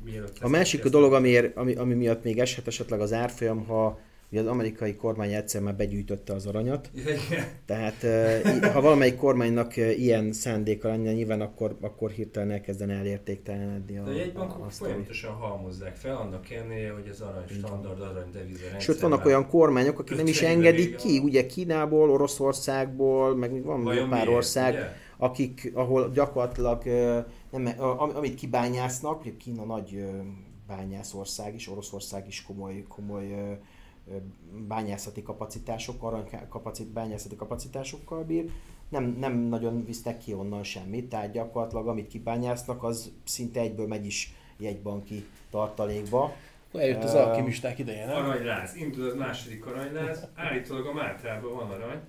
mielőtt 0.04 0.38
A 0.40 0.48
másik 0.48 0.80
kezdtem? 0.80 1.00
dolog, 1.00 1.16
amiért, 1.16 1.56
ami, 1.56 1.74
ami 1.74 1.94
miatt 1.94 2.24
még 2.24 2.38
eshet 2.38 2.66
esetleg 2.66 3.00
az 3.00 3.12
árfolyam, 3.12 3.64
ha 3.66 3.98
ugye 4.32 4.40
az 4.40 4.46
amerikai 4.46 4.94
kormány 4.96 5.32
egyszer 5.32 5.60
már 5.62 5.74
begyűjtötte 5.74 6.32
az 6.32 6.46
aranyat, 6.46 6.90
Igen. 6.94 7.44
tehát 7.66 8.02
eh, 8.04 8.72
ha 8.72 8.80
valamelyik 8.80 9.16
kormánynak 9.16 9.76
ilyen 9.76 10.32
szándéka 10.32 10.88
lenne, 10.88 11.12
nyilván 11.12 11.40
akkor, 11.40 11.76
akkor 11.80 12.10
hirtelen 12.10 12.50
elkezdene 12.50 12.94
elértéktelenedni 12.94 13.98
a, 13.98 14.02
De 14.02 14.10
a 14.10 14.12
a, 14.12 14.16
jegybankok 14.16 14.66
a 14.66 14.70
folyamatosan 14.70 15.32
halmozzák 15.32 15.96
fel, 15.96 16.16
annak 16.16 16.50
ellenére, 16.50 16.92
hogy 16.92 17.08
az 17.10 17.20
arany 17.20 17.44
standard, 17.58 18.00
arany 18.00 18.30
deviza 18.32 18.64
Sőt, 18.78 19.00
vannak 19.00 19.24
olyan 19.24 19.48
kormányok, 19.48 19.98
akik 19.98 20.16
nem 20.16 20.26
is 20.26 20.36
50 20.42 20.50
éve 20.50 20.60
engedik 20.68 20.96
ki, 20.96 21.16
van. 21.18 21.26
ugye 21.28 21.46
Kínából, 21.46 22.10
Oroszországból, 22.10 23.36
meg 23.36 23.52
még 23.52 23.64
van 23.64 23.82
Vajon 23.82 24.08
pár 24.08 24.24
miért, 24.24 24.36
ország, 24.36 24.72
ugye? 24.72 24.92
akik, 25.16 25.70
ahol 25.74 26.10
gyakorlatilag 26.14 26.86
ö, 26.86 27.18
nem, 27.50 27.74
amit 28.14 28.34
kibányásznak, 28.34 29.20
ugye 29.20 29.36
Kína 29.36 29.64
nagy 29.64 30.04
bányászország 30.66 31.54
is, 31.54 31.68
Oroszország 31.68 32.26
is 32.26 32.42
komoly, 32.42 32.84
komoly 32.88 33.58
bányászati 34.68 35.22
kapacitások, 35.22 36.28
kapacit, 36.48 36.86
bányászati 36.86 37.36
kapacitásokkal 37.36 38.24
bír, 38.24 38.50
nem, 38.88 39.16
nem 39.18 39.38
nagyon 39.38 39.84
visznek 39.84 40.18
ki 40.18 40.34
onnan 40.34 40.62
semmit, 40.62 41.08
tehát 41.08 41.32
gyakorlatilag 41.32 41.88
amit 41.88 42.08
kibányásznak, 42.08 42.82
az 42.82 43.12
szinte 43.24 43.60
egyből 43.60 43.86
megy 43.86 44.06
is 44.06 44.34
jegybanki 44.58 45.26
tartalékba. 45.50 46.32
Eljött 46.72 47.02
az 47.02 47.14
alkimisták 47.14 47.78
ideje, 47.78 48.06
nem? 48.06 48.16
Aranyláz, 48.16 48.76
indul 48.76 49.06
az 49.06 49.14
második 49.14 49.66
aranyláz, 49.66 50.28
állítólag 50.34 50.86
a 50.86 50.92
Mátrában 50.92 51.54
van 51.54 51.70
arany, 51.70 52.00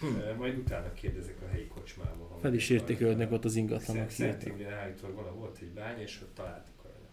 Hm. 0.00 0.38
Majd 0.38 0.58
utána 0.58 0.92
kérdezek 0.92 1.36
a 1.42 1.50
helyi 1.50 1.66
kocsmában. 1.66 2.38
Fel 2.40 2.54
is 2.54 2.70
értékelődnek 2.70 3.32
ott 3.32 3.44
az 3.44 3.54
ingatlanok. 3.54 4.10
Szerintem 4.10 4.56
állítólag 4.80 5.14
van, 5.16 5.38
volt 5.38 5.58
egy 5.60 5.70
bány, 5.70 6.00
és 6.00 6.20
ott 6.22 6.34
találtak 6.34 6.74
aranyat. 6.82 7.10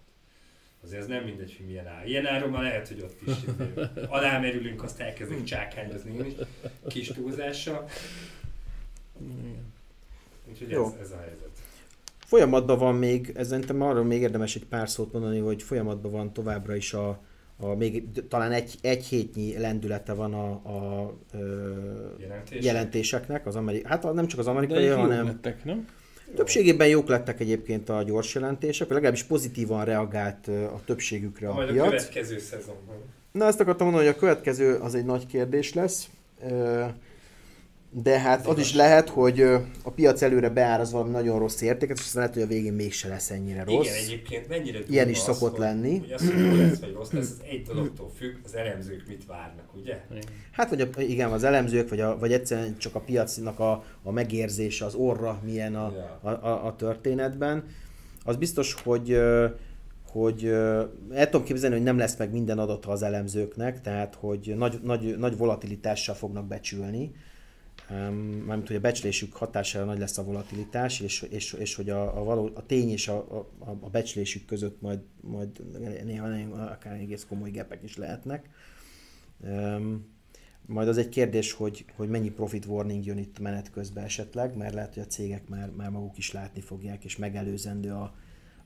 Azért 0.83 1.01
ez 1.01 1.07
nem 1.07 1.23
mindegy, 1.23 1.55
hogy 1.57 1.65
milyen 1.65 1.87
ár. 1.87 2.07
Ilyen 2.07 2.27
áron 2.27 2.49
már 2.49 2.61
lehet, 2.61 2.87
hogy 2.87 3.01
ott 3.01 3.21
is 3.27 3.33
alámerülünk, 4.07 4.83
azt 4.83 4.99
elkezdünk 4.99 5.43
csákányozni 5.43 6.35
kis 6.87 7.07
túlzással. 7.07 7.89
Úgyhogy 10.49 10.71
ez, 10.71 10.93
ez 11.01 11.11
a 11.11 11.17
helyzet. 11.17 11.49
Folyamatban 12.17 12.77
van 12.77 12.95
még, 12.95 13.31
ez 13.35 13.47
szerintem 13.47 13.81
arról 13.81 14.03
még 14.03 14.21
érdemes 14.21 14.55
egy 14.55 14.65
pár 14.65 14.89
szót 14.89 15.13
mondani, 15.13 15.39
hogy 15.39 15.63
folyamatban 15.63 16.11
van 16.11 16.33
továbbra 16.33 16.75
is 16.75 16.93
a, 16.93 17.23
a 17.57 17.75
még 17.75 18.03
talán 18.27 18.51
egy, 18.51 18.75
egy 18.81 19.05
hétnyi 19.05 19.57
lendülete 19.57 20.13
van 20.13 20.33
a, 20.33 20.51
a 20.51 21.13
Jelentés? 22.17 22.65
jelentéseknek, 22.65 23.45
az 23.45 23.55
amerikai, 23.55 23.89
hát 23.91 24.13
nem 24.13 24.27
csak 24.27 24.39
az 24.39 24.47
amerikai, 24.47 24.87
hanem... 24.87 25.25
Lettek, 25.25 25.63
nem? 25.63 25.87
Többségében 26.35 26.87
jók 26.87 27.07
lettek 27.07 27.39
egyébként 27.39 27.89
a 27.89 28.03
gyors 28.03 28.33
jelentések, 28.35 28.89
legalábbis 28.89 29.23
pozitívan 29.23 29.85
reagált 29.85 30.47
a 30.47 30.81
többségükre 30.85 31.49
a 31.49 31.53
Majd 31.53 31.71
piac. 31.71 31.85
a 31.85 31.89
következő 31.89 32.39
szezonban. 32.39 32.95
Na 33.31 33.45
ezt 33.45 33.59
akartam 33.59 33.85
mondani, 33.85 34.07
hogy 34.07 34.15
a 34.15 34.19
következő 34.19 34.75
az 34.75 34.95
egy 34.95 35.05
nagy 35.05 35.25
kérdés 35.25 35.73
lesz. 35.73 36.09
De 38.03 38.19
hát 38.19 38.47
az 38.47 38.59
is 38.59 38.73
lehet, 38.73 39.09
hogy 39.09 39.41
a 39.83 39.91
piac 39.95 40.21
előre 40.21 40.49
beáraz 40.49 40.91
valami 40.91 41.11
nagyon 41.11 41.39
rossz 41.39 41.61
értéket, 41.61 41.97
és 41.97 42.03
aztán 42.03 42.21
lehet, 42.21 42.33
hogy 42.33 42.43
a 42.43 42.47
végén 42.47 42.73
mégse 42.73 43.07
lesz 43.07 43.31
ennyire 43.31 43.63
rossz. 43.63 43.85
Igen, 43.85 43.97
egyébként 43.97 44.47
mennyire 44.47 44.79
Ilyen 44.87 45.09
is 45.09 45.17
az, 45.17 45.23
szokott 45.23 45.51
hogy, 45.51 45.59
lenni. 45.59 45.97
Hogy 45.97 46.11
az, 46.11 46.29
hogy 46.29 46.39
jó 46.39 46.55
lesz 46.55 46.79
vagy 46.79 46.93
rossz 46.93 47.11
lesz, 47.11 47.29
az 47.39 47.41
egy 47.49 47.61
dologtól 47.61 48.11
függ, 48.17 48.35
az 48.43 48.55
elemzők 48.55 49.03
mit 49.07 49.25
várnak, 49.25 49.75
ugye? 49.75 50.01
Hát, 50.51 50.69
vagy 50.69 50.81
a, 50.81 51.01
igen, 51.01 51.31
az 51.31 51.43
elemzők, 51.43 51.89
vagy, 51.89 51.99
a, 51.99 52.17
vagy 52.17 52.33
egyszerűen 52.33 52.77
csak 52.77 52.95
a 52.95 52.99
piacnak 52.99 53.59
a, 53.59 53.83
a 54.03 54.11
megérzése, 54.11 54.85
az 54.85 54.95
orra 54.95 55.41
milyen 55.43 55.75
a, 55.75 55.93
Ja. 55.95 56.31
a, 56.31 56.47
a, 56.47 56.65
a 56.65 56.75
történetben. 56.75 57.63
Az 58.23 58.35
biztos, 58.35 58.73
hogy 58.73 59.17
hogy 60.11 60.45
el 61.11 61.29
tudom 61.29 61.45
képzelni, 61.45 61.75
hogy 61.75 61.85
nem 61.85 61.97
lesz 61.97 62.17
meg 62.17 62.31
minden 62.31 62.59
adata 62.59 62.89
az 62.89 63.03
elemzőknek, 63.03 63.81
tehát 63.81 64.15
hogy 64.15 64.53
nagy, 64.57 64.79
nagy, 64.83 65.17
nagy 65.17 65.37
volatilitással 65.37 66.15
fognak 66.15 66.47
becsülni, 66.47 67.11
mármint, 67.89 68.67
hogy 68.67 68.75
a 68.75 68.79
becslésük 68.79 69.33
hatására 69.33 69.85
nagy 69.85 69.99
lesz 69.99 70.17
a 70.17 70.23
volatilitás, 70.23 70.99
és, 70.99 71.21
és, 71.21 71.53
és 71.53 71.75
hogy 71.75 71.89
a, 71.89 72.19
a, 72.19 72.23
való, 72.23 72.51
a 72.53 72.65
tény 72.65 72.89
és 72.89 73.07
a, 73.07 73.17
a, 73.17 73.47
a 73.79 73.89
becslésük 73.89 74.45
között 74.45 74.81
majd, 74.81 74.99
majd 75.21 75.61
néha, 76.05 76.27
akár 76.63 76.93
egész 76.93 77.25
komoly 77.29 77.49
gepek 77.49 77.83
is 77.83 77.97
lehetnek. 77.97 78.49
Majd 80.65 80.87
az 80.87 80.97
egy 80.97 81.09
kérdés, 81.09 81.51
hogy, 81.51 81.85
hogy 81.95 82.09
mennyi 82.09 82.29
profit 82.31 82.65
warning 82.65 83.05
jön 83.05 83.17
itt 83.17 83.39
menet 83.39 83.71
közben 83.71 84.03
esetleg, 84.03 84.57
mert 84.57 84.73
lehet, 84.73 84.93
hogy 84.93 85.03
a 85.03 85.07
cégek 85.07 85.47
már, 85.47 85.69
már 85.69 85.89
maguk 85.89 86.17
is 86.17 86.31
látni 86.31 86.61
fogják, 86.61 87.03
és 87.03 87.17
megelőzendő 87.17 87.91
a, 87.91 88.15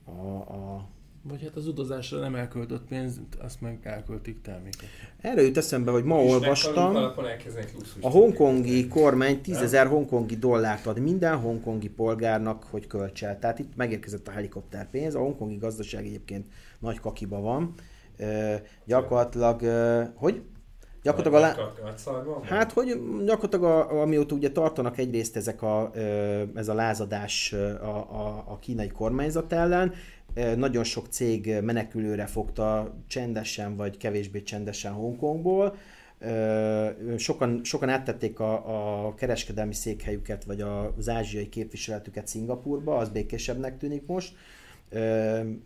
a, 0.04 0.10
a 0.36 0.88
Vagy 1.22 1.42
hát 1.42 1.56
az 1.56 1.66
utazásra 1.66 2.18
nem 2.18 2.34
elköltött 2.34 2.86
pénzt, 2.88 3.20
azt 3.38 3.60
meg 3.60 3.78
elköltik 3.82 4.40
terméket. 4.42 4.88
Erre 5.20 5.42
jut 5.42 5.56
eszembe, 5.56 5.90
hogy 5.90 6.04
ma 6.04 6.22
És 6.22 6.30
olvastam, 6.30 6.94
a 8.00 8.10
hongkongi 8.10 8.88
kormány 8.88 9.40
10 9.40 9.56
ezer 9.56 9.86
hongkongi 9.86 10.36
dollárt 10.36 10.86
ad 10.86 10.98
minden 10.98 11.36
hongkongi 11.36 11.88
polgárnak, 11.88 12.64
hogy 12.70 12.86
költs 12.86 13.24
el. 13.24 13.38
Tehát 13.38 13.58
itt 13.58 13.76
megérkezett 13.76 14.28
a 14.28 14.30
helikopterpénz, 14.30 15.14
a 15.14 15.18
hongkongi 15.18 15.56
gazdaság 15.56 16.04
egyébként 16.06 16.46
nagy 16.78 17.00
kakiba 17.00 17.40
van. 17.40 17.74
E, 18.16 18.62
gyakorlatilag, 18.84 19.62
e, 19.62 20.12
hogy? 20.14 20.42
Gyakorlatilag 21.02 21.42
a, 21.42 21.46
lá- 21.46 21.56
Hát, 22.44 22.72
hogy 22.72 23.00
gyakorlatilag 23.24 23.64
a, 23.64 24.00
amióta 24.00 24.34
ugye 24.34 24.50
tartanak 24.50 24.98
egyrészt 24.98 25.36
ezek 25.36 25.62
a, 25.62 25.90
ez 26.54 26.68
a 26.68 26.74
lázadás 26.74 27.52
a, 27.82 27.96
a, 27.96 28.44
a 28.46 28.58
kínai 28.58 28.88
kormányzat 28.88 29.52
ellen, 29.52 29.92
nagyon 30.56 30.84
sok 30.84 31.06
cég 31.06 31.54
menekülőre 31.62 32.26
fogta 32.26 32.94
csendesen 33.06 33.76
vagy 33.76 33.96
kevésbé 33.96 34.42
csendesen 34.42 34.92
Hongkongból. 34.92 35.76
Sokan, 37.16 37.60
sokan 37.64 37.88
áttették 37.88 38.40
a, 38.40 39.06
a 39.06 39.14
kereskedelmi 39.14 39.74
székhelyüket, 39.74 40.44
vagy 40.44 40.60
az 40.96 41.08
ázsiai 41.08 41.48
képviseletüket 41.48 42.26
Szingapurba, 42.26 42.96
az 42.96 43.08
békésebbnek 43.08 43.78
tűnik 43.78 44.06
most. 44.06 44.34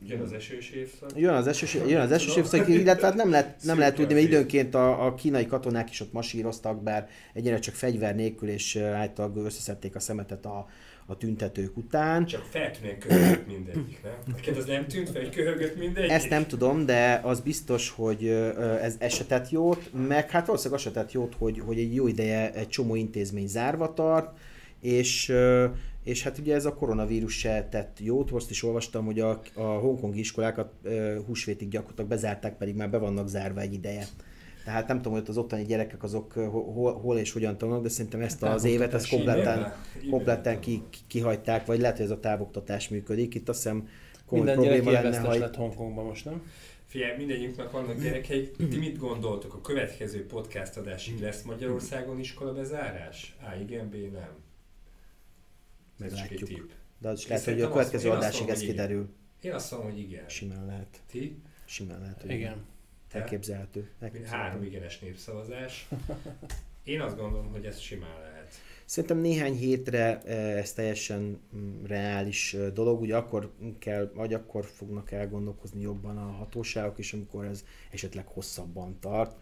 Jön 0.07 0.20
az 0.23 0.32
esős 0.32 0.70
évszak. 0.70 1.11
Jön 1.16 1.35
az 1.35 1.47
esős, 1.47 1.74
jön 1.74 2.01
az 2.01 2.12
esős 2.12 2.36
évszak, 2.36 2.69
illetve 2.69 3.07
hát 3.07 3.15
nem 3.15 3.31
lehet, 3.31 3.62
nem 3.62 3.78
lehet 3.78 3.95
tudni, 3.95 4.15
mert 4.15 4.27
időnként 4.27 4.74
a, 4.74 5.07
a 5.07 5.15
kínai 5.15 5.47
katonák 5.47 5.91
is 5.91 6.01
ott 6.01 6.12
masíroztak, 6.12 6.82
bár 6.82 7.09
egyre 7.32 7.59
csak 7.59 7.74
fegyver 7.74 8.15
nélkül, 8.15 8.49
és 8.49 8.77
általában 8.77 9.45
összeszedték 9.45 9.95
a 9.95 10.01
szemetet 10.01 10.47
a, 10.47 10.66
a 11.06 11.16
tüntetők 11.16 11.76
után. 11.76 12.26
Csak 12.26 12.43
feltűnően 12.51 12.98
köhögött 12.98 13.47
mindegyik, 13.47 14.02
nem? 14.02 14.12
Neked 14.36 14.56
az 14.56 14.64
nem 14.64 14.86
tűnt 14.86 15.10
fel, 15.10 15.22
hogy 15.22 15.35
köhögött 15.35 15.78
mindegyik? 15.78 16.10
Ezt 16.10 16.28
nem 16.28 16.47
tudom, 16.47 16.86
de 16.86 17.20
az 17.22 17.40
biztos, 17.40 17.90
hogy 17.90 18.26
ez 18.82 18.97
esetet 18.98 19.51
jót, 19.51 19.90
meg 20.09 20.31
hát 20.31 20.47
valószínűleg 20.47 20.81
esetet 20.81 21.12
jót, 21.12 21.35
hogy, 21.39 21.60
hogy 21.60 21.78
egy 21.78 21.94
jó 21.94 22.06
ideje 22.06 22.52
egy 22.52 22.68
csomó 22.68 22.94
intézmény 22.94 23.47
zárva 23.47 23.94
tart, 23.94 24.39
és, 24.81 25.32
és 26.05 26.22
hát 26.22 26.39
ugye 26.39 26.55
ez 26.55 26.64
a 26.64 26.74
koronavírus 26.74 27.39
se 27.39 27.68
tett 27.70 27.97
jót, 28.01 28.31
most 28.31 28.51
is 28.51 28.62
olvastam, 28.62 29.05
hogy 29.05 29.20
a, 29.20 29.40
a 29.55 29.62
hongkongi 29.62 30.18
iskolákat 30.18 30.72
húsvétig 31.26 31.68
gyakorlatilag 31.68 32.10
bezárták, 32.10 32.56
pedig 32.56 32.74
már 32.74 32.90
be 32.90 32.98
vannak 32.98 33.28
zárva 33.28 33.60
egy 33.60 33.72
ideje. 33.72 34.06
Tehát 34.65 34.89
nem 34.89 34.97
tudom, 34.97 35.12
hogy 35.12 35.28
az 35.28 35.39
ottani 35.39 35.65
gyerekek 35.65 36.03
azok 36.03 36.32
hol, 36.32 36.95
hol 36.95 37.19
és 37.19 37.32
hogyan 37.32 37.59
tanulnak, 37.59 37.82
de 37.82 37.89
szerintem 37.89 38.20
ezt 38.20 38.43
az 38.43 38.65
évet 38.65 38.95
ezt 38.95 39.09
kompletten, 39.09 39.74
kompletten 40.11 40.61
ki, 40.61 40.82
kihagyták, 41.07 41.66
vagy 41.66 41.81
lehet, 41.81 41.97
hogy 41.97 42.05
ez 42.05 42.11
a 42.11 42.20
távoktatás 42.20 42.89
működik. 42.89 43.35
Itt 43.35 43.49
azt 43.49 43.62
hiszem 43.62 43.89
komoly 44.27 44.45
Minden 44.45 44.65
probléma 44.65 44.91
lenne, 44.91 45.19
hogy... 45.19 45.39
lett 45.39 45.55
Hongkongban 45.55 46.05
most, 46.05 46.24
nem? 46.24 46.43
Figyelj, 46.86 47.16
mindegyiknek 47.16 47.70
vannak 47.70 48.03
gyerekei. 48.03 48.51
Ti 48.51 48.78
mit 48.78 48.99
gondoltok? 48.99 49.55
A 49.55 49.61
következő 49.61 50.27
podcast 50.27 50.77
adásig 50.77 51.20
lesz 51.20 51.43
Magyarországon 51.43 52.19
iskola 52.19 52.53
bezárás? 52.53 53.36
A, 53.41 53.61
igen, 53.61 53.89
B, 53.89 53.95
nem. 53.95 54.31
Meglátjuk. 55.99 56.49
tipp. 56.49 56.70
De 56.99 57.09
az 57.09 57.19
is 57.19 57.27
lehet, 57.27 57.45
hogy 57.45 57.61
a 57.61 57.69
következő 57.69 58.11
adásig 58.11 58.49
ez 58.49 58.55
hogy 58.55 58.62
igen. 58.62 58.74
kiderül. 58.74 59.09
Én 59.41 59.53
azt 59.53 59.70
mondom, 59.70 59.91
hogy 59.91 60.01
igen. 60.01 60.28
Simán 60.28 60.66
lehet. 60.66 61.01
Ti? 61.11 61.39
Simán 61.65 62.01
lehet, 62.01 62.20
hogy 62.20 62.31
Igen. 62.31 62.65
Elképzelhető. 63.15 63.81
Három 63.81 64.15
Elképzelhető. 64.15 64.65
igenes 64.65 64.99
népszavazás. 64.99 65.89
Én 66.85 67.01
azt 67.01 67.16
gondolom, 67.16 67.51
hogy 67.51 67.65
ez 67.65 67.78
simán 67.78 68.20
lehet. 68.20 68.55
Szerintem 68.85 69.19
néhány 69.19 69.55
hétre 69.55 70.20
eh, 70.20 70.59
ez 70.59 70.73
teljesen 70.73 71.41
mm, 71.57 71.85
reális 71.85 72.55
eh, 72.55 72.70
dolog, 72.70 73.01
ugye 73.01 73.16
akkor 73.16 73.53
kell, 73.78 74.11
vagy 74.15 74.35
akkor 74.35 74.65
fognak 74.65 75.12
elgondolkozni 75.12 75.81
jobban 75.81 76.19
a 76.19 76.31
hatóságok, 76.31 76.99
és 76.99 77.12
amikor 77.12 77.45
ez 77.45 77.65
esetleg 77.91 78.27
hosszabban 78.27 78.97
tart. 79.01 79.36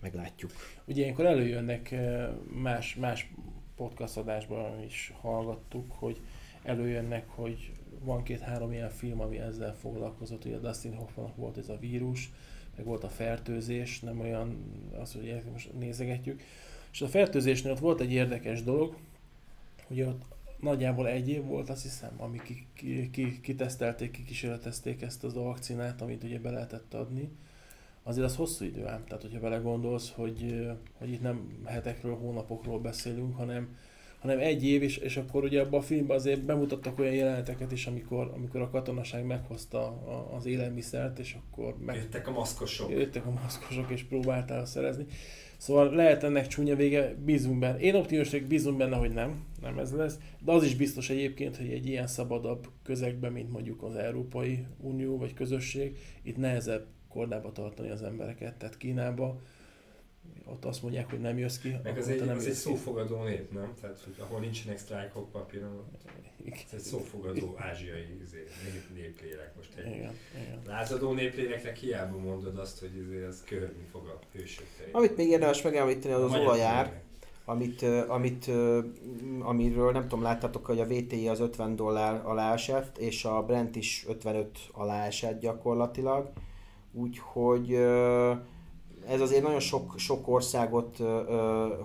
Meglátjuk. 0.00 0.50
Ugye 0.84 1.02
ilyenkor 1.02 1.26
előjönnek 1.26 1.90
eh, 1.90 2.28
más, 2.54 2.94
más 2.94 3.30
podcast 3.76 4.16
adásban 4.16 4.82
is 4.82 5.12
hallgattuk, 5.20 5.92
hogy 5.92 6.20
előjönnek, 6.62 7.28
hogy 7.28 7.72
van 8.04 8.22
két-három 8.22 8.72
ilyen 8.72 8.90
film, 8.90 9.20
ami 9.20 9.38
ezzel 9.38 9.74
foglalkozott, 9.74 10.44
ugye 10.44 10.58
Dustin 10.58 10.94
Hoffmannak 10.94 11.36
volt 11.36 11.58
ez 11.58 11.68
a 11.68 11.78
vírus, 11.78 12.30
meg 12.76 12.86
volt 12.86 13.04
a 13.04 13.08
fertőzés, 13.08 14.00
nem 14.00 14.20
olyan, 14.20 14.56
az, 15.00 15.12
hogy 15.12 15.42
most 15.52 15.78
nézegetjük. 15.78 16.42
És 16.92 17.00
a 17.00 17.08
fertőzésnél 17.08 17.72
ott 17.72 17.78
volt 17.78 18.00
egy 18.00 18.12
érdekes 18.12 18.62
dolog, 18.62 18.96
ugye 19.88 20.06
ott 20.06 20.22
nagyjából 20.60 21.08
egy 21.08 21.28
év 21.28 21.44
volt, 21.44 21.70
azt 21.70 21.82
hiszem, 21.82 22.12
amíg 22.16 22.42
ki, 22.42 22.66
ki, 22.74 23.10
ki, 23.10 23.40
kitesztelték, 23.40 24.10
kikísérletezték 24.10 25.02
ezt 25.02 25.24
az 25.24 25.36
a 25.36 25.42
vakcinát, 25.42 26.02
amit 26.02 26.24
ugye 26.24 26.38
be 26.38 26.50
lehetett 26.50 26.94
adni. 26.94 27.28
Azért 28.02 28.26
az 28.26 28.36
hosszú 28.36 28.64
idő 28.64 28.86
ám, 28.86 29.04
tehát 29.04 29.22
hogyha 29.22 29.40
belegondolsz, 29.40 30.10
hogy, 30.10 30.70
hogy 30.98 31.12
itt 31.12 31.20
nem 31.20 31.62
hetekről, 31.64 32.16
hónapokról 32.16 32.80
beszélünk, 32.80 33.36
hanem, 33.36 33.76
hanem 34.20 34.38
egy 34.38 34.64
év, 34.64 34.82
és, 34.82 34.96
és 34.96 35.16
akkor 35.16 35.44
ugye 35.44 35.60
abban 35.60 35.80
a 35.80 35.82
filmben 35.82 36.16
azért 36.16 36.42
bemutattak 36.42 36.98
olyan 36.98 37.14
jeleneteket 37.14 37.72
is, 37.72 37.86
amikor, 37.86 38.30
amikor 38.34 38.60
a 38.60 38.70
katonaság 38.70 39.24
meghozta 39.24 39.78
a, 39.86 40.34
az 40.36 40.46
élelmiszert, 40.46 41.18
és 41.18 41.36
akkor 41.40 41.76
meg, 41.78 41.96
Jöttek 41.96 42.28
a 42.28 42.30
maszkosok. 42.30 42.90
jöttek 42.90 43.26
a 43.26 43.30
maszkosok, 43.30 43.90
és 43.90 44.02
próbáltál 44.02 44.64
szerezni. 44.64 45.06
Szóval 45.56 45.90
lehet 45.94 46.24
ennek 46.24 46.46
csúnya 46.46 46.76
vége, 46.76 47.14
bízunk 47.24 47.58
benne. 47.58 47.78
Én 47.78 47.94
optimista 47.94 48.32
vagyok, 48.32 48.48
bízunk 48.48 48.76
benne, 48.78 48.96
hogy 48.96 49.10
nem, 49.10 49.44
nem 49.60 49.78
ez 49.78 49.92
lesz. 49.92 50.18
De 50.44 50.52
az 50.52 50.64
is 50.64 50.74
biztos 50.74 51.10
egyébként, 51.10 51.56
hogy 51.56 51.70
egy 51.70 51.86
ilyen 51.86 52.06
szabadabb 52.06 52.66
közegben, 52.82 53.32
mint 53.32 53.52
mondjuk 53.52 53.82
az 53.82 53.94
Európai 53.94 54.64
Unió 54.80 55.18
vagy 55.18 55.34
közösség, 55.34 55.96
itt 56.22 56.36
nehezebb 56.36 56.86
kordába 57.08 57.52
tartani 57.52 57.90
az 57.90 58.02
embereket. 58.02 58.54
Tehát 58.54 58.76
Kínába 58.76 59.40
ott 60.44 60.64
azt 60.64 60.82
mondják, 60.82 61.10
hogy 61.10 61.20
nem 61.20 61.38
jössz 61.38 61.58
ki. 61.58 61.76
Meg 61.82 61.98
az 61.98 62.08
egy, 62.08 62.24
nem 62.24 62.36
az 62.36 62.46
egy 62.46 62.52
szófogadó 62.52 63.22
nép, 63.22 63.52
nem? 63.52 63.72
Tehát, 63.80 64.00
hogy 64.04 64.14
ahol 64.18 64.40
nincsenek 64.40 64.78
sztrájkok 64.78 65.30
papíron, 65.30 65.84
ez 66.44 66.72
egy 66.72 66.78
szófogadó 66.80 67.54
ázsiai 67.58 68.20
izé, 68.22 68.44
nép, 68.64 69.02
néplélek. 69.02 69.56
Most 69.56 69.74
egy 69.76 69.86
Igen, 69.86 70.14
igen. 70.42 70.58
lázadó 70.66 71.12
népléleknek 71.12 71.76
hiába 71.76 72.18
mondod 72.18 72.58
azt, 72.58 72.80
hogy 72.80 72.96
izé, 72.96 73.24
az 73.24 73.42
köhögni 73.46 73.84
fog 73.90 74.06
a 74.06 74.18
hősök 74.32 74.66
terén. 74.78 74.94
Amit 74.94 75.16
még 75.16 75.28
érdemes 75.28 75.62
megemlíteni, 75.62 76.14
az 76.14 76.20
A 76.20 76.24
az 76.24 76.34
olajár. 76.40 77.02
amit, 77.44 77.82
amit, 78.08 78.50
amiről 79.40 79.92
nem 79.92 80.02
tudom, 80.02 80.22
láttatok, 80.22 80.66
hogy 80.66 80.80
a 80.80 80.86
VTI 80.86 81.28
az 81.28 81.40
50 81.40 81.76
dollár 81.76 82.26
alá 82.26 82.52
esett, 82.52 82.98
és 82.98 83.24
a 83.24 83.42
Brent 83.42 83.76
is 83.76 84.04
55 84.08 84.58
alá 84.72 85.06
esett 85.06 85.40
gyakorlatilag. 85.40 86.30
Úgyhogy 86.92 87.78
ez 89.10 89.20
azért 89.20 89.42
nagyon 89.42 89.60
sok, 89.60 89.94
sok 89.98 90.28
országot, 90.28 90.96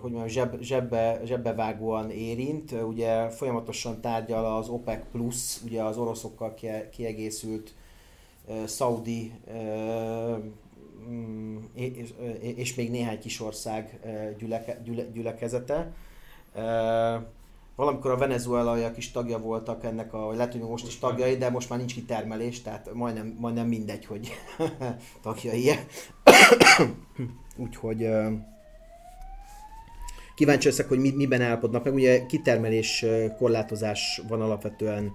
hogy 0.01 0.11
mondjam, 0.11 0.27
zseb, 0.27 0.61
zsebbe, 0.61 1.21
zsebbevágóan 1.25 2.09
érint. 2.09 2.71
Ugye 2.71 3.29
folyamatosan 3.29 4.01
tárgyal 4.01 4.57
az 4.57 4.69
OPEC 4.69 5.03
Plus, 5.11 5.61
ugye 5.63 5.83
az 5.83 5.97
oroszokkal 5.97 6.53
kiegészült 6.91 7.73
Saudi 8.67 9.31
mm, 11.09 11.57
és 12.39 12.75
még 12.75 12.91
néhány 12.91 13.19
kis 13.19 13.41
ország 13.41 13.99
gyüleke, 14.37 14.81
gyüle, 14.83 15.03
gyülekezete. 15.03 15.93
Valamikor 17.75 18.11
a 18.11 18.17
venezuelaiak 18.17 18.97
is 18.97 19.11
tagja 19.11 19.37
voltak 19.37 19.83
ennek, 19.83 20.13
a, 20.13 20.25
vagy 20.25 20.35
lehet, 20.35 20.51
hogy 20.51 20.61
most 20.61 20.87
is 20.87 20.99
tagjai, 20.99 21.37
de 21.37 21.49
most 21.49 21.69
már 21.69 21.79
nincs 21.79 21.93
kitermelés, 21.93 22.61
tehát 22.61 22.93
majdnem, 22.93 23.35
majdnem 23.39 23.67
mindegy, 23.67 24.05
hogy 24.05 24.31
tagjai 25.23 25.69
-e. 25.69 25.85
Úgyhogy 27.57 28.09
kíváncsi 30.35 30.67
leszek, 30.67 30.87
hogy 30.87 30.99
miben 31.15 31.41
állapodnak 31.41 31.83
meg. 31.83 31.93
Ugye 31.93 32.25
kitermelés 32.25 33.05
korlátozás 33.37 34.21
van 34.27 34.41
alapvetően 34.41 35.11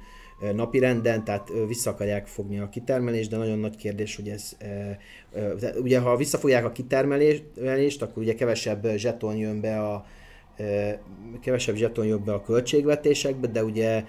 napi 0.54 0.78
renden, 0.78 1.24
tehát 1.24 1.48
vissza 1.66 1.90
akarják 1.90 2.26
fogni 2.26 2.58
a 2.58 2.68
kitermelést, 2.68 3.30
de 3.30 3.36
nagyon 3.36 3.58
nagy 3.58 3.76
kérdés, 3.76 4.16
hogy 4.16 4.28
ez, 4.28 4.56
ugye 5.82 5.98
ha 5.98 6.16
visszafogják 6.16 6.64
a 6.64 6.72
kitermelést, 6.72 8.02
akkor 8.02 8.22
ugye 8.22 8.34
kevesebb 8.34 8.86
zseton 8.96 9.36
jön 9.36 9.60
be 9.60 9.80
a, 9.80 10.06
kevesebb 11.40 11.74
zseton 11.74 12.06
jön 12.06 12.24
be 12.24 12.32
a 12.32 12.42
költségvetésekbe, 12.42 13.46
de 13.46 13.64
ugye 13.64 14.04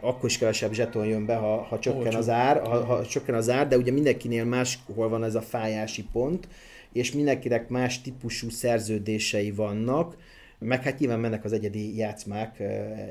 akkor 0.00 0.24
is 0.24 0.38
kevesebb 0.38 0.72
zseton 0.72 1.06
jön 1.06 1.26
be, 1.26 1.34
ha, 1.34 1.62
ha 1.62 1.78
csökken 1.78 2.14
az 2.14 2.28
ár, 2.28 2.60
ha, 2.60 2.84
ha 2.84 3.06
csökken 3.06 3.34
az 3.34 3.50
ár, 3.50 3.68
de 3.68 3.76
ugye 3.76 3.92
mindenkinél 3.92 4.44
máshol 4.44 5.08
van 5.08 5.24
ez 5.24 5.34
a 5.34 5.40
fájási 5.40 6.04
pont, 6.12 6.48
és 6.92 7.12
mindenkinek 7.12 7.68
más 7.68 8.00
típusú 8.00 8.50
szerződései 8.50 9.50
vannak, 9.50 10.16
meg 10.58 10.82
hát 10.82 10.98
nyilván 10.98 11.20
mennek 11.20 11.44
az 11.44 11.52
egyedi 11.52 11.96
játszmák 11.96 12.62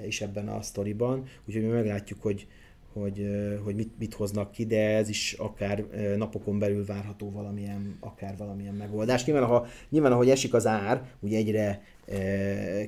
is 0.07 0.22
ebben 0.22 0.47
a 0.47 0.61
sztoriban, 0.61 1.23
úgyhogy 1.47 1.63
mi 1.63 1.69
meglátjuk, 1.69 2.22
hogy, 2.22 2.47
hogy, 2.93 3.27
hogy 3.63 3.76
mit, 3.76 3.91
mit 3.99 4.13
hoznak 4.13 4.51
ki, 4.51 4.65
de 4.65 4.95
ez 4.95 5.09
is 5.09 5.34
akár 5.34 5.84
napokon 6.18 6.59
belül 6.59 6.85
várható 6.85 7.31
valamilyen, 7.31 7.97
akár 7.99 8.38
valamilyen 8.38 8.73
megoldás. 8.73 9.26
Nyilván, 9.26 9.45
ha, 9.45 9.68
nyilván 9.89 10.11
ahogy 10.11 10.30
esik 10.30 10.53
az 10.53 10.68
ár, 10.68 11.01
ugye 11.19 11.38
egyre 11.38 11.81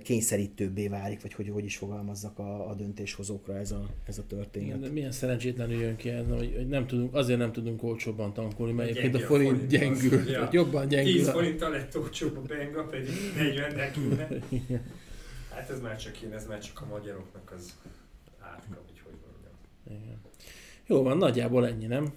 kényszerítőbbé 0.04 0.88
válik, 0.88 1.22
vagy 1.22 1.34
hogy, 1.34 1.50
hogy 1.50 1.66
is 1.66 1.78
fogalmazzak 1.78 2.40
a, 2.40 2.70
a 2.70 2.74
döntéshozókra 2.74 3.58
ez 3.58 3.72
a, 3.72 3.86
ez 4.06 4.18
a 4.18 4.24
történet. 4.28 4.80
De 4.80 4.90
milyen 4.90 5.12
szerencsétlenül 5.12 5.82
jön 5.82 5.96
ki 5.96 6.10
ez, 6.10 6.26
hogy, 6.30 6.54
hogy 6.56 6.68
nem 6.68 6.88
tudunk, 6.88 7.16
azért 7.16 7.40
nem 7.40 7.52
tudunk 7.52 7.84
olcsóbban 7.84 8.34
tankolni, 8.34 8.74
mert 8.74 8.90
egyébként 8.90 9.16
a 9.16 9.20
forint, 9.20 9.50
forint 9.50 9.70
gyengül, 9.70 10.30
ja. 10.30 10.50
jobban 10.52 10.88
gyengül. 10.88 11.14
10 11.14 11.30
forinttal 11.30 11.72
lett 11.72 11.98
olcsóbb 11.98 12.38
a 12.38 12.42
benga, 12.42 12.84
pedig 12.84 13.10
40 13.38 13.76
nekünk. 13.76 14.20
Hát 15.50 15.70
ez 15.70 15.82
már 15.82 15.98
csak 15.98 16.22
én, 16.22 16.32
ez 16.32 16.48
már 16.48 16.60
csak 16.60 16.82
a 16.82 16.86
magyaroknak 16.86 17.54
az 17.56 17.74
átka, 18.40 18.82
hogy 18.86 19.02
hogy 19.04 19.14
mondjam. 19.26 19.54
Igen. 20.04 20.22
Jó 20.86 21.04
van, 21.04 21.18
nagyjából 21.18 21.68
ennyi, 21.68 21.86
nem? 21.86 22.14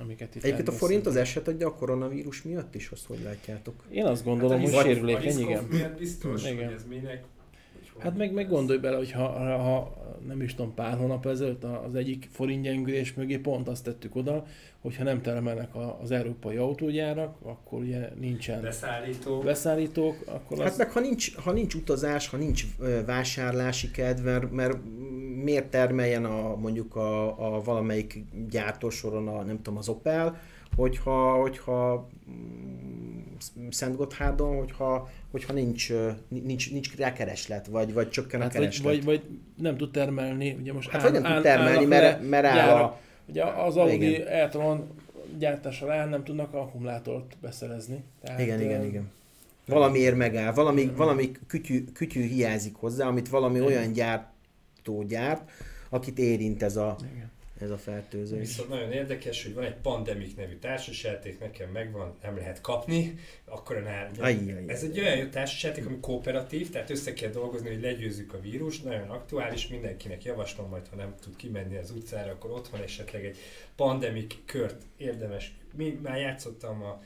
Amiket 0.00 0.34
itt 0.34 0.42
Egyébként 0.42 0.68
a 0.68 0.72
forint 0.72 1.06
az 1.06 1.16
eset 1.16 1.48
adja 1.48 1.66
a 1.66 1.74
koronavírus 1.74 2.42
miatt 2.42 2.74
is, 2.74 2.88
azt 2.90 3.06
hogy 3.06 3.20
látjátok? 3.24 3.74
Én 3.90 4.04
azt 4.04 4.24
gondolom, 4.24 4.60
hát, 4.60 4.70
hogy 4.70 4.84
sérülékeny, 4.84 5.38
igen. 5.38 5.94
biztos, 5.98 6.44
igen. 6.44 6.64
hogy 6.64 6.74
ez 6.74 6.84
minek 6.88 7.24
Hát 7.98 8.16
meg, 8.16 8.32
meg 8.32 8.48
gondolj 8.48 8.78
bele, 8.78 8.96
hogy 8.96 9.12
ha, 9.12 9.28
ha 9.58 10.04
nem 10.26 10.40
is 10.40 10.54
tudom, 10.54 10.74
pár 10.74 10.96
hónap 10.96 11.26
ezelőtt 11.26 11.64
az 11.64 11.94
egyik 11.94 12.28
forintgyengülés 12.32 13.14
mögé 13.14 13.36
pont 13.36 13.68
azt 13.68 13.84
tettük 13.84 14.16
oda, 14.16 14.46
hogyha 14.80 15.04
nem 15.04 15.22
termelnek 15.22 15.68
az 16.02 16.10
európai 16.10 16.56
autógyárak, 16.56 17.36
akkor 17.42 17.78
ugye 17.78 18.10
nincsen 18.20 18.62
beszállítók, 18.62 19.44
beszállítók 19.44 20.16
akkor 20.26 20.58
Hát 20.58 20.76
meg 20.76 20.90
ha 20.90 21.00
nincs, 21.00 21.36
ha 21.36 21.52
nincs 21.52 21.74
utazás, 21.74 22.28
ha 22.28 22.36
nincs 22.36 22.64
vásárlási 23.06 23.90
kedv, 23.90 24.24
mert, 24.24 24.50
mert 24.52 24.78
miért 25.42 25.70
termeljen 25.70 26.24
a, 26.24 26.56
mondjuk 26.56 26.96
a, 26.96 27.26
a 27.54 27.62
valamelyik 27.62 28.24
gyártósoron 28.48 29.28
a, 29.28 29.42
nem 29.42 29.56
tudom, 29.56 29.78
az 29.78 29.88
Opel, 29.88 30.40
hogyha, 30.76 31.32
hogyha 31.32 32.08
Szent 33.70 33.96
Gotthárdon, 33.96 34.56
hogyha, 34.56 35.10
hogyha 35.30 35.52
nincs, 35.52 35.92
nincs, 36.28 36.72
nincs 36.72 36.96
rá 36.96 37.12
kereslet, 37.12 37.66
vagy, 37.66 37.92
vagy 37.92 38.08
csökken 38.08 38.40
hát 38.40 38.48
a 38.48 38.52
kereslet. 38.52 38.84
Vagy, 38.84 39.04
vagy, 39.04 39.22
nem 39.56 39.76
tud 39.76 39.90
termelni, 39.90 40.56
ugye 40.60 40.72
most 40.72 40.88
hát 40.88 41.02
áll, 41.02 41.10
vagy 41.10 41.20
nem 41.20 41.32
tud 41.32 41.42
termelni, 41.42 41.76
áll, 41.76 41.86
mert, 41.86 42.28
mert 42.28 42.44
áll 42.44 42.82
a... 42.82 42.98
Ugye 43.28 43.44
az 43.44 43.76
Audi 43.76 44.22
e 44.22 44.50
gyártása 45.38 45.86
rá 45.86 46.04
nem 46.04 46.24
tudnak 46.24 46.54
akkumulátort 46.54 47.36
beszerezni. 47.40 48.04
Tehát, 48.22 48.40
igen, 48.40 48.60
igen, 48.60 48.84
igen. 48.84 49.10
Valamiért 49.66 50.16
megáll, 50.16 50.52
valami, 50.52 50.92
valami 50.96 51.32
kütyű, 51.46 51.84
kütyű 51.92 52.26
hiányzik 52.26 52.74
hozzá, 52.74 53.06
amit 53.06 53.28
valami 53.28 53.54
igen. 53.54 53.66
olyan 53.66 53.92
gyártó 53.92 55.02
gyárt, 55.02 55.50
akit 55.88 56.18
érint 56.18 56.62
ez 56.62 56.76
a, 56.76 56.96
igen 57.14 57.34
ez 57.60 57.70
a 57.70 57.78
fertőzés. 57.78 58.38
Viszont 58.38 58.68
nagyon 58.68 58.92
érdekes, 58.92 59.42
hogy 59.42 59.54
van 59.54 59.64
egy 59.64 59.76
Pandemic 59.82 60.34
nevű 60.36 60.54
társasjáték, 60.54 61.38
nekem 61.38 61.70
megvan, 61.70 62.16
nem 62.22 62.36
lehet 62.36 62.60
kapni, 62.60 63.18
akkor 63.44 63.82
nál, 63.82 64.10
ez 64.66 64.82
egy 64.82 64.98
olyan 64.98 65.30
társasjáték, 65.30 65.86
ami 65.86 65.96
kooperatív, 66.00 66.70
tehát 66.70 66.90
össze 66.90 67.12
kell 67.12 67.30
dolgozni, 67.30 67.68
hogy 67.68 67.80
legyőzzük 67.80 68.32
a 68.32 68.40
vírust, 68.40 68.84
nagyon 68.84 69.10
aktuális, 69.10 69.68
mindenkinek 69.68 70.24
javaslom, 70.24 70.68
majd 70.68 70.88
ha 70.88 70.96
nem 70.96 71.14
tud 71.20 71.36
kimenni 71.36 71.76
az 71.76 71.90
utcára, 71.90 72.30
akkor 72.30 72.50
otthon 72.50 72.82
esetleg 72.82 73.24
egy 73.24 73.36
Pandemic 73.76 74.34
kört 74.44 74.82
érdemes. 74.96 75.54
Mi 75.76 75.98
már 76.02 76.18
játszottam 76.18 76.82
a 76.82 77.02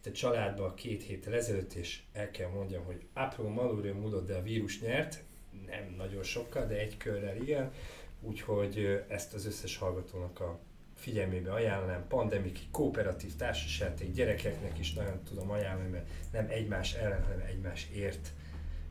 itt 0.00 0.12
a 0.12 0.16
családban 0.16 0.74
két 0.74 1.02
héttel 1.02 1.34
ezelőtt, 1.34 1.72
és 1.72 2.00
el 2.12 2.30
kell 2.30 2.48
mondjam, 2.48 2.84
hogy 2.84 3.00
apró 3.12 3.48
malúrő 3.48 3.92
múlott, 3.92 4.26
de 4.26 4.34
a 4.34 4.42
vírus 4.42 4.80
nyert, 4.80 5.22
nem 5.66 5.94
nagyon 5.96 6.22
sokkal, 6.22 6.66
de 6.66 6.78
egy 6.78 6.96
körrel 6.96 7.36
igen 7.36 7.72
úgyhogy 8.20 9.04
ezt 9.08 9.34
az 9.34 9.46
összes 9.46 9.76
hallgatónak 9.76 10.40
a 10.40 10.58
figyelmébe 10.94 11.52
ajánlom. 11.52 12.04
Pandemik 12.08 12.58
kooperatív 12.70 13.36
társasjáték 13.36 14.12
gyerekeknek 14.12 14.78
is 14.78 14.92
nagyon 14.92 15.22
tudom 15.28 15.50
ajánlani, 15.50 15.88
mert 15.88 16.08
nem 16.32 16.46
egymás 16.48 16.94
ellen, 16.94 17.22
hanem 17.22 17.46
egymásért 17.48 18.32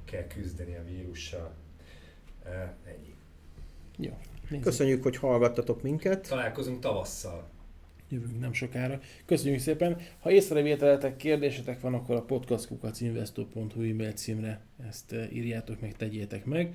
kell 0.05 0.27
küzdeni 0.27 0.75
a 0.75 0.83
vírussal. 0.83 1.53
Ennyi. 2.85 3.15
Jó. 3.97 4.17
Nézzük. 4.49 4.65
Köszönjük, 4.65 5.03
hogy 5.03 5.17
hallgattatok 5.17 5.81
minket. 5.81 6.27
Találkozunk 6.27 6.79
tavasszal. 6.79 7.49
Jövünk 8.09 8.39
nem 8.39 8.53
sokára. 8.53 8.99
Köszönjük 9.25 9.59
szépen. 9.59 9.97
Ha 10.19 10.31
észrevételetek, 10.31 11.15
kérdésetek 11.17 11.79
van, 11.79 11.93
akkor 11.93 12.15
a 12.15 12.21
podcastkukacsinvestor.hu 12.21 13.81
e-mail 13.81 14.11
címre 14.11 14.61
ezt 14.87 15.15
írjátok 15.33 15.79
meg, 15.79 15.95
tegyétek 15.95 16.45
meg. 16.45 16.73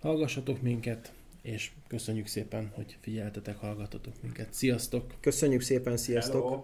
Hallgassatok 0.00 0.62
minket, 0.62 1.12
és 1.46 1.70
köszönjük 1.88 2.26
szépen, 2.26 2.70
hogy 2.74 2.96
figyeltetek, 3.00 3.56
hallgatotok 3.56 4.22
minket. 4.22 4.52
Sziasztok! 4.52 5.14
Köszönjük 5.20 5.60
szépen, 5.60 5.96
sziasztok! 5.96 6.42
Hello. 6.42 6.62